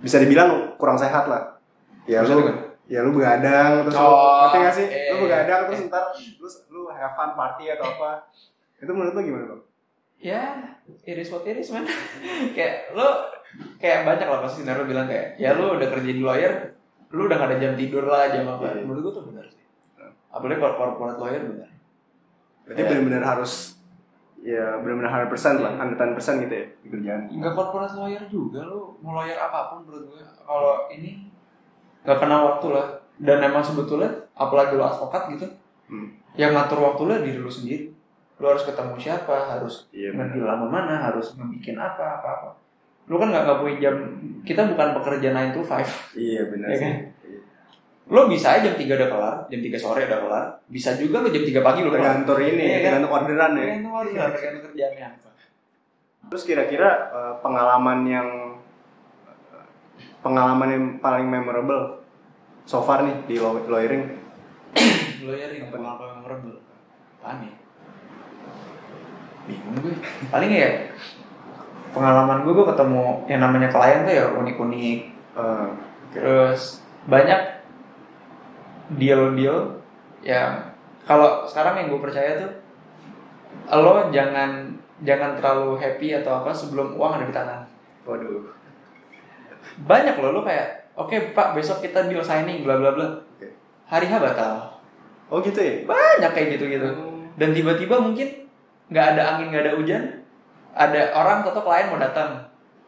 bisa 0.00 0.20
dibilang 0.20 0.76
kurang 0.76 0.96
sehat 0.96 1.28
lah. 1.28 1.56
Ya 2.04 2.24
Bisa 2.24 2.34
lu 2.34 2.42
ya 2.90 3.00
lu 3.00 3.14
begadang 3.14 3.86
terus 3.86 3.94
lu 3.94 4.02
Oh, 4.02 4.50
ngerti 4.50 4.58
gak 4.58 4.74
sih? 4.74 4.86
iya, 4.90 5.12
Lu 5.14 5.24
begadang 5.24 5.60
terus 5.68 5.80
ntar 5.86 6.04
lu 6.12 6.48
lu 6.68 6.80
have 6.90 7.12
fun 7.14 7.32
party 7.32 7.64
atau 7.70 7.86
apa? 7.86 8.26
Itu 8.76 8.90
menurut 8.90 9.14
lu 9.14 9.22
gimana 9.22 9.44
bang? 9.52 9.62
Ya 10.22 10.54
iris 11.02 11.28
what 11.28 11.42
iris 11.42 11.68
man 11.68 11.82
kayak 12.56 12.94
lo 12.94 13.26
kayak 13.76 14.06
banyak 14.06 14.24
lah 14.24 14.40
pasti 14.40 14.62
senior 14.62 14.78
lo 14.78 14.86
bilang 14.86 15.04
kayak 15.04 15.34
ya 15.36 15.52
lo 15.52 15.74
udah 15.74 15.88
kerja 15.88 16.08
di 16.08 16.22
lawyer 16.22 16.52
lo 17.10 17.26
udah 17.26 17.36
gak 17.36 17.48
ada 17.50 17.56
jam 17.58 17.74
tidur 17.74 18.04
lah 18.04 18.24
jam 18.26 18.46
apa 18.46 18.72
Iya. 18.72 18.82
menurut 18.82 19.02
gue 19.02 19.12
tuh 19.12 19.24
benar 19.26 19.44
sih 19.44 19.60
apalagi 20.28 20.58
kalau 20.58 20.74
corporate 20.76 21.18
lawyer 21.18 21.42
benar 21.44 21.68
Berarti 22.62 22.78
Iya. 22.78 22.88
bener-bener 22.88 23.22
harus 23.22 23.52
ya 24.38 24.74
bener-bener 24.76 25.06
100% 25.06 25.30
lah, 25.58 25.72
110% 25.76 26.18
gitu 26.40 26.54
ya 26.56 26.66
di 26.76 26.88
kerjaan. 26.88 27.20
nggak 27.28 27.52
corporate 27.52 27.94
lawyer 27.94 28.22
juga 28.26 28.62
lo 28.62 28.94
mau 28.98 29.14
lawyer 29.14 29.36
apa 29.36 29.70
pun 29.70 29.84
menurut 29.84 30.06
gue 30.08 30.22
kalau 30.40 30.86
ini 30.88 31.26
nggak 32.00 32.18
kenal 32.18 32.40
waktu 32.48 32.66
lah 32.70 32.86
dan 33.18 33.38
emang 33.40 33.60
sebetulnya 33.60 34.06
apalagi 34.32 34.74
lo 34.74 34.84
advokat 34.84 35.30
gitu 35.30 35.46
Hmm. 35.84 36.08
yang 36.32 36.50
ngatur 36.50 36.80
waktu 36.80 37.02
lo 37.02 37.14
diri 37.20 37.36
lo 37.36 37.46
sendiri 37.46 37.92
lo 38.42 38.50
harus 38.50 38.66
ketemu 38.66 38.98
siapa 38.98 39.30
harus 39.48 39.86
Iya 39.88 40.10
ngambil 40.10 40.42
lama 40.42 40.66
mana 40.66 40.98
harus 41.00 41.38
ngebikin 41.38 41.78
apa 41.78 42.18
apa 42.18 42.28
apa. 42.28 42.48
Lu 43.06 43.14
kan 43.16 43.30
nggak 43.30 43.46
punya 43.56 43.78
jam 43.80 43.94
kita 44.42 44.66
bukan 44.66 44.98
pekerja 44.98 45.30
9 45.30 45.54
to 45.54 45.62
5 45.62 46.18
Iya 46.18 46.42
benar 46.48 46.68
Iya 46.68 46.76
sih. 46.76 46.84
kan? 46.84 46.96
lo 48.04 48.26
bisa 48.26 48.52
aja 48.52 48.66
jam 48.66 48.74
3 48.74 48.82
udah 48.92 49.08
kelar 49.08 49.36
jam 49.46 49.60
3 49.62 49.78
sore 49.78 50.02
udah 50.04 50.20
kelar. 50.20 50.44
Bisa 50.66 50.90
juga 50.94 51.22
lo 51.22 51.30
jam 51.30 51.40
3 51.40 51.62
pagi 51.62 51.80
lo 51.80 51.88
kelar. 51.88 52.18
Tergantung 52.18 52.42
ini, 52.42 52.60
Iya 52.60 52.76
kan? 52.76 52.82
tergantung 52.98 53.12
orderan 53.14 53.52
ya. 53.52 53.62
tergantung 53.62 53.94
order 53.94 54.26
tergantung 54.28 54.62
kerjaannya 54.66 55.06
apa. 55.08 55.28
Terus 56.24 56.42
kira-kira 56.44 56.88
eh, 57.08 57.34
pengalaman 57.38 57.98
yang 58.04 58.28
pengalaman 60.20 60.68
yang 60.68 60.84
paling 60.98 61.26
memorable 61.26 62.02
so 62.64 62.78
far 62.80 63.02
nih 63.02 63.16
di 63.24 63.36
law- 63.36 63.62
lawyering? 63.64 64.18
Lawyer 65.22 65.50
yang 65.52 65.70
pengalaman 65.70 66.18
memorable? 66.18 66.58
Apaan 67.16 67.46
ya 67.46 67.54
bingung 69.46 69.76
gue. 69.82 69.94
Paling 70.30 70.50
ya 70.50 70.70
pengalaman 71.92 72.46
gue 72.46 72.52
gue 72.56 72.66
ketemu 72.72 73.04
yang 73.28 73.40
namanya 73.44 73.68
klien 73.68 74.06
tuh 74.06 74.14
ya 74.14 74.24
unik-unik. 74.32 75.00
Eh, 75.32 75.68
terus 76.12 76.84
banyak 77.08 77.40
deal-deal 78.96 79.80
yang 80.22 80.72
kalau 81.02 81.42
sekarang 81.48 81.82
yang 81.82 81.88
gue 81.90 82.00
percaya 82.00 82.38
tuh 82.38 82.52
lo 83.72 84.08
jangan 84.14 84.70
jangan 85.02 85.34
terlalu 85.34 85.80
happy 85.80 86.14
atau 86.22 86.44
apa 86.44 86.50
sebelum 86.54 86.94
uang 86.94 87.18
ada 87.18 87.26
di 87.26 87.34
tangan. 87.34 87.60
Waduh. 88.06 88.60
banyak 89.86 90.18
loh 90.18 90.34
lo 90.36 90.40
kayak 90.42 90.90
oke 90.98 91.14
pak 91.32 91.54
besok 91.54 91.80
kita 91.80 92.10
deal 92.10 92.22
signing 92.22 92.62
bla 92.66 92.76
bla 92.76 92.92
bla. 92.92 93.08
Oke. 93.38 93.48
hari 93.88 94.06
H 94.06 94.18
batal. 94.18 94.68
Oh 95.32 95.40
gitu 95.40 95.56
ya? 95.64 95.88
banyak 95.88 96.30
kayak 96.36 96.48
gitu 96.60 96.68
gitu 96.68 97.12
dan 97.40 97.56
tiba-tiba 97.56 97.96
mungkin 97.96 98.41
nggak 98.88 99.06
ada 99.12 99.22
angin 99.30 99.46
nggak 99.48 99.62
ada 99.62 99.72
hujan 99.74 100.02
ada 100.72 101.00
orang 101.12 101.42
atau 101.42 101.60
klien 101.60 101.86
mau 101.86 101.96
datang 101.96 102.40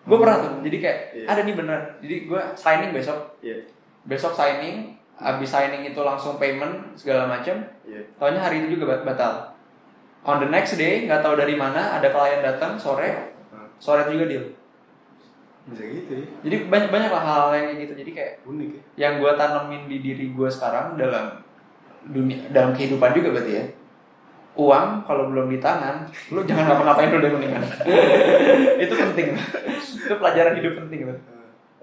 gue 0.02 0.16
pernah 0.16 0.36
tuh 0.36 0.52
jadi 0.60 0.76
kayak 0.78 0.98
Iya. 1.14 1.26
ada 1.26 1.40
nih 1.42 1.54
bener 1.54 1.80
jadi 1.98 2.16
gue 2.24 2.40
signing 2.54 2.90
besok 2.90 3.18
Iya. 3.40 3.56
besok 4.04 4.32
signing 4.32 4.76
habis 5.14 5.46
signing 5.46 5.82
itu 5.82 6.00
langsung 6.00 6.36
payment 6.36 6.74
segala 6.92 7.24
macam 7.26 7.60
Iya. 7.82 8.00
tahunya 8.14 8.40
hari 8.40 8.56
itu 8.60 8.74
juga 8.74 8.92
bat- 8.92 9.06
batal 9.06 9.34
on 10.22 10.38
the 10.38 10.48
next 10.48 10.74
day 10.74 11.04
nggak 11.04 11.20
tahu 11.20 11.34
dari 11.34 11.54
mana 11.54 11.94
ada 11.94 12.08
klien 12.08 12.40
datang 12.40 12.74
sore 12.74 13.32
Hmm. 13.48 13.68
sore 13.78 14.04
itu 14.04 14.16
juga 14.16 14.26
deal 14.28 14.44
Bisa 15.64 15.80
gitu 15.82 16.12
ya? 16.14 16.26
jadi 16.42 16.56
banyak 16.68 16.88
banyak 16.90 17.08
lah 17.08 17.22
hal 17.22 17.44
yang 17.52 17.64
kayak 17.66 17.78
gitu 17.80 17.92
jadi 17.96 18.10
kayak 18.12 18.32
Unik 18.44 18.68
ya? 18.68 18.80
yang 18.98 19.12
gue 19.16 19.32
tanemin 19.32 19.82
di 19.86 19.96
diri 19.98 20.26
gue 20.30 20.48
sekarang 20.48 20.92
dalam 20.94 21.40
dunia 22.04 22.36
dalam 22.50 22.70
kehidupan 22.70 23.12
juga 23.14 23.32
berarti 23.32 23.52
ya 23.54 23.64
uang 24.54 24.86
kalau 25.02 25.34
belum 25.34 25.50
di 25.50 25.58
tangan 25.58 26.06
lu 26.30 26.46
jangan 26.46 26.70
ngapa-ngapain 26.70 27.10
dulu 27.10 27.22
deh 27.26 27.30
mendingan. 27.34 27.62
Itu 28.84 28.94
penting. 28.94 29.34
Itu 29.78 30.14
pelajaran 30.18 30.54
hidup 30.58 30.74
penting 30.84 31.10
tuh 31.10 31.34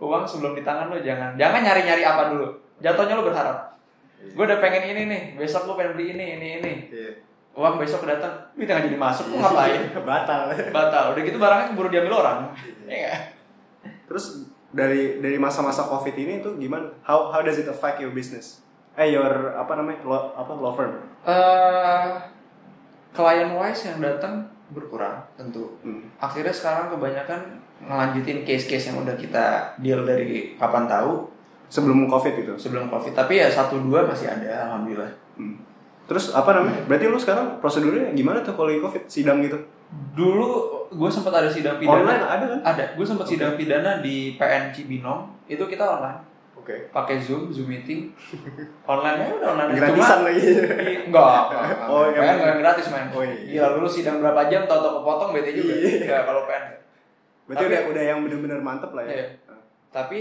uang 0.01 0.25
sebelum 0.25 0.57
di 0.57 0.65
tangan 0.65 0.89
lu 0.89 0.97
jangan. 0.99 1.37
Jangan 1.37 1.61
nyari-nyari 1.61 2.03
apa 2.03 2.33
dulu. 2.33 2.47
Jatuhnya 2.81 3.13
lu 3.13 3.29
berharap. 3.29 3.77
Gue 4.33 4.43
udah 4.49 4.57
pengen 4.57 4.83
ini 4.89 5.01
nih. 5.07 5.21
Besok 5.37 5.69
lu 5.69 5.77
pengen 5.77 5.93
beli 5.93 6.17
ini 6.17 6.25
ini 6.41 6.47
ini. 6.59 6.73
Iya. 6.89 7.13
uang 7.51 7.83
besok 7.83 8.07
datang 8.07 8.31
duit 8.55 8.63
nggak 8.63 8.87
jadi 8.87 8.95
masuk 8.95 9.27
lu 9.27 9.43
ngapain? 9.43 9.91
Batal. 10.07 10.55
batal. 10.71 11.03
Udah 11.11 11.21
gitu 11.21 11.35
barangnya 11.35 11.75
keburu 11.75 11.91
diambil 11.91 12.23
orang. 12.23 12.39
Ya? 12.87 13.35
Terus 14.07 14.47
dari 14.71 15.19
dari 15.19 15.35
masa-masa 15.35 15.83
covid 15.83 16.15
ini 16.15 16.39
tuh 16.39 16.55
gimana? 16.55 16.87
How 17.03 17.27
how 17.27 17.43
does 17.43 17.59
it 17.59 17.67
affect 17.67 17.99
your 17.99 18.15
business? 18.15 18.63
Eh 18.95 19.11
your 19.11 19.51
apa 19.59 19.75
namanya 19.75 19.99
law, 20.07 20.31
apa 20.31 20.51
law 20.55 20.71
firm? 20.71 20.95
Eh, 21.27 22.07
klien 23.11 23.51
wise 23.51 23.85
yang 23.85 23.99
datang 23.99 24.43
berkurang 24.69 25.19
tentu 25.35 25.67
Hmm. 25.81 26.07
akhirnya 26.17 26.49
sekarang 26.49 26.87
kebanyakan 26.89 27.39
ngelanjutin 27.81 28.41
case-case 28.41 28.89
yang 28.89 29.01
udah 29.01 29.15
kita 29.15 29.45
deal 29.77 30.01
dari 30.01 30.55
kapan 30.55 30.85
tahu 30.85 31.27
Sebelum 31.67 32.03
covid 32.05 32.35
itu. 32.37 32.53
sebelum 32.55 32.87
covid 32.87 33.11
tapi 33.11 33.37
ya 33.37 33.47
satu 33.47 33.79
dua 33.79 34.03
masih 34.03 34.27
ada 34.27 34.67
alhamdulillah 34.67 35.11
Hmm. 35.33 35.55
Terus 36.03 36.35
apa 36.35 36.51
namanya? 36.51 36.83
Berarti 36.85 37.07
lu 37.07 37.15
sekarang 37.15 37.55
prosedurnya 37.57 38.11
gimana 38.11 38.43
tuh 38.43 38.51
kalau 38.51 38.67
covid 38.67 39.07
sidang 39.07 39.39
gitu? 39.39 39.55
dulu 40.11 40.71
gue 40.87 41.09
sempat 41.09 41.33
ada 41.33 41.47
sidang 41.47 41.75
pidana 41.75 41.99
Online 41.99 42.23
ada 42.25 42.45
kan? 42.47 42.59
ada 42.65 42.83
gue 42.95 43.03
sempat 43.03 43.27
sidang 43.27 43.55
pidana 43.55 43.99
di 43.99 44.35
PN 44.35 44.71
Cibinong 44.71 45.27
itu 45.45 45.59
kita 45.61 45.83
online 45.83 46.30
Oke. 46.61 46.75
pakai 46.89 47.17
zoom 47.17 47.49
zoom 47.49 47.65
meeting 47.67 48.13
online 48.91 49.17
ya 49.17 49.27
udah 49.33 49.49
online 49.51 49.69
Gratisan 49.73 50.19
lagi. 50.21 50.39
Iya, 50.39 50.99
enggak. 51.09 51.41
Oh, 51.89 52.05
iya. 52.05 52.19
PN 52.21 52.35
enggak 52.37 52.55
gratis 52.61 52.85
main. 52.87 53.07
Oh, 53.09 53.21
iya. 53.21 53.65
Gila, 53.65 53.81
lu 53.81 53.89
sidang 53.89 54.21
berapa 54.21 54.45
jam 54.45 54.63
tau 54.63 54.79
tau 54.79 55.01
kepotong 55.01 55.29
bete 55.31 55.51
juga. 55.51 55.73
Iya. 55.73 55.89
Enggak, 56.05 56.21
kalau 56.23 56.41
PN. 56.45 56.63
Berarti 57.43 57.57
Tapi- 57.57 57.71
udah 57.73 57.81
udah 57.89 58.03
yang 58.05 58.19
benar-benar 58.21 58.59
mantep 58.59 58.91
lah 58.91 59.03
ya. 59.03 59.11
Iya. 59.11 59.25
Tapi 59.89 60.19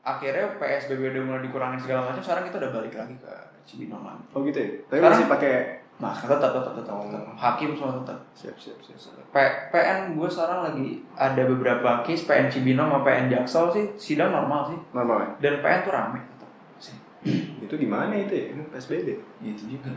akhirnya 0.00 0.46
PSBB 0.56 1.00
udah 1.10 1.22
mulai 1.24 1.42
dikurangin 1.42 1.80
segala 1.80 2.06
macam, 2.06 2.20
sekarang 2.20 2.44
kita 2.44 2.56
udah 2.56 2.70
balik 2.72 2.94
lagi 2.94 3.14
ke 3.16 3.32
Cibinong 3.64 4.00
lagi. 4.00 4.22
Oh 4.30 4.40
gitu 4.40 4.56
ya. 4.56 4.68
Tapi 4.84 4.96
Sekarang- 4.96 5.12
masih 5.16 5.26
pakai 5.26 5.54
Mas, 5.94 6.18
tetap 6.18 6.42
tetap 6.42 6.74
tetap, 6.74 6.90
Oh. 6.90 7.06
tetap. 7.06 7.22
Hakim 7.34 7.70
semua 7.72 7.94
tetap. 7.96 8.18
siap 8.32 8.56
siap 8.56 8.78
siap. 8.78 8.98
siap. 8.98 9.14
P 9.30 9.36
PN 9.70 10.14
gue 10.14 10.26
sekarang 10.26 10.60
lagi 10.64 10.86
ada 11.14 11.42
beberapa 11.44 12.02
case 12.02 12.24
PN 12.24 12.46
Cibinong 12.48 12.90
sama 12.90 13.00
PN 13.00 13.26
Jaksel 13.28 13.66
sih 13.70 13.84
sidang 13.96 14.30
normal 14.30 14.66
sih. 14.66 14.78
Normal 14.90 15.16
ya? 15.16 15.30
Dan 15.40 15.54
PN 15.60 15.80
tuh 15.82 15.92
rame 15.92 16.18
tetap. 16.20 16.50
Sih. 16.76 16.96
Itu 17.64 17.74
gimana 17.74 18.10
itu 18.12 18.30
ya? 18.30 18.46
Ini 18.52 18.62
PSBB. 18.68 19.08
Itu 19.40 19.62
juga. 19.70 19.88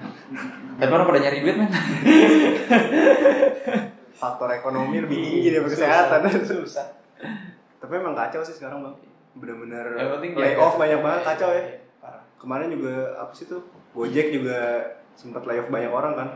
Tapi 0.78 0.88
orang 0.88 1.06
pada 1.06 1.20
nyari 1.20 1.38
duit 1.42 1.56
men. 1.56 1.68
Faktor 4.14 4.50
ekonomi 4.52 4.98
lebih 4.98 5.18
tinggi 5.18 5.50
daripada 5.52 5.74
kesehatan. 5.74 6.20
Susah. 6.50 6.88
Tapi 7.78 7.94
emang 7.94 8.14
kacau 8.14 8.42
sih 8.42 8.54
sekarang 8.54 8.82
bang. 8.82 8.96
Bener-bener 9.36 9.86
Yang 9.94 10.10
penting 10.18 10.32
lay 10.34 10.54
jaga. 10.54 10.62
off 10.64 10.76
banyak 10.78 11.00
banget 11.00 11.22
kacau 11.26 11.50
ya. 11.52 11.64
Parah. 12.00 12.22
Kemarin 12.38 12.70
juga 12.72 12.94
apa 13.16 13.34
sih 13.34 13.46
tuh? 13.46 13.62
Gojek 13.94 14.30
juga 14.32 14.58
sempat 15.18 15.44
lay 15.50 15.58
off 15.58 15.74
banyak 15.74 15.90
orang 15.90 16.14
kan? 16.14 16.30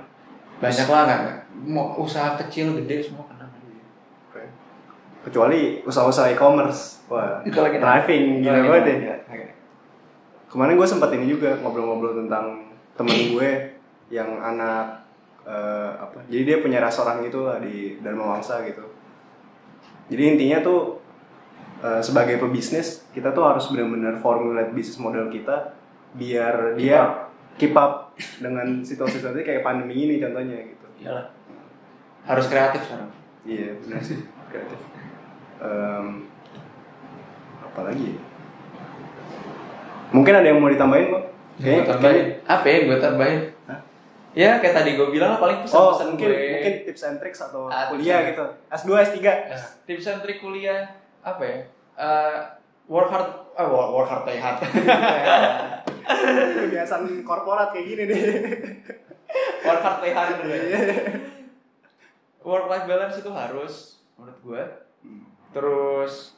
banyak 0.62 0.88
lah 0.88 1.02
nggak. 1.10 1.22
mau 1.66 1.98
usaha 1.98 2.38
kecil 2.38 2.78
gede 2.78 3.02
semua 3.02 3.26
kena 3.26 3.50
Oke. 4.30 4.46
Kecuali 5.26 5.82
usaha-usaha 5.82 6.30
e-commerce. 6.32 7.02
Wah, 7.10 7.42
Itu 7.42 7.60
lagi 7.60 7.82
thriving 7.82 8.46
gila 8.46 8.62
banget 8.62 9.02
ya. 9.02 9.18
Oke. 9.26 9.48
Kemarin 10.54 10.78
gue 10.78 10.88
sempat 10.88 11.10
ini 11.18 11.26
juga 11.26 11.58
ngobrol-ngobrol 11.60 12.26
tentang 12.26 12.70
temen 12.94 13.34
gue 13.34 13.50
yang 14.14 14.38
anak 14.38 15.02
eh, 15.50 15.92
apa? 15.98 16.22
Jadi 16.30 16.44
dia 16.46 16.58
punya 16.62 16.78
restoran 16.78 17.26
gitu 17.26 17.50
lah 17.50 17.58
di 17.58 17.98
Dharma 18.00 18.38
Wangsa 18.38 18.62
gitu. 18.64 18.86
Jadi 20.14 20.38
intinya 20.38 20.62
tuh 20.62 21.02
eh, 21.82 22.02
sebagai 22.06 22.38
pebisnis 22.38 23.10
kita 23.12 23.34
tuh 23.34 23.50
harus 23.50 23.66
benar-benar 23.74 24.22
formulate 24.22 24.78
bisnis 24.78 25.02
model 25.02 25.28
kita 25.34 25.74
biar 26.14 26.76
dia 26.76 27.31
keep 27.56 27.74
up 27.74 28.12
dengan 28.38 28.80
situasi-situasi 28.82 29.42
kayak 29.42 29.62
pandemi 29.62 29.96
ini 29.96 30.16
contohnya 30.18 30.58
gitu. 30.62 30.86
iyalah 31.00 31.32
harus 32.24 32.46
kreatif 32.46 32.82
sekarang 32.84 33.10
Iya 33.42 33.74
benar 33.80 33.98
sih 34.00 34.22
kreatif. 34.48 34.78
Em, 35.58 36.30
apa 37.60 37.82
lagi? 37.84 38.14
ya? 38.14 38.22
Mungkin 40.12 40.34
ada 40.36 40.46
yang 40.46 40.60
mau 40.60 40.68
ditambahin 40.68 41.08
kok? 41.10 41.24
gue 41.54 41.78
tambahin 41.84 42.42
apa 42.44 42.66
ya 42.66 42.78
gue 42.84 42.98
tambahin 42.98 43.42
Hah? 43.66 43.80
ya 44.34 44.58
kayak 44.58 44.74
tadi 44.74 44.90
gue 44.94 45.08
bilang 45.10 45.38
paling 45.38 45.62
Oh 45.62 45.94
pesan-pesan 45.94 46.08
mungkin 46.10 46.26
gue 46.28 46.50
mungkin 46.50 46.74
tips 46.86 47.02
and 47.04 47.18
tricks 47.18 47.40
atau 47.40 47.68
Ah, 47.68 47.86
kuliah 47.88 48.34
gitu. 48.34 48.46
S2 48.66 48.90
S3 49.04 49.18
Eh, 49.22 49.62
tips 49.86 50.06
and 50.08 50.20
trik 50.22 50.38
kuliah 50.38 50.90
apa 51.22 51.42
ya 51.42 51.58
Eh, 51.94 52.38
work 52.88 53.10
hard 53.10 53.41
eh, 53.58 53.68
work, 53.68 53.90
work 53.96 54.08
hard 54.08 54.24
play 54.24 54.38
hard. 54.40 54.58
Kebiasaan 56.62 57.26
korporat 57.26 57.72
kayak 57.76 57.86
gini 57.88 58.04
deh. 58.08 58.22
work 59.68 59.82
hard 59.82 59.98
play 60.04 60.12
hard 60.16 60.40
dulu 60.40 60.54
ya. 60.54 60.80
work 62.42 62.66
life 62.70 62.86
balance 62.90 63.22
itu 63.22 63.30
harus 63.30 64.02
menurut 64.18 64.38
gue 64.42 64.62
terus 65.52 66.38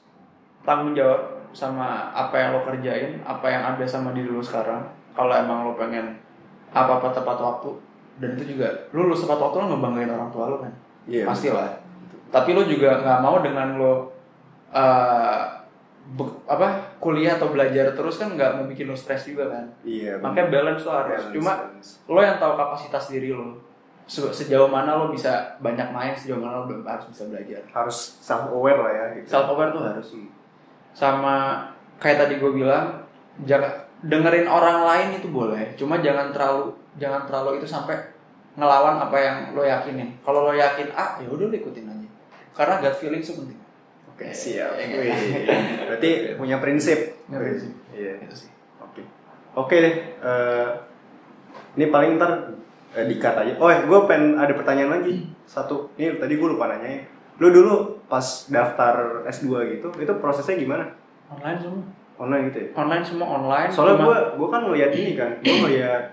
tanggung 0.64 0.96
jawab 0.96 1.44
sama 1.54 2.10
apa 2.12 2.34
yang 2.34 2.50
lo 2.58 2.62
kerjain 2.66 3.22
apa 3.24 3.46
yang 3.46 3.64
ada 3.76 3.86
sama 3.86 4.12
diri 4.12 4.32
lo 4.32 4.42
sekarang. 4.42 4.84
Kalau 5.14 5.30
emang 5.30 5.70
lo 5.70 5.78
pengen 5.78 6.18
apa 6.74 6.98
apa 6.98 7.14
tepat 7.14 7.38
waktu 7.38 7.72
dan 8.18 8.34
itu 8.34 8.58
juga 8.58 8.90
lo 8.90 9.06
lulus 9.06 9.22
tepat 9.22 9.38
waktu 9.38 9.56
lo 9.62 9.66
ngebanggain 9.78 10.12
orang 10.12 10.30
tua 10.34 10.50
lo 10.50 10.58
kan? 10.60 10.74
Iya. 11.06 11.28
pasti 11.30 11.54
lah. 11.54 11.70
Tapi 12.34 12.50
lo 12.58 12.66
juga 12.66 12.98
nggak 13.00 13.20
mau 13.22 13.38
dengan 13.46 13.78
lo 13.78 13.94
eh, 14.74 15.42
be- 16.06 16.36
apa 16.46 16.68
kuliah 16.98 17.36
atau 17.36 17.48
belajar 17.48 17.92
terus 17.92 18.16
kan 18.18 18.30
nggak 18.30 18.52
mau 18.56 18.66
bikin 18.66 18.86
lo 18.86 18.94
stres 18.94 19.24
juga 19.26 19.48
kan 19.48 19.66
Iya. 19.82 20.20
makanya 20.20 20.52
balance 20.52 20.82
tuh 20.82 20.92
harus 20.92 21.16
Balance, 21.18 21.34
cuma 21.34 21.52
balance. 21.58 21.90
lo 22.06 22.20
yang 22.20 22.38
tahu 22.38 22.54
kapasitas 22.54 23.04
diri 23.08 23.32
lo 23.32 23.56
Se- 24.04 24.36
sejauh 24.36 24.68
mana 24.68 25.00
lo 25.00 25.08
bisa 25.08 25.32
banyak 25.58 25.88
main 25.90 26.12
sejauh 26.12 26.36
mana 26.36 26.60
lo 26.60 26.68
harus 26.68 27.08
bisa 27.08 27.24
belajar 27.26 27.64
harus 27.66 27.96
self 28.20 28.52
aware 28.52 28.76
lah 28.78 28.92
ya 28.92 29.06
gitu. 29.16 29.28
self 29.32 29.48
aware 29.50 29.72
tuh 29.72 29.80
harus 29.82 30.08
Hmm. 30.12 30.28
sama 30.92 31.36
kayak 31.98 32.20
tadi 32.20 32.36
gue 32.36 32.52
bilang 32.54 33.00
jangan 33.42 33.72
dengerin 34.04 34.44
orang 34.46 34.84
lain 34.84 35.10
itu 35.16 35.28
boleh 35.28 35.72
cuma 35.74 35.98
jangan 35.98 36.30
terlalu 36.30 36.76
jangan 36.94 37.24
terlalu 37.24 37.58
itu 37.58 37.66
sampai 37.66 37.96
ngelawan 38.54 39.00
apa 39.00 39.16
yang 39.16 39.38
lo 39.56 39.64
yakinin 39.64 40.12
kalau 40.20 40.46
lo 40.46 40.54
yakin 40.54 40.92
ah 40.94 41.16
ya 41.18 41.26
udah 41.26 41.48
lo 41.48 41.56
ikutin 41.56 41.88
aja 41.88 42.08
karena 42.52 42.78
gut 42.78 42.94
feeling 42.94 43.18
itu 43.18 43.34
penting 43.34 43.58
Oke, 44.14 44.30
siap. 44.30 44.78
Iya, 44.78 44.96
Wih, 44.96 45.14
Berarti 45.90 46.10
punya 46.38 46.58
prinsip. 46.58 47.18
Punya 47.26 47.40
prinsip. 47.42 47.72
Iya. 47.90 48.22
itu 48.22 48.36
sih 48.46 48.50
Oke. 48.78 49.02
Oke 49.58 49.76
deh. 49.76 49.96
eh, 50.22 50.70
ini 51.74 51.90
paling 51.90 52.18
ntar 52.18 52.54
eh, 52.94 53.06
dikat 53.06 53.34
aja. 53.34 53.54
Oh, 53.58 53.70
gue 53.70 54.00
pengen 54.06 54.38
ada 54.38 54.54
pertanyaan 54.54 55.02
lagi. 55.02 55.26
Satu. 55.44 55.90
Ini 55.98 56.22
tadi 56.22 56.38
gue 56.38 56.46
lupa 56.46 56.70
nanyain. 56.70 57.10
Lu 57.42 57.50
dulu 57.50 57.98
pas 58.06 58.22
daftar 58.48 59.26
S2 59.26 59.50
gitu, 59.74 59.90
itu 59.98 60.14
prosesnya 60.22 60.54
gimana? 60.54 60.86
online 61.34 61.58
semua 61.58 61.82
Online 62.14 62.44
gitu 62.54 62.58
ya? 62.62 62.68
online 62.78 63.02
semua 63.02 63.28
online 63.42 63.70
Soalnya 63.74 64.06
gue 64.06 64.18
gue 64.38 64.48
kan 64.54 64.62
ngeliat 64.62 64.92
ini 64.94 65.18
kan, 65.18 65.32
gue 65.42 65.50
ngeliat 65.66 66.13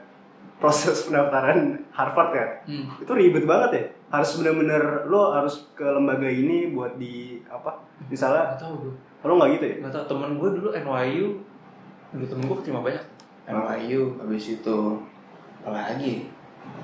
proses 0.60 1.08
pendaftaran 1.08 1.80
Harvard 1.90 2.30
kan. 2.30 2.48
Hmm. 2.68 2.86
Itu 3.00 3.12
ribet 3.12 3.44
banget 3.44 3.70
ya. 3.72 3.84
Harus 4.10 4.36
bener-bener 4.36 5.08
lo 5.08 5.32
harus 5.32 5.66
ke 5.72 5.82
lembaga 5.82 6.26
ini 6.26 6.70
buat 6.70 6.94
di 6.94 7.40
apa? 7.48 7.80
Misalnya 8.06 8.54
Gak 8.54 8.60
tau 8.60 8.76
gue 8.76 8.92
lo 9.22 9.34
nggak 9.34 9.50
gitu 9.56 9.64
ya? 9.66 9.76
Gak 9.82 9.92
tau 9.92 10.04
temen 10.06 10.36
gue 10.36 10.48
dulu 10.52 10.68
NYU 10.70 11.28
Dulu 12.10 12.24
temen 12.26 12.44
gue 12.44 12.56
terima 12.60 12.80
banyak 12.80 13.04
NYU 13.46 14.02
habis 14.16 14.44
itu 14.52 14.76
apa 15.60 15.76
lagi 15.88 16.26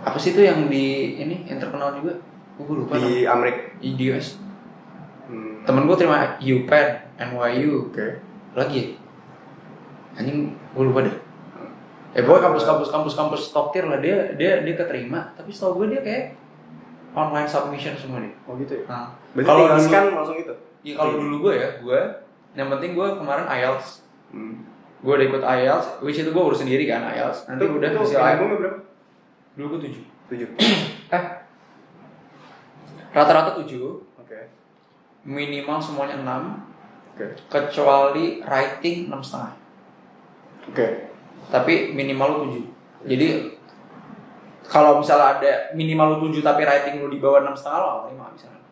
apa 0.03 0.17
sih 0.17 0.31
itu 0.31 0.41
yang 0.41 0.67
di 0.67 0.87
ini 1.17 1.47
yang 1.47 1.57
terkenal 1.57 1.95
juga 1.95 2.13
gue 2.57 2.75
lupa 2.77 2.97
Di 2.97 3.25
Amerika. 3.25 3.73
di, 3.79 3.93
US 4.09 4.43
Hmm. 5.27 5.59
temen 5.67 5.85
gue 5.85 5.97
terima 5.97 6.39
UPenn 6.39 6.89
NYU 7.19 7.91
Oke. 7.91 8.23
lagi 8.53 8.79
ya? 8.79 8.87
anjing 10.17 10.55
gue 10.71 10.85
lupa 10.85 11.03
deh 11.03 11.17
eh 12.17 12.23
pokoknya 12.23 12.49
kampus-kampus 12.49 12.89
kampus-kampus 12.89 13.43
top 13.51 13.67
tier 13.71 13.85
lah 13.85 14.01
dia 14.01 14.33
dia 14.33 14.65
dia 14.65 14.75
keterima 14.75 15.37
tapi 15.37 15.53
setahu 15.53 15.85
gue 15.85 15.93
dia 15.93 16.01
kayak 16.01 16.25
online 17.13 17.45
submission 17.45 17.93
semua 17.95 18.19
deh 18.19 18.33
Oh 18.45 18.57
gitu 18.57 18.73
ya. 18.75 18.85
nah, 18.87 19.13
Berarti 19.31 19.45
Kalau 19.47 19.63
dulu- 19.67 19.83
scan 19.83 20.05
langsung 20.11 20.37
itu. 20.39 20.55
ya 20.83 20.93
kalau 20.95 21.13
dulu 21.15 21.37
gue 21.43 21.53
ya 21.55 21.69
gue 21.79 22.01
yang 22.55 22.69
penting 22.71 22.91
gue 22.93 23.09
kemarin 23.15 23.45
IELTS 23.47 24.09
Hmm. 24.27 24.65
gue 24.99 25.13
udah 25.13 25.27
ikut 25.29 25.43
IELTS 25.45 25.87
which 26.01 26.17
itu 26.17 26.29
gue 26.29 26.43
urus 26.43 26.59
sendiri 26.59 26.85
kan 26.85 27.05
IELTS 27.07 27.47
nanti 27.47 27.63
Itu- 27.63 27.77
udah 27.77 27.89
itu 27.91 27.99
hasil 28.01 28.19
IELTS 28.19 28.41
berapa? 28.57 28.79
dulu 29.55 29.67
gue 29.69 29.81
tujuh 29.85 30.05
Tujuh. 30.27 30.49
eh 31.15 31.25
rata-rata 33.13 33.55
tujuh 33.57 34.03
Oke. 34.17 34.51
minimal 35.23 35.79
semuanya 35.79 36.17
enam 36.19 36.43
Oke. 37.13 37.33
kecuali 37.47 38.41
writing 38.43 39.07
enam 39.07 39.21
setengah 39.21 39.53
Oke. 40.67 41.06
Tapi 41.49 41.95
minimal 41.95 42.27
lu 42.29 42.39
tujuh. 42.51 42.65
Jadi 43.07 43.29
kalau 44.67 44.99
misalnya 44.99 45.39
ada 45.39 45.53
minimal 45.79 46.19
lu 46.19 46.29
tujuh 46.29 46.43
tapi 46.43 46.67
writing 46.67 46.99
lu 46.99 47.07
di 47.07 47.23
bawah 47.23 47.47
enam 47.47 47.55
setengah 47.55 47.79
lo 47.79 47.87
nggak 47.87 48.05
terima 48.11 48.27
misalnya 48.35 48.63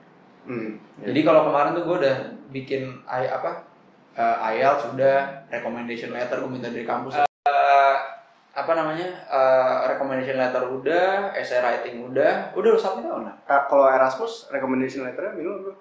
Hmm. 0.44 0.76
jadi 1.00 1.24
kalau 1.24 1.48
kemarin 1.48 1.72
tuh 1.72 1.88
gue 1.88 1.96
udah 2.04 2.16
bikin 2.52 3.00
I, 3.08 3.32
apa 3.32 3.64
uh, 4.12 4.36
IELTS 4.52 4.92
sudah 4.92 5.48
recommendation 5.48 6.12
letter 6.12 6.36
gue 6.36 6.52
minta 6.52 6.68
dari 6.68 6.84
kampus. 6.84 7.16
Eh, 7.24 7.96
apa 8.52 8.72
namanya? 8.76 9.08
Eh, 9.24 9.76
recommendation 9.88 10.36
letter 10.36 10.68
udah 10.68 11.32
essay 11.32 11.64
writing 11.64 12.12
udah. 12.12 12.52
Udah 12.52 12.68
lu 12.70 12.78
submit 12.78 13.08
tau 13.08 13.24
nah 13.24 13.32
Ah, 13.48 13.64
kalau 13.64 13.88
Erasmus 13.88 14.52
recommendation 14.52 15.08
letternya 15.08 15.32
minimum 15.32 15.64
bro. 15.64 15.74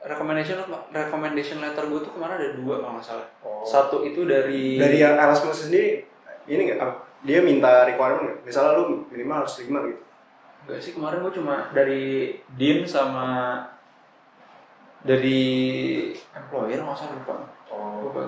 Recommendation 0.00 0.56
recommendation 0.88 1.60
letter 1.60 1.84
gue 1.84 2.00
tuh 2.00 2.12
kemarin 2.16 2.40
ada 2.40 2.50
dua 2.56 2.80
kalau 2.80 2.96
nggak 2.96 3.04
salah 3.04 3.26
Oh. 3.44 3.60
satu 3.60 4.00
itu 4.00 4.24
dari 4.24 4.80
Dari 4.80 4.96
yang 4.96 5.20
Erasmus 5.20 5.68
sendiri 5.68 6.00
ini 6.48 6.72
nggak? 6.72 6.80
Dia 7.22 7.44
minta 7.44 7.84
requirement 7.84 8.24
nggak? 8.24 8.38
Misalnya 8.48 8.80
lu 8.80 9.04
minimal 9.12 9.44
harus 9.44 9.60
lima 9.60 9.84
gitu. 9.84 10.00
Enggak 10.64 10.80
sih 10.80 10.92
kemarin 10.96 11.20
gue 11.20 11.32
cuma 11.36 11.68
dari 11.70 12.04
Dean 12.56 12.88
sama 12.88 13.28
dari 15.00 15.40
employer 16.32 16.80
nggak 16.80 16.96
usah 16.96 17.12
lupa. 17.12 17.34
Oh. 17.68 18.08
Lupa. 18.08 18.20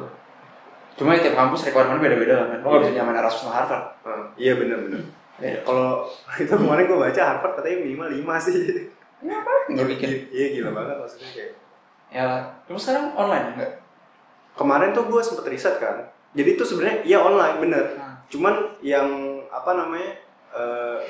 Cuma 0.92 1.16
ya 1.16 1.24
tiap 1.24 1.36
kampus 1.40 1.64
requirement 1.64 1.96
beda-beda 1.96 2.44
lah 2.44 2.46
kan. 2.52 2.58
Lo 2.60 2.66
nggak 2.68 2.82
bisa 2.84 2.92
nyamain 2.92 3.16
Erasmus 3.16 3.40
sama 3.42 3.56
Harvard. 3.56 3.84
Ah, 4.04 4.28
iya 4.36 4.52
benar 4.60 4.84
benar. 4.84 5.00
Beda. 5.40 5.58
Kalau 5.64 6.04
itu 6.44 6.52
kemarin 6.52 6.84
gue 6.84 6.98
baca 7.00 7.20
Harvard 7.24 7.52
katanya 7.56 7.76
minimal 7.80 8.08
lima 8.12 8.34
sih. 8.36 8.92
Ya 9.22 9.34
apa? 9.38 9.52
Bikin. 9.70 10.10
Iya 10.34 10.46
gila 10.58 10.70
banget 10.74 10.96
maksudnya 10.98 11.28
kayak. 11.30 11.52
Ya 12.12 12.22
lah. 12.28 12.42
Cuma 12.68 12.78
sekarang 12.78 13.06
online 13.14 13.46
enggak? 13.56 13.72
Kemarin 14.52 14.90
tuh 14.92 15.04
gue 15.08 15.22
sempet 15.22 15.46
riset 15.48 15.80
kan. 15.80 16.12
Jadi 16.36 16.48
itu 16.58 16.64
sebenarnya 16.66 16.98
iya 17.06 17.18
online 17.22 17.56
bener. 17.62 17.84
Nah. 17.96 18.20
Cuman 18.28 18.54
yang 18.84 19.08
apa 19.48 19.72
namanya? 19.78 20.12
eh, 20.52 21.00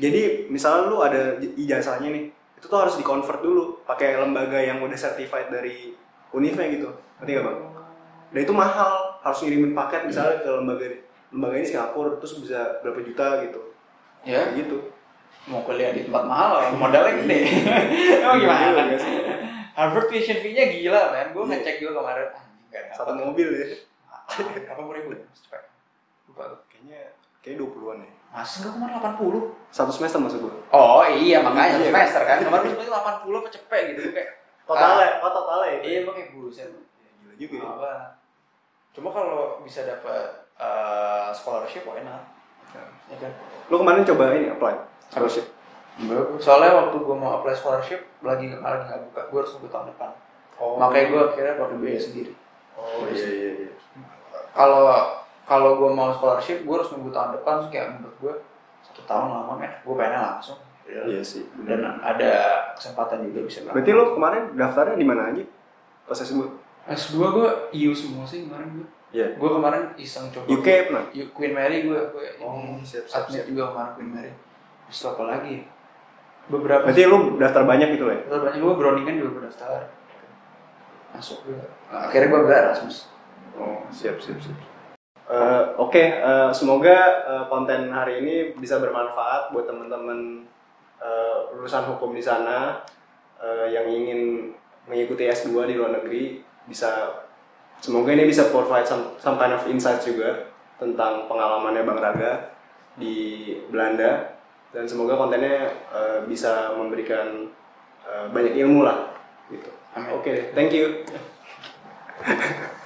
jadi 0.00 0.48
misalnya 0.48 0.88
lu 0.88 1.04
ada 1.04 1.36
ijazahnya 1.36 2.08
nih, 2.08 2.24
itu 2.56 2.66
tuh 2.66 2.80
harus 2.80 2.96
dikonvert 2.96 3.44
dulu 3.44 3.84
pakai 3.84 4.16
lembaga 4.16 4.56
yang 4.56 4.80
udah 4.80 4.96
certified 4.96 5.52
dari 5.52 5.92
univnya 6.32 6.66
gitu. 6.72 6.88
Ngerti 7.20 7.30
gak 7.36 7.44
bang? 7.44 7.58
Dan 8.32 8.40
itu 8.44 8.52
mahal, 8.56 9.20
harus 9.20 9.38
ngirimin 9.44 9.72
paket 9.72 10.08
misalnya 10.08 10.40
ke 10.40 10.50
lembaga 10.52 10.84
lembaga 11.28 11.54
ini 11.60 11.66
Singapura 11.68 12.16
terus 12.16 12.40
bisa 12.40 12.80
berapa 12.80 13.00
juta 13.04 13.44
gitu. 13.44 13.60
Ya. 14.24 14.48
Kayak 14.48 14.64
gitu. 14.64 14.76
Mau 15.46 15.62
kuliah 15.62 15.92
di 15.92 16.02
tempat 16.02 16.24
mahal, 16.24 16.74
modalnya 16.74 17.14
gede. 17.18 17.38
Emang 18.20 18.36
Iya, 18.36 18.44
gimana? 18.44 18.80
nggak 18.84 19.00
sih? 19.00 19.12
Harvard 19.72 20.06
tuition 20.06 20.38
fee-nya 20.38 20.64
gila 20.68 21.02
man. 21.10 21.26
Gue 21.30 21.42
Iya. 21.42 21.50
ngecek 21.54 21.74
juga 21.78 21.92
kemarin. 21.96 22.28
Ah, 22.28 22.42
Satu 22.92 23.12
apa. 23.12 23.20
mobil 23.22 23.48
ya. 23.54 23.66
Berapa 24.28 24.82
puluh 24.82 24.96
ribu 24.98 25.08
ya? 25.14 25.22
Cepet. 25.32 25.62
Lupa. 26.26 26.44
Kayaknya 26.68 27.00
kayaknya 27.40 27.58
20-an 27.62 27.98
ya. 28.02 28.10
Masa 28.28 28.54
enggak 28.60 28.72
kemarin 28.74 28.94
80? 28.98 29.40
Satu 29.70 29.90
semester 29.90 30.18
maksud 30.18 30.40
gue. 30.42 30.54
Oh 30.68 31.00
iya 31.02 31.40
makanya 31.40 31.78
Iya. 31.78 31.88
semester 31.88 32.22
kan 32.22 32.36
kemarin 32.38 32.64
gue 32.66 32.76
semester 32.76 32.92
80 33.24 33.38
apa 33.38 33.48
cepet 33.48 33.80
gitu 33.88 34.00
kayak 34.12 34.30
Totalnya, 34.68 35.24
oh 35.24 35.32
totalnya 35.32 35.68
ya. 35.72 35.78
iya 35.80 35.98
kayak 36.04 36.36
buset 36.36 36.68
Gila 36.68 37.32
juga 37.40 37.56
ya. 37.56 37.64
apa 37.64 37.92
cuma 38.92 39.08
kalau 39.08 39.64
bisa 39.64 39.80
dapat 39.80 40.28
eh, 40.60 41.28
scholarship 41.32 41.88
not 41.88 42.20
ya 43.08 43.16
kan 43.16 43.32
Lu 43.72 43.80
kemarin 43.80 44.04
coba 44.04 44.36
ini 44.36 44.52
apply 44.52 44.76
scholarship. 45.10 45.46
Soalnya 46.38 46.72
waktu 46.78 46.96
gue 47.02 47.16
mau 47.18 47.42
apply 47.42 47.54
scholarship 47.56 48.06
lagi 48.22 48.54
lagi 48.54 48.82
nggak 48.86 49.00
buka, 49.10 49.20
gue 49.34 49.38
harus 49.42 49.52
tunggu 49.58 49.68
tahun 49.68 49.90
depan. 49.90 50.10
Oh. 50.58 50.78
Makanya 50.78 51.06
gue 51.10 51.20
akhirnya 51.34 51.54
pakai 51.58 51.76
biaya 51.78 52.00
sendiri. 52.00 52.32
Oh 52.78 53.06
iya 53.10 53.26
iya 53.26 53.50
iya. 53.66 53.72
Kalau 54.54 54.86
kalau 55.42 55.70
gue 55.80 55.90
mau 55.90 56.14
scholarship, 56.14 56.62
gue 56.62 56.74
harus 56.74 56.90
nunggu 56.94 57.10
tahun 57.10 57.40
depan. 57.40 57.52
Terus 57.62 57.70
kayak 57.74 57.86
menurut 57.98 58.16
gue 58.22 58.34
satu 58.86 59.02
tahun 59.08 59.26
lama 59.32 59.52
men. 59.58 59.72
Gue 59.82 59.94
pengennya 59.98 60.38
langsung. 60.38 60.58
Iya 60.88 61.20
sih. 61.20 61.44
Dan 61.66 61.84
ada 61.84 62.32
kesempatan 62.78 63.26
juga 63.28 63.44
bisa 63.44 63.66
berangkat. 63.66 63.74
Berarti 63.76 63.90
lo 63.92 64.04
kemarin 64.14 64.42
daftarnya 64.54 64.96
di 64.96 65.06
mana 65.06 65.22
aja? 65.34 65.44
Pas 66.08 66.16
S2? 66.20 66.40
S2 66.88 67.16
gue 67.20 67.48
EU 67.76 67.92
semua 67.92 68.24
sih 68.24 68.48
kemarin 68.48 68.80
gue. 68.80 68.88
Iya. 69.12 69.36
Gue 69.36 69.50
kemarin 69.52 69.92
iseng 70.00 70.28
coba. 70.32 70.46
UK 70.48 70.68
pernah? 70.88 71.04
Queen 71.12 71.52
Mary 71.52 71.84
gue 71.84 71.96
gue 71.96 72.24
Oh, 72.40 72.76
siap, 72.84 73.04
siap, 73.08 73.24
admit 73.28 73.44
siap. 73.44 73.46
juga 73.52 73.62
kemarin 73.72 73.90
Queen 73.96 74.10
Mary. 74.12 74.32
Terus 74.88 75.04
apa 75.04 75.22
lagi? 75.28 75.68
Beberapa. 76.48 76.88
Berarti 76.88 77.04
lo 77.04 77.36
daftar 77.36 77.62
banyak 77.68 77.88
gitu 78.00 78.08
lah 78.08 78.16
ya? 78.16 78.22
Terus 78.24 78.42
banyak 78.48 78.60
gue 78.64 78.74
Groningen 78.80 79.14
juga 79.20 79.30
gue 79.36 79.42
daftar. 79.52 79.80
Masuk. 81.12 81.38
Nah, 81.92 82.08
akhirnya 82.08 82.28
gue 82.32 82.40
gak 82.48 82.60
Erasmus. 82.72 82.96
Oh, 83.60 83.84
siap, 83.92 84.16
siap, 84.16 84.40
siap. 84.40 84.56
Eh, 85.28 85.64
Oke, 85.76 86.00
eh, 86.00 86.50
semoga 86.56 86.96
eh, 87.28 87.44
konten 87.52 87.92
hari 87.92 88.24
ini 88.24 88.34
bisa 88.56 88.80
bermanfaat 88.80 89.52
buat 89.52 89.68
teman-teman 89.68 90.48
eh, 91.04 91.36
lulusan 91.52 91.84
hukum 91.84 92.16
di 92.16 92.24
sana 92.24 92.80
eh, 93.36 93.68
yang 93.68 93.84
ingin 93.84 94.52
mengikuti 94.88 95.28
S2 95.28 95.68
di 95.68 95.76
luar 95.76 96.00
negeri. 96.00 96.40
Bisa, 96.64 97.12
semoga 97.84 98.08
ini 98.16 98.24
bisa 98.24 98.48
provide 98.48 98.88
some, 98.88 99.12
some 99.20 99.36
kind 99.36 99.52
of 99.52 99.68
insight 99.68 100.00
juga 100.00 100.48
tentang 100.80 101.28
pengalamannya 101.28 101.84
Bang 101.84 102.00
Raga 102.00 102.56
di 102.96 103.52
Belanda 103.68 104.37
dan 104.72 104.84
semoga 104.84 105.16
kontennya 105.16 105.72
eh, 105.88 106.18
bisa 106.28 106.76
memberikan 106.76 107.48
eh, 108.04 108.26
banyak 108.28 108.54
ilmu 108.64 108.84
lah 108.84 109.12
gitu. 109.48 109.70
Oke, 110.14 110.52
thank 110.54 110.70
you. 110.70 111.02